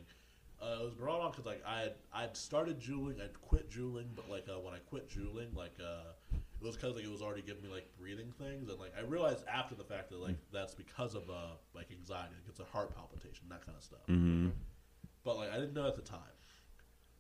Uh, 0.62 0.82
it 0.82 0.84
was 0.84 0.94
brought 0.94 1.22
on 1.22 1.32
because 1.32 1.46
like 1.46 1.64
I 1.66 1.82
had 1.82 1.94
I'd 2.14 2.36
started 2.36 2.80
juuling, 2.80 3.22
I'd 3.22 3.40
quit 3.42 3.70
juuling, 3.70 4.08
but 4.16 4.30
like 4.30 4.46
uh, 4.50 4.60
when 4.60 4.74
I 4.74 4.80
quit 4.80 5.10
juuling, 5.10 5.56
like 5.56 5.76
uh, 5.80 6.12
it 6.34 6.66
was 6.66 6.76
because 6.76 6.96
like 6.96 7.06
it 7.06 7.12
was 7.12 7.22
already 7.22 7.42
giving 7.42 7.64
me 7.64 7.70
like 7.70 7.88
breathing 7.98 8.34
things, 8.38 8.70
and 8.70 8.80
like 8.80 8.94
I 8.98 9.02
realized 9.02 9.46
after 9.48 9.76
the 9.76 9.86
fact 9.86 10.10
that 10.10 10.20
like 10.20 10.36
that's 10.52 10.76
because 10.76 11.16
of 11.16 11.30
uh 11.30 11.56
like 11.74 11.88
anxiety, 11.92 12.34
like 12.36 12.50
it's 12.50 12.60
a 12.60 12.66
heart 12.66 12.94
palpitation, 12.94 13.46
that 13.50 13.66
kind 13.66 13.78
of 13.78 13.84
stuff. 13.84 14.02
Mm-hmm. 14.10 14.50
But 15.24 15.38
like 15.38 15.52
I 15.52 15.56
didn't 15.56 15.74
know 15.74 15.88
at 15.88 15.96
the 15.96 16.02
time. 16.02 16.20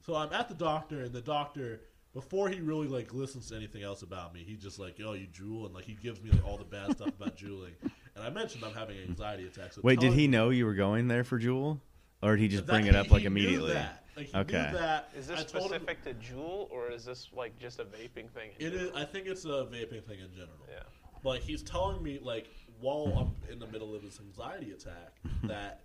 So 0.05 0.15
I'm 0.15 0.33
at 0.33 0.49
the 0.49 0.55
doctor, 0.55 1.03
and 1.03 1.13
the 1.13 1.21
doctor, 1.21 1.81
before 2.13 2.49
he 2.49 2.59
really 2.59 2.87
like 2.87 3.13
listens 3.13 3.49
to 3.49 3.55
anything 3.55 3.83
else 3.83 4.01
about 4.01 4.33
me, 4.33 4.43
he 4.45 4.55
just 4.55 4.79
like, 4.79 4.99
"Yo, 4.99 5.13
you 5.13 5.27
juul," 5.27 5.65
and 5.65 5.73
like 5.73 5.85
he 5.85 5.93
gives 5.93 6.21
me 6.21 6.31
like 6.31 6.45
all 6.45 6.57
the 6.57 6.65
bad 6.65 6.91
stuff 6.91 7.09
about 7.09 7.37
juuling. 7.37 7.73
And 8.15 8.25
I 8.25 8.29
mentioned 8.29 8.65
I'm 8.65 8.73
having 8.73 8.97
anxiety 8.97 9.47
attacks. 9.47 9.75
So 9.75 9.81
Wait, 9.81 9.99
did 9.99 10.11
he 10.11 10.27
me- 10.27 10.27
know 10.27 10.49
you 10.49 10.65
were 10.65 10.73
going 10.73 11.07
there 11.07 11.23
for 11.23 11.39
Juul, 11.39 11.79
or 12.21 12.35
did 12.35 12.41
he 12.41 12.47
just 12.47 12.65
that- 12.65 12.71
bring 12.73 12.85
it 12.87 12.95
up 12.95 13.09
like 13.11 13.21
he 13.23 13.29
knew 13.29 13.39
immediately? 13.41 13.73
that. 13.73 14.03
Like, 14.17 14.27
he 14.27 14.37
Okay. 14.37 14.69
Knew 14.71 14.77
that. 14.77 15.09
Is 15.15 15.27
this 15.27 15.39
I 15.39 15.43
told 15.43 15.71
him- 15.73 15.83
specific 15.83 16.03
to 16.03 16.33
Juul 16.33 16.69
or 16.71 16.91
is 16.91 17.05
this 17.05 17.29
like 17.33 17.57
just 17.59 17.79
a 17.79 17.85
vaping 17.85 18.29
thing? 18.31 18.51
in 18.59 18.67
It 18.67 18.73
is. 18.73 18.81
general? 18.81 18.97
I 18.97 19.05
think 19.05 19.27
it's 19.27 19.45
a 19.45 19.47
vaping 19.47 20.03
thing 20.05 20.19
in 20.19 20.31
general. 20.31 20.67
Yeah. 20.69 20.83
Like 21.23 21.41
he's 21.41 21.63
telling 21.63 22.01
me 22.03 22.19
like 22.21 22.47
while 22.81 23.13
I'm 23.17 23.51
in 23.51 23.59
the 23.59 23.67
middle 23.67 23.95
of 23.95 24.01
this 24.01 24.19
anxiety 24.19 24.71
attack 24.71 25.13
that 25.43 25.83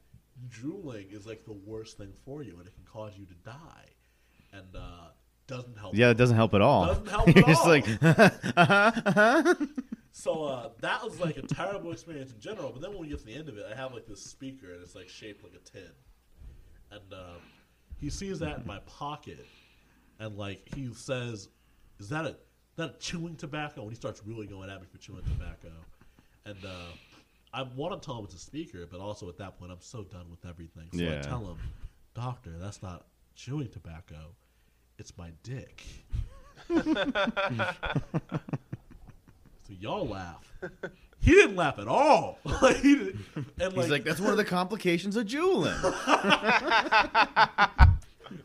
juuling 0.49 1.07
is 1.13 1.27
like 1.27 1.45
the 1.45 1.53
worst 1.53 1.97
thing 1.99 2.13
for 2.25 2.43
you 2.43 2.57
and 2.59 2.67
it 2.67 2.75
can 2.75 2.85
cause 2.85 3.13
you 3.17 3.25
to 3.27 3.35
die, 3.45 3.87
and 4.53 4.67
uh, 4.77 5.09
doesn't 5.47 5.77
help. 5.79 5.95
Yeah, 5.95 6.11
it 6.11 6.17
doesn't 6.17 6.37
help 6.37 6.55
at 6.55 6.61
all. 6.61 6.87
Doesn't 6.87 7.09
help 7.17 7.27
You're 7.29 7.39
at 7.39 7.47
just 7.47 7.63
all. 7.63 7.69
like, 7.69 7.87
uh-huh, 8.03 8.31
uh-huh. 8.57 9.55
So 10.13 10.45
uh, 10.45 10.69
that 10.81 11.05
was 11.05 11.19
like 11.21 11.37
a 11.37 11.43
terrible 11.43 11.93
experience 11.93 12.33
in 12.33 12.41
general. 12.41 12.71
But 12.73 12.83
then 12.83 12.91
when 12.93 13.01
we 13.01 13.09
get 13.09 13.19
to 13.21 13.25
the 13.27 13.35
end 13.35 13.49
of 13.49 13.59
it, 13.59 13.65
I 13.71 13.75
have 13.77 13.93
like 13.93 14.07
this 14.07 14.23
speaker 14.23 14.73
and 14.73 14.83
it's 14.83 14.95
like 14.95 15.09
shaped 15.09 15.43
like 15.45 15.55
a 15.55 15.59
tin, 15.71 15.91
and 16.95 17.13
um, 17.13 17.41
he 18.01 18.09
sees 18.11 18.39
that 18.41 18.59
in 18.61 18.67
my 18.67 18.79
pocket, 18.87 19.47
and 20.19 20.37
like 20.37 20.67
he 20.75 20.89
says, 20.95 21.49
"Is 21.99 22.09
that 22.09 22.25
a 22.25 22.37
that 22.77 22.91
a 22.91 22.99
chewing 22.99 23.37
tobacco?" 23.37 23.83
And 23.83 23.91
he 23.91 23.97
starts 23.97 24.23
really 24.25 24.47
going 24.47 24.71
at 24.71 24.81
me 24.81 24.87
for 24.91 24.99
chewing 24.99 25.23
tobacco, 25.25 25.73
and 26.47 26.57
uh, 26.65 26.93
I 27.53 27.63
want 27.77 28.01
to 28.01 28.05
tell 28.05 28.19
him 28.19 28.25
it's 28.25 28.35
a 28.35 28.39
speaker, 28.39 28.87
but 28.91 29.01
also 29.01 29.29
at 29.29 29.39
that 29.39 29.59
point 29.59 29.73
I'm 29.73 29.81
so 29.81 30.03
done 30.05 30.27
with 30.31 30.45
everything. 30.49 30.89
So 30.93 30.99
Yeah. 30.99 31.19
I 31.19 31.29
tell 31.29 31.47
him, 31.47 31.59
"Doctor, 32.15 32.53
that's 32.59 32.83
not 32.83 33.07
chewing 33.35 33.69
tobacco, 33.69 34.35
it's 34.99 35.17
my 35.19 35.31
dick." 35.43 35.83
So 39.67 39.73
y'all 39.81 40.07
laugh. 40.07 40.53
He 41.25 41.33
didn't 41.33 41.57
laugh 41.57 41.79
at 41.79 41.89
all. 41.89 42.39
like, 42.63 42.77
he 42.77 42.97
did, 42.97 43.19
and 43.59 43.73
He's 43.73 43.89
like, 43.89 44.05
that's 44.05 44.21
one 44.21 44.33
of 44.33 44.37
the 44.37 44.45
complications 44.45 45.17
of 45.17 45.27
juuling. 45.27 45.73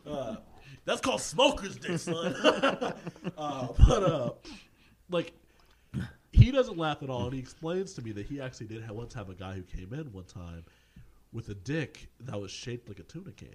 uh, 0.07 0.37
that's 0.85 1.01
called 1.01 1.19
smoker's 1.19 1.75
dick, 1.75 1.99
son. 1.99 2.33
uh, 3.37 3.67
but 3.85 4.03
uh, 4.03 4.31
like, 5.09 5.33
he 6.31 6.51
doesn't 6.51 6.77
laugh 6.77 7.03
at 7.03 7.09
all, 7.09 7.25
and 7.25 7.33
he 7.33 7.39
explains 7.39 7.93
to 7.95 8.01
me 8.01 8.13
that 8.13 8.25
he 8.25 8.39
actually 8.39 8.67
did 8.67 8.81
have, 8.83 8.95
once 8.95 9.13
have 9.13 9.29
a 9.29 9.35
guy 9.35 9.55
who 9.55 9.63
came 9.63 9.93
in 9.93 10.13
one 10.13 10.23
time 10.23 10.63
with 11.33 11.49
a 11.49 11.55
dick 11.55 12.07
that 12.21 12.39
was 12.39 12.49
shaped 12.49 12.87
like 12.87 12.99
a 12.99 13.03
tuna 13.03 13.31
can. 13.31 13.49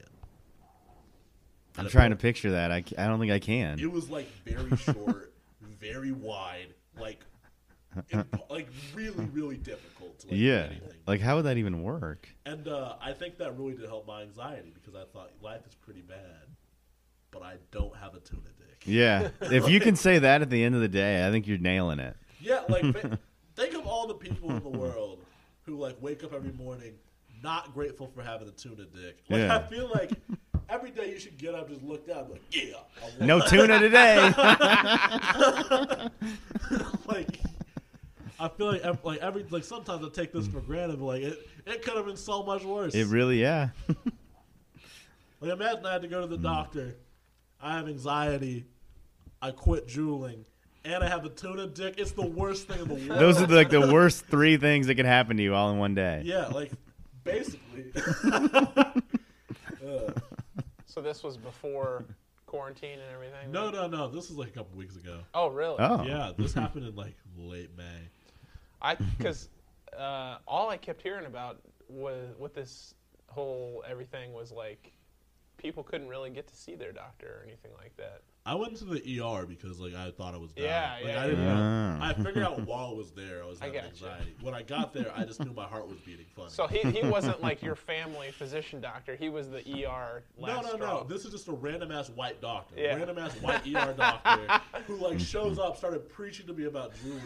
I'm 1.78 1.88
trying 1.88 2.10
to 2.10 2.16
picture 2.16 2.50
that. 2.50 2.70
I, 2.70 2.84
I 2.98 3.06
don't 3.06 3.18
think 3.18 3.32
I 3.32 3.38
can. 3.38 3.80
It 3.80 3.90
was 3.90 4.10
like 4.10 4.28
very 4.44 4.76
short, 4.76 5.32
very 5.62 6.12
wide, 6.12 6.74
like, 7.00 7.20
imp- 8.10 8.50
like 8.50 8.68
really, 8.94 9.24
really 9.32 9.56
difficult. 9.56 10.18
To, 10.20 10.28
like, 10.28 10.36
yeah. 10.36 10.66
anything. 10.70 10.88
Like, 11.06 11.20
how 11.20 11.36
would 11.36 11.44
that 11.44 11.56
even 11.58 11.82
work? 11.82 12.28
And 12.46 12.68
uh, 12.68 12.94
I 13.00 13.12
think 13.12 13.38
that 13.38 13.56
really 13.58 13.74
did 13.74 13.86
help 13.86 14.06
my 14.06 14.22
anxiety 14.22 14.72
because 14.74 14.94
I 14.94 15.04
thought 15.12 15.30
life 15.42 15.66
is 15.66 15.74
pretty 15.74 16.02
bad, 16.02 16.18
but 17.30 17.42
I 17.42 17.56
don't 17.70 17.96
have 17.96 18.14
a 18.14 18.20
tuna 18.20 18.42
dick. 18.58 18.82
Yeah. 18.84 19.28
if 19.40 19.68
you 19.68 19.80
can 19.80 19.96
say 19.96 20.18
that 20.18 20.42
at 20.42 20.50
the 20.50 20.62
end 20.62 20.74
of 20.74 20.80
the 20.80 20.88
day, 20.88 21.26
I 21.26 21.30
think 21.30 21.46
you're 21.46 21.58
nailing 21.58 21.98
it. 21.98 22.16
Yeah, 22.40 22.60
like 22.68 22.84
think 23.56 23.74
of 23.74 23.86
all 23.86 24.06
the 24.06 24.14
people 24.14 24.50
in 24.50 24.62
the 24.62 24.68
world 24.68 25.24
who 25.62 25.76
like 25.76 25.96
wake 26.00 26.24
up 26.24 26.32
every 26.34 26.52
morning 26.52 26.94
not 27.42 27.74
grateful 27.74 28.06
for 28.08 28.22
having 28.22 28.48
a 28.48 28.52
tuna 28.52 28.84
dick. 28.84 29.18
Like 29.28 29.40
Yeah. 29.40 29.56
I 29.56 29.62
feel 29.62 29.90
like 29.92 30.10
every 30.68 30.90
day 30.90 31.10
you 31.10 31.18
should 31.18 31.38
get 31.38 31.54
up, 31.54 31.68
just 31.68 31.82
look 31.82 32.06
down, 32.06 32.30
like 32.30 32.42
yeah, 32.50 32.74
No 33.20 33.40
tuna 33.40 33.78
today. 33.78 34.16
like 37.06 37.40
I 38.40 38.48
feel 38.48 38.66
like 38.72 38.82
ev- 38.82 39.04
like 39.04 39.20
every 39.20 39.44
like 39.50 39.64
sometimes 39.64 40.04
I 40.04 40.08
take 40.08 40.32
this 40.32 40.46
for 40.46 40.60
granted, 40.60 40.98
but 40.98 41.04
like 41.06 41.22
it 41.22 41.38
it 41.66 41.82
could 41.82 41.96
have 41.96 42.06
been 42.06 42.16
so 42.16 42.42
much 42.42 42.64
worse. 42.64 42.94
it 42.94 43.06
really, 43.06 43.40
yeah. 43.40 43.68
Like 45.40 45.52
imagine 45.52 45.84
I 45.84 45.92
had 45.92 46.02
to 46.02 46.08
go 46.08 46.22
to 46.22 46.26
the 46.26 46.38
doctor. 46.38 46.96
I 47.60 47.76
have 47.76 47.86
anxiety. 47.86 48.64
I 49.42 49.50
quit 49.50 49.86
juuling, 49.86 50.46
and 50.86 51.04
I 51.04 51.08
have 51.08 51.26
a 51.26 51.28
tuna 51.28 51.66
dick. 51.66 51.96
It's 51.98 52.12
the 52.12 52.24
worst 52.26 52.66
thing 52.66 52.80
in 52.80 52.88
the 52.88 52.94
world. 52.94 53.20
Those 53.20 53.42
are 53.42 53.46
like 53.46 53.68
the 53.68 53.92
worst 53.92 54.24
three 54.26 54.56
things 54.56 54.86
that 54.86 54.94
could 54.94 55.04
happen 55.04 55.36
to 55.36 55.42
you 55.42 55.54
all 55.54 55.70
in 55.70 55.76
one 55.78 55.94
day. 55.94 56.22
yeah, 56.24 56.46
like 56.46 56.70
basically. 57.24 57.92
Uh, 59.86 60.10
So 60.86 61.00
this 61.02 61.22
was 61.22 61.36
before 61.36 62.04
quarantine 62.46 63.00
and 63.00 63.12
everything. 63.12 63.50
no, 63.50 63.70
no, 63.70 63.86
no. 63.88 64.08
This 64.08 64.28
was 64.28 64.38
like 64.38 64.48
a 64.48 64.52
couple 64.52 64.78
weeks 64.78 64.96
ago. 64.96 65.18
Oh, 65.34 65.48
really? 65.48 65.76
Oh. 65.78 66.04
Yeah, 66.04 66.30
this 66.38 66.54
happened 66.54 66.86
in 66.86 66.94
like 66.94 67.16
late 67.36 67.70
May. 67.76 68.08
I 68.84 68.96
because 69.18 69.48
uh, 69.98 70.36
all 70.46 70.68
I 70.68 70.76
kept 70.76 71.00
hearing 71.02 71.26
about 71.26 71.60
was 71.88 72.34
with 72.38 72.54
this 72.54 72.94
whole 73.28 73.82
everything 73.88 74.32
was 74.32 74.52
like 74.52 74.92
people 75.56 75.82
couldn't 75.82 76.08
really 76.08 76.30
get 76.30 76.46
to 76.46 76.54
see 76.54 76.74
their 76.74 76.92
doctor 76.92 77.40
or 77.40 77.46
anything 77.46 77.72
like 77.78 77.96
that. 77.96 78.20
I 78.46 78.54
went 78.56 78.76
to 78.76 78.84
the 78.84 78.98
ER 79.22 79.46
because 79.46 79.80
like 79.80 79.94
I 79.94 80.10
thought 80.10 80.34
I 80.34 80.36
was 80.36 80.52
dying. 80.52 80.68
Yeah, 80.68 80.96
like, 80.96 81.14
yeah, 81.14 81.22
I 81.22 81.26
didn't 81.28 81.44
yeah. 81.46 81.54
know. 81.54 81.98
Ah. 82.02 82.08
I 82.10 82.12
figured 82.12 82.44
out 82.44 82.60
while 82.66 82.90
I 82.90 82.92
was 82.92 83.10
there 83.12 83.42
I 83.42 83.46
was 83.46 83.58
I 83.62 83.66
having 83.66 83.80
gotcha. 83.80 83.88
anxiety. 84.04 84.36
When 84.42 84.52
I 84.52 84.60
got 84.60 84.92
there, 84.92 85.10
I 85.16 85.24
just 85.24 85.42
knew 85.42 85.54
my 85.54 85.64
heart 85.64 85.88
was 85.88 85.96
beating 86.00 86.26
funny. 86.36 86.50
So 86.50 86.66
he, 86.66 86.80
he 86.90 87.06
wasn't 87.06 87.40
like 87.42 87.62
your 87.62 87.74
family 87.90 88.32
physician 88.32 88.82
doctor. 88.82 89.16
He 89.16 89.30
was 89.30 89.48
the 89.48 89.60
ER 89.60 90.22
no, 90.38 90.46
last 90.46 90.62
no, 90.64 90.74
straw. 90.74 90.78
no. 90.78 91.04
This 91.04 91.24
is 91.24 91.30
just 91.32 91.48
a 91.48 91.52
random 91.52 91.90
ass 91.90 92.10
white 92.10 92.42
doctor. 92.42 92.74
Yeah. 92.76 92.96
Random 92.96 93.16
ass 93.16 93.32
white 93.36 93.62
ER 93.74 93.94
doctor 93.96 94.60
who 94.86 94.96
like 94.96 95.18
shows 95.18 95.58
up, 95.58 95.78
started 95.78 96.06
preaching 96.10 96.46
to 96.46 96.52
me 96.52 96.66
about 96.66 96.92
juuling. 97.02 97.24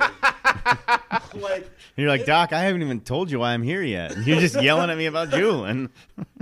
like 1.43 1.69
You're 1.97 2.09
like, 2.11 2.21
it- 2.21 2.27
Doc, 2.27 2.53
I 2.53 2.61
haven't 2.63 2.83
even 2.83 3.01
told 3.01 3.29
you 3.29 3.41
why 3.41 3.55
I'm 3.55 3.65
here 3.65 3.83
yet. 3.83 4.17
You're 4.19 4.39
just 4.39 4.63
yelling 4.63 4.89
at 4.89 4.97
me 4.97 5.07
about 5.07 5.31
juuling. 5.31 5.91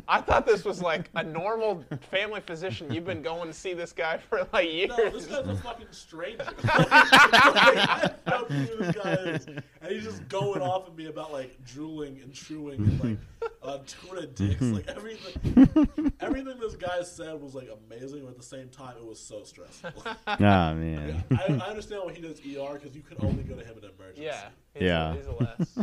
I 0.08 0.20
thought 0.20 0.46
this 0.46 0.64
was 0.64 0.80
like 0.80 1.10
a 1.14 1.22
normal 1.24 1.84
family 2.10 2.40
physician. 2.40 2.92
You've 2.92 3.04
been 3.04 3.22
going 3.22 3.48
to 3.48 3.52
see 3.54 3.74
this 3.74 3.92
guy 3.92 4.18
for 4.18 4.46
like 4.52 4.70
years. 4.70 4.90
No, 4.96 5.10
this 5.10 5.26
guy's 5.26 5.48
a 5.48 5.56
fucking 5.56 5.86
stranger. 5.90 6.44
like, 6.64 6.92
I 6.92 7.98
have 8.00 8.14
no 8.26 8.44
clue 8.44 8.56
who 8.56 8.76
this 8.84 8.94
guy 8.96 9.12
is. 9.12 9.46
And 9.46 9.64
he's 9.88 10.04
just 10.04 10.28
going 10.28 10.62
off 10.62 10.86
at 10.86 10.96
me 10.96 11.06
about 11.06 11.32
like 11.32 11.56
juuling 11.64 12.22
and 12.22 12.32
chewing 12.32 12.78
and 12.80 13.00
like 13.04 13.18
uh, 13.62 13.78
tuna 13.86 14.26
dicks. 14.26 14.60
Like 14.76 14.88
everything 14.88 16.12
everything 16.20 16.58
this 16.60 16.74
guy 16.76 17.02
said 17.02 17.40
was 17.40 17.54
like 17.54 17.68
amazing, 17.88 18.22
but 18.24 18.30
at 18.30 18.36
the 18.36 18.42
same 18.44 18.68
time 18.68 18.96
it 19.00 19.06
was 19.06 19.18
so 19.18 19.42
stressful. 19.44 19.90
oh 20.04 20.14
man. 20.38 21.24
I, 21.30 21.60
I 21.64 21.68
understand 21.70 22.02
why 22.04 22.12
he 22.12 22.20
does 22.20 22.38
ER 22.40 22.74
because 22.78 22.94
you 22.94 23.02
can 23.02 23.16
only 23.24 23.42
go 23.42 23.54
to 23.56 23.64
him 23.64 23.76
in 23.78 23.84
emergency. 23.84 24.22
yeah. 24.22 24.48
He's 24.74 24.82
Yeah. 24.82 25.12
A, 25.12 25.16
he's 25.16 25.26
a 25.26 25.32
less. 25.32 25.78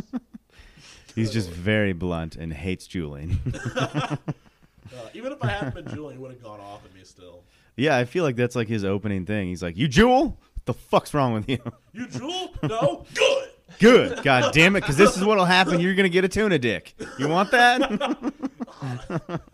He's 1.14 1.30
just 1.32 1.50
very 1.50 1.92
blunt 1.92 2.36
and 2.36 2.52
hates 2.52 2.86
juuling. 2.86 3.38
Uh, 4.94 5.08
even 5.14 5.32
if 5.32 5.42
I 5.42 5.48
hadn't 5.48 5.74
been 5.74 5.86
juuling, 5.86 6.12
he 6.12 6.18
would 6.18 6.30
have 6.30 6.42
gone 6.42 6.60
off 6.60 6.84
at 6.84 6.94
me 6.94 7.00
still. 7.04 7.42
yeah, 7.74 7.96
I 7.96 8.04
feel 8.04 8.22
like 8.22 8.36
that's 8.36 8.54
like 8.54 8.68
his 8.68 8.84
opening 8.84 9.24
thing. 9.24 9.48
He's 9.48 9.62
like, 9.62 9.76
"You 9.76 9.88
juul? 9.88 10.26
What 10.26 10.36
the 10.66 10.74
fuck's 10.74 11.14
wrong 11.14 11.32
with 11.32 11.48
you?" 11.48 11.58
You 11.92 12.06
Juul? 12.06 12.50
No? 12.68 13.04
Good. 13.14 13.48
Good. 13.80 14.22
God 14.22 14.52
damn 14.52 14.76
it, 14.76 14.82
because 14.82 14.96
this 14.98 15.16
is 15.16 15.24
what'll 15.24 15.46
happen. 15.46 15.80
You're 15.80 15.94
gonna 15.94 16.10
get 16.10 16.24
a 16.24 16.28
tuna 16.28 16.58
dick. 16.58 16.94
You 17.18 17.28
want 17.28 17.50
that? 17.52 17.80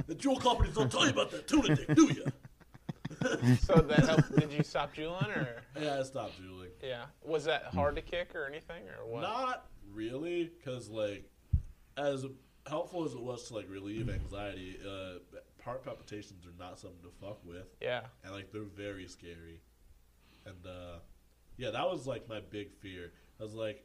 The 0.08 0.14
Juul 0.16 0.40
companies 0.40 0.74
don't 0.74 0.90
tell 0.90 1.04
you 1.04 1.10
about 1.12 1.30
that 1.30 1.46
tuna 1.46 1.76
dick, 1.76 1.94
do 1.94 2.06
you? 2.06 2.24
so 3.60 3.76
that 3.76 4.04
helped. 4.06 4.36
Did 4.36 4.52
you 4.52 4.62
stop 4.64 4.92
juuling 4.94 5.28
or? 5.36 5.62
Yeah, 5.80 6.00
I 6.00 6.02
stopped 6.02 6.40
juuling. 6.42 6.70
Yeah. 6.82 7.04
Was 7.24 7.44
that 7.44 7.66
hard 7.66 7.94
to 7.96 8.02
kick 8.02 8.34
or 8.34 8.46
anything 8.46 8.82
or 8.98 9.06
what? 9.06 9.20
Not 9.22 9.66
really, 9.94 10.50
because 10.58 10.88
like, 10.88 11.24
as 12.06 12.26
helpful 12.66 13.04
as 13.04 13.12
it 13.12 13.20
was 13.20 13.48
to 13.48 13.54
like 13.54 13.68
relieve 13.68 14.08
anxiety, 14.10 14.78
uh, 14.86 15.18
heart 15.64 15.84
palpitations 15.84 16.44
are 16.46 16.54
not 16.58 16.78
something 16.78 17.00
to 17.02 17.10
fuck 17.20 17.38
with, 17.44 17.66
Yeah. 17.80 18.02
and 18.24 18.32
like 18.32 18.50
they're 18.52 18.62
very 18.62 19.06
scary. 19.08 19.60
And 20.46 20.66
uh, 20.66 20.98
yeah, 21.56 21.70
that 21.70 21.88
was 21.90 22.06
like 22.06 22.28
my 22.28 22.40
big 22.40 22.72
fear. 22.72 23.12
I 23.38 23.42
was 23.42 23.54
like, 23.54 23.84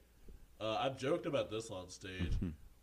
uh, 0.62 0.78
I've 0.80 0.98
joked 0.98 1.26
about 1.26 1.50
this 1.52 1.70
on 1.70 1.90
stage. 1.90 2.32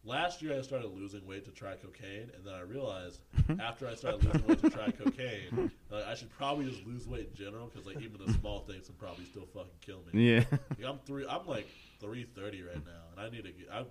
Last 0.04 0.42
year, 0.42 0.58
I 0.58 0.62
started 0.62 0.88
losing 0.88 1.24
weight 1.26 1.44
to 1.44 1.52
try 1.52 1.74
cocaine, 1.76 2.28
and 2.36 2.44
then 2.44 2.54
I 2.54 2.62
realized 2.62 3.20
after 3.60 3.86
I 3.86 3.94
started 3.94 4.24
losing 4.24 4.46
weight 4.48 4.58
to 4.60 4.68
try 4.70 4.90
cocaine, 4.90 5.70
uh, 5.92 6.02
I 6.08 6.14
should 6.14 6.30
probably 6.36 6.68
just 6.68 6.84
lose 6.84 7.06
weight 7.06 7.28
in 7.30 7.34
general 7.36 7.66
because 7.72 7.86
like 7.86 8.00
even 8.02 8.18
the 8.26 8.32
small 8.34 8.60
things 8.60 8.86
can 8.86 8.96
probably 8.96 9.24
still 9.26 9.46
fucking 9.54 9.70
kill 9.80 10.02
me. 10.12 10.34
yeah. 10.34 10.44
Like, 10.50 10.84
I'm 10.88 10.98
three. 11.06 11.24
I'm 11.28 11.46
like 11.46 11.68
three 12.00 12.24
thirty 12.34 12.62
right 12.62 12.84
now, 12.84 13.02
and 13.12 13.20
I 13.20 13.30
need 13.30 13.44
to 13.44 13.52
get. 13.52 13.68
I, 13.72 13.84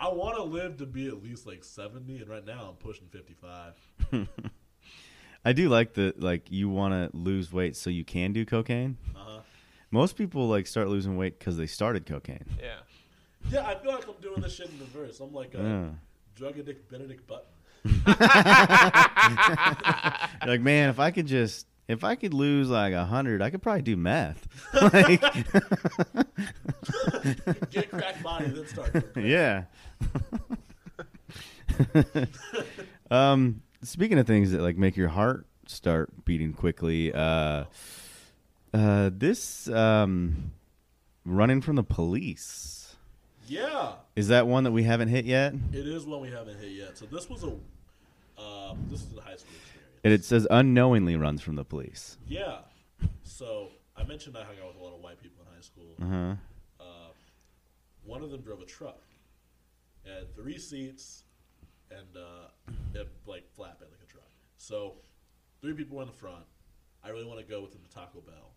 I 0.00 0.08
want 0.08 0.36
to 0.36 0.42
live 0.42 0.78
to 0.78 0.86
be 0.86 1.06
at 1.08 1.22
least 1.22 1.46
like 1.46 1.62
seventy, 1.62 2.16
and 2.18 2.28
right 2.28 2.44
now 2.44 2.68
I'm 2.70 2.76
pushing 2.76 3.06
fifty 3.08 3.34
five. 3.34 3.74
I 5.44 5.52
do 5.52 5.68
like 5.68 5.94
the 5.94 6.14
like 6.16 6.50
you 6.50 6.68
want 6.68 6.92
to 6.94 7.16
lose 7.16 7.52
weight 7.52 7.76
so 7.76 7.90
you 7.90 8.04
can 8.04 8.32
do 8.32 8.44
cocaine. 8.46 8.96
Uh 9.14 9.18
huh. 9.18 9.40
Most 9.90 10.16
people 10.16 10.48
like 10.48 10.66
start 10.66 10.88
losing 10.88 11.16
weight 11.16 11.38
because 11.38 11.56
they 11.56 11.66
started 11.66 12.06
cocaine. 12.06 12.44
Yeah. 12.58 12.76
Yeah, 13.50 13.66
I 13.66 13.74
feel 13.76 13.92
like 13.92 14.06
I'm 14.08 14.14
doing 14.20 14.40
this 14.40 14.54
shit 14.54 14.68
in 14.70 14.78
reverse. 14.80 15.18
I'm 15.20 15.32
like 15.32 15.54
a 15.54 15.58
Yeah. 15.58 15.88
drug 16.34 16.58
addict 16.58 16.90
Benedict 16.90 17.26
Button. 17.26 17.46
Like, 20.46 20.60
man, 20.62 20.88
if 20.90 20.98
I 20.98 21.10
could 21.10 21.26
just 21.26 21.66
if 21.88 22.04
I 22.04 22.14
could 22.14 22.32
lose 22.34 22.68
like 22.70 22.92
a 22.92 23.04
hundred, 23.04 23.42
I 23.42 23.50
could 23.50 23.62
probably 23.62 23.82
do 23.82 23.96
meth. 23.96 24.46
like, 24.94 25.20
Get 27.70 27.90
crack 27.90 28.22
body, 28.22 28.46
then 28.48 28.66
start. 28.66 29.06
yeah. 29.16 29.64
um, 33.10 33.62
speaking 33.82 34.18
of 34.18 34.26
things 34.26 34.52
that 34.52 34.60
like 34.60 34.76
make 34.76 34.96
your 34.96 35.08
heart 35.08 35.46
start 35.66 36.24
beating 36.24 36.52
quickly, 36.52 37.12
uh, 37.12 37.64
uh, 38.74 39.10
this 39.12 39.68
um, 39.68 40.52
running 41.24 41.60
from 41.60 41.76
the 41.76 41.82
police 41.82 42.96
Yeah, 43.46 43.92
is 44.16 44.28
that 44.28 44.46
one 44.46 44.64
that 44.64 44.72
we 44.72 44.82
haven't 44.84 45.08
hit 45.08 45.24
yet? 45.24 45.54
it 45.72 45.86
is 45.86 46.04
one 46.06 46.20
we 46.20 46.30
haven't 46.30 46.58
hit 46.60 46.72
yet. 46.72 46.96
So 46.98 47.06
this 47.06 47.28
was 47.28 47.44
a, 47.44 47.52
uh, 48.38 48.74
this 48.90 49.00
is 49.02 49.16
a 49.16 49.20
high 49.20 49.36
school 49.36 49.54
experience. 49.56 50.00
And 50.04 50.12
it 50.14 50.24
says 50.24 50.46
unknowingly 50.50 51.16
runs 51.16 51.42
from 51.42 51.56
the 51.56 51.64
police. 51.64 52.16
Yeah. 52.26 52.58
So 53.22 53.68
I 53.96 54.04
mentioned 54.04 54.36
I 54.36 54.44
hung 54.44 54.56
out 54.62 54.68
with 54.68 54.76
a 54.76 54.82
lot 54.84 54.94
of 54.94 55.00
white 55.02 55.20
people 55.22 55.44
in 55.46 55.54
high 55.54 55.62
school. 55.62 55.94
Uh 56.00 56.06
huh. 56.06 56.34
Uh, 56.80 56.84
one 58.04 58.22
of 58.22 58.30
them 58.30 58.40
drove 58.40 58.60
a 58.60 58.64
truck, 58.64 58.98
had 60.04 60.34
three 60.34 60.58
seats, 60.58 61.24
and 61.90 62.16
uh, 62.16 62.48
it 62.94 63.08
like 63.26 63.44
flatbed 63.58 63.90
like 63.90 64.02
a 64.02 64.10
truck. 64.10 64.28
So 64.56 64.94
three 65.60 65.74
people 65.74 66.00
in 66.00 66.06
the 66.06 66.12
front. 66.12 66.44
I 67.02 67.08
really 67.08 67.24
want 67.24 67.40
to 67.40 67.46
go 67.46 67.62
with 67.62 67.72
them 67.72 67.80
to 67.82 67.94
Taco 67.94 68.20
Bell, 68.20 68.52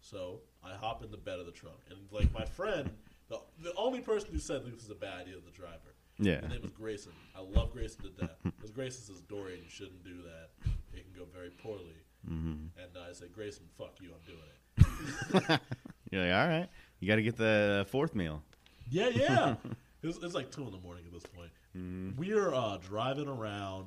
so 0.00 0.40
I 0.62 0.74
hop 0.76 1.02
in 1.02 1.10
the 1.10 1.16
bed 1.16 1.40
of 1.40 1.46
the 1.46 1.52
truck, 1.52 1.80
and 1.90 1.98
like 2.12 2.32
my 2.32 2.44
friend, 2.44 2.90
the 3.28 3.40
the 3.62 3.74
only 3.74 4.00
person 4.00 4.28
who 4.32 4.38
said 4.38 4.64
this 4.64 4.74
was 4.74 4.90
a 4.90 4.94
bad 4.94 5.22
idea 5.22 5.34
the 5.44 5.50
driver. 5.50 5.96
Yeah. 6.18 6.40
His 6.40 6.50
name 6.50 6.62
was 6.62 6.70
Grayson. 6.70 7.12
I 7.34 7.40
love 7.40 7.72
Grayson 7.72 8.02
to 8.02 8.08
death. 8.08 8.36
Because 8.42 8.70
Grayson 8.70 9.02
says, 9.02 9.20
Dorian, 9.22 9.60
you 9.62 9.68
shouldn't 9.68 10.02
do 10.02 10.22
that. 10.22 10.70
It 10.94 11.04
can 11.04 11.12
go 11.14 11.26
very 11.32 11.50
poorly. 11.50 11.96
Mm-hmm. 12.28 12.80
And 12.80 13.06
I 13.08 13.12
said, 13.12 13.32
Grayson, 13.32 13.64
fuck 13.76 13.96
you, 14.00 14.10
I'm 14.14 14.24
doing 14.24 15.50
it. 15.50 15.60
You're 16.10 16.24
like, 16.24 16.32
all 16.32 16.48
right. 16.48 16.68
You 17.00 17.08
got 17.08 17.16
to 17.16 17.22
get 17.22 17.36
the 17.36 17.86
fourth 17.90 18.14
meal. 18.14 18.42
Yeah, 18.90 19.08
yeah. 19.08 19.54
it's, 20.08 20.18
it's 20.22 20.34
like 20.34 20.50
two 20.50 20.62
in 20.64 20.72
the 20.72 20.78
morning 20.78 21.04
at 21.06 21.12
this 21.12 21.24
point. 21.24 21.50
Mm-hmm. 21.76 22.18
We 22.18 22.32
are 22.32 22.54
uh, 22.54 22.78
driving 22.78 23.28
around, 23.28 23.86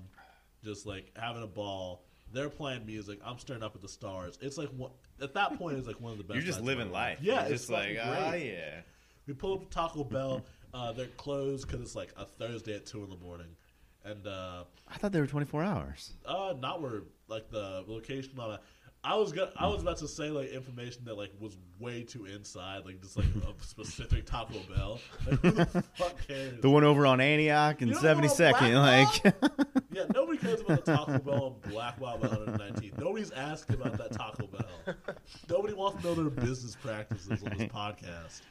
just 0.64 0.86
like 0.86 1.12
having 1.16 1.44
a 1.44 1.48
ball. 1.48 2.04
They're 2.32 2.50
playing 2.50 2.86
music. 2.86 3.20
I'm 3.26 3.40
staring 3.40 3.64
up 3.64 3.76
at 3.76 3.82
the 3.82 3.90
stars. 3.90 4.38
It's 4.42 4.58
like 4.58 4.70
one, 4.70 4.92
at 5.22 5.34
that 5.34 5.58
point, 5.58 5.78
it's 5.78 5.88
like 5.88 6.00
one 6.00 6.12
of 6.12 6.18
the 6.20 6.24
best. 6.24 6.36
You're 6.36 6.46
just 6.46 6.62
living 6.62 6.88
my 6.88 6.94
life. 6.94 7.20
Yeah, 7.22 7.34
You're 7.46 7.54
it's 7.54 7.62
just 7.64 7.70
like, 7.72 7.98
fucking 7.98 8.00
ah, 8.24 8.30
great. 8.30 8.54
yeah. 8.54 8.82
We 9.26 9.34
pull 9.34 9.54
up 9.56 9.62
to 9.62 9.70
Taco 9.70 10.04
Bell. 10.04 10.46
Uh, 10.74 10.92
they're 10.92 11.08
closed 11.18 11.66
because 11.68 11.82
it's 11.82 11.96
like 11.96 12.14
a 12.18 12.26
Thursday 12.26 12.76
at 12.76 12.86
two 12.86 13.04
in 13.04 13.10
the 13.10 13.18
morning, 13.18 13.48
and 14.06 14.28
uh, 14.28 14.64
I 14.88 14.98
thought 14.98 15.12
they 15.12 15.20
were 15.20 15.26
24 15.28 15.64
hours. 15.64 16.14
uh, 16.28 16.54
not 16.60 16.82
where 16.82 17.02
like 17.28 17.50
the 17.50 17.84
location 17.88 18.38
on 18.40 18.52
a. 18.52 18.60
I 19.02 19.16
was 19.16 19.32
gonna, 19.32 19.52
I 19.56 19.68
was 19.68 19.82
about 19.82 19.98
to 20.00 20.08
say 20.10 20.30
like 20.30 20.50
information 20.50 21.06
that 21.06 21.16
like 21.18 21.32
was 21.40 21.58
way 21.80 22.04
too 22.04 22.26
inside, 22.26 22.84
like 22.86 23.02
just 23.02 23.16
like 23.16 23.28
a 23.28 23.64
specific 23.64 24.26
Taco 24.26 24.60
Bell. 24.76 25.00
Like, 25.26 25.40
who 25.40 25.52
the 25.52 25.66
fuck 25.96 26.28
cares? 26.28 26.60
The 26.62 26.70
one 26.70 26.84
over 26.84 27.06
on 27.06 27.22
Antioch 27.22 27.82
and 27.82 27.90
You 27.92 27.96
know 27.96 28.02
the 28.02 28.08
one 28.16 28.24
on 28.26 28.30
72nd. 28.30 29.24
Like, 29.24 29.36
Yeah, 29.92 30.04
nobody 30.14 30.38
cares 30.38 30.60
about 30.62 30.84
the 30.84 30.96
Taco 30.98 31.18
Bell 31.26 31.44
on 31.64 31.72
Blackwell 31.72 32.18
by 32.18 32.28
119th. 32.28 32.98
Nobody's 33.00 33.32
asking 33.32 33.76
about 33.78 33.98
that 33.98 34.12
Taco 34.12 34.48
Bell. 34.48 34.96
Nobody 35.50 35.74
wants 35.74 36.02
to 36.02 36.08
know 36.08 36.16
their 36.16 36.30
business 36.30 36.76
practices 36.76 37.42
on 37.44 37.58
this 37.58 37.68
podcast. 37.70 38.42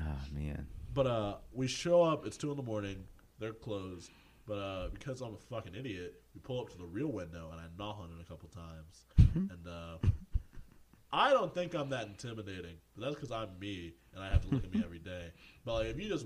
oh, 0.00 0.04
man. 0.32 0.68
But 0.94 1.06
uh, 1.08 1.34
we 1.52 1.66
show 1.66 2.02
up. 2.02 2.26
It's 2.26 2.36
two 2.36 2.50
in 2.52 2.56
the 2.56 2.62
morning. 2.62 3.04
They're 3.40 3.52
closed. 3.52 4.10
But 4.48 4.54
uh, 4.54 4.88
because 4.92 5.20
I'm 5.20 5.34
a 5.34 5.54
fucking 5.54 5.74
idiot, 5.74 6.22
we 6.34 6.40
pull 6.40 6.60
up 6.60 6.70
to 6.70 6.78
the 6.78 6.86
real 6.86 7.12
window 7.12 7.50
and 7.52 7.60
I 7.60 7.64
knock 7.78 7.98
on 8.00 8.08
it 8.18 8.20
a 8.20 8.24
couple 8.24 8.48
times. 8.48 9.04
and 9.34 9.68
uh, 9.68 10.08
I 11.12 11.30
don't 11.30 11.54
think 11.54 11.74
I'm 11.74 11.90
that 11.90 12.06
intimidating, 12.06 12.76
but 12.96 13.04
that's 13.04 13.14
because 13.14 13.30
I'm 13.30 13.50
me 13.60 13.92
and 14.14 14.24
I 14.24 14.30
have 14.30 14.40
to 14.48 14.54
look 14.54 14.64
at 14.64 14.74
me 14.74 14.82
every 14.84 14.98
day. 14.98 15.32
But 15.64 15.74
like, 15.74 15.86
if 15.88 16.00
you 16.00 16.08
just 16.08 16.24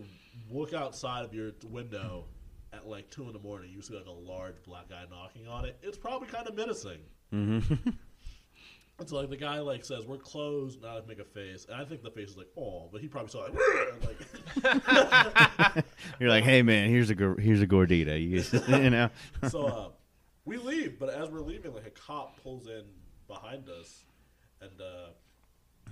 look 0.52 0.72
outside 0.72 1.24
of 1.24 1.34
your 1.34 1.50
window 1.68 2.26
at 2.72 2.86
like 2.86 3.10
two 3.10 3.24
in 3.24 3.32
the 3.32 3.40
morning, 3.40 3.72
you 3.74 3.82
see 3.82 3.94
like 3.94 4.06
a 4.06 4.10
large 4.10 4.62
black 4.62 4.88
guy 4.88 5.02
knocking 5.10 5.48
on 5.48 5.64
it. 5.64 5.76
It's 5.82 5.98
probably 5.98 6.28
kind 6.28 6.46
of 6.46 6.54
menacing. 6.54 7.00
Mm-hmm. 7.34 7.90
And 8.98 9.08
so 9.08 9.16
like 9.16 9.30
the 9.30 9.36
guy 9.36 9.58
like 9.60 9.84
says 9.84 10.04
we're 10.06 10.18
closed, 10.18 10.82
and 10.82 10.90
I 10.90 10.94
like 10.96 11.08
make 11.08 11.18
a 11.18 11.24
face, 11.24 11.66
and 11.68 11.80
I 11.80 11.84
think 11.84 12.02
the 12.02 12.10
face 12.10 12.30
is 12.30 12.36
like 12.36 12.48
oh, 12.56 12.88
but 12.92 13.00
he 13.00 13.08
probably 13.08 13.30
saw 13.30 13.40
like 13.40 13.54
like 14.64 15.84
You're 16.20 16.30
like, 16.30 16.44
hey, 16.44 16.62
man, 16.62 16.88
here's 16.88 17.10
a 17.10 17.14
gor- 17.14 17.40
here's 17.40 17.60
a 17.60 17.66
gordita. 17.66 18.20
You, 18.20 18.44
you 18.82 18.90
know? 18.90 19.10
so 19.48 19.66
uh, 19.66 19.88
we 20.44 20.56
leave, 20.56 20.98
but 20.98 21.10
as 21.10 21.30
we're 21.30 21.40
leaving, 21.40 21.74
like 21.74 21.86
a 21.86 21.90
cop 21.90 22.40
pulls 22.42 22.68
in 22.68 22.84
behind 23.26 23.68
us, 23.68 24.04
and 24.60 24.80
uh, 24.80 25.90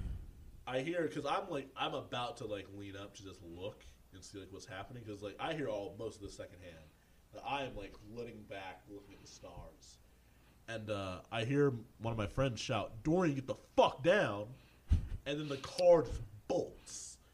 I 0.67 0.81
hear 0.81 1.03
because 1.03 1.27
I'm 1.27 1.49
like 1.51 1.69
I'm 1.77 1.95
about 1.95 2.37
to 2.39 2.47
like 2.47 2.67
lean 2.77 2.97
up 2.97 3.15
to 3.17 3.25
just 3.25 3.41
look 3.43 3.85
and 4.13 4.23
see 4.23 4.39
like 4.39 4.53
what's 4.53 4.67
happening 4.67 5.03
because 5.05 5.23
like 5.23 5.37
I 5.41 5.55
hear 5.55 5.69
all 5.69 5.97
most 5.99 6.17
of 6.17 6.23
this 6.23 6.37
secondhand. 6.37 6.75
But 7.33 7.45
I 7.47 7.63
am 7.63 7.77
like 7.77 7.95
looking 8.13 8.43
back, 8.49 8.83
looking 8.89 9.15
at 9.15 9.23
the 9.23 9.29
stars, 9.29 9.99
and 10.75 10.91
uh, 10.91 11.19
I 11.31 11.45
hear 11.45 11.73
one 12.01 12.13
of 12.13 12.19
my 12.19 12.27
friends 12.27 12.61
shout, 12.61 13.03
"Dorian, 13.03 13.35
get 13.35 13.47
the 13.47 13.57
fuck 13.77 14.03
down!" 14.03 14.47
And 15.27 15.39
then 15.39 15.49
the 15.49 15.57
car 15.59 16.03
just 16.03 16.23
bolts. 16.49 17.19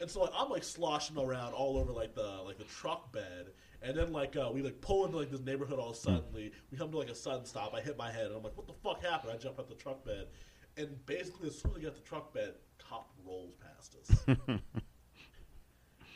And 0.00 0.10
so 0.10 0.22
like, 0.22 0.32
I'm 0.36 0.50
like 0.50 0.64
sloshing 0.64 1.16
around 1.16 1.52
all 1.54 1.78
over 1.78 1.92
like 1.92 2.14
the 2.14 2.42
like 2.44 2.58
the 2.58 2.64
truck 2.64 3.12
bed, 3.12 3.46
and 3.80 3.96
then 3.96 4.12
like 4.12 4.36
uh, 4.36 4.50
we 4.52 4.60
like 4.60 4.80
pull 4.80 5.06
into 5.06 5.16
like 5.16 5.30
this 5.30 5.40
neighborhood 5.40 5.78
all 5.78 5.94
suddenly. 5.94 6.52
We 6.70 6.76
come 6.76 6.90
to 6.90 6.98
like 6.98 7.08
a 7.08 7.14
sudden 7.14 7.46
stop. 7.46 7.72
I 7.74 7.80
hit 7.80 7.96
my 7.96 8.10
head, 8.10 8.26
and 8.26 8.36
I'm 8.36 8.42
like, 8.42 8.56
"What 8.56 8.66
the 8.66 8.74
fuck 8.74 9.02
happened?" 9.02 9.32
I 9.32 9.36
jump 9.36 9.58
out 9.58 9.68
the 9.68 9.76
truck 9.76 10.04
bed, 10.04 10.26
and 10.76 11.06
basically 11.06 11.48
as 11.48 11.58
soon 11.58 11.70
as 11.70 11.76
I 11.78 11.80
get 11.80 11.94
the 11.94 12.02
truck 12.02 12.34
bed, 12.34 12.54
cop 12.76 13.12
rolls 13.24 13.54
past 13.54 13.96
us, 14.02 14.36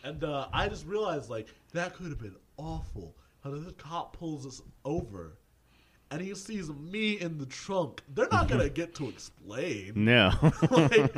and 0.05 0.25
uh, 0.25 0.49
I 0.53 0.69
just 0.69 0.85
realized 0.85 1.31
like 1.31 1.47
that 1.73 1.95
could 1.95 2.09
have 2.09 2.19
been 2.21 2.37
awful. 2.57 3.17
How 3.45 3.51
the 3.51 3.73
cop 3.73 4.19
pulls 4.19 4.45
us 4.45 4.61
over, 4.85 5.39
and 6.11 6.21
he 6.21 6.35
sees 6.35 6.71
me 6.71 7.13
in 7.21 7.39
the 7.39 7.47
trunk. 7.47 8.03
They're 8.15 8.29
not 8.31 8.49
gonna 8.49 8.69
get 8.69 8.95
to 8.97 9.09
explain 9.09 9.93
No. 9.97 10.33
like, 10.71 11.15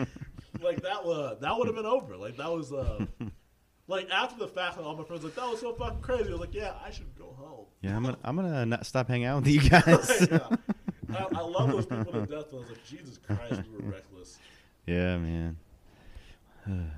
like 0.61 0.83
that 0.83 1.05
was 1.05 1.39
that 1.41 1.57
would 1.57 1.67
have 1.67 1.77
been 1.77 1.87
over. 1.87 2.17
Like 2.17 2.37
that 2.37 2.51
was 2.51 2.73
uh, 2.73 3.05
like 3.89 4.11
after 4.11 4.39
the 4.39 4.49
fact, 4.49 4.77
like, 4.77 4.87
all 4.87 4.97
my 4.97 5.05
friends 5.05 5.23
were 5.23 5.29
like 5.29 5.37
that 5.37 5.51
was 5.51 5.61
so 5.61 5.73
fucking 5.75 6.01
crazy. 6.01 6.29
I 6.29 6.33
was 6.33 6.41
like, 6.41 6.55
yeah, 6.55 6.75
I 6.85 6.91
should 6.91 7.15
go 7.17 7.35
home. 7.39 7.67
yeah, 7.83 7.97
I'm 7.97 8.05
gonna 8.05 8.19
I'm 8.25 8.37
gonna 8.37 8.67
not 8.67 8.87
stop 8.87 9.09
hanging 9.09 9.27
out 9.27 9.43
with 9.43 9.53
you 9.53 9.69
guys. 9.69 10.29
yeah. 10.31 10.49
I, 11.13 11.27
I 11.35 11.41
love 11.41 11.71
those 11.73 11.87
people 11.87 12.13
to 12.13 12.27
death. 12.27 12.47
But 12.51 12.57
I 12.57 12.61
was 12.61 12.69
like, 12.71 12.85
Jesus 12.87 13.19
Christ, 13.19 13.63
we 13.73 13.85
were 13.85 13.93
reckless. 13.93 14.39
yeah, 14.87 15.19
man. 15.19 15.57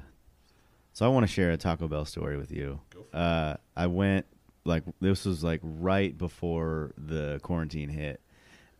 so 0.92 1.06
I 1.06 1.08
want 1.08 1.26
to 1.26 1.32
share 1.32 1.50
a 1.50 1.56
Taco 1.56 1.88
Bell 1.88 2.04
story 2.04 2.36
with 2.36 2.50
you. 2.50 2.80
Go 2.90 3.04
for 3.10 3.16
it. 3.16 3.20
Uh, 3.20 3.56
I 3.76 3.86
went 3.86 4.26
like 4.64 4.84
this 5.00 5.24
was 5.24 5.42
like 5.42 5.60
right 5.62 6.16
before 6.16 6.92
the 6.96 7.40
quarantine 7.42 7.88
hit, 7.88 8.20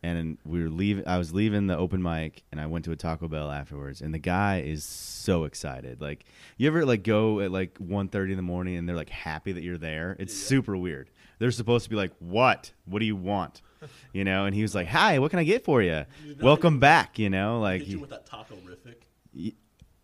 and 0.01 0.37
we 0.45 0.61
were 0.63 0.69
leaving. 0.69 1.07
I 1.07 1.17
was 1.17 1.33
leaving 1.33 1.67
the 1.67 1.77
open 1.77 2.01
mic, 2.01 2.43
and 2.51 2.59
I 2.61 2.65
went 2.67 2.85
to 2.85 2.91
a 2.91 2.95
Taco 2.95 3.27
Bell 3.27 3.49
afterwards. 3.51 4.01
And 4.01 4.13
the 4.13 4.19
guy 4.19 4.61
is 4.61 4.83
so 4.85 5.43
excited. 5.45 6.01
Like 6.01 6.25
you 6.57 6.67
ever 6.67 6.85
like 6.85 7.03
go 7.03 7.39
at 7.41 7.51
like 7.51 7.75
1.30 7.79 8.31
in 8.31 8.35
the 8.37 8.41
morning, 8.43 8.75
and 8.77 8.87
they're 8.87 8.95
like 8.95 9.09
happy 9.09 9.51
that 9.51 9.63
you're 9.63 9.77
there. 9.77 10.15
It's 10.19 10.33
Yeah. 10.33 10.47
super 10.47 10.77
weird. 10.77 11.09
They're 11.39 11.51
supposed 11.51 11.83
to 11.85 11.89
be 11.89 11.95
like, 11.97 12.11
"What? 12.19 12.71
What 12.85 12.99
do 12.99 13.05
you 13.05 13.15
want?" 13.15 13.61
You 14.13 14.23
know. 14.23 14.45
And 14.45 14.55
he 14.55 14.61
was 14.61 14.73
like, 14.73 14.87
"Hi, 14.87 15.19
what 15.19 15.29
can 15.31 15.39
I 15.39 15.43
get 15.43 15.65
for 15.65 15.81
you? 15.81 16.05
Welcome 16.41 16.79
back." 16.79 17.19
You 17.19 17.29
know, 17.29 17.59
like 17.59 17.85
you 17.87 17.99
with 17.99 18.11
that 18.11 18.25
taco 18.25 18.55
rific. 18.55 19.53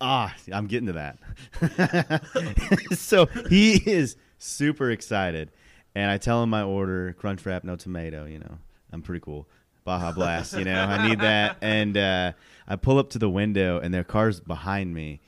Ah, 0.02 0.34
I'm 0.52 0.66
getting 0.66 0.86
to 0.88 0.92
that. 0.94 2.22
so 2.98 3.26
he 3.48 3.76
is 3.76 4.16
super 4.38 4.90
excited, 4.90 5.50
and 5.94 6.10
I 6.10 6.18
tell 6.18 6.42
him 6.42 6.50
my 6.50 6.62
order: 6.62 7.14
crunch 7.18 7.44
wrap, 7.46 7.64
no 7.64 7.76
tomato. 7.76 8.24
You 8.24 8.38
know, 8.38 8.58
I'm 8.92 9.02
pretty 9.02 9.20
cool. 9.20 9.48
Baja 9.84 10.12
Blast. 10.12 10.56
You 10.56 10.64
know, 10.64 10.82
I 10.82 11.08
need 11.08 11.20
that. 11.20 11.56
And 11.62 11.96
uh, 11.96 12.32
I 12.68 12.76
pull 12.76 12.98
up 12.98 13.10
to 13.10 13.18
the 13.18 13.30
window, 13.30 13.80
and 13.80 13.92
their 13.92 14.04
car's 14.04 14.40
behind 14.40 14.94
me, 14.94 15.20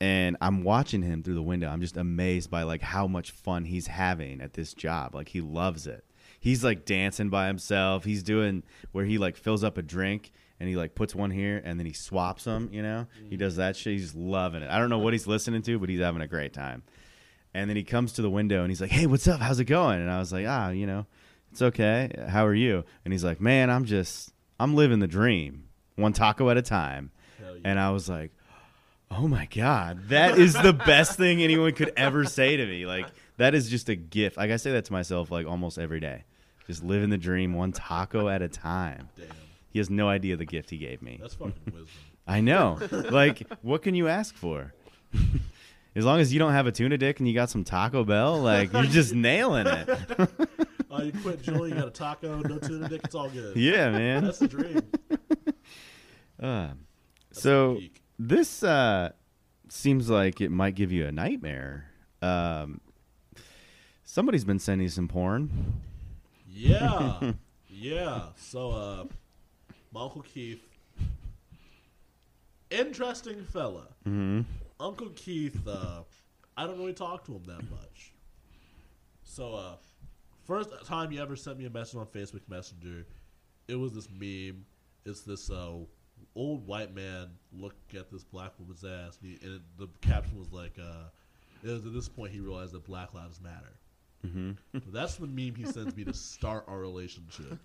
and 0.00 0.36
I'm 0.40 0.62
watching 0.62 1.02
him 1.02 1.22
through 1.22 1.34
the 1.34 1.42
window. 1.42 1.68
I'm 1.68 1.80
just 1.80 1.96
amazed 1.96 2.50
by 2.50 2.62
like 2.62 2.82
how 2.82 3.06
much 3.06 3.30
fun 3.30 3.64
he's 3.64 3.88
having 3.88 4.40
at 4.40 4.54
this 4.54 4.72
job. 4.74 5.14
Like 5.14 5.28
he 5.28 5.40
loves 5.40 5.86
it. 5.86 6.04
He's 6.40 6.62
like 6.62 6.84
dancing 6.84 7.30
by 7.30 7.48
himself. 7.48 8.04
He's 8.04 8.22
doing 8.22 8.62
where 8.92 9.04
he 9.04 9.18
like 9.18 9.36
fills 9.36 9.64
up 9.64 9.76
a 9.76 9.82
drink 9.82 10.30
and 10.60 10.68
he 10.68 10.76
like 10.76 10.94
puts 10.94 11.14
one 11.14 11.30
here 11.32 11.60
and 11.64 11.78
then 11.80 11.86
he 11.86 11.92
swaps 11.92 12.44
them. 12.44 12.68
You 12.72 12.82
know, 12.82 13.06
he 13.28 13.36
does 13.36 13.56
that 13.56 13.76
shit. 13.76 13.94
He's 13.94 14.14
loving 14.14 14.62
it. 14.62 14.70
I 14.70 14.78
don't 14.78 14.90
know 14.90 14.98
what 14.98 15.14
he's 15.14 15.26
listening 15.26 15.62
to, 15.62 15.78
but 15.80 15.88
he's 15.88 16.00
having 16.00 16.22
a 16.22 16.28
great 16.28 16.52
time. 16.52 16.84
And 17.58 17.68
then 17.68 17.76
he 17.76 17.82
comes 17.84 18.12
to 18.14 18.22
the 18.22 18.30
window 18.30 18.62
and 18.62 18.70
he's 18.70 18.80
like, 18.80 18.90
"Hey, 18.90 19.06
what's 19.06 19.26
up? 19.28 19.40
How's 19.40 19.58
it 19.60 19.64
going?" 19.64 20.00
And 20.00 20.10
I 20.10 20.18
was 20.18 20.32
like, 20.32 20.46
"Ah, 20.46 20.70
you 20.70 20.86
know, 20.86 21.06
it's 21.50 21.60
okay. 21.62 22.10
How 22.28 22.46
are 22.46 22.54
you?" 22.54 22.84
And 23.04 23.12
he's 23.12 23.24
like, 23.24 23.40
"Man, 23.40 23.68
I'm 23.70 23.84
just 23.84 24.32
I'm 24.60 24.74
living 24.74 25.00
the 25.00 25.06
dream, 25.08 25.64
one 25.96 26.12
taco 26.12 26.50
at 26.50 26.56
a 26.56 26.62
time." 26.62 27.10
Yeah. 27.40 27.52
And 27.64 27.78
I 27.80 27.90
was 27.90 28.08
like, 28.08 28.30
"Oh 29.10 29.26
my 29.28 29.46
god, 29.46 30.08
that 30.08 30.38
is 30.38 30.54
the 30.54 30.72
best 30.72 31.16
thing 31.16 31.42
anyone 31.42 31.72
could 31.72 31.92
ever 31.96 32.24
say 32.24 32.56
to 32.56 32.66
me. 32.66 32.86
Like 32.86 33.06
that 33.38 33.54
is 33.54 33.68
just 33.68 33.88
a 33.88 33.96
gift. 33.96 34.36
Like 34.36 34.50
I 34.50 34.56
say 34.56 34.70
that 34.72 34.84
to 34.86 34.92
myself 34.92 35.30
like 35.30 35.46
almost 35.46 35.78
every 35.78 36.00
day. 36.00 36.24
Just 36.66 36.84
living 36.84 37.10
the 37.10 37.18
dream, 37.18 37.54
one 37.54 37.72
taco 37.72 38.28
at 38.28 38.40
a 38.42 38.48
time." 38.48 39.08
Damn, 39.16 39.26
He 39.72 39.78
has 39.80 39.90
no 39.90 40.08
idea 40.08 40.36
the 40.36 40.44
gift 40.46 40.70
he 40.70 40.78
gave 40.78 41.02
me. 41.02 41.18
that's 41.20 41.34
fucking 41.34 41.54
wisdom. 41.66 41.88
I 42.26 42.40
know. 42.40 42.78
like, 43.10 43.42
what 43.62 43.82
can 43.82 43.94
you 43.94 44.06
ask 44.06 44.34
for? 44.36 44.74
as 45.96 46.04
long 46.04 46.20
as 46.20 46.32
you 46.32 46.38
don't 46.38 46.52
have 46.52 46.66
a 46.66 46.72
tuna 46.72 46.96
dick 46.98 47.18
and 47.18 47.28
you 47.28 47.34
got 47.34 47.50
some 47.50 47.64
Taco 47.64 48.04
Bell, 48.04 48.38
like 48.40 48.72
you're 48.72 48.82
just 48.84 49.14
nailing 49.14 49.66
it. 49.66 49.88
Uh, 50.90 51.02
you 51.02 51.12
quit 51.22 51.42
Julie, 51.42 51.70
you 51.70 51.74
got 51.76 51.88
a 51.88 51.90
taco, 51.90 52.40
no 52.40 52.58
tuna 52.58 52.88
dick, 52.88 53.00
it's 53.04 53.14
all 53.14 53.28
good. 53.28 53.56
yeah, 53.56 53.90
man. 53.90 54.24
That's 54.24 54.38
the 54.38 54.48
dream. 54.48 54.82
Uh, 56.40 56.68
That's 57.30 57.42
so 57.42 57.80
this 58.16 58.62
uh, 58.62 59.10
seems 59.68 60.08
like 60.08 60.40
it 60.40 60.50
might 60.50 60.76
give 60.76 60.92
you 60.92 61.04
a 61.04 61.10
nightmare. 61.10 61.86
Um, 62.22 62.80
somebody's 64.04 64.44
been 64.44 64.60
sending 64.60 64.84
you 64.84 64.88
some 64.88 65.08
porn. 65.08 65.80
Yeah, 66.48 67.32
yeah. 67.68 68.26
So, 68.36 68.70
uh, 68.70 69.04
my 69.92 70.02
uncle 70.02 70.22
Keith, 70.22 70.62
interesting 72.70 73.42
fella. 73.44 73.88
hmm 74.04 74.42
Uncle 74.80 75.08
Keith, 75.10 75.66
uh, 75.66 76.02
I 76.56 76.66
don't 76.66 76.78
really 76.78 76.92
talk 76.92 77.24
to 77.26 77.32
him 77.32 77.44
that 77.46 77.68
much. 77.70 78.12
So, 79.24 79.54
uh, 79.54 79.76
first 80.44 80.70
time 80.84 81.10
he 81.10 81.18
ever 81.18 81.36
sent 81.36 81.58
me 81.58 81.66
a 81.66 81.70
message 81.70 81.96
on 81.96 82.06
Facebook 82.06 82.48
Messenger, 82.48 83.06
it 83.66 83.76
was 83.76 83.92
this 83.92 84.08
meme. 84.10 84.64
It's 85.04 85.22
this 85.22 85.50
uh, 85.50 85.74
old 86.34 86.66
white 86.66 86.94
man 86.94 87.30
look 87.52 87.74
at 87.96 88.10
this 88.10 88.24
black 88.24 88.52
woman's 88.58 88.84
ass, 88.84 89.18
and, 89.22 89.30
he, 89.30 89.46
and 89.46 89.60
the 89.78 89.88
caption 90.00 90.38
was 90.38 90.52
like, 90.52 90.78
uh, 90.78 91.08
it 91.62 91.70
at 91.70 91.92
this 91.92 92.08
point 92.08 92.32
he 92.32 92.40
realized 92.40 92.72
that 92.72 92.84
Black 92.84 93.14
Lives 93.14 93.40
Matter. 93.40 93.77
Hmm 94.26 94.52
That's 94.92 95.16
the 95.16 95.26
meme 95.26 95.54
he 95.54 95.64
sends 95.64 95.96
me 95.96 96.04
to 96.04 96.12
start 96.12 96.64
our 96.68 96.78
relationship. 96.78 97.58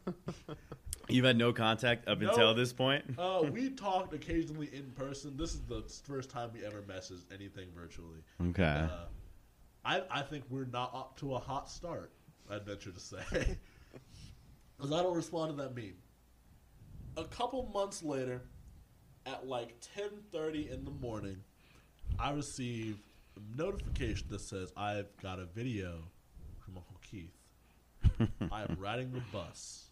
You've 1.09 1.25
had 1.25 1.37
no 1.37 1.51
contact 1.51 2.07
up 2.07 2.19
No. 2.19 2.29
until 2.29 2.53
this 2.53 2.71
point. 2.71 3.03
Uh, 3.17 3.43
we 3.51 3.69
talked 3.71 4.13
occasionally 4.13 4.69
in 4.71 4.91
person. 4.91 5.35
This 5.35 5.53
is 5.53 5.61
the 5.61 5.83
first 6.05 6.29
time 6.29 6.51
we 6.53 6.63
ever 6.63 6.81
messaged 6.81 7.23
anything 7.33 7.67
virtually. 7.75 8.19
Okay. 8.49 8.63
Uh, 8.63 9.05
I 9.83 10.01
I 10.09 10.21
think 10.21 10.45
we're 10.49 10.65
not 10.65 10.93
up 10.95 11.17
to 11.19 11.35
a 11.35 11.39
hot 11.39 11.69
start. 11.69 12.11
I'd 12.49 12.65
venture 12.65 12.91
to 12.91 12.99
say, 12.99 13.17
because 14.77 14.91
I 14.91 15.01
don't 15.01 15.15
respond 15.15 15.57
to 15.57 15.63
that 15.63 15.75
meme. 15.75 15.95
A 17.17 17.23
couple 17.25 17.69
months 17.73 18.03
later, 18.03 18.41
at 19.25 19.47
like 19.47 19.75
ten 19.95 20.09
thirty 20.31 20.69
in 20.69 20.85
the 20.85 20.91
morning, 20.91 21.37
I 22.19 22.31
receive 22.31 22.97
a 23.35 23.57
notification 23.57 24.27
that 24.29 24.41
says 24.41 24.71
I've 24.77 25.15
got 25.21 25.39
a 25.39 25.45
video 25.45 25.99
Keith. 27.14 28.30
I 28.51 28.64
am 28.64 28.78
riding 28.80 29.11
the 29.11 29.22
bus. 29.32 29.86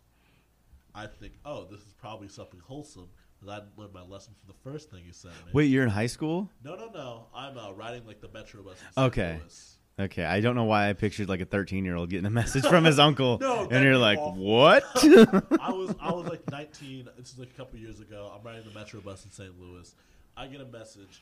I 0.93 1.05
think, 1.07 1.33
oh, 1.45 1.65
this 1.69 1.79
is 1.81 1.93
probably 1.99 2.27
something 2.27 2.59
wholesome 2.65 3.07
because 3.39 3.61
I 3.61 3.79
learned 3.81 3.93
my 3.93 4.01
lesson 4.03 4.33
from 4.43 4.53
the 4.53 4.69
first 4.71 4.89
thing 4.91 5.03
you 5.05 5.13
sent 5.13 5.33
me. 5.45 5.51
Wait, 5.53 5.65
you're 5.65 5.83
in 5.83 5.89
high 5.89 6.07
school? 6.07 6.49
No, 6.63 6.75
no, 6.75 6.89
no. 6.93 7.27
I'm 7.33 7.57
uh, 7.57 7.71
riding 7.71 8.05
like 8.05 8.21
the 8.21 8.29
metro 8.33 8.61
bus. 8.61 8.73
in 8.73 8.93
St. 8.93 8.97
Okay. 9.07 9.37
Louis. 9.39 9.77
Okay, 9.99 10.23
I 10.25 10.39
don't 10.41 10.55
know 10.55 10.63
why 10.63 10.89
I 10.89 10.93
pictured 10.93 11.29
like 11.29 11.41
a 11.41 11.45
13 11.45 11.85
year 11.85 11.95
old 11.95 12.09
getting 12.09 12.25
a 12.25 12.29
message 12.31 12.65
from 12.65 12.85
his 12.85 12.97
uncle, 13.07 13.37
No, 13.39 13.67
and 13.69 13.83
you're 13.83 13.97
like, 13.97 14.17
awful. 14.17 14.43
what? 14.43 14.83
I 14.95 15.71
was 15.71 15.93
I 16.01 16.11
was 16.11 16.25
like 16.27 16.49
19. 16.49 17.07
This 17.17 17.33
is 17.33 17.37
like 17.39 17.49
a 17.49 17.53
couple 17.53 17.77
years 17.77 17.99
ago. 17.99 18.31
I'm 18.35 18.43
riding 18.43 18.63
the 18.67 18.77
metro 18.77 18.99
bus 19.01 19.23
in 19.25 19.31
St. 19.31 19.51
Louis. 19.59 19.93
I 20.35 20.47
get 20.47 20.59
a 20.61 20.65
message. 20.65 21.21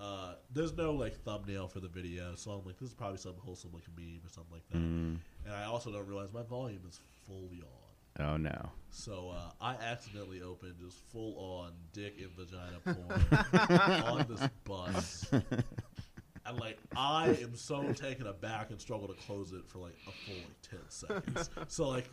Uh, 0.00 0.34
there's 0.52 0.76
no 0.76 0.92
like 0.92 1.16
thumbnail 1.24 1.66
for 1.68 1.80
the 1.80 1.88
video, 1.88 2.34
so 2.36 2.52
I'm 2.52 2.64
like, 2.64 2.78
this 2.78 2.88
is 2.90 2.94
probably 2.94 3.18
something 3.18 3.40
wholesome, 3.44 3.70
like 3.72 3.82
a 3.88 4.00
meme 4.00 4.20
or 4.24 4.28
something 4.30 4.52
like 4.52 4.68
that. 4.70 4.78
Mm, 4.78 5.18
And 5.44 5.54
I 5.54 5.64
also 5.64 5.90
don't 5.90 6.06
realize 6.06 6.28
my 6.32 6.42
volume 6.44 6.82
is 6.88 7.00
fully 7.26 7.62
on. 8.18 8.26
oh 8.26 8.36
no. 8.36 8.70
So 8.90 9.30
uh, 9.34 9.50
I 9.60 9.74
accidentally 9.74 10.40
opened 10.42 10.74
just 10.80 10.98
full 11.10 11.34
on 11.38 11.72
dick 11.92 12.14
and 12.20 12.30
vagina 12.36 12.78
porn 12.84 14.02
on 14.04 14.26
this 14.28 14.48
bus. 14.64 15.26
And 16.46 16.58
like 16.60 16.78
I 16.96 17.36
am 17.42 17.54
so 17.56 17.92
taken 17.92 18.26
aback 18.26 18.70
and 18.70 18.80
struggle 18.80 19.08
to 19.08 19.14
close 19.14 19.52
it 19.52 19.66
for 19.68 19.78
like 19.80 19.96
a 20.06 20.12
full 20.24 20.36
like 20.36 20.62
ten 20.62 20.78
seconds. 20.88 21.50
So 21.66 21.88
like 21.88 22.08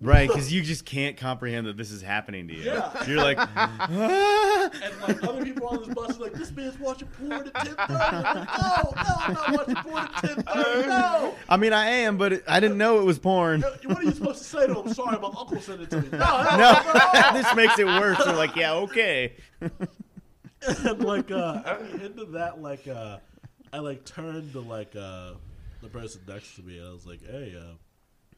Right, 0.00 0.28
because 0.28 0.52
you 0.52 0.62
just 0.62 0.84
can't 0.84 1.16
comprehend 1.16 1.66
that 1.66 1.76
this 1.76 1.90
is 1.90 2.02
happening 2.02 2.46
to 2.46 2.54
you. 2.54 2.62
Yeah. 2.62 3.04
You're 3.04 3.16
like, 3.16 3.36
"Ah." 3.40 4.70
and 4.82 5.00
like 5.00 5.24
other 5.24 5.44
people 5.44 5.66
on 5.66 5.78
this 5.78 5.88
bus 5.92 6.16
are 6.16 6.22
like, 6.22 6.34
this 6.34 6.52
man's 6.52 6.78
watching 6.78 7.08
porn 7.08 7.32
at 7.32 7.54
ten 7.54 7.74
thirty. 7.74 7.80
I'm 7.90 8.22
like, 8.22 8.46
no, 8.46 8.92
no, 8.94 9.14
I'm 9.18 9.34
not 9.34 9.52
watching 9.52 9.74
porn 9.74 10.04
at 10.14 10.24
ten 10.24 10.42
thirty. 10.44 10.88
No. 10.88 11.34
I 11.48 11.56
mean, 11.56 11.72
I 11.72 11.86
am, 11.86 12.16
but 12.16 12.32
it, 12.34 12.44
I 12.46 12.60
didn't 12.60 12.78
know 12.78 13.00
it 13.00 13.04
was 13.04 13.18
porn. 13.18 13.62
What 13.62 13.98
are 13.98 14.02
you 14.04 14.12
supposed 14.12 14.38
to 14.38 14.44
say 14.44 14.66
to 14.68 14.82
him? 14.82 14.94
Sorry, 14.94 15.18
my 15.18 15.26
uncle 15.36 15.60
sent 15.60 15.80
it 15.80 15.90
to 15.90 16.00
me. 16.00 16.08
No, 16.12 16.18
No, 16.18 17.32
this 17.32 17.52
makes 17.56 17.76
it 17.80 17.86
worse. 17.86 18.18
You're 18.24 18.34
like, 18.36 18.54
yeah, 18.54 18.74
okay. 18.74 19.34
and 19.60 21.02
like 21.02 21.30
uh 21.32 21.78
into 22.00 22.24
that 22.26 22.60
like 22.62 22.86
uh 22.86 23.18
I 23.72 23.78
like 23.80 24.04
turned 24.04 24.52
to 24.52 24.60
like 24.60 24.94
uh 24.94 25.32
the 25.82 25.88
person 25.88 26.20
next 26.28 26.54
to 26.56 26.62
me 26.62 26.78
and 26.78 26.86
I 26.88 26.92
was 26.92 27.06
like, 27.06 27.20
Hey, 27.26 27.54
uh 27.58 27.74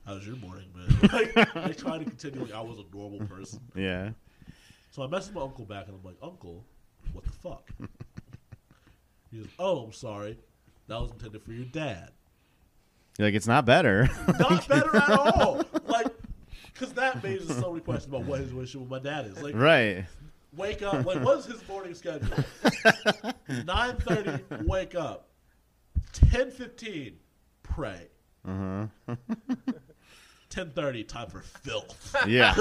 how's 0.07 0.26
your 0.26 0.36
morning 0.36 0.68
man? 0.74 1.11
like 1.12 1.36
I 1.57 1.72
tried 1.72 1.98
to 1.98 2.05
continue 2.05 2.40
like 2.42 2.53
I 2.53 2.61
was 2.61 2.78
a 2.78 2.96
normal 2.96 3.26
person. 3.26 3.61
Yeah. 3.74 4.11
So 4.90 5.03
I 5.03 5.07
messaged 5.07 5.34
my 5.34 5.42
uncle 5.42 5.64
back 5.64 5.86
and 5.86 5.96
I'm 5.96 6.05
like, 6.05 6.16
Uncle, 6.22 6.64
what 7.12 7.24
the 7.24 7.30
fuck? 7.30 7.70
he 9.30 9.38
goes, 9.38 9.48
Oh, 9.59 9.84
I'm 9.84 9.92
sorry. 9.92 10.38
That 10.88 11.01
was 11.01 11.12
intended 11.12 11.42
for 11.42 11.53
your 11.53 11.66
dad. 11.66 12.11
You're 13.18 13.28
like, 13.28 13.34
it's 13.34 13.46
not 13.46 13.64
better. 13.64 14.09
Not 14.38 14.66
better 14.68 14.96
at 14.96 15.11
all. 15.11 15.62
Like 15.86 16.09
because 16.80 16.94
that 16.94 17.22
raises 17.22 17.57
so 17.59 17.70
many 17.72 17.80
questions 17.80 18.07
about 18.07 18.24
what 18.24 18.40
his 18.40 18.53
relationship 18.53 18.88
with 18.88 18.90
my 18.90 19.11
dad 19.11 19.26
is. 19.26 19.42
Like, 19.42 19.55
right. 19.55 20.07
wake 20.57 20.82
up. 20.82 21.05
Like, 21.05 21.22
what's 21.22 21.44
his 21.44 21.66
morning 21.68 21.94
schedule? 21.94 22.28
Nine 23.66 23.96
thirty, 23.96 24.42
wake 24.64 24.94
up. 24.94 25.28
Ten 26.12 26.51
fifteen, 26.51 27.18
pray. 27.62 28.09
Uh 28.48 28.86
huh. 29.07 29.16
Ten 30.51 30.70
thirty, 30.70 31.05
time 31.05 31.30
for 31.30 31.40
filth 31.40 32.14
Yeah. 32.26 32.55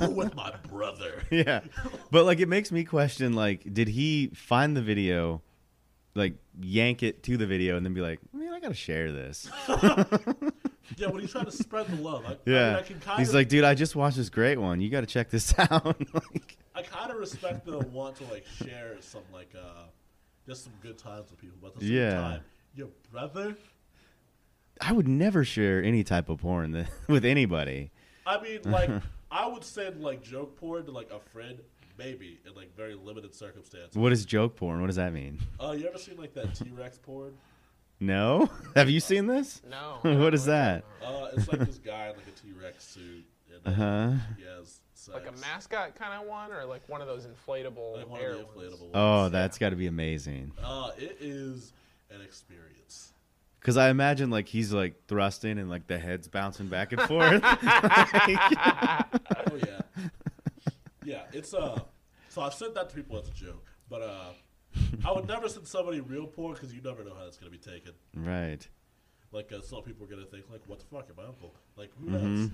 with 0.08 0.34
my 0.34 0.54
brother. 0.68 1.22
yeah. 1.30 1.60
But 2.10 2.24
like, 2.24 2.38
it 2.40 2.48
makes 2.48 2.70
me 2.72 2.84
question, 2.84 3.32
like, 3.34 3.74
did 3.74 3.88
he 3.88 4.28
find 4.28 4.76
the 4.76 4.80
video, 4.82 5.42
like, 6.14 6.34
yank 6.60 7.02
it 7.02 7.22
to 7.24 7.36
the 7.36 7.46
video, 7.46 7.76
and 7.76 7.84
then 7.84 7.92
be 7.92 8.00
like, 8.00 8.20
man, 8.32 8.52
I 8.52 8.60
gotta 8.60 8.74
share 8.74 9.10
this. 9.12 9.50
Yeah, 10.96 11.08
when 11.08 11.20
he's 11.22 11.32
trying 11.32 11.46
to 11.46 11.50
spread 11.50 11.86
the 11.88 11.96
love. 11.96 12.24
I, 12.24 12.28
I, 12.28 12.30
mean, 12.30 12.38
Yeah. 12.44 12.76
I 12.76 12.82
can 12.82 13.00
kind 13.00 13.18
He's 13.18 13.30
of, 13.30 13.34
like, 13.34 13.48
dude, 13.48 13.64
I 13.64 13.74
just 13.74 13.96
watched 13.96 14.16
this 14.18 14.28
great 14.28 14.58
one. 14.58 14.80
You 14.80 14.90
gotta 14.90 15.06
check 15.06 15.30
this 15.30 15.54
out. 15.58 15.84
like, 16.14 16.56
I 16.74 16.82
kind 16.82 17.10
of 17.10 17.16
respect 17.18 17.64
the 17.66 17.78
want 17.78 18.16
to 18.16 18.24
like 18.24 18.44
share 18.46 18.96
some 19.00 19.22
like 19.32 19.50
uh, 19.56 19.84
just 20.46 20.62
some 20.64 20.72
good 20.82 20.98
times 20.98 21.30
with 21.30 21.40
people, 21.40 21.56
but 21.60 21.68
at 21.68 21.74
the 21.76 21.80
same 21.80 21.96
Yeah. 21.96 22.20
time, 22.20 22.40
your 22.76 22.88
brother. 23.10 23.56
I 24.80 24.92
would 24.92 25.08
never 25.08 25.44
share 25.44 25.82
any 25.82 26.02
type 26.04 26.28
of 26.28 26.38
porn 26.40 26.72
that, 26.72 26.88
with 27.08 27.24
anybody. 27.24 27.90
I 28.26 28.40
mean, 28.40 28.60
like, 28.64 28.90
I 29.30 29.46
would 29.46 29.64
send 29.64 30.00
like 30.02 30.22
joke 30.22 30.56
porn 30.56 30.84
to 30.86 30.90
like 30.90 31.10
a 31.12 31.20
friend, 31.20 31.58
maybe 31.98 32.38
in 32.46 32.54
like 32.54 32.74
very 32.76 32.94
limited 32.94 33.34
circumstances. 33.34 33.96
What 33.96 34.12
is 34.12 34.24
joke 34.24 34.56
porn? 34.56 34.80
What 34.80 34.86
does 34.88 34.96
that 34.96 35.12
mean? 35.12 35.38
Uh, 35.62 35.72
you 35.72 35.86
ever 35.86 35.98
seen 35.98 36.16
like 36.16 36.34
that 36.34 36.54
T 36.54 36.70
Rex 36.76 36.98
porn? 36.98 37.32
No? 38.00 38.50
Have 38.76 38.90
you 38.90 39.00
seen 39.00 39.26
this? 39.26 39.62
No. 39.68 39.98
what 40.02 40.34
is 40.34 40.46
that? 40.46 40.84
Uh, 41.02 41.28
it's 41.36 41.48
like 41.48 41.60
this 41.60 41.78
guy 41.78 42.08
in 42.10 42.16
like 42.16 42.26
a 42.26 42.40
T 42.40 42.52
Rex 42.60 42.84
suit, 42.84 43.24
and 43.52 43.66
Uh 43.66 43.76
huh. 43.76 44.10
he 44.36 44.44
has 44.44 44.80
sex. 44.94 45.14
Like 45.14 45.28
a 45.28 45.40
mascot 45.40 45.94
kind 45.94 46.20
of 46.20 46.28
one, 46.28 46.52
or 46.52 46.64
like 46.64 46.88
one 46.88 47.00
of 47.00 47.06
those 47.06 47.26
inflatable 47.26 47.96
Like 47.98 48.08
one 48.08 48.20
of 48.24 48.32
the 48.38 48.44
inflatable 48.44 48.80
ones. 48.80 48.90
Oh, 48.94 49.28
that's 49.28 49.58
got 49.58 49.70
to 49.70 49.76
be 49.76 49.86
amazing. 49.86 50.52
Uh, 50.62 50.90
it 50.98 51.18
is 51.20 51.72
an 52.10 52.20
experience. 52.20 53.12
Because 53.64 53.78
I 53.78 53.88
imagine 53.88 54.28
like 54.28 54.46
he's 54.46 54.74
like 54.74 55.06
thrusting 55.08 55.58
and 55.58 55.70
like 55.70 55.86
the 55.86 55.98
head's 55.98 56.28
bouncing 56.28 56.66
back 56.68 56.92
and 56.92 57.00
forth. 57.00 57.42
Oh 59.46 59.56
yeah, 59.56 59.80
yeah. 61.04 61.22
It's 61.32 61.54
uh. 61.54 61.80
So 62.28 62.42
I've 62.42 62.52
sent 62.54 62.74
that 62.74 62.90
to 62.90 62.94
people 62.96 63.18
as 63.18 63.26
a 63.28 63.30
joke, 63.32 63.64
but 63.88 64.02
uh, 64.02 64.32
I 65.04 65.12
would 65.12 65.26
never 65.28 65.48
send 65.48 65.66
somebody 65.66 66.00
real 66.00 66.26
porn 66.26 66.54
because 66.54 66.74
you 66.74 66.82
never 66.82 67.04
know 67.04 67.14
how 67.14 67.24
it's 67.26 67.36
gonna 67.38 67.50
be 67.50 67.58
taken. 67.58 67.92
right. 68.14 68.66
Like 69.32 69.50
uh, 69.52 69.62
some 69.62 69.82
people 69.82 70.04
are 70.06 70.10
gonna 70.10 70.26
think 70.26 70.44
like, 70.50 70.60
"What 70.66 70.80
the 70.80 70.84
fuck, 70.86 71.08
am 71.08 71.16
my 71.16 71.24
uncle?" 71.24 71.54
Like 71.76 71.90
who 71.98 72.06
Mhm. 72.10 72.10
knows? 72.40 72.50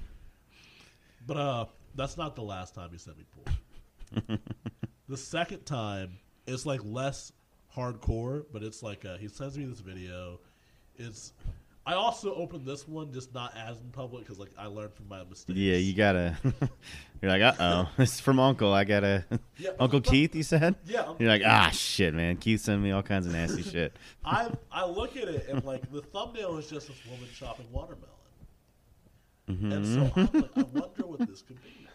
But 1.27 1.37
uh, 1.37 1.65
that's 1.97 2.17
not 2.17 2.37
the 2.37 2.43
last 2.43 2.75
time 2.75 2.91
he 2.93 2.99
sent 2.99 3.19
me 3.19 3.25
porn. 3.35 4.39
the 5.09 5.17
second 5.17 5.65
time, 5.67 6.19
it's 6.47 6.67
like 6.67 6.81
less 6.85 7.33
hardcore, 7.77 8.45
but 8.53 8.63
it's 8.63 8.83
like 8.83 9.05
uh, 9.05 9.17
he 9.17 9.27
sends 9.29 9.59
me 9.59 9.65
this 9.65 9.81
video. 9.81 10.39
It's 11.01 11.33
I 11.87 11.95
also 11.95 12.35
opened 12.35 12.67
this 12.67 12.87
one 12.87 13.11
just 13.13 13.35
not 13.35 13.57
as 13.57 13.81
in 13.81 13.91
public 13.91 14.23
because 14.23 14.39
like 14.39 14.53
I 14.59 14.67
learned 14.67 14.93
from 14.95 15.09
my 15.09 15.25
mistakes. 15.25 15.59
Yeah, 15.59 15.77
you 15.77 15.95
gotta. 15.95 16.37
You're 17.23 17.31
like, 17.31 17.43
uh 17.43 17.55
oh, 17.59 17.89
this 17.97 18.15
is 18.15 18.21
from 18.21 18.39
Uncle. 18.39 18.73
I 18.73 18.85
gotta. 18.85 19.25
Yeah, 19.57 19.71
Uncle 19.81 20.01
Keith, 20.01 20.35
you 20.35 20.43
said. 20.43 20.77
Yeah, 20.85 21.01
Uncle 21.01 21.17
You're 21.19 21.31
like, 21.31 21.43
ah, 21.45 21.71
shit, 21.71 22.15
man. 22.15 22.37
Keith 22.37 22.61
sent 22.61 22.83
me 22.83 22.91
all 22.93 23.03
kinds 23.03 23.27
of 23.27 23.33
nasty 23.33 23.63
shit. 23.63 23.97
I 24.25 24.51
I 24.71 24.85
look 24.85 25.17
at 25.17 25.29
it 25.29 25.49
and 25.49 25.65
like 25.65 25.91
the 25.91 26.03
thumbnail 26.03 26.59
is 26.59 26.69
just 26.69 26.89
this 26.89 26.99
woman 27.07 27.27
chopping 27.35 27.67
watermelon, 27.73 28.09
and 29.49 29.87
so. 29.87 30.13
I'm 30.15 30.41
like, 30.41 30.51
I 30.57 30.63
wonder 30.63 31.07
what 31.07 31.29
this 31.29 31.43
could 31.43 31.59
be. 31.63 31.89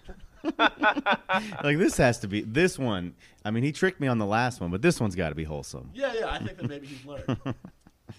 like 1.64 1.78
this 1.78 1.98
has 1.98 2.20
to 2.20 2.28
be 2.28 2.42
this 2.42 2.78
one. 2.78 3.16
I 3.44 3.52
mean, 3.52 3.64
he 3.64 3.72
tricked 3.72 4.00
me 4.00 4.08
on 4.08 4.18
the 4.18 4.26
last 4.26 4.62
one, 4.62 4.72
but 4.72 4.82
this 4.82 5.00
one's 5.00 5.16
got 5.16 5.30
to 5.30 5.36
be 5.36 5.44
wholesome. 5.44 5.92
Yeah, 5.94 6.14
yeah, 6.20 6.32
I 6.32 6.40
think 6.40 6.58
that 6.58 6.68
maybe 6.68 6.88
he's 6.88 7.06
learned. 7.06 7.38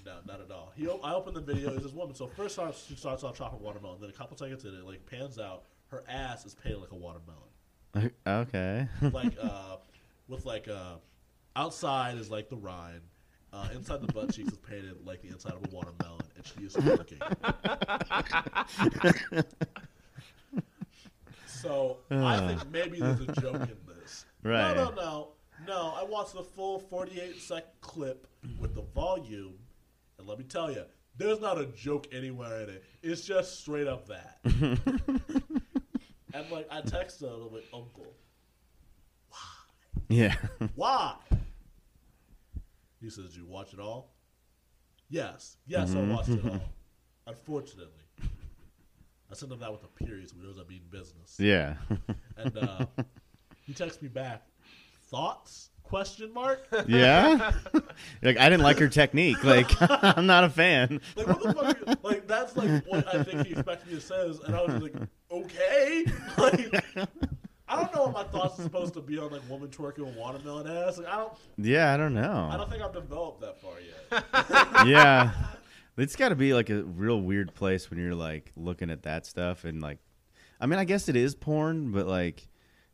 No, 0.04 0.16
not 0.26 0.40
at 0.40 0.50
all. 0.50 0.72
He, 0.76 0.88
o- 0.88 1.00
I 1.02 1.14
opened 1.14 1.36
the 1.36 1.40
video. 1.40 1.72
It's 1.74 1.84
this 1.84 1.92
woman. 1.92 2.14
So 2.14 2.26
first 2.26 2.58
off, 2.58 2.82
she 2.88 2.94
starts 2.96 3.24
off 3.24 3.36
chopping 3.36 3.60
watermelon. 3.60 4.00
Then 4.00 4.10
a 4.10 4.12
couple 4.12 4.36
seconds 4.36 4.64
in, 4.64 4.74
it 4.74 4.84
like 4.84 5.04
pans 5.06 5.38
out. 5.38 5.64
Her 5.88 6.02
ass 6.08 6.44
is 6.44 6.54
painted 6.54 6.80
like 6.80 6.92
a 6.92 6.96
watermelon. 6.96 8.10
okay. 8.26 8.88
Like 9.12 9.34
uh, 9.40 9.76
with 10.28 10.44
like 10.44 10.68
uh, 10.68 10.94
outside 11.54 12.16
is 12.18 12.30
like 12.30 12.48
the 12.48 12.56
rind. 12.56 13.00
Uh, 13.52 13.68
inside 13.74 14.02
the 14.02 14.12
butt 14.12 14.34
cheeks 14.34 14.52
is 14.52 14.58
painted 14.58 14.96
like 15.06 15.22
the 15.22 15.28
inside 15.28 15.52
of 15.54 15.64
a 15.64 15.74
watermelon, 15.74 16.20
and 16.36 16.44
she 16.44 16.64
is 16.66 16.74
twerking. 16.74 17.22
so 21.46 21.98
I 22.10 22.46
think 22.48 22.70
maybe 22.70 22.98
there's 23.00 23.20
a 23.20 23.26
joke 23.40 23.62
in 23.62 23.76
this. 23.86 24.24
Right. 24.42 24.76
No, 24.76 24.90
no, 24.90 24.94
no, 24.94 25.28
no. 25.66 25.94
I 25.96 26.04
watched 26.04 26.34
the 26.34 26.42
full 26.44 26.78
48 26.78 27.40
second 27.40 27.68
clip 27.80 28.28
with 28.60 28.74
the 28.76 28.82
volume, 28.94 29.54
and 30.26 30.30
let 30.30 30.38
me 30.38 30.44
tell 30.44 30.70
you, 30.72 30.82
there's 31.16 31.40
not 31.40 31.58
a 31.58 31.66
joke 31.66 32.08
anywhere 32.12 32.62
in 32.62 32.68
it. 32.70 32.84
It's 33.02 33.22
just 33.22 33.60
straight 33.60 33.86
up 33.86 34.08
that. 34.08 34.38
and 34.44 34.80
like, 36.50 36.66
I 36.70 36.80
texted 36.82 37.22
him, 37.22 37.42
I'm 37.46 37.52
like, 37.52 37.64
Uncle, 37.72 38.12
why? 39.28 39.38
yeah. 40.08 40.34
why? 40.74 41.14
He 43.00 43.08
says, 43.10 43.36
"You 43.36 43.46
watch 43.46 43.72
it 43.72 43.78
all." 43.78 44.14
Yes, 45.08 45.58
yes, 45.66 45.90
Mhm. 45.90 46.10
I 46.10 46.14
watched 46.14 46.28
it 46.30 46.44
all. 46.44 46.60
unfortunately, 47.28 48.02
I 49.30 49.34
sent 49.34 49.52
him 49.52 49.60
that 49.60 49.70
with 49.70 49.84
a 49.84 50.04
period, 50.04 50.28
so 50.28 50.34
he 50.40 50.44
knows 50.44 50.56
I'm 50.56 50.66
being 50.66 50.80
business. 50.90 51.36
Yeah. 51.38 51.74
And 52.36 52.56
uh, 52.56 52.86
he 53.64 53.74
texts 53.74 54.02
me 54.02 54.08
back, 54.08 54.44
thoughts? 55.04 55.70
Question 55.88 56.32
mark. 56.34 56.66
yeah. 56.88 57.52
like 58.22 58.38
I 58.38 58.48
didn't 58.48 58.62
like 58.62 58.78
her 58.78 58.88
technique. 58.88 59.42
Like 59.44 59.70
I'm 59.80 60.26
not 60.26 60.44
a 60.44 60.48
fan. 60.50 61.00
Like 61.16 61.26
what 61.28 61.42
the 61.42 61.52
fuck? 61.54 61.88
are- 61.88 61.96
Like 62.02 62.26
that's 62.26 62.56
like 62.56 62.84
what 62.86 63.06
I 63.14 63.22
think 63.22 63.46
he 63.46 63.52
expected 63.52 63.88
me 63.88 63.94
to 63.94 64.00
say, 64.00 64.32
and 64.46 64.54
I 64.56 64.62
was 64.64 64.82
like, 64.82 64.94
okay. 65.30 66.04
Like 66.38 66.74
I 67.68 67.74
don't 67.82 67.94
know 67.94 68.02
what 68.04 68.12
my 68.12 68.22
thoughts 68.24 68.60
are 68.60 68.62
supposed 68.62 68.94
to 68.94 69.00
be 69.00 69.18
on 69.18 69.30
like 69.32 69.48
woman 69.50 69.68
twerking 69.68 70.06
with 70.06 70.16
watermelon 70.16 70.66
ass. 70.68 70.98
Like 70.98 71.08
I 71.08 71.16
don't, 71.16 71.32
Yeah, 71.56 71.92
I 71.92 71.96
don't 71.96 72.14
know. 72.14 72.48
I 72.52 72.56
don't 72.56 72.70
think 72.70 72.82
I've 72.82 72.92
developed 72.92 73.40
that 73.40 73.60
far 73.60 73.72
yet. 73.80 74.86
yeah. 74.86 75.32
It's 75.96 76.14
got 76.14 76.28
to 76.28 76.36
be 76.36 76.52
like 76.52 76.68
a 76.70 76.82
real 76.82 77.20
weird 77.20 77.54
place 77.54 77.90
when 77.90 77.98
you're 77.98 78.14
like 78.14 78.52
looking 78.54 78.90
at 78.90 79.02
that 79.04 79.24
stuff 79.26 79.64
and 79.64 79.80
like 79.80 79.98
I 80.60 80.66
mean, 80.66 80.78
I 80.78 80.84
guess 80.84 81.08
it 81.08 81.16
is 81.16 81.34
porn, 81.34 81.90
but 81.92 82.06
like 82.06 82.48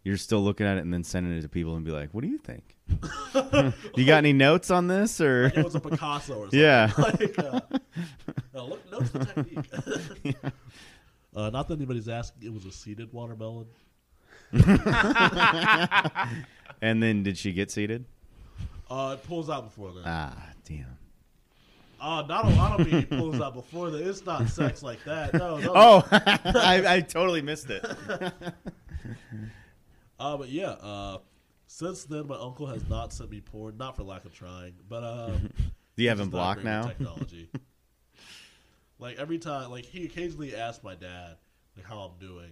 you're 0.05 0.17
still 0.17 0.41
looking 0.41 0.67
at 0.67 0.79
it 0.79 0.81
and 0.81 0.93
then 0.93 1.05
sending 1.05 1.33
it 1.37 1.43
to 1.43 1.49
people 1.49 1.77
and 1.77 1.85
be 1.85 1.93
like, 1.93 2.13
"What 2.13 2.23
do 2.23 2.29
you 2.29 2.39
think? 2.39 2.77
You 3.97 4.05
got 4.07 4.19
any 4.19 4.33
notes 4.33 4.71
on 4.71 4.87
this 4.87 5.21
or 5.21 5.47
It 5.47 5.65
was 5.65 5.75
a 5.75 5.81
Picasso 5.81 6.35
or 6.35 6.45
something. 6.45 6.61
Yeah. 6.61 6.91
Like, 6.99 7.39
uh, 7.39 7.61
no, 8.55 8.67
look, 8.67 8.93
notice 8.93 9.11
the 9.11 9.25
technique. 9.25 10.37
uh, 11.37 11.51
not 11.51 11.69
that 11.69 11.75
anybody's 11.75 12.09
asking. 12.09 12.43
It 12.45 12.53
was 12.53 12.65
a 12.65 12.73
seeded 12.73 13.13
watermelon. 13.13 13.67
And 16.83 17.03
then 17.03 17.23
did 17.23 17.39
she 17.39 17.53
get 17.53 17.71
seated? 17.71 18.05
Uh, 18.91 19.17
it 19.19 19.27
pulls 19.27 19.49
out 19.49 19.65
before 19.65 19.93
that. 19.93 20.03
Ah, 20.05 20.49
damn. 20.69 20.99
Uh, 22.01 22.23
not 22.23 22.45
a 22.47 22.49
lot 22.57 22.81
of 22.81 22.93
me 22.93 23.05
pulls 23.05 23.41
out 23.41 23.55
before 23.55 23.91
that. 23.91 24.07
It's 24.07 24.27
not 24.27 24.49
sex 24.49 24.83
like 24.83 25.03
that. 25.05 25.33
No, 25.35 25.59
no. 25.59 25.73
Oh, 25.75 26.05
I, 26.11 26.97
I 26.97 27.01
totally 27.01 27.41
missed 27.41 27.71
it. 27.71 27.87
Uh, 30.19 30.37
but 30.37 30.49
yeah, 30.49 30.71
uh, 30.71 31.19
since 31.73 32.05
then, 32.05 32.27
my 32.27 32.37
uncle 32.37 32.67
has 32.67 32.87
not 32.91 33.15
sent 33.15 33.31
me 33.31 33.41
porn, 33.41 33.79
not 33.79 33.97
for 33.97 34.03
lack 34.03 34.27
of 34.27 34.35
trying, 34.35 34.75
but 34.91 35.03
uh, 35.03 35.31
Do 35.97 36.03
you 36.03 36.11
have 36.11 36.21
him 36.21 36.29
blocked 36.29 36.63
now? 36.63 36.87
Technology. 36.87 37.49
like 38.99 39.19
every 39.19 39.39
time, 39.39 39.71
like 39.71 39.87
he 39.87 40.05
occasionally 40.05 40.55
asks 40.55 40.85
my 40.85 40.95
dad 40.95 41.37
like 41.75 41.87
how 41.87 42.01
I'm 42.01 42.19
doing, 42.21 42.51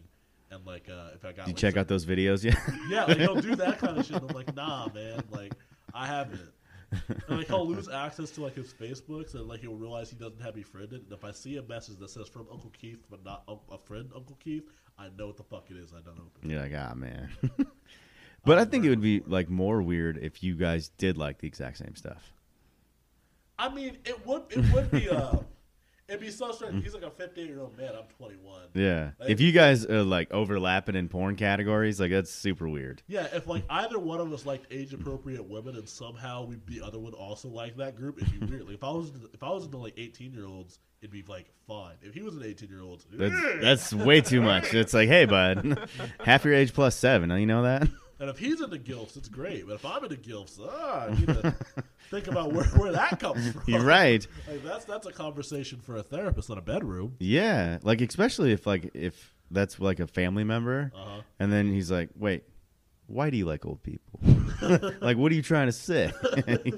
and 0.51 0.64
like 0.64 0.89
uh, 0.89 1.11
if 1.14 1.25
I 1.27 1.33
got 1.33 1.45
Did 1.45 1.49
you 1.49 1.53
like, 1.53 1.57
check 1.57 1.77
out 1.77 1.87
those 1.87 2.07
videos 2.07 2.43
yet? 2.45 2.57
Yeah, 2.89 3.05
like 3.05 3.18
he'll 3.18 3.41
do 3.41 3.55
that 3.57 3.79
kind 3.79 3.99
of 3.99 4.07
shit. 4.07 4.16
And 4.16 4.31
I'm 4.31 4.35
like, 4.35 4.55
nah, 4.57 4.89
man, 4.95 5.23
like 5.31 5.53
I 5.93 6.07
haven't. 6.07 6.41
And 7.29 7.39
like 7.39 7.47
he'll 7.47 7.68
lose 7.68 7.91
access 7.91 8.31
to 8.33 8.43
like 8.43 8.55
his 8.55 8.73
Facebooks, 8.73 9.35
and 9.35 9.47
like 9.47 9.61
he'll 9.61 9.77
realize 9.77 10.09
he 10.09 10.16
doesn't 10.16 10.41
have 10.41 10.57
me 10.57 10.62
friended. 10.62 11.03
And 11.03 11.12
if 11.12 11.25
I 11.25 11.33
see 11.33 11.59
a 11.59 11.62
message 11.62 11.99
that 11.99 12.09
says 12.09 12.27
from 12.27 12.47
Uncle 12.51 12.71
Keith, 12.71 13.05
but 13.11 13.23
not 13.23 13.43
un- 13.49 13.59
a 13.71 13.77
friend 13.77 14.11
Uncle 14.16 14.39
Keith, 14.43 14.64
I 14.99 15.09
know 15.18 15.27
what 15.27 15.37
the 15.37 15.45
fuck 15.45 15.66
it 15.68 15.77
is. 15.77 15.93
I 15.93 16.01
don't 16.01 16.18
open. 16.18 16.49
You're 16.49 16.62
like, 16.62 16.73
ah, 16.75 16.95
man. 16.95 17.29
But 18.45 18.59
I 18.59 18.64
think 18.64 18.84
it 18.84 18.88
would 18.91 19.01
be 19.03 19.20
like 19.26 19.49
more 19.49 19.82
weird 19.82 20.18
if 20.18 20.43
you 20.43 20.55
guys 20.55 20.88
did 20.99 21.16
like 21.18 21.38
the 21.38 21.47
exact 21.47 21.78
same 21.78 21.95
stuff. 21.97 22.32
I 23.59 23.68
mean, 23.68 23.99
it 24.05 24.26
would 24.26 24.43
it 24.51 24.72
would 24.72 24.91
be 24.91 25.09
uh, 25.11 25.36
it'd 26.09 26.20
be 26.20 26.30
so 26.30 26.51
strange. 26.53 26.82
He's 26.82 26.95
like 26.95 27.03
a 27.03 27.11
15 27.11 27.47
year 27.47 27.61
old 27.61 27.76
man. 27.76 27.91
I'm 27.95 28.05
21. 28.16 28.61
Yeah. 28.74 29.11
Like- 29.20 29.28
If 29.30 29.41
you 29.41 29.53
guys 29.53 29.84
are 29.84 30.03
like 30.03 30.32
overlapping 30.32 30.97
in 30.97 31.09
porn 31.09 31.36
categories, 31.36 32.01
like 32.01 32.11
that's 32.11 32.30
super 32.30 32.68
weird. 32.68 33.03
Yeah, 33.07 33.26
if 33.34 33.47
like 33.47 33.64
either 33.68 33.99
one 33.99 34.20
of 34.20 34.32
us 34.32 34.47
liked 34.47 34.72
age 34.72 34.95
appropriate 34.95 35.47
women, 35.47 35.76
and 35.76 35.86
somehow 35.88 36.45
we 36.47 36.57
the 36.66 36.80
other 36.80 36.99
one 36.99 37.12
also 37.12 37.49
liked 37.49 37.76
that 37.78 37.97
group, 37.97 38.16
it'd 38.22 38.41
be 38.41 38.47
weird. 38.51 38.64
Like 38.64 38.74
if 38.76 38.84
I 38.84 38.91
was 38.91 39.12
if 39.34 39.43
I 39.43 39.51
was 39.51 39.66
into 39.66 39.76
like 39.76 39.95
18 39.99 40.32
year 40.32 40.47
olds, 40.47 40.78
it'd 41.03 41.12
be 41.12 41.22
like 41.28 41.51
fine. 41.66 41.97
If 42.01 42.14
he 42.14 42.22
was 42.22 42.36
an 42.36 42.45
18 42.45 42.70
year 42.70 42.80
old, 42.80 43.05
That's 43.12 43.34
that's 43.61 43.93
way 43.93 44.22
too 44.22 44.41
much. 44.41 44.72
It's 44.72 44.95
like, 44.95 45.09
hey, 45.11 45.26
bud, 45.26 45.86
half 46.24 46.47
your 46.47 46.55
age 46.55 46.72
plus 46.72 46.97
seven. 46.97 47.30
You 47.38 47.45
know 47.47 47.64
that? 47.64 47.86
And 48.21 48.29
if 48.29 48.39
he's 48.39 48.61
into 48.61 48.77
gilfs, 48.77 49.16
it's 49.16 49.29
great. 49.29 49.66
But 49.66 49.75
if 49.77 49.85
I'm 49.87 50.05
into 50.05 50.16
gilfs, 50.16 50.61
ah, 50.62 51.07
I 51.07 51.14
need 51.14 51.27
to 51.27 51.55
think 52.11 52.27
about 52.29 52.53
where, 52.53 52.64
where 52.66 52.93
that 52.93 53.18
comes 53.18 53.51
from. 53.53 53.62
You're 53.66 53.83
right. 53.83 54.27
Like 54.47 54.62
that's 54.62 54.85
that's 54.85 55.07
a 55.07 55.12
conversation 55.12 55.81
for 55.81 55.97
a 55.97 56.03
therapist, 56.03 56.49
not 56.51 56.59
a 56.59 56.62
bedroom. 56.62 57.16
Yeah. 57.18 57.79
Like 57.83 58.01
especially 58.03 58.53
if 58.53 58.66
like 58.66 58.91
if 58.95 59.35
that's 59.51 59.81
like 59.81 60.01
a 60.01 60.07
family 60.07 60.45
member, 60.45 60.93
Uh-huh. 60.95 61.23
and 61.39 61.51
then 61.53 61.73
he's 61.73 61.91
like, 61.91 62.11
wait, 62.14 62.45
why 63.07 63.31
do 63.31 63.37
you 63.39 63.47
like 63.47 63.64
old 63.64 63.83
people? 63.83 64.21
like, 65.01 65.16
what 65.16 65.33
are 65.33 65.35
you 65.35 65.43
trying 65.43 65.66
to 65.68 65.73
say? 65.73 66.12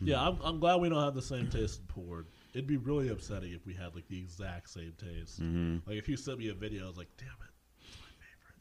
Yeah, 0.00 0.20
I'm, 0.20 0.38
I'm 0.44 0.60
glad 0.60 0.80
we 0.82 0.88
don't 0.90 1.02
have 1.02 1.14
the 1.14 1.22
same 1.22 1.48
taste 1.48 1.80
in 1.80 1.86
porn. 1.86 2.26
It'd 2.52 2.66
be 2.66 2.76
really 2.76 3.08
upsetting 3.08 3.52
if 3.52 3.64
we 3.64 3.72
had 3.72 3.94
like 3.94 4.06
the 4.08 4.18
exact 4.18 4.68
same 4.68 4.92
taste. 4.98 5.40
Mm-hmm. 5.40 5.88
Like 5.88 5.96
if 5.96 6.08
you 6.08 6.16
sent 6.16 6.38
me 6.38 6.48
a 6.50 6.54
video, 6.54 6.84
I 6.84 6.88
was 6.88 6.98
like, 6.98 7.08
damn 7.16 7.28
it. 7.28 7.53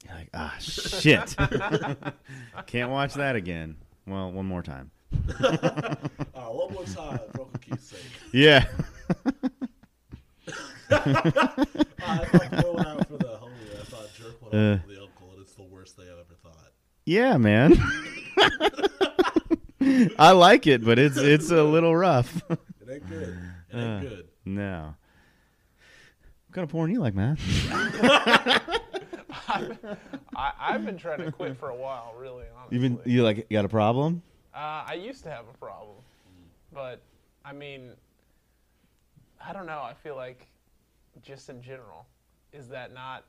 You're 0.05 0.15
like, 0.15 0.29
ah, 0.33 0.55
shit. 0.59 1.35
Can't 2.67 2.91
watch 2.91 3.13
that 3.15 3.35
again. 3.35 3.77
Well, 4.05 4.31
one 4.31 4.45
more 4.45 4.61
time. 4.63 4.91
Uh, 5.39 5.95
one 6.33 6.73
more 6.73 6.83
time, 6.85 7.19
Uncle 7.39 7.49
Keith's 7.61 7.89
sake. 7.89 7.99
Yeah. 8.33 8.65
I 10.91 10.97
thought 12.25 12.51
going 12.61 12.85
out 12.85 13.07
for 13.07 13.17
the 13.17 13.39
homie. 13.41 13.79
I 13.79 13.83
thought 13.85 14.13
jerk 14.17 14.41
one 14.41 14.53
Uh. 14.55 14.77
for 14.79 14.87
the 14.87 15.01
uncle, 15.01 15.31
and 15.33 15.41
it's 15.41 15.53
the 15.53 15.63
worst 15.63 15.95
thing 15.95 16.05
I've 16.11 16.19
ever 16.19 16.35
thought. 16.43 16.71
Yeah, 17.05 17.37
man. 17.37 17.73
I 20.17 20.31
like 20.31 20.67
it, 20.67 20.83
but 20.83 20.99
it's 20.99 21.17
it's 21.17 21.49
a 21.51 21.63
little 21.63 21.95
rough. 21.95 22.41
It 22.49 22.59
ain't 22.89 23.09
good. 23.09 23.37
It 23.71 23.75
ain't 23.77 23.83
Uh. 23.83 23.99
good. 24.01 24.27
no. 24.45 24.95
What 26.47 26.55
kind 26.55 26.63
of 26.65 26.69
porn 26.71 26.91
you 26.91 26.99
like, 26.99 27.15
man? 27.15 27.37
I, 30.35 30.51
I've 30.59 30.85
been 30.85 30.97
trying 30.97 31.19
to 31.19 31.31
quit 31.31 31.57
for 31.57 31.69
a 31.69 31.75
while, 31.75 32.13
really. 32.17 32.45
Honestly. 32.57 32.77
You 32.77 32.81
been 32.89 32.99
you 33.11 33.23
like 33.23 33.49
got 33.49 33.65
a 33.65 33.69
problem? 33.69 34.21
Uh, 34.53 34.83
I 34.87 34.93
used 34.93 35.23
to 35.23 35.29
have 35.29 35.45
a 35.53 35.57
problem, 35.57 35.97
but 36.73 37.01
I 37.43 37.53
mean, 37.53 37.91
I 39.45 39.53
don't 39.53 39.65
know. 39.65 39.81
I 39.81 39.93
feel 39.93 40.15
like, 40.15 40.47
just 41.23 41.49
in 41.49 41.61
general, 41.61 42.05
is 42.51 42.69
that 42.69 42.93
not? 42.93 43.25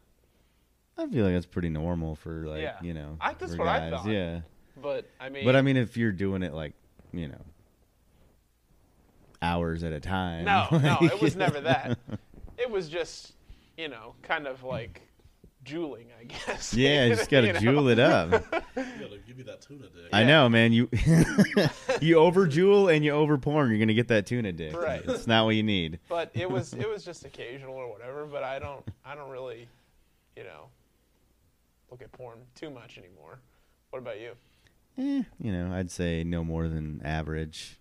I 0.97 1.07
feel 1.09 1.25
like 1.25 1.35
that's 1.35 1.47
pretty 1.47 1.71
normal 1.71 2.15
for 2.15 2.47
like 2.47 2.63
Yeah. 2.63 2.77
you 2.83 2.95
know. 2.95 3.17
I- 3.21 3.35
that's 3.35 3.55
for 3.55 3.65
what 3.65 3.69
I 3.69 3.91
guys. 3.91 3.93
thought. 4.03 4.07
Yeah, 4.13 4.41
But 4.81 5.09
I 5.21 5.29
mean, 5.29 5.45
but 5.45 5.57
I 5.57 5.63
mean, 5.63 5.77
if 5.77 5.97
you're 5.97 6.13
doing 6.13 6.43
it 6.43 6.53
like 6.55 6.75
you 7.13 7.29
know, 7.29 7.41
hours 9.43 9.83
at 9.85 9.93
a 9.93 10.01
time. 10.01 10.45
no, 10.45 10.67
no, 10.71 10.99
it 11.03 11.21
was 11.21 11.37
never 11.37 11.61
that. 11.63 11.99
It 12.57 12.71
was 12.71 12.89
just, 12.89 13.33
you 13.77 13.89
know, 13.89 14.15
kind 14.23 14.47
of 14.47 14.63
like 14.63 15.03
juuling, 15.65 16.07
I 16.21 16.25
guess. 16.25 16.75
Yeah, 16.75 17.09
just 17.09 17.31
gotta 17.31 17.49
You 17.49 17.53
know? 17.55 17.83
juul 17.83 17.93
it 17.93 17.99
up. 17.99 18.31
You 18.77 18.83
gotta 19.01 19.19
give 19.27 19.37
me 19.37 19.45
that 19.45 19.63
tuna 19.63 19.85
dick. 19.85 20.09
I 20.13 20.25
know, 20.25 20.49
man. 20.49 20.73
You 20.73 20.89
you 22.01 22.17
over 22.17 22.47
juul 22.47 22.95
and 22.95 23.05
you 23.05 23.13
over 23.13 23.39
porn, 23.39 23.71
you're 23.71 23.79
gonna 23.79 23.95
get 23.95 24.09
that 24.09 24.27
tuna 24.27 24.53
dick. 24.53 24.77
Right. 24.77 25.01
It's 25.07 25.27
not 25.27 25.45
what 25.45 25.55
you 25.55 25.63
need. 25.63 26.01
But 26.09 26.31
it 26.35 26.51
was 26.51 26.75
it 26.75 26.89
was 26.89 27.05
just 27.05 27.25
occasional 27.25 27.75
or 27.75 27.91
whatever. 27.91 28.27
But 28.27 28.43
I 28.43 28.59
don't 28.59 28.85
I 29.05 29.15
don't 29.15 29.31
really, 29.31 29.69
you 30.37 30.43
know, 30.45 30.67
look 31.91 32.03
at 32.03 32.11
porn 32.13 32.39
too 32.55 32.71
much 32.71 32.99
anymore. 32.99 33.39
What 33.91 34.01
about 34.01 34.21
you? 34.21 34.33
Eh, 34.99 35.23
you 35.39 35.53
know, 35.53 35.73
I'd 35.75 35.91
say 35.91 36.25
no 36.25 36.43
more 36.45 36.69
than 36.69 37.01
average. 37.05 37.79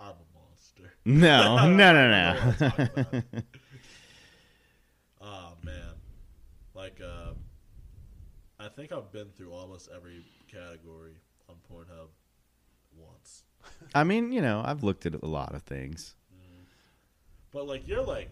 I'm 0.00 0.08
a 0.08 0.38
monster. 0.38 0.94
No, 1.04 1.56
no, 1.66 1.76
no, 1.76 1.88
I 1.88 1.92
don't 1.92 2.10
know 2.10 2.34
what 2.34 2.42
I'm 2.42 2.70
talking 2.70 2.88
no. 2.96 3.02
about. 3.20 3.44
Oh 5.20 5.52
man, 5.62 5.94
like 6.82 7.00
uh, 7.00 7.32
I 8.58 8.68
think 8.68 8.92
I've 8.92 9.12
been 9.12 9.28
through 9.36 9.52
almost 9.52 9.88
every 9.94 10.24
category 10.50 11.14
on 11.48 11.56
Pornhub 11.70 12.08
once. 12.96 13.44
I 13.94 14.04
mean, 14.04 14.32
you 14.32 14.40
know, 14.42 14.62
I've 14.64 14.82
looked 14.82 15.06
at 15.06 15.14
a 15.14 15.26
lot 15.26 15.54
of 15.54 15.62
things. 15.62 16.14
But 17.52 17.66
like 17.66 17.86
you're 17.86 18.02
like, 18.02 18.30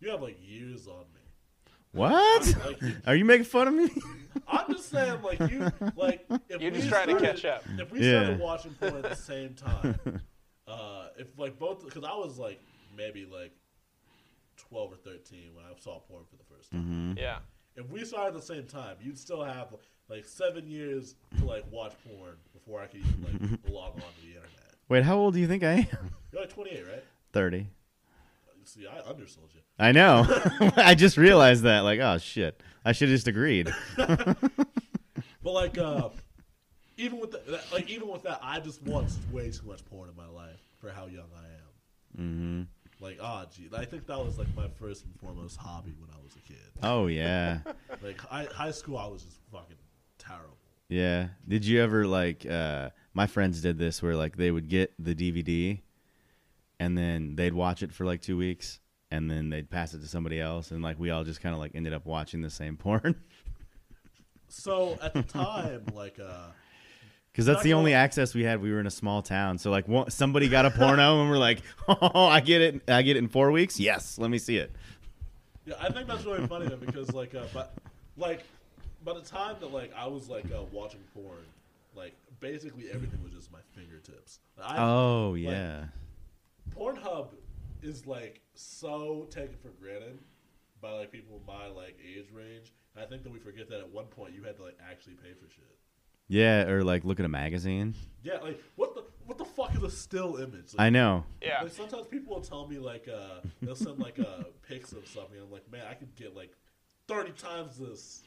you 0.00 0.10
have 0.10 0.22
like 0.22 0.38
years 0.42 0.86
on 0.88 1.04
me. 1.14 1.20
What? 1.92 2.56
Like, 2.66 2.80
you- 2.82 2.96
Are 3.06 3.14
you 3.14 3.24
making 3.24 3.44
fun 3.44 3.68
of 3.68 3.74
me? 3.74 3.88
I'm 4.48 4.72
just 4.72 4.88
saying, 4.90 5.20
like 5.22 5.38
you, 5.50 5.70
like 5.96 6.26
if 6.48 6.60
You're 6.60 6.72
we 6.72 6.78
just 6.78 6.88
trying 6.88 7.08
to 7.08 7.18
started- 7.18 7.42
catch 7.42 7.44
up. 7.44 7.62
If 7.78 7.92
we 7.92 8.00
Yeah. 8.00 8.22
started 8.22 8.40
watching 8.40 8.72
porn 8.74 8.96
at 8.96 9.02
the 9.10 9.14
same 9.16 9.54
time, 9.66 9.98
uh, 10.66 11.08
if 11.18 11.28
like 11.38 11.58
both, 11.58 11.84
because 11.84 12.02
I 12.04 12.14
was 12.14 12.38
like 12.38 12.60
maybe 12.96 13.26
like 13.26 13.52
twelve 14.56 14.92
or 14.92 14.96
thirteen 14.96 15.54
when 15.54 15.64
I 15.66 15.78
saw 15.78 16.00
porn 16.00 16.24
for 16.30 16.36
the 16.36 16.44
first 16.56 16.70
time. 16.72 16.82
hmm 16.82 17.18
Yeah. 17.18 17.38
If 17.76 17.90
we 17.90 18.04
started 18.04 18.28
at 18.28 18.40
the 18.40 18.46
same 18.46 18.64
time, 18.64 18.96
you'd 19.00 19.18
still 19.18 19.42
have 19.42 19.74
like 20.08 20.26
seven 20.26 20.68
years 20.68 21.16
to 21.38 21.44
like 21.44 21.64
watch 21.70 21.92
porn 22.06 22.36
before 22.52 22.80
I 22.80 22.86
could 22.86 23.00
even 23.00 23.22
like 23.22 23.60
log 23.72 23.94
on 23.94 24.00
to 24.00 24.20
the 24.22 24.28
internet. 24.28 24.50
Wait, 24.88 25.02
how 25.02 25.16
old 25.16 25.34
do 25.34 25.40
you 25.40 25.48
think 25.48 25.64
I 25.64 25.88
am? 25.92 26.10
You're 26.32 26.42
like 26.42 26.52
28, 26.52 26.84
right? 26.86 27.04
30. 27.32 27.66
See, 28.66 28.86
I 28.86 29.00
undersold 29.08 29.50
you. 29.54 29.60
I 29.78 29.92
know. 29.92 30.24
I 30.76 30.94
just 30.94 31.16
realized 31.16 31.64
that. 31.64 31.80
Like, 31.80 32.00
oh, 32.00 32.16
shit. 32.18 32.62
I 32.84 32.92
should 32.92 33.08
have 33.08 33.16
just 33.16 33.28
agreed. 33.28 33.70
But 35.44 35.52
like, 35.52 35.76
uh, 35.76 36.08
even 36.96 37.20
with 37.20 37.32
the, 37.32 37.42
that, 37.50 37.70
like 37.70 37.90
even 37.90 38.08
with 38.08 38.22
that, 38.22 38.40
I 38.42 38.60
just 38.60 38.82
watched 38.84 39.18
way 39.30 39.50
too 39.50 39.66
much 39.66 39.84
porn 39.84 40.08
in 40.08 40.16
my 40.16 40.26
life 40.26 40.60
for 40.80 40.88
how 40.90 41.04
young 41.04 41.28
I 41.36 41.44
am. 41.44 42.24
Mm-hmm. 42.24 42.62
Like, 43.04 43.18
ah, 43.22 43.44
gee, 43.54 43.68
I 43.76 43.84
think 43.84 44.06
that 44.06 44.18
was 44.18 44.38
like 44.38 44.48
my 44.56 44.66
first 44.80 45.04
and 45.04 45.14
foremost 45.20 45.58
hobby 45.58 45.92
when 46.00 46.08
I 46.10 46.16
was 46.24 46.32
a 46.36 46.40
kid. 46.40 46.56
Oh 46.82 47.06
yeah, 47.06 47.58
Like 48.02 48.18
high, 48.18 48.48
high 48.50 48.70
school, 48.70 48.96
I 48.96 49.06
was 49.06 49.22
just 49.22 49.36
fucking 49.52 49.76
terrible. 50.18 50.56
yeah. 50.88 51.28
Did 51.46 51.66
you 51.66 51.82
ever 51.82 52.06
like? 52.06 52.46
uh 52.46 52.88
My 53.12 53.26
friends 53.26 53.60
did 53.60 53.76
this 53.78 54.02
where 54.02 54.16
like 54.16 54.36
they 54.38 54.50
would 54.50 54.68
get 54.68 54.94
the 54.98 55.14
DVD, 55.14 55.80
and 56.80 56.96
then 56.96 57.36
they'd 57.36 57.52
watch 57.52 57.82
it 57.82 57.92
for 57.92 58.06
like 58.06 58.22
two 58.22 58.38
weeks, 58.38 58.80
and 59.10 59.30
then 59.30 59.50
they'd 59.50 59.68
pass 59.68 59.92
it 59.92 60.00
to 60.00 60.08
somebody 60.08 60.40
else, 60.40 60.70
and 60.70 60.82
like 60.82 60.98
we 60.98 61.10
all 61.10 61.24
just 61.24 61.42
kind 61.42 61.54
of 61.54 61.58
like 61.60 61.72
ended 61.74 61.92
up 61.92 62.06
watching 62.06 62.40
the 62.40 62.48
same 62.50 62.76
porn. 62.84 63.14
So 64.48 64.98
at 65.02 65.12
the 65.14 65.22
time, 65.22 65.84
like, 65.94 66.18
uh, 66.20 66.48
Because 67.34 67.46
that's 67.46 67.64
the 67.64 67.72
only 67.72 67.94
access 67.94 68.32
we 68.32 68.44
had. 68.44 68.62
We 68.62 68.70
were 68.70 68.78
in 68.78 68.86
a 68.86 68.92
small 68.92 69.20
town, 69.20 69.58
so 69.58 69.72
like 69.72 69.88
one, 69.88 70.08
somebody 70.08 70.48
got 70.48 70.66
a 70.66 70.70
porno, 70.70 71.20
and 71.20 71.28
we're 71.28 71.36
like, 71.36 71.62
"Oh, 71.88 72.26
I 72.26 72.38
get 72.38 72.62
it! 72.62 72.82
I 72.86 73.02
get 73.02 73.16
it 73.16 73.18
in 73.18 73.28
four 73.28 73.50
weeks. 73.50 73.80
Yes, 73.80 74.18
let 74.18 74.30
me 74.30 74.38
see 74.38 74.56
it." 74.56 74.70
yeah, 75.66 75.74
I 75.80 75.90
think 75.90 76.06
that's 76.06 76.24
really 76.24 76.46
funny 76.46 76.68
though 76.68 76.76
because 76.76 77.12
like, 77.12 77.34
uh, 77.34 77.42
but 77.52 77.74
like, 78.16 78.44
by 79.04 79.14
the 79.14 79.20
time 79.20 79.56
that 79.58 79.72
like 79.72 79.92
I 79.96 80.06
was 80.06 80.28
like 80.28 80.44
uh, 80.52 80.62
watching 80.70 81.00
porn, 81.12 81.44
like 81.96 82.14
basically 82.38 82.88
everything 82.92 83.20
was 83.24 83.32
just 83.32 83.50
my 83.50 83.58
fingertips. 83.74 84.38
I, 84.62 84.76
Oh 84.78 85.34
yeah, 85.34 85.86
Pornhub 86.78 87.30
is 87.82 88.06
like 88.06 88.42
so 88.54 89.26
taken 89.30 89.56
for 89.60 89.70
granted 89.82 90.20
by 90.80 90.92
like 90.92 91.10
people 91.10 91.42
my 91.48 91.66
like 91.66 91.98
age 92.00 92.26
range. 92.32 92.72
I 92.96 93.06
think 93.06 93.24
that 93.24 93.32
we 93.32 93.40
forget 93.40 93.68
that 93.70 93.80
at 93.80 93.90
one 93.90 94.06
point 94.06 94.34
you 94.34 94.44
had 94.44 94.56
to 94.58 94.62
like 94.62 94.78
actually 94.88 95.14
pay 95.14 95.32
for 95.32 95.50
shit. 95.50 95.64
Yeah. 96.28 96.64
Or 96.68 96.82
like 96.84 97.04
look 97.04 97.20
at 97.20 97.26
a 97.26 97.28
magazine. 97.28 97.94
Yeah, 98.22 98.38
like 98.38 98.62
what 98.76 98.94
the 98.94 99.04
what 99.26 99.38
the 99.38 99.44
fuck 99.44 99.74
is 99.74 99.82
a 99.82 99.90
still 99.90 100.36
image? 100.36 100.74
Like, 100.74 100.86
I 100.86 100.90
know. 100.90 101.24
Yeah. 101.42 101.62
Like 101.62 101.72
sometimes 101.72 102.06
people 102.06 102.34
will 102.34 102.42
tell 102.42 102.66
me 102.66 102.78
like 102.78 103.08
uh 103.08 103.40
they'll 103.62 103.74
send 103.76 103.98
like 103.98 104.18
uh 104.18 104.44
pics 104.68 104.92
of 104.92 105.06
something. 105.06 105.38
I'm 105.40 105.50
like, 105.50 105.70
man, 105.70 105.84
I 105.90 105.94
could 105.94 106.14
get 106.16 106.34
like 106.34 106.52
thirty 107.08 107.32
times 107.32 107.78
this. 107.78 108.22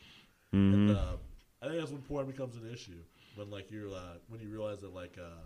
hmm 0.51 0.73
And 0.73 0.91
uh, 0.91 1.15
I 1.61 1.67
think 1.67 1.79
that's 1.79 1.91
when 1.91 2.01
porn 2.01 2.27
becomes 2.27 2.55
an 2.55 2.71
issue 2.71 3.01
when 3.35 3.49
like 3.49 3.71
you're 3.71 3.89
uh, 3.89 4.17
when 4.29 4.41
you 4.41 4.49
realize 4.49 4.81
that 4.81 4.93
like 4.93 5.17
uh 5.19 5.41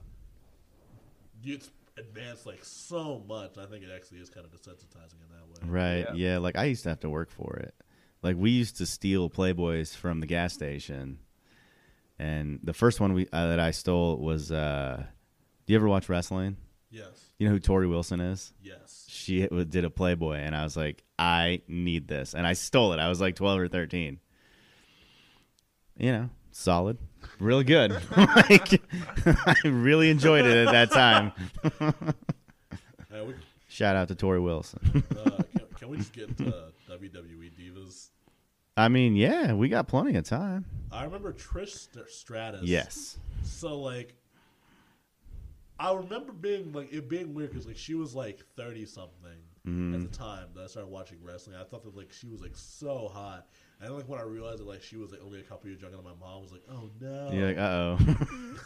it's 1.43 1.70
advanced 1.97 2.45
like 2.45 2.64
so 2.64 3.24
much. 3.28 3.58
I 3.58 3.66
think 3.66 3.84
it 3.84 3.89
actually 3.95 4.20
is 4.20 4.30
kind 4.30 4.45
of 4.45 4.52
desensitizing 4.52 5.20
in 5.22 5.30
that 5.36 5.47
way. 5.47 5.70
Right. 5.70 6.06
Yeah. 6.16 6.34
Yeah. 6.34 6.38
Like 6.39 6.58
I 6.58 6.66
used 6.66 6.84
to 6.84 6.89
have 6.89 6.99
to 7.02 7.10
work 7.10 7.30
for 7.32 7.58
it. 7.58 7.74
Like 8.22 8.36
we 8.38 8.52
used 8.52 8.78
to 8.78 8.86
steal 8.86 9.30
Playboys 9.30 9.95
from 9.95 10.20
the 10.20 10.28
gas 10.28 10.54
station, 10.54 11.20
and 12.22 12.60
the 12.64 12.74
first 12.74 13.00
one 13.00 13.14
we 13.14 13.28
uh, 13.34 13.48
that 13.48 13.60
I 13.60 13.72
stole 13.72 14.18
was. 14.18 14.52
uh 14.52 15.04
Do 15.66 15.74
you 15.74 15.78
ever 15.80 15.88
watch 15.88 16.10
wrestling? 16.10 16.58
Yes. 16.90 17.26
You 17.40 17.48
know 17.48 17.54
who 17.54 17.60
Torrie 17.60 17.90
Wilson 17.90 18.20
is? 18.20 18.54
Yes. 18.62 19.06
She 19.10 19.48
did 19.48 19.86
a 19.86 19.90
Playboy, 19.90 20.36
and 20.38 20.56
I 20.56 20.64
was 20.64 20.76
like, 20.78 21.04
I 21.18 21.62
need 21.68 22.08
this, 22.08 22.34
and 22.36 22.46
I 22.46 22.54
stole 22.54 22.94
it. 22.94 23.00
I 23.00 23.10
was 23.10 23.20
like 23.22 23.36
twelve 23.36 23.60
or 23.60 23.68
thirteen. 23.68 24.20
You 25.98 26.12
know, 26.12 26.30
solid, 26.52 26.98
really 27.40 27.64
good. 27.64 27.92
like, 28.18 28.82
I 29.26 29.56
really 29.66 30.10
enjoyed 30.10 30.46
it 30.46 30.68
at 30.68 30.72
that 30.72 30.92
time. 30.92 31.32
Uh, 31.80 33.24
Shout 33.68 33.96
out 33.96 34.08
to 34.10 34.16
Torrie 34.16 34.44
Wilson. 34.44 35.04
uh, 35.18 35.30
can, 35.56 35.66
can 35.80 35.90
we 35.90 35.98
just 35.98 36.12
get 36.14 36.28
into 36.30 36.44
WWE 36.90 37.52
divas? 37.58 38.10
I 38.78 38.88
mean, 38.88 39.16
yeah, 39.16 39.54
we 39.54 39.68
got 39.70 39.88
plenty 39.88 40.16
of 40.16 40.24
time. 40.24 40.66
I 40.92 41.04
remember 41.04 41.34
Trish 41.34 41.90
St- 41.94 42.10
Stratus. 42.10 42.64
Yes. 42.64 43.18
So 43.44 43.80
like, 43.80 44.16
I 45.82 45.94
remember 45.94 46.32
being 46.32 46.72
like 46.72 46.94
it 46.94 47.10
being 47.10 47.34
weird 47.34 47.50
because 47.50 47.66
like 47.68 47.78
she 47.78 47.96
was 47.96 48.14
like 48.14 48.40
thirty 48.56 48.86
something 48.86 49.38
Mm-hmm. 49.68 49.94
at 49.94 50.12
the 50.12 50.18
time 50.18 50.48
that 50.56 50.64
I 50.64 50.66
started 50.66 50.90
watching 50.90 51.20
wrestling. 51.22 51.56
I 51.56 51.64
thought 51.64 51.84
that 51.84 51.96
like 51.96 52.12
she 52.12 52.28
was 52.28 52.42
like 52.42 52.56
so 52.56 53.12
hot, 53.14 53.46
and 53.80 53.90
then, 53.90 53.96
like 53.96 54.10
when 54.10 54.20
I 54.20 54.24
realized 54.24 54.58
that 54.58 54.68
like 54.68 54.82
she 54.82 54.98
was 54.98 55.12
like 55.12 55.22
only 55.24 55.40
a 55.40 55.44
couple 55.44 55.70
years 55.70 55.80
younger 55.80 55.98
than 55.98 56.06
my 56.06 56.14
mom, 56.20 56.42
was 56.42 56.52
like, 56.52 56.64
oh 56.68 56.90
no. 57.00 57.30
You're 57.32 57.48
like, 57.48 57.60
uh 57.60 57.98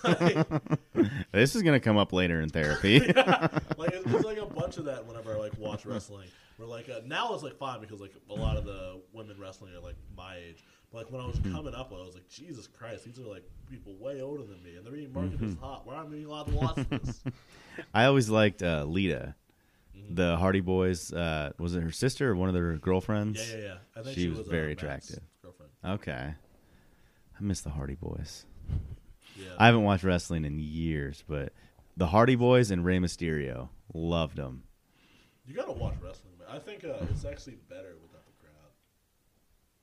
oh. 0.06 0.60
this 1.34 1.54
is 1.54 1.64
gonna 1.64 1.82
come 1.82 1.98
up 1.98 2.14
later 2.14 2.40
in 2.40 2.48
therapy. 2.48 3.00
like 3.12 3.92
it's, 3.92 4.06
it's 4.06 4.24
like 4.24 4.38
a 4.38 4.46
bunch 4.46 4.78
of 4.78 4.86
that 4.86 5.06
whenever 5.06 5.34
I 5.34 5.38
like 5.38 5.58
watch 5.58 5.86
wrestling. 5.86 6.30
Where 6.56 6.68
like 6.70 6.88
uh, 6.88 7.02
now 7.06 7.34
it's 7.34 7.44
like 7.44 7.58
fine 7.58 7.82
because 7.82 8.00
like 8.00 8.14
a 8.30 8.34
lot 8.34 8.56
of 8.56 8.64
the 8.64 9.02
women 9.12 9.36
wrestling 9.38 9.76
are 9.76 9.82
like 9.82 9.98
my 10.16 10.38
age. 10.38 10.64
Like 10.96 11.12
when 11.12 11.22
I 11.22 11.26
was 11.28 11.38
coming 11.40 11.76
up, 11.76 11.92
I 11.92 11.96
was 12.04 12.14
like, 12.16 12.28
Jesus 12.30 12.68
Christ, 12.68 13.04
these 13.04 13.20
are 13.20 13.24
like 13.24 13.44
people 13.70 13.94
way 14.00 14.22
older 14.22 14.44
than 14.44 14.64
me, 14.64 14.76
and 14.78 14.86
they're 14.86 14.94
being 14.94 15.12
marketed 15.12 15.44
as 15.44 15.56
hot. 15.60 15.86
Why 15.86 15.96
aren't 15.96 16.10
we 16.12 16.24
allowed 16.24 16.48
to 16.48 16.56
watch 16.56 16.76
this? 16.90 17.22
I 17.94 18.06
always 18.06 18.30
liked 18.30 18.64
uh, 18.64 18.86
Lita, 18.86 19.36
Mm-hmm. 19.98 20.16
the 20.16 20.36
Hardy 20.36 20.62
Boyz. 20.62 21.16
Uh, 21.16 21.52
was 21.58 21.74
it 21.74 21.82
her 21.82 21.92
sister 21.92 22.30
or 22.32 22.36
one 22.36 22.50
of 22.50 22.54
their 22.54 22.74
girlfriends? 22.78 23.40
yeah, 23.50 23.58
yeah, 23.58 23.64
yeah. 23.64 23.74
I 23.96 24.04
think 24.04 24.16
She 24.16 24.22
she, 24.24 24.28
was 24.30 24.40
was, 24.40 24.48
uh, 24.50 24.52
very 24.52 24.68
Matt's 24.70 24.82
attractive. 24.84 25.20
Girlfriend. 25.42 25.72
Okay. 25.86 26.34
I 27.40 27.42
miss 27.44 27.62
the 27.62 27.70
Hardy 27.70 27.96
Boyz. 27.96 28.44
Yeah. 29.38 29.48
I 29.58 29.68
haven't 29.68 29.84
watched 29.84 30.04
wrestling 30.04 30.44
in 30.44 30.60
years, 30.60 31.24
but 31.30 31.54
the 31.96 32.08
Hardy 32.08 32.36
Boyz 32.36 32.72
and 32.72 32.84
Rey 32.84 32.98
Mysterio 33.00 33.70
loved 33.94 34.36
them. 34.36 34.64
you 35.46 35.56
gotta 35.56 35.72
watch 35.72 35.96
wrestling. 36.02 36.34
Man. 36.40 36.48
I 36.52 36.60
think 36.60 36.84
uh, 36.84 37.06
it's 37.10 37.24
actually 37.24 37.56
better 37.70 37.96
without 38.02 38.02
the 38.02 38.02
crowd. 38.02 38.05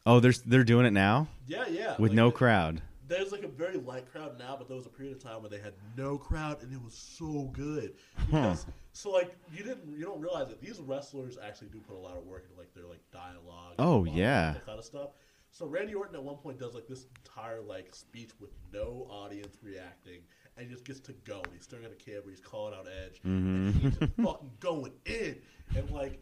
Oh, 0.04 0.20
they're 0.20 0.32
they're 0.46 0.64
doing 0.64 0.86
it 0.86 0.92
now 0.92 1.28
Yeah, 1.46 1.66
yeah. 1.68 1.92
with 1.98 2.10
like, 2.10 2.16
no 2.16 2.30
crowd. 2.30 2.82
There's 3.06 3.30
like 3.30 3.42
a 3.42 3.48
very 3.48 3.76
light 3.76 4.10
crowd 4.10 4.38
now, 4.38 4.56
but 4.56 4.68
there 4.68 4.76
was 4.76 4.86
a 4.86 4.90
period 4.90 5.16
of 5.16 5.22
time 5.22 5.42
where 5.42 5.50
they 5.50 5.58
had 5.58 5.74
no 5.96 6.16
crowd, 6.16 6.62
and 6.62 6.72
it 6.72 6.82
was 6.82 6.94
so 6.94 7.50
good. 7.52 7.94
Because 8.26 8.66
so 8.92 9.10
like 9.10 9.36
you 9.52 9.62
didn't 9.62 9.96
you 9.96 10.04
don't 10.04 10.20
realize 10.20 10.48
that 10.48 10.60
these 10.60 10.80
wrestlers 10.80 11.36
actually 11.42 11.68
do 11.68 11.80
put 11.80 11.96
a 11.96 12.00
lot 12.00 12.16
of 12.16 12.24
work 12.24 12.44
into 12.48 12.58
like 12.58 12.72
their 12.74 12.86
like 12.86 13.00
dialogue. 13.12 13.74
Oh, 13.78 14.04
yeah. 14.04 14.52
that 14.54 14.66
kind 14.66 14.78
of 14.78 14.84
stuff. 14.84 15.10
So 15.50 15.66
Randy 15.66 15.94
Orton 15.94 16.14
at 16.14 16.22
one 16.22 16.36
point 16.36 16.58
does 16.58 16.74
like 16.74 16.86
this 16.86 17.06
entire 17.24 17.60
like 17.60 17.94
speech 17.94 18.30
with 18.40 18.50
no 18.72 19.06
audience 19.10 19.58
reacting, 19.62 20.20
and 20.56 20.66
he 20.66 20.72
just 20.72 20.84
gets 20.84 21.00
to 21.00 21.12
go. 21.24 21.42
And 21.44 21.52
he's 21.52 21.64
staring 21.64 21.84
at 21.84 21.92
a 21.92 21.96
camera, 21.96 22.24
he's 22.30 22.40
calling 22.40 22.74
out 22.74 22.86
Edge, 22.86 23.18
mm-hmm. 23.18 23.66
and 23.66 23.74
he's 23.74 23.96
just 23.96 24.12
fucking 24.22 24.50
going 24.60 24.92
in, 25.04 25.36
and 25.76 25.90
like. 25.90 26.20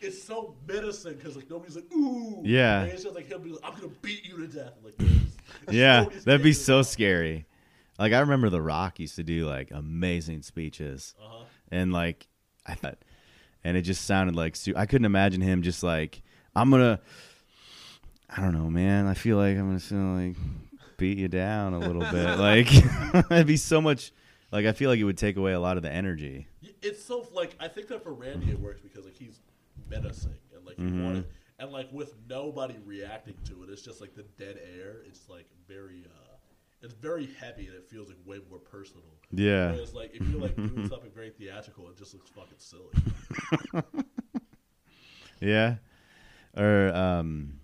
It's 0.00 0.22
so 0.22 0.54
menacing 0.66 1.14
because 1.14 1.34
like 1.36 1.50
nobody's 1.50 1.76
like 1.76 1.92
ooh 1.94 2.40
Yeah. 2.44 2.82
and 2.82 2.92
it's 2.92 3.02
just 3.02 3.14
like 3.14 3.26
he'll 3.26 3.38
be 3.38 3.50
like 3.50 3.60
I'm 3.64 3.74
gonna 3.74 3.92
beat 4.02 4.24
you 4.26 4.36
to 4.38 4.46
death 4.46 4.74
like. 4.84 4.94
Yeah, 5.70 6.04
that'd 6.24 6.42
be 6.42 6.52
so 6.52 6.82
scary. 6.82 7.46
Like 7.98 8.12
I 8.12 8.20
remember 8.20 8.48
The 8.50 8.60
Rock 8.62 9.00
used 9.00 9.16
to 9.16 9.22
do 9.24 9.46
like 9.46 9.70
amazing 9.70 10.42
speeches, 10.42 11.14
Uh-huh. 11.20 11.44
and 11.70 11.92
like 11.92 12.28
I 12.66 12.74
thought, 12.74 12.98
and 13.64 13.76
it 13.76 13.82
just 13.82 14.04
sounded 14.04 14.36
like 14.36 14.56
su- 14.56 14.74
I 14.76 14.86
couldn't 14.86 15.06
imagine 15.06 15.40
him 15.40 15.62
just 15.62 15.82
like 15.82 16.22
I'm 16.54 16.70
gonna. 16.70 17.00
I 18.34 18.42
don't 18.42 18.52
know, 18.52 18.68
man. 18.70 19.06
I 19.06 19.14
feel 19.14 19.36
like 19.38 19.56
I'm 19.56 19.76
gonna 19.78 20.26
like 20.28 20.36
beat 20.98 21.16
you 21.18 21.28
down 21.28 21.72
a 21.74 21.78
little 21.78 22.02
bit. 22.02 22.38
Like 22.38 22.68
it'd 23.30 23.46
be 23.46 23.56
so 23.56 23.80
much. 23.80 24.12
Like 24.52 24.64
I 24.66 24.72
feel 24.72 24.90
like 24.90 24.98
it 25.00 25.04
would 25.04 25.18
take 25.18 25.36
away 25.36 25.52
a 25.52 25.60
lot 25.60 25.76
of 25.76 25.82
the 25.82 25.90
energy. 25.90 26.46
It's 26.82 27.02
so 27.02 27.26
like 27.32 27.56
I 27.58 27.68
think 27.68 27.88
that 27.88 28.02
for 28.02 28.12
Randy 28.12 28.50
it 28.50 28.60
works 28.60 28.80
because 28.80 29.04
like 29.06 29.16
he's 29.16 29.40
menacing 29.90 30.34
and 30.54 30.64
like 30.66 30.78
you 30.78 30.84
Mm-hmm. 30.86 31.04
want 31.04 31.16
it, 31.18 31.30
and 31.58 31.72
like 31.72 31.90
with 31.92 32.14
nobody 32.28 32.76
reacting 32.84 33.34
to 33.46 33.62
it, 33.64 33.70
it's 33.70 33.82
just 33.82 34.00
like 34.00 34.14
the 34.14 34.24
dead 34.36 34.58
air. 34.76 34.96
It's 35.06 35.28
like 35.28 35.46
very, 35.66 36.04
uh 36.06 36.24
it's 36.80 36.94
very 36.94 37.28
heavy 37.40 37.66
and 37.66 37.74
it 37.74 37.88
feels 37.90 38.06
like 38.08 38.18
way 38.24 38.38
more 38.48 38.60
personal. 38.60 39.02
Yeah. 39.32 39.72
Whereas 39.72 39.94
like 39.94 40.14
if 40.14 40.22
you're 40.28 40.40
like 40.40 40.54
doing 40.56 40.88
something 40.88 41.10
very 41.12 41.30
theatrical, 41.30 41.88
it 41.88 41.96
just 41.98 42.14
looks 42.14 42.30
fucking 42.30 42.58
silly. 42.58 43.82
Yeah. 45.40 45.76
Or 46.56 46.88
um 46.94 47.60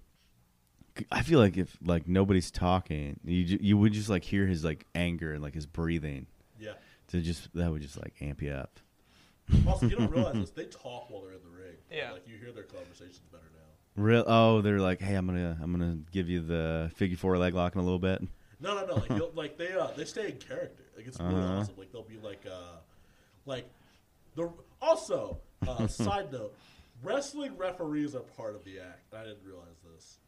I 1.11 1.23
feel 1.23 1.39
like 1.41 1.57
if 1.57 1.77
like 1.85 2.07
nobody's 2.07 2.51
talking, 2.51 3.19
you 3.25 3.59
you 3.61 3.77
would 3.79 3.93
just 3.93 4.09
like 4.09 4.25
hear 4.25 4.47
his 4.47 4.65
like 4.65 4.87
anger 4.95 5.33
and 5.33 5.43
like 5.43 5.55
his 5.55 5.67
breathing 5.67 6.27
Yeah. 6.59 6.75
to 7.09 7.21
just 7.21 7.53
that 7.55 7.71
would 7.71 7.83
just 7.83 7.97
like 8.01 8.15
amp 8.21 8.43
you 8.43 8.53
up. 8.53 8.79
Also, 9.67 9.89
you 9.89 9.97
don't 9.97 10.11
realize 10.11 10.35
this. 10.41 10.51
They 10.51 10.65
talk 10.67 11.11
while 11.11 11.23
they're 11.23 11.33
in 11.33 11.41
the. 11.43 11.49
Yeah. 11.91 12.13
Like 12.13 12.27
you 12.29 12.37
hear 12.37 12.53
their 12.53 12.65
conversations 12.65 13.21
better 13.31 13.45
now. 13.55 14.03
Real 14.03 14.25
oh, 14.27 14.61
they're 14.61 14.81
like, 14.81 15.01
"Hey, 15.01 15.15
I'm 15.15 15.27
going 15.27 15.39
to 15.39 15.57
I'm 15.63 15.77
going 15.79 15.93
to 16.05 16.11
give 16.13 16.29
you 16.29 16.41
the 16.41 16.91
figure 16.97 17.17
four 17.17 17.39
leg 17.39 17.55
lock 17.55 17.75
in 17.75 17.81
a 17.81 17.85
little 17.85 17.99
bit." 18.01 18.23
No, 18.61 18.75
no, 18.75 18.87
no. 18.87 18.95
Like, 18.95 19.11
you'll, 19.11 19.33
like 19.35 19.57
they 19.59 19.73
uh, 19.73 19.89
they 19.97 20.05
stay 20.05 20.27
in 20.31 20.37
character. 20.39 20.83
Like 20.97 21.07
it's 21.07 21.21
really 21.21 21.35
Uh-huh. 21.41 21.59
awesome. 21.61 21.75
Like 21.77 21.93
they'll 21.93 22.03
be 22.03 22.19
like 22.19 22.45
uh, 22.51 22.79
like 23.47 23.69
the 24.35 24.51
also 24.83 25.39
uh, 25.69 25.87
side 25.89 26.33
note, 26.33 26.55
wrestling 27.03 27.57
referees 27.57 28.15
are 28.17 28.21
part 28.21 28.55
of 28.57 28.65
the 28.65 28.81
act. 28.81 29.15
I 29.15 29.23
didn't 29.25 29.45
realize 29.45 29.77
this. 29.95 30.19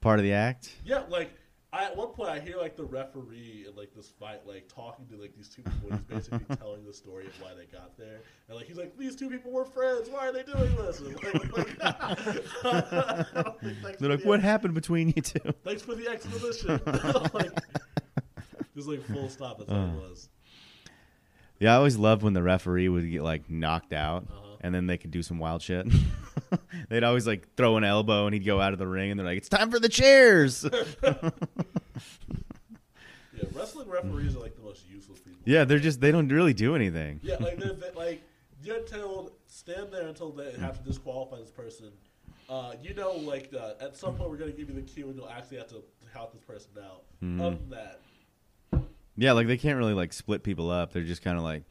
Part 0.00 0.18
of 0.18 0.24
the 0.24 0.32
act? 0.34 0.70
Yeah, 0.84 1.02
like 1.08 1.30
I, 1.70 1.84
at 1.84 1.96
one 1.96 2.08
point 2.08 2.30
I 2.30 2.40
hear 2.40 2.56
like 2.56 2.76
the 2.76 2.84
referee 2.84 3.66
in 3.68 3.76
like 3.76 3.92
this 3.94 4.08
fight 4.18 4.46
like 4.46 4.68
talking 4.74 5.06
to 5.08 5.16
like 5.20 5.36
these 5.36 5.50
two 5.50 5.62
people. 5.62 5.90
and 5.90 6.00
He's 6.08 6.28
basically 6.28 6.56
telling 6.56 6.84
the 6.86 6.92
story 6.94 7.26
of 7.26 7.32
why 7.42 7.50
they 7.54 7.66
got 7.66 7.96
there, 7.98 8.20
and 8.48 8.56
like 8.56 8.66
he's 8.66 8.78
like, 8.78 8.96
"These 8.96 9.16
two 9.16 9.28
people 9.28 9.52
were 9.52 9.66
friends. 9.66 10.08
Why 10.08 10.28
are 10.28 10.32
they 10.32 10.44
doing 10.44 10.74
this?" 10.76 11.00
And, 11.00 11.14
like, 11.22 11.56
like, 11.56 11.78
thanks 13.82 13.98
They're 14.00 14.08
like, 14.10 14.24
"What 14.24 14.40
happened 14.40 14.72
between 14.74 15.08
you 15.08 15.20
two? 15.22 15.40
Thanks 15.64 15.82
for 15.82 15.94
the 15.94 16.08
exposition. 16.08 16.80
like, 17.34 17.50
just 18.74 18.88
like 18.88 19.02
full 19.06 19.28
stop. 19.28 19.58
That's 19.58 19.70
Uh. 19.70 19.90
it 19.94 20.00
was. 20.00 20.28
Yeah, 21.60 21.72
I 21.74 21.76
always 21.76 21.96
loved 21.98 22.22
when 22.22 22.34
the 22.34 22.42
referee 22.42 22.88
would 22.88 23.10
get 23.10 23.22
like 23.22 23.50
knocked 23.50 23.92
out 23.92 24.22
Uh-huh. 24.30 24.56
and 24.60 24.74
then 24.74 24.86
they 24.86 24.96
could 24.96 25.10
do 25.10 25.22
some 25.22 25.38
wild 25.38 25.60
shit. 25.60 25.86
They'd 26.88 27.04
always 27.04 27.26
like 27.26 27.54
throw 27.56 27.76
an 27.76 27.84
elbow, 27.84 28.26
and 28.26 28.34
he'd 28.34 28.44
go 28.44 28.60
out 28.60 28.72
of 28.72 28.78
the 28.78 28.86
ring, 28.86 29.10
and 29.10 29.18
they're 29.18 29.26
like, 29.26 29.38
"It's 29.38 29.48
time 29.48 29.70
for 29.70 29.78
the 29.78 29.88
chairs." 29.88 30.64
Yeah, 33.34 33.44
wrestling 33.52 33.88
referees 33.88 34.34
are 34.34 34.40
like 34.40 34.56
the 34.56 34.62
most 34.62 34.84
useless 34.90 35.20
people. 35.20 35.40
yeah, 35.44 35.62
they're 35.64 35.78
just 35.78 36.00
they 36.00 36.10
don't 36.10 36.28
really 36.28 36.54
do 36.54 36.74
anything. 36.74 37.20
Yeah, 37.22 37.36
like 37.38 37.58
they're, 37.58 37.72
they 37.72 37.90
like 37.92 38.22
you're 38.64 38.80
told 38.80 39.32
stand 39.46 39.92
there 39.92 40.08
until 40.08 40.30
they 40.32 40.52
have 40.54 40.78
to 40.78 40.84
disqualify 40.84 41.36
this 41.38 41.50
person. 41.50 41.92
Uh, 42.48 42.72
you 42.82 42.94
know, 42.94 43.12
like 43.12 43.52
uh, 43.56 43.74
at 43.80 43.96
some 43.96 44.16
point 44.16 44.30
we're 44.30 44.38
gonna 44.38 44.50
give 44.50 44.68
you 44.68 44.74
the 44.74 44.82
cue 44.82 45.06
and 45.06 45.16
you'll 45.16 45.28
actually 45.28 45.58
have 45.58 45.68
to 45.68 45.82
count 46.12 46.32
this 46.32 46.42
person 46.42 46.70
out. 46.82 47.04
Mm-hmm. 47.22 47.40
Other 47.40 47.56
than 47.56 47.70
that, 47.70 48.00
Yeah, 49.16 49.32
like 49.32 49.46
they 49.46 49.58
can't 49.58 49.78
really 49.78 49.94
like 49.94 50.12
split 50.12 50.42
people 50.42 50.70
up. 50.70 50.92
They're 50.92 51.02
just 51.04 51.22
kind 51.22 51.36
of 51.38 51.44
like, 51.44 51.62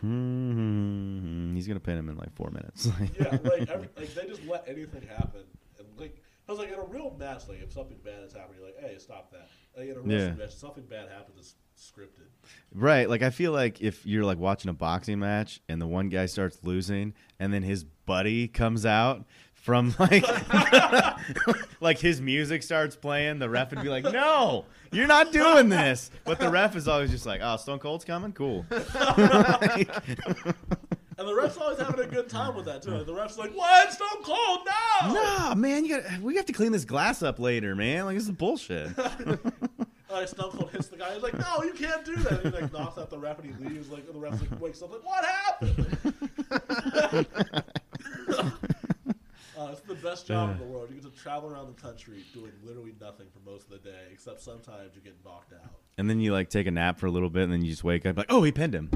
hmm, 0.00 1.54
he's 1.54 1.66
gonna 1.66 1.80
pin 1.80 1.98
him 1.98 2.08
in 2.08 2.16
like 2.16 2.32
four 2.34 2.50
minutes. 2.50 2.88
yeah, 3.18 3.30
like 3.44 3.68
every, 3.70 3.88
like 3.96 4.14
they 4.14 4.26
just 4.26 4.44
let 4.46 4.68
anything 4.68 5.02
happen. 5.06 5.42
And 5.78 5.88
like, 5.98 6.22
I 6.48 6.52
was 6.52 6.58
like 6.58 6.72
in 6.72 6.78
a 6.78 6.84
real 6.84 7.14
match, 7.18 7.48
like 7.48 7.62
if 7.62 7.72
something 7.72 7.96
bad 8.04 8.22
is 8.24 8.32
happening, 8.32 8.58
you're 8.60 8.66
like, 8.66 8.78
hey, 8.80 8.98
stop 8.98 9.30
that. 9.32 9.48
Like 9.76 9.88
in 9.88 9.96
a 9.96 10.00
wrestling 10.00 10.20
Yeah. 10.38 10.44
match, 10.44 10.54
something 10.54 10.84
bad 10.84 11.08
happens, 11.08 11.54
it's 11.74 11.90
scripted. 11.92 12.28
right. 12.74 13.08
Like 13.08 13.22
I 13.22 13.30
feel 13.30 13.52
like 13.52 13.80
if 13.80 14.06
you're 14.06 14.24
like 14.24 14.38
watching 14.38 14.68
a 14.70 14.74
boxing 14.74 15.18
match 15.18 15.60
and 15.68 15.80
the 15.80 15.86
one 15.86 16.08
guy 16.08 16.26
starts 16.26 16.58
losing, 16.62 17.14
and 17.38 17.52
then 17.52 17.62
his 17.62 17.84
buddy 17.84 18.48
comes 18.48 18.86
out 18.86 19.24
from 19.66 19.92
like 19.98 20.24
like 21.80 21.98
his 21.98 22.20
music 22.20 22.62
starts 22.62 22.94
playing, 22.94 23.40
the 23.40 23.50
ref 23.50 23.70
would 23.72 23.82
be 23.82 23.88
like, 23.88 24.04
"No, 24.04 24.64
you're 24.92 25.08
not 25.08 25.32
doing 25.32 25.68
this." 25.68 26.10
But 26.24 26.38
the 26.38 26.48
ref 26.48 26.76
is 26.76 26.86
always 26.86 27.10
just 27.10 27.26
like, 27.26 27.40
"Oh, 27.42 27.56
Stone 27.56 27.80
Cold's 27.80 28.04
coming, 28.04 28.32
cool." 28.32 28.64
Like- 28.70 29.90
And 31.18 31.26
the 31.26 31.34
ref's 31.34 31.56
always 31.56 31.78
having 31.78 31.98
a 31.98 32.06
good 32.06 32.28
time 32.28 32.54
with 32.54 32.66
that 32.66 32.82
too. 32.82 33.02
The 33.02 33.14
ref's 33.14 33.38
like, 33.38 33.50
"What? 33.52 33.90
Stone 33.90 34.22
Cold? 34.22 34.68
No!" 35.06 35.14
Nah, 35.14 35.54
man, 35.54 35.86
you 35.86 35.98
got. 36.00 36.20
We 36.20 36.36
have 36.36 36.44
to 36.44 36.52
clean 36.52 36.72
this 36.72 36.84
glass 36.84 37.22
up 37.22 37.38
later, 37.40 37.74
man. 37.74 38.04
Like 38.04 38.16
this 38.16 38.24
is 38.24 38.30
bullshit. 38.32 38.90
Like 40.08 40.28
Stone 40.28 40.52
Cold 40.52 40.70
hits 40.70 40.86
the 40.86 40.96
guy. 40.96 41.12
He's 41.14 41.22
like, 41.22 41.36
"No, 41.36 41.62
you 41.64 41.72
can't 41.72 42.04
do 42.04 42.14
that." 42.16 42.44
And 42.44 42.54
he 42.54 42.60
like 42.60 42.72
knocks 42.72 42.96
out 42.96 43.10
the 43.10 43.18
ref 43.18 43.38
and 43.40 43.52
he 43.54 43.64
leaves. 43.68 43.90
Like 43.90 44.04
and 44.06 44.14
the 44.14 44.20
ref's 44.20 44.40
like 44.40 44.60
wakes 44.60 44.80
up 44.80 44.92
like, 44.92 45.04
"What 45.04 45.24
happened?" 45.24 45.96
Uh, 49.58 49.68
it's 49.72 49.80
the 49.82 49.94
best 49.94 50.26
job 50.26 50.50
in 50.50 50.58
the 50.58 50.64
world. 50.64 50.88
You 50.90 51.00
get 51.00 51.12
to 51.14 51.18
travel 51.20 51.50
around 51.50 51.74
the 51.74 51.80
country 51.80 52.24
doing 52.34 52.52
literally 52.62 52.94
nothing 53.00 53.26
for 53.32 53.40
most 53.50 53.64
of 53.64 53.70
the 53.70 53.78
day, 53.90 54.02
except 54.12 54.40
sometimes 54.40 54.94
you 54.94 55.00
get 55.00 55.16
knocked 55.24 55.52
out. 55.52 55.70
and 55.98 56.08
then 56.10 56.20
you 56.20 56.32
like 56.32 56.50
take 56.50 56.66
a 56.66 56.70
nap 56.70 56.98
for 56.98 57.06
a 57.06 57.10
little 57.10 57.30
bit, 57.30 57.44
and 57.44 57.52
then 57.52 57.62
you 57.62 57.70
just 57.70 57.84
wake 57.84 58.04
up 58.06 58.16
like, 58.16 58.26
oh, 58.28 58.42
he 58.42 58.52
pinned 58.52 58.74
him. 58.74 58.90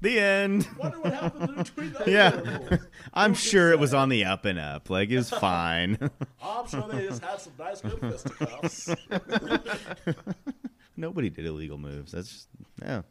The 0.00 0.18
end. 0.18 0.66
Wonder 0.78 1.00
what 1.00 1.12
happened 1.12 1.56
between 1.58 1.92
those 1.92 2.06
Yeah. 2.08 2.76
I'm 3.14 3.34
sure 3.34 3.70
it 3.70 3.78
was 3.78 3.94
on 3.94 4.08
the 4.08 4.24
up 4.24 4.44
and 4.44 4.58
up. 4.58 4.90
Like 4.90 5.10
it 5.10 5.16
was 5.16 5.30
fine. 5.48 5.96
I'm 6.42 6.66
sure 6.66 6.88
they 6.88 7.06
just 7.06 7.22
had 7.22 7.40
some 7.40 7.52
nice 7.56 7.80
good 7.80 8.00
fisticuffs. 8.00 8.88
Nobody 10.96 11.30
did 11.30 11.46
illegal 11.46 11.78
moves. 11.78 12.10
That's 12.12 12.28
just, 12.28 12.48
yeah. 12.80 13.02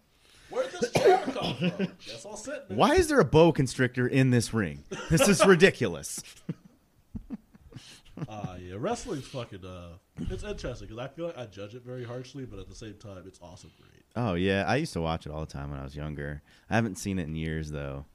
Where'd 0.52 0.72
this 0.72 0.92
chair 0.92 1.18
come 1.26 1.56
from? 1.56 1.88
Guess 2.06 2.26
I'll 2.26 2.38
sit. 2.38 2.66
in 2.70 2.74
it. 2.76 2.78
Why 2.78 2.96
is 2.96 3.08
there 3.08 3.20
a 3.20 3.26
boa 3.26 3.54
constrictor 3.54 4.08
in 4.08 4.30
this 4.30 4.54
ring? 4.54 4.84
This 5.10 5.28
is 5.28 5.46
ridiculous. 5.46 6.22
Uh, 8.30 8.56
yeah, 8.62 8.76
wrestling's 8.78 9.26
fucking. 9.26 9.66
Uh, 9.66 9.94
it's 10.30 10.44
interesting 10.44 10.88
because 10.88 11.00
I 11.04 11.08
feel 11.08 11.28
like 11.28 11.38
I 11.40 11.48
judge 11.48 11.74
it 11.74 11.84
very 11.84 12.04
harshly, 12.04 12.46
but 12.46 12.60
at 12.60 12.70
the 12.70 12.76
same 12.76 12.94
time, 12.96 13.24
it's 13.26 13.40
also 13.42 13.68
great. 13.80 14.04
Oh 14.16 14.36
yeah, 14.36 14.64
I 14.68 14.76
used 14.76 14.94
to 14.94 15.02
watch 15.02 15.26
it 15.26 15.32
all 15.32 15.40
the 15.40 15.52
time 15.52 15.72
when 15.72 15.80
I 15.80 15.84
was 15.84 15.96
younger. 15.96 16.44
I 16.70 16.76
haven't 16.76 16.98
seen 17.00 17.18
it 17.18 17.24
in 17.24 17.36
years 17.36 17.72
though. 17.72 18.06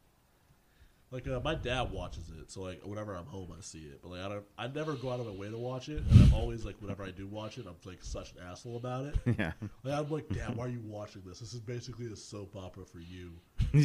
Like 1.12 1.28
uh, 1.28 1.39
my 1.45 1.55
dad 1.55 1.93
watches 1.93 2.33
it, 2.41 2.51
so 2.51 2.62
like 2.62 2.81
whenever 2.85 3.15
I'm 3.15 3.27
home, 3.27 3.53
I 3.57 3.61
see 3.61 3.78
it. 3.78 4.01
But 4.03 4.11
like 4.11 4.20
I 4.23 4.28
don't, 4.28 4.45
I 4.59 4.66
never 4.66 4.95
go 4.95 5.11
out 5.12 5.20
of 5.20 5.27
my 5.27 5.33
way 5.33 5.49
to 5.49 5.57
watch 5.57 5.89
it, 5.89 6.03
and 6.11 6.23
I'm 6.24 6.35
always 6.35 6.65
like, 6.65 6.74
whenever 6.81 7.05
I 7.05 7.12
do 7.12 7.28
watch 7.28 7.59
it, 7.59 7.66
I'm 7.69 7.77
like 7.85 8.03
such 8.03 8.33
an 8.33 8.39
asshole 8.51 8.77
about 8.77 9.05
it. 9.07 9.15
Yeah, 9.39 9.53
Like 9.85 9.95
I'm 9.95 10.11
like, 10.11 10.28
Dad, 10.31 10.57
why 10.57 10.65
are 10.65 10.69
you 10.69 10.81
watching 10.85 11.23
this? 11.24 11.39
This 11.39 11.53
is 11.53 11.61
basically 11.61 12.07
a 12.07 12.16
soap 12.16 12.57
opera 12.57 12.85
for 12.87 12.99
you. 12.99 13.33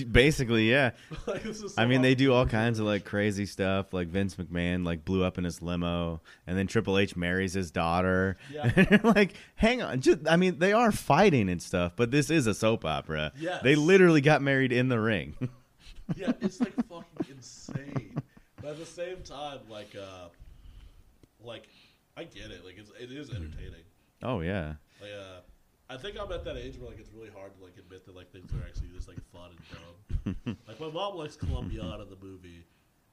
basically, 0.12 0.70
yeah. 0.70 0.92
like. 1.28 1.44
I 1.78 1.86
mean, 1.86 2.02
they 2.02 2.16
do 2.16 2.34
all 2.34 2.46
kinds 2.48 2.80
of 2.80 2.86
like 2.86 3.06
crazy 3.06 3.46
stuff. 3.46 3.94
Like 3.94 4.08
Vince 4.08 4.36
McMahon 4.36 4.84
like 4.84 5.06
blew 5.06 5.24
up 5.24 5.38
in 5.38 5.44
his 5.44 5.62
limo, 5.62 6.22
and 6.48 6.58
then 6.58 6.66
Triple 6.66 6.98
H 6.98 7.16
marries 7.16 7.54
his 7.54 7.70
daughter. 7.70 8.38
Yeah. 8.52 8.98
like, 9.04 9.34
hang 9.56 9.84
on, 9.84 10.02
just 10.02 10.20
I 10.28 10.38
mean, 10.38 10.58
they 10.58 10.74
are 10.74 10.92
fighting 10.92 11.50
and 11.50 11.62
stuff, 11.62 11.94
but 11.96 12.10
this 12.10 12.32
is 12.32 12.48
a 12.48 12.54
soap 12.56 12.84
opera. 12.84 13.32
Yes. 13.38 13.62
They 13.62 13.76
literally 13.76 14.22
got 14.22 14.42
married 14.42 14.72
in 14.72 14.90
the 14.90 15.00
ring. 15.00 15.36
Yeah, 16.16 16.32
it's 16.42 16.60
like 16.60 16.76
fucking 16.88 17.26
insane. 17.30 18.16
But 18.62 18.72
at 18.72 18.80
the 18.80 18.86
same 18.86 19.18
time, 19.24 19.60
like, 19.70 19.96
uh, 19.96 20.28
like 21.44 21.68
I 22.18 22.24
get 22.24 22.52
it. 22.52 22.66
Like 22.66 22.78
it's 22.78 22.92
it 23.00 23.12
is 23.12 23.30
entertaining. 23.30 23.84
oh 24.24 24.42
yeah. 24.42 24.74
Like, 25.02 25.12
uh, 25.12 25.40
I 25.90 25.98
think 25.98 26.18
I'm 26.20 26.32
at 26.32 26.46
that 26.46 26.58
age 26.58 26.78
where 26.78 26.90
like 26.90 27.00
it's 27.00 27.12
really 27.14 27.32
hard 27.36 27.56
to 27.58 27.64
like 27.64 27.74
admit 27.78 28.06
that 28.06 28.16
like 28.16 28.32
things 28.32 28.52
are 28.54 28.66
actually 28.66 28.90
just 28.96 29.08
like 29.08 29.18
fun 29.32 29.52
and 29.52 30.36
dumb. 30.46 30.58
like 30.68 30.80
my 30.80 30.90
mom 30.90 31.16
likes 31.16 31.36
Colombiana 31.36 32.06
the 32.10 32.18
movie, 32.24 32.64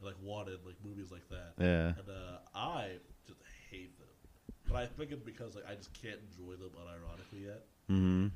and, 0.01 0.07
like 0.07 0.17
wanted 0.23 0.59
like 0.65 0.77
movies 0.85 1.11
like 1.11 1.29
that. 1.31 1.55
Yeah. 1.59 1.89
And 1.99 2.09
uh, 2.09 2.39
I 2.55 2.91
just 3.27 3.41
hate 3.71 3.99
them. 3.99 4.07
But 4.69 4.77
I 4.77 4.87
think 4.87 5.13
it's 5.13 5.23
because 5.23 5.55
like 5.55 5.65
I 5.69 5.75
just 5.75 5.93
can't 5.95 6.19
enjoy 6.31 6.53
them 6.57 6.71
unironically 6.71 7.47
yet. 7.47 7.65
hmm 7.89 8.29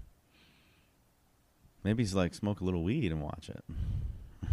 Maybe 1.84 2.02
he's 2.02 2.14
like 2.14 2.32
smoke 2.32 2.60
a 2.60 2.64
little 2.64 2.84
weed 2.84 3.10
and 3.10 3.20
watch 3.20 3.50
it. 3.50 3.64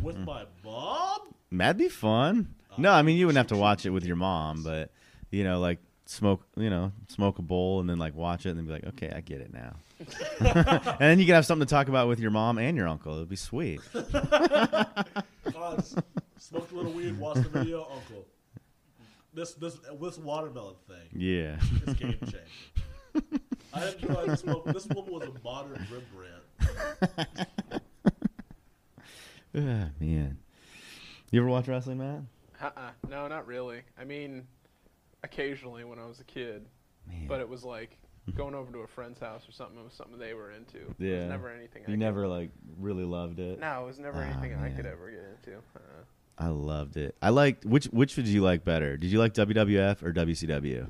With 0.01 0.17
my 0.17 0.45
mom, 0.63 1.19
That'd 1.51 1.77
be 1.77 1.89
fun. 1.89 2.55
No, 2.77 2.91
I 2.91 3.01
mean 3.01 3.17
you 3.17 3.25
wouldn't 3.25 3.37
have 3.37 3.55
to 3.57 3.61
watch 3.61 3.85
it 3.85 3.89
with 3.89 4.05
your 4.05 4.15
mom, 4.15 4.63
but 4.63 4.91
you 5.31 5.43
know, 5.43 5.59
like 5.59 5.79
smoke, 6.05 6.43
you 6.55 6.69
know, 6.69 6.91
smoke 7.07 7.39
a 7.39 7.41
bowl 7.41 7.79
and 7.79 7.89
then 7.89 7.97
like 7.99 8.15
watch 8.15 8.45
it 8.45 8.49
and 8.49 8.57
then 8.59 8.65
be 8.65 8.71
like, 8.71 8.85
okay, 8.87 9.11
I 9.15 9.21
get 9.21 9.41
it 9.41 9.53
now. 9.53 9.75
and 10.39 10.99
then 10.99 11.19
you 11.19 11.25
can 11.25 11.35
have 11.35 11.45
something 11.45 11.67
to 11.67 11.69
talk 11.69 11.87
about 11.89 12.07
with 12.07 12.19
your 12.19 12.31
mom 12.31 12.57
and 12.57 12.77
your 12.77 12.87
uncle. 12.87 13.15
It'd 13.15 13.29
be 13.29 13.35
sweet. 13.35 13.81
uh, 13.93 14.93
s- 15.77 15.95
smoked 16.37 16.71
a 16.71 16.75
little 16.75 16.91
weed, 16.93 17.17
watched 17.19 17.43
the 17.43 17.49
video, 17.49 17.87
Uncle. 17.91 18.25
This 19.33 19.53
this 19.53 19.77
this 20.01 20.17
watermelon 20.17 20.75
thing. 20.87 21.07
Yeah. 21.19 21.57
It's 21.85 21.99
game 21.99 22.17
changer. 22.21 23.39
I 23.73 23.79
didn't 23.81 24.07
realize 24.09 24.27
this 24.27 24.43
woman, 24.43 24.73
this 24.73 24.87
woman 24.87 25.13
was 25.13 25.23
a 25.27 25.43
modern 25.43 25.85
Rembrandt. 25.91 27.83
Ah, 29.55 29.89
man. 29.99 30.37
You 31.31 31.39
ever 31.41 31.49
watch 31.49 31.67
wrestling, 31.67 31.97
Matt? 31.99 32.21
Uh-uh. 32.61 32.91
No, 33.09 33.27
not 33.27 33.47
really. 33.47 33.81
I 33.99 34.03
mean, 34.03 34.45
occasionally 35.23 35.83
when 35.83 35.99
I 35.99 36.05
was 36.05 36.19
a 36.19 36.23
kid, 36.23 36.65
Man. 37.07 37.27
but 37.27 37.39
it 37.39 37.47
was 37.49 37.63
like 37.63 37.97
going 38.35 38.53
over 38.53 38.71
to 38.71 38.79
a 38.79 38.87
friend's 38.87 39.19
house 39.19 39.47
or 39.47 39.51
something. 39.51 39.79
It 39.79 39.83
was 39.83 39.93
something 39.93 40.19
they 40.19 40.33
were 40.33 40.51
into. 40.51 40.77
It 40.77 40.95
Yeah. 40.99 41.17
was 41.19 41.29
never 41.29 41.49
anything. 41.49 41.83
I 41.87 41.89
you 41.89 41.93
could- 41.93 41.99
never 41.99 42.27
like 42.27 42.51
really 42.79 43.05
loved 43.05 43.39
it. 43.39 43.59
No, 43.59 43.83
it 43.83 43.87
was 43.87 43.99
never 43.99 44.19
Ah, 44.19 44.29
anything 44.29 44.53
I 44.55 44.69
could 44.71 44.85
ever 44.85 45.09
get 45.09 45.23
into. 45.47 45.57
Uh-uh. 45.57 46.03
I 46.37 46.47
loved 46.49 46.95
it. 46.97 47.15
I 47.21 47.29
liked 47.29 47.65
which 47.65 47.85
which 47.85 48.15
did 48.15 48.27
you 48.27 48.41
like 48.41 48.63
better? 48.63 48.97
Did 48.97 49.11
you 49.11 49.19
like 49.19 49.33
WWF 49.33 50.03
or 50.03 50.13
WCW? 50.13 50.89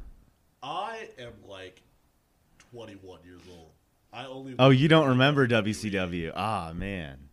I 0.61 1.09
am 1.17 1.31
like 1.47 1.81
21 2.71 3.19
years 3.23 3.41
old. 3.49 3.71
I 4.11 4.25
only. 4.25 4.55
Oh, 4.59 4.69
you 4.69 4.87
don't 4.87 5.07
remember 5.09 5.47
WCW? 5.47 6.33
Ah, 6.35 6.73
man. 6.75 7.28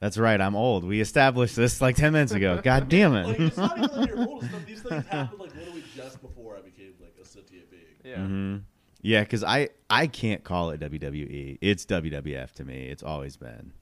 That's 0.00 0.18
right. 0.18 0.38
I'm 0.40 0.54
old. 0.54 0.84
We 0.84 1.00
established 1.00 1.56
this 1.56 1.80
like 1.80 1.96
10 1.96 2.12
minutes 2.12 2.32
ago. 2.32 2.60
God 2.62 2.88
damn 2.90 3.14
Like, 3.14 3.38
it. 3.38 3.46
it's 3.46 3.56
not 3.56 3.78
even 3.78 3.90
that 4.00 4.08
you're 4.08 4.28
old. 4.28 4.42
It's 4.44 4.64
these 4.66 4.80
things 4.82 5.06
happened 5.10 5.40
like 5.40 5.54
literally 5.56 5.82
just 5.94 6.20
before 6.20 6.56
I 6.56 6.60
became 6.60 6.92
like 7.00 7.14
a 7.20 7.24
sentient 7.24 7.70
being. 7.70 7.82
Yeah. 8.04 8.16
hmm 8.26 8.56
Yeah, 9.00 9.22
because 9.22 9.42
I 9.42 9.70
I 9.88 10.06
can't 10.06 10.44
call 10.44 10.70
it 10.70 10.80
WWE. 10.80 11.58
It's 11.60 11.86
WWF 11.86 12.52
to 12.52 12.64
me. 12.64 12.88
It's 12.88 13.02
always 13.02 13.36
been. 13.36 13.72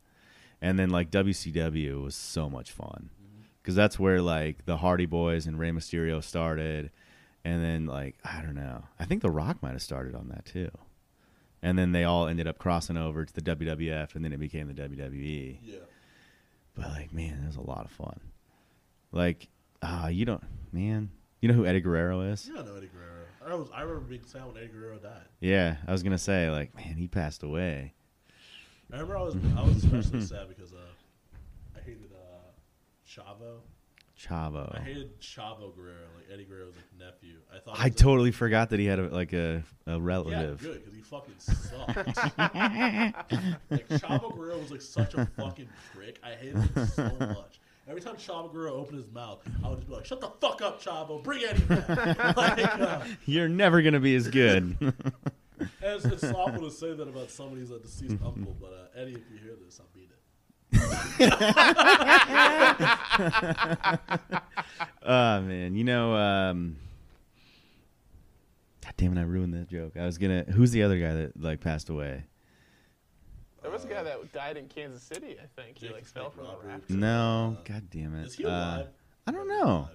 And 0.62 0.78
then 0.78 0.90
like 0.90 1.10
WCW 1.10 2.02
was 2.02 2.14
so 2.14 2.48
much 2.48 2.70
fun 2.70 3.10
because 3.60 3.74
that's 3.74 3.98
where 3.98 4.22
like 4.22 4.64
the 4.66 4.76
Hardy 4.78 5.06
Boyz 5.06 5.46
and 5.46 5.58
Rey 5.58 5.70
Mysterio 5.72 6.22
started, 6.22 6.90
and 7.44 7.62
then 7.62 7.86
like 7.86 8.16
I 8.24 8.40
don't 8.40 8.54
know. 8.54 8.84
I 9.00 9.04
think 9.04 9.20
The 9.20 9.30
Rock 9.30 9.62
might 9.62 9.72
have 9.72 9.82
started 9.82 10.14
on 10.14 10.28
that 10.28 10.44
too. 10.46 10.70
And 11.60 11.78
then 11.78 11.92
they 11.92 12.04
all 12.04 12.26
ended 12.28 12.46
up 12.46 12.58
crossing 12.58 12.96
over 12.98 13.24
to 13.24 13.32
the 13.34 13.40
WWF, 13.42 14.14
and 14.14 14.24
then 14.24 14.32
it 14.32 14.38
became 14.40 14.68
the 14.68 14.74
WWE. 14.74 15.58
Yeah. 15.62 15.76
But 16.74 16.88
like, 16.90 17.12
man, 17.12 17.40
it 17.42 17.46
was 17.46 17.56
a 17.56 17.60
lot 17.60 17.84
of 17.84 17.90
fun. 17.90 18.20
Like, 19.12 19.48
ah, 19.82 20.08
you 20.08 20.24
don't, 20.24 20.42
man. 20.72 21.10
You 21.40 21.48
know 21.48 21.54
who 21.54 21.66
Eddie 21.66 21.80
Guerrero 21.80 22.22
is? 22.22 22.48
Yeah, 22.48 22.56
don't 22.56 22.66
know 22.66 22.76
Eddie 22.76 22.88
Guerrero. 22.88 23.26
I 23.46 23.54
was. 23.54 23.68
I 23.74 23.82
remember 23.82 24.08
being 24.08 24.24
sad 24.24 24.46
when 24.46 24.56
Eddie 24.56 24.72
Guerrero 24.72 24.98
died. 24.98 25.26
Yeah, 25.40 25.76
I 25.86 25.92
was 25.92 26.02
gonna 26.02 26.18
say 26.18 26.50
like, 26.50 26.74
man, 26.74 26.96
he 26.96 27.06
passed 27.06 27.42
away. 27.42 27.92
I 28.90 28.96
remember 28.96 29.18
I 29.18 29.22
was. 29.22 29.36
I 29.56 29.62
was 29.62 29.84
especially 29.84 30.20
sad 30.26 30.48
because 30.48 30.72
uh, 30.72 30.76
I 31.76 31.80
hated 31.80 32.10
uh, 32.12 32.50
Chavo. 33.06 33.58
Chavo. 34.18 34.76
I 34.78 34.80
hated 34.80 35.20
Chavo 35.20 35.74
Guerrero, 35.74 36.06
like 36.16 36.26
Eddie 36.32 36.44
Guerrero's 36.44 36.74
like 36.76 36.84
nephew. 36.98 37.38
I 37.52 37.58
thought. 37.58 37.74
I 37.74 37.82
he 37.84 37.84
was, 37.84 37.84
like, 37.84 37.96
totally 37.96 38.30
forgot 38.30 38.70
that 38.70 38.78
he 38.78 38.86
had 38.86 38.98
a, 38.98 39.08
like 39.08 39.32
a, 39.32 39.62
a 39.86 40.00
relative. 40.00 40.62
Yeah, 40.62 40.68
good 40.68 40.84
because 40.84 40.94
he 40.94 41.02
fucking 41.02 41.34
sucked. 41.38 41.96
like 43.70 43.88
Chavo 43.88 44.36
Guerrero 44.36 44.58
was 44.58 44.70
like 44.70 44.82
such 44.82 45.14
a 45.14 45.26
fucking 45.36 45.68
prick. 45.94 46.20
I 46.22 46.30
hated 46.32 46.56
him 46.56 46.86
so 46.86 47.16
much. 47.18 47.60
Every 47.86 48.00
time 48.00 48.16
Chavo 48.16 48.50
Guerrero 48.52 48.74
opened 48.74 48.98
his 48.98 49.10
mouth, 49.10 49.42
I 49.62 49.68
would 49.68 49.76
just 49.78 49.88
be 49.88 49.94
like, 49.94 50.06
"Shut 50.06 50.20
the 50.20 50.30
fuck 50.40 50.62
up, 50.62 50.80
Chavo! 50.82 51.22
Bring 51.22 51.44
Eddie 51.44 51.64
back!" 51.64 51.88
like, 52.36 52.80
uh, 52.80 53.04
You're 53.26 53.48
never 53.48 53.82
gonna 53.82 54.00
be 54.00 54.14
as 54.14 54.28
good. 54.28 54.76
it's, 55.82 56.04
it's 56.04 56.24
awful 56.24 56.62
to 56.62 56.70
say 56.70 56.94
that 56.94 57.08
about 57.08 57.30
somebody's 57.30 57.70
a 57.70 57.78
deceased 57.78 58.16
uncle, 58.24 58.56
but 58.60 58.72
uh, 58.72 59.00
Eddie, 59.00 59.12
if 59.12 59.30
you 59.30 59.38
hear 59.42 59.54
this, 59.62 59.80
I'll 59.80 59.86
be 59.94 60.02
it. 60.02 60.13
oh 65.04 65.40
man, 65.40 65.74
you 65.74 65.84
know, 65.84 66.14
um, 66.14 66.76
God 68.82 68.92
damn 68.96 69.16
it, 69.16 69.20
I 69.20 69.24
ruined 69.24 69.54
that 69.54 69.68
joke. 69.68 69.96
I 69.96 70.06
was 70.06 70.18
gonna. 70.18 70.44
Who's 70.44 70.70
the 70.72 70.82
other 70.82 70.98
guy 70.98 71.12
that 71.14 71.40
like 71.40 71.60
passed 71.60 71.88
away? 71.88 72.24
There 73.62 73.70
was 73.70 73.84
a 73.84 73.88
guy 73.88 74.02
that 74.02 74.32
died 74.32 74.56
in 74.58 74.68
Kansas 74.68 75.02
City, 75.02 75.36
I 75.42 75.46
think. 75.60 75.78
He 75.78 75.88
like 75.88 76.04
fell 76.04 76.28
from 76.30 76.44
the 76.44 76.50
Robert. 76.50 76.66
rafters. 76.66 76.90
No, 76.96 77.56
Uh, 77.58 77.62
God 77.64 77.84
damn 77.90 78.14
it. 78.16 78.26
Is 78.26 78.34
he 78.34 78.44
Uh, 78.44 78.50
alive? 78.50 78.86
I 79.26 79.32
don't 79.32 79.48
know. 79.48 79.64
alive. 79.64 79.88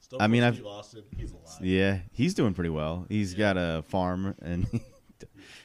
Stone 0.00 0.20
I 0.20 0.26
mean, 0.26 0.42
I've- 0.42 0.56
Steve 0.56 0.66
Austin, 0.66 1.02
he's 1.16 1.30
alive. 1.32 1.44
Yeah, 1.62 2.00
he's 2.12 2.34
doing 2.34 2.52
pretty 2.54 2.68
well. 2.70 3.06
He's 3.08 3.32
Yeah. 3.32 3.54
got 3.54 3.56
a 3.56 3.82
farm 3.84 4.34
and 4.42 4.66
he 4.66 4.80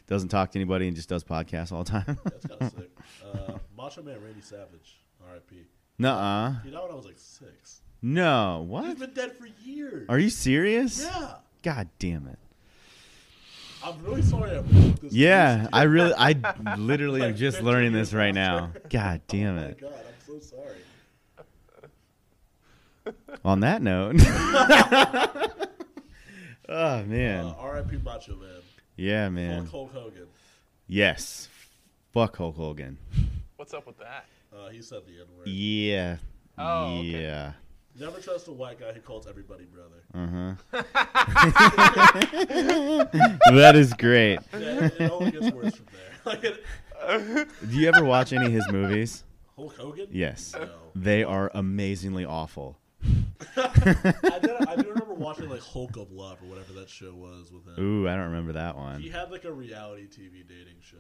doesn't 0.08 0.30
talk 0.30 0.52
to 0.52 0.60
anybody 0.60 0.88
and 0.88 0.96
just 0.96 1.10
does 1.10 1.24
podcasts 1.24 1.72
all 1.72 1.84
the 1.84 1.90
time. 1.92 2.18
That's 2.24 2.46
kind 2.48 2.62
of 2.62 2.72
sick. 2.78 2.90
Uh, 3.26 3.54
Macho 3.78 4.02
Man 4.04 4.22
Randy 4.24 4.42
Savage, 4.42 5.00
R.I.P. 5.28 5.64
Nuh-uh. 6.00 6.62
He 6.64 6.72
died 6.72 6.82
when 6.84 6.92
I 6.92 6.96
was 6.96 7.06
like 7.06 7.18
six. 7.18 7.82
No. 8.02 8.60
He's 8.62 8.70
What? 8.70 9.00
been 9.00 9.14
dead 9.14 9.36
for 9.38 9.48
years. 9.66 10.06
Are 10.10 10.20
you 10.20 10.30
serious? 10.30 11.04
Yeah. 11.04 11.34
God 11.64 11.90
damn 12.00 12.28
it. 12.28 12.38
I'm 13.84 14.02
really 14.04 14.22
sorry 14.22 14.52
I 14.58 14.62
broke 14.62 15.02
this. 15.02 15.14
Yeah. 15.14 15.68
I 15.74 15.84
really, 15.84 16.14
I 16.18 16.36
literally 16.78 17.24
am 17.24 17.36
just 17.36 17.62
learning 17.62 17.94
this 17.94 18.14
right 18.14 18.34
now. 18.34 18.72
God 18.90 19.22
damn 19.28 19.58
Oh 19.58 19.62
my 19.62 19.68
it. 19.68 19.82
god, 19.82 19.92
I'm 19.94 20.16
so 20.26 20.40
sorry. 20.40 20.76
On 23.46 23.60
that 23.62 23.82
note. 23.82 24.16
oh 26.70 27.04
man. 27.04 27.46
Uh, 27.46 27.54
R.I.P. 27.60 27.98
Macho 27.98 28.36
Man. 28.36 28.50
Yeah, 28.98 29.30
man. 29.30 29.68
Hulk, 29.68 29.72
Hulk 29.72 29.94
Hogan. 29.94 30.28
Yes. 30.88 31.48
Fuck 32.14 32.38
Hulk 32.38 32.56
Hogan. 32.56 32.98
What's 33.56 33.74
up 33.74 33.86
with 33.86 34.00
that? 34.00 34.26
Uh, 34.52 34.70
he 34.70 34.82
said 34.82 35.02
the 35.06 35.22
N 35.22 35.28
word. 35.38 35.48
Yeah. 35.48 36.18
Oh, 36.58 36.98
okay. 36.98 37.04
yeah. 37.06 37.52
Never 38.00 38.20
trust 38.20 38.48
a 38.48 38.52
white 38.52 38.80
guy 38.80 38.94
who 38.94 39.02
calls 39.02 39.28
everybody 39.28 39.66
brother. 39.66 40.04
Uh 40.14 40.56
huh. 40.72 40.84
that 43.52 43.76
is 43.76 43.94
great. 43.94 44.40
Yeah, 44.54 44.86
it, 44.86 45.02
it 45.02 45.12
only 45.12 45.32
gets 45.32 45.52
worse 45.52 45.76
from 45.76 45.86
there. 46.26 47.46
Do 47.70 47.78
you 47.80 47.88
ever 47.88 48.04
watch 48.04 48.34
any 48.34 48.48
of 48.48 48.52
his 48.52 48.68
movies? 48.72 49.24
Hulk 49.56 49.76
Hogan? 49.78 50.08
Yes. 50.12 50.56
No. 50.58 50.70
They 50.96 51.24
are 51.24 51.52
amazingly 51.54 52.26
awful. 52.26 52.78
I, 53.58 54.40
did, 54.42 54.68
I 54.68 54.76
do 54.76 54.90
remember 54.90 55.14
watching 55.14 55.50
like 55.50 55.62
Hulk 55.62 55.98
of 55.98 56.12
Love 56.12 56.38
or 56.44 56.48
whatever 56.50 56.74
that 56.74 56.90
show 56.90 57.14
was 57.14 57.52
with 57.52 57.66
him. 57.66 57.84
Ooh, 57.84 58.08
I 58.08 58.16
don't 58.16 58.26
remember 58.26 58.54
that 58.54 58.76
one. 58.76 59.02
He 59.02 59.10
had 59.10 59.32
like 59.32 59.46
a 59.46 59.52
reality 59.52 60.08
TV 60.08 60.48
dating 60.48 60.78
show. 60.82 60.98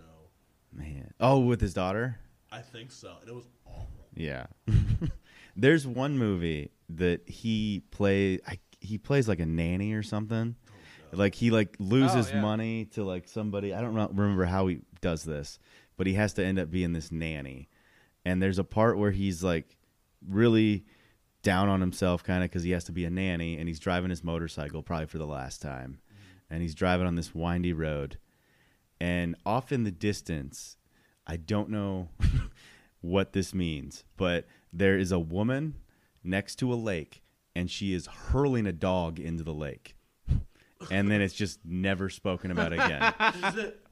Man. 0.74 1.14
Oh, 1.20 1.40
with 1.40 1.62
his 1.62 1.74
daughter? 1.74 2.20
I 2.52 2.60
think 2.62 2.92
so, 2.92 3.14
and 3.22 3.30
it 3.30 3.36
was 3.36 3.48
awful. 3.66 3.88
Yeah. 4.16 4.46
There's 5.56 5.88
one 5.88 6.18
movie 6.18 6.72
that 6.90 7.28
he 7.28 7.82
play 7.92 8.40
I, 8.48 8.60
he 8.80 8.98
plays 8.98 9.28
like 9.28 9.40
a 9.40 9.46
nanny 9.46 9.94
or 9.94 10.04
something. 10.04 10.56
Oh, 11.14 11.18
like 11.18 11.36
he 11.36 11.52
like 11.52 11.76
loses 11.80 12.30
Oh, 12.32 12.36
yeah. 12.36 12.42
money 12.42 12.86
to 12.94 13.04
like 13.04 13.28
somebody. 13.28 13.74
I 13.74 13.82
don't 13.82 13.94
remember 13.96 14.46
how 14.46 14.68
he 14.68 14.80
does 15.02 15.24
this, 15.24 15.58
but 15.98 16.06
he 16.08 16.14
has 16.14 16.34
to 16.34 16.46
end 16.46 16.60
up 16.60 16.70
being 16.70 16.94
this 16.94 17.12
nanny. 17.12 17.70
And 18.26 18.42
there's 18.42 18.60
a 18.60 18.64
part 18.64 18.98
where 18.98 19.12
he's 19.12 19.44
like 19.44 19.78
really 20.28 20.86
down 21.44 21.70
on 21.70 21.82
himself 21.82 22.24
kind 22.24 22.44
of 22.44 22.52
cuz 22.52 22.64
he 22.64 22.72
has 22.72 22.84
to 22.86 22.92
be 22.92 23.06
a 23.06 23.10
nanny 23.10 23.58
and 23.58 23.68
he's 23.68 23.80
driving 23.80 24.10
his 24.10 24.24
motorcycle 24.24 24.84
probably 24.84 25.08
for 25.08 25.18
the 25.18 25.28
last 25.28 25.62
time. 25.62 26.00
Mm-hmm. 26.12 26.54
And 26.54 26.62
he's 26.62 26.76
driving 26.76 27.08
on 27.08 27.16
this 27.16 27.34
windy 27.34 27.74
road. 27.74 28.18
And 29.00 29.36
off 29.46 29.72
in 29.72 29.84
the 29.84 29.92
distance, 29.92 30.78
I 31.26 31.38
don't 31.38 31.70
know 31.70 32.10
what 33.02 33.34
this 33.34 33.54
means, 33.54 34.04
but 34.16 34.48
there 34.74 34.98
is 34.98 35.12
a 35.12 35.20
woman 35.20 35.76
next 36.24 36.56
to 36.58 36.74
a 36.74 36.76
lake 36.76 37.22
and 37.56 37.72
she 37.72 37.94
is 37.94 38.06
hurling 38.06 38.68
a 38.68 38.72
dog 38.72 39.20
into 39.20 39.44
the 39.44 39.54
lake. 39.54 39.96
And 40.92 41.10
then 41.10 41.22
it's 41.22 41.34
just 41.34 41.60
never 41.66 42.10
spoken 42.10 42.52
about 42.52 42.72
again. 42.72 43.14
Is 43.44 43.58
it? 43.58 43.84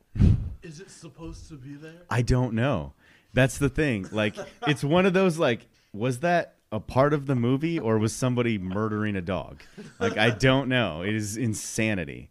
Is 0.61 0.79
it 0.79 0.89
supposed 0.89 1.47
to 1.49 1.55
be 1.55 1.75
there? 1.75 2.03
I 2.09 2.21
don't 2.21 2.53
know. 2.53 2.93
That's 3.33 3.57
the 3.57 3.69
thing. 3.69 4.07
Like 4.11 4.35
it's 4.67 4.83
one 4.83 5.05
of 5.05 5.13
those 5.13 5.37
like 5.37 5.67
was 5.93 6.19
that 6.19 6.55
a 6.75 6.79
part 6.79 7.13
of 7.13 7.25
the 7.25 7.35
movie 7.35 7.79
or 7.79 7.97
was 7.97 8.13
somebody 8.13 8.57
murdering 8.57 9.15
a 9.15 9.21
dog? 9.21 9.61
Like 9.99 10.17
I 10.17 10.29
don't 10.29 10.67
know. 10.69 11.01
It 11.03 11.15
is 11.15 11.37
insanity. 11.37 12.29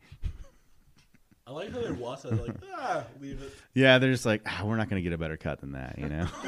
I 1.47 1.51
like 1.53 1.73
how 1.73 1.81
they 1.83 1.93
watch 1.93 2.25
it. 2.25 2.33
Like, 2.33 2.57
ah, 2.75 3.05
leave 3.21 3.41
it. 3.43 3.53
Yeah, 3.75 3.99
they're 3.99 4.11
just 4.13 4.25
like, 4.25 4.41
ah, 4.47 4.63
we're 4.65 4.77
not 4.77 4.89
going 4.89 5.03
to 5.03 5.09
get 5.09 5.13
a 5.15 5.19
better 5.19 5.37
cut 5.37 5.61
than 5.61 5.73
that, 5.73 5.99
you 5.99 6.09
know? 6.09 6.27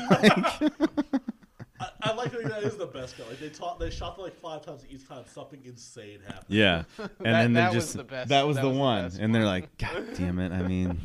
I, 1.78 1.90
I 2.00 2.14
like 2.14 2.32
how 2.32 2.48
that 2.48 2.62
is 2.62 2.78
the 2.78 2.86
best 2.86 3.18
cut. 3.18 3.28
Like 3.28 3.38
they 3.38 3.50
taught, 3.50 3.78
they 3.78 3.90
shot 3.90 4.18
it 4.18 4.22
like 4.22 4.34
five 4.40 4.64
times 4.64 4.84
each 4.88 5.06
time. 5.06 5.24
Something 5.26 5.60
insane 5.66 6.20
happened. 6.26 6.44
Yeah, 6.48 6.84
and 6.98 7.08
That- 7.08 7.18
then 7.20 7.52
they're 7.52 7.64
that 7.64 7.74
was 7.74 7.84
just 7.84 7.96
the 7.98 8.04
best- 8.04 8.28
that 8.30 8.46
was 8.46 8.56
that 8.56 8.62
the 8.62 8.70
was 8.70 8.78
one, 8.78 9.04
best 9.04 9.18
and 9.18 9.34
they're 9.34 9.44
like, 9.44 9.76
God 9.76 10.06
damn 10.16 10.38
it! 10.38 10.52
I 10.52 10.62
mean, 10.66 10.98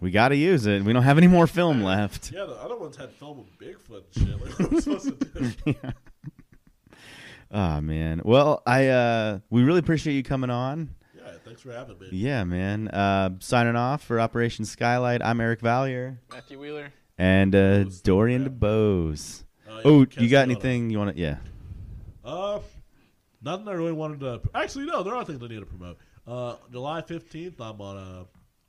we 0.00 0.10
got 0.10 0.28
to 0.28 0.36
use 0.36 0.64
it. 0.64 0.82
We 0.84 0.94
don't 0.94 1.02
have 1.02 1.18
any 1.18 1.26
more 1.28 1.46
film 1.46 1.82
left. 1.82 2.32
Yeah, 2.32 2.44
the 2.46 2.54
other 2.54 2.78
ones 2.78 2.96
had 2.96 3.10
film 3.12 3.38
with 3.38 3.58
Bigfoot 3.58 4.04
and 4.16 4.28
shit. 4.28 4.40
Like, 4.40 4.58
what 4.58 4.60
are 4.60 4.74
we 4.74 4.80
supposed 4.80 5.20
to 5.20 5.72
do? 5.74 5.74
Oh 7.50 7.80
man. 7.80 8.22
Well, 8.24 8.62
I 8.66 8.88
uh, 8.88 9.38
we 9.50 9.62
really 9.62 9.80
appreciate 9.80 10.14
you 10.14 10.22
coming 10.22 10.50
on. 10.50 10.94
Yeah, 11.16 11.32
thanks 11.44 11.62
for 11.62 11.72
having 11.72 11.98
me. 11.98 12.08
Yeah, 12.12 12.44
man. 12.44 12.88
Uh, 12.88 13.30
signing 13.40 13.76
off 13.76 14.02
for 14.04 14.20
Operation 14.20 14.64
Skylight. 14.64 15.20
I'm 15.22 15.40
Eric 15.40 15.60
Valier 15.60 16.18
Matthew 16.30 16.60
Wheeler. 16.60 16.92
and 17.18 17.54
uh, 17.54 17.84
Dorian 18.04 18.42
Yeah. 18.42 18.48
DeBose. 18.48 19.44
Uh, 19.68 19.80
Oh, 19.84 20.06
you 20.18 20.28
got 20.28 20.46
me 20.48 20.54
on- 20.54 20.60
anything 20.60 20.90
you 20.90 20.98
want 20.98 21.16
to? 21.16 21.20
Yeah. 21.20 21.38
Uh, 22.24 22.60
nothing 23.42 23.66
I 23.68 23.72
really 23.72 23.92
wanted 23.92 24.20
to. 24.20 24.40
Actually, 24.54 24.86
no, 24.86 25.02
there 25.02 25.14
are 25.14 25.24
things 25.24 25.42
I 25.42 25.46
need 25.48 25.60
to 25.60 25.66
promote. 25.66 25.98
Uh, 26.26 26.56
July 26.70 27.02
fifteenth, 27.02 27.60
I'm 27.60 27.80
on 27.80 27.96
uh, 27.96 28.24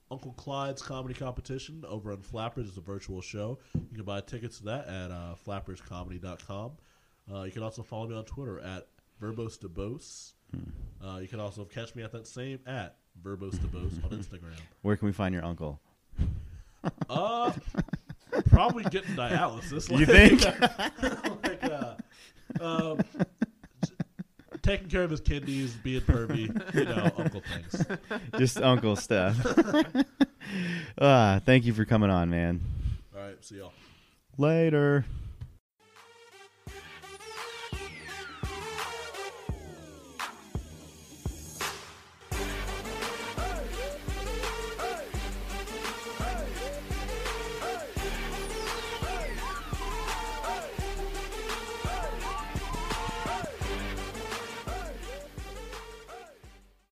Uncle 0.10 0.32
Clyde's 0.34 0.82
comedy 0.82 1.14
competition 1.14 1.84
over 1.88 2.12
on 2.12 2.22
Flappers. 2.22 2.68
It's 2.68 2.78
a 2.78 2.82
virtual 2.82 3.22
show. 3.22 3.60
You 3.76 3.96
can 3.98 4.04
buy 4.06 4.22
tickets 4.22 4.58
to 4.60 4.66
that 4.66 4.88
at 4.88 5.12
uh, 5.12 5.36
flapperscomedy.com. 5.46 6.72
Uh, 7.34 7.44
you 7.44 7.52
can 7.52 7.64
also 7.64 7.84
follow 7.84 8.08
me 8.08 8.16
on 8.16 8.26
Twitter 8.26 8.60
at 8.60 8.88
verbose 9.22 9.58
debose. 9.58 10.34
Uh, 11.04 11.20
you 11.20 11.28
can 11.28 11.40
also 11.40 11.64
catch 11.64 11.96
me 11.96 12.04
at 12.04 12.12
that 12.12 12.28
same 12.28 12.60
at 12.68 12.98
verbose 13.24 13.56
debose 13.56 14.04
on 14.04 14.12
Instagram. 14.12 14.58
Where 14.82 14.98
can 14.98 15.06
we 15.06 15.14
find 15.14 15.34
your 15.34 15.46
uncle? 15.46 15.80
Uh, 17.10 17.54
probably 18.50 18.84
getting 18.86 19.16
dialysis. 19.16 19.98
You 19.98 20.06
think? 20.06 20.44
like, 21.44 21.64
uh, 21.64 21.96
um, 22.60 23.00
taking 24.62 24.90
care 24.90 25.04
of 25.04 25.12
his 25.12 25.22
kidneys, 25.22 25.74
being 25.76 26.02
pervy, 26.02 26.50
you 26.74 26.86
know, 26.86 27.12
uncle 27.18 27.42
things. 27.42 27.86
Just 28.38 28.58
uncle 28.58 28.96
stuff. 28.96 29.38
uh, 30.98 31.40
thank 31.42 31.66
you 31.66 31.74
for 31.74 31.86
coming 31.86 32.10
on, 32.10 32.30
man. 32.30 32.60
All 33.16 33.24
right, 33.24 33.44
see 33.46 33.58
y'all. 33.58 33.74
Later. 34.38 35.06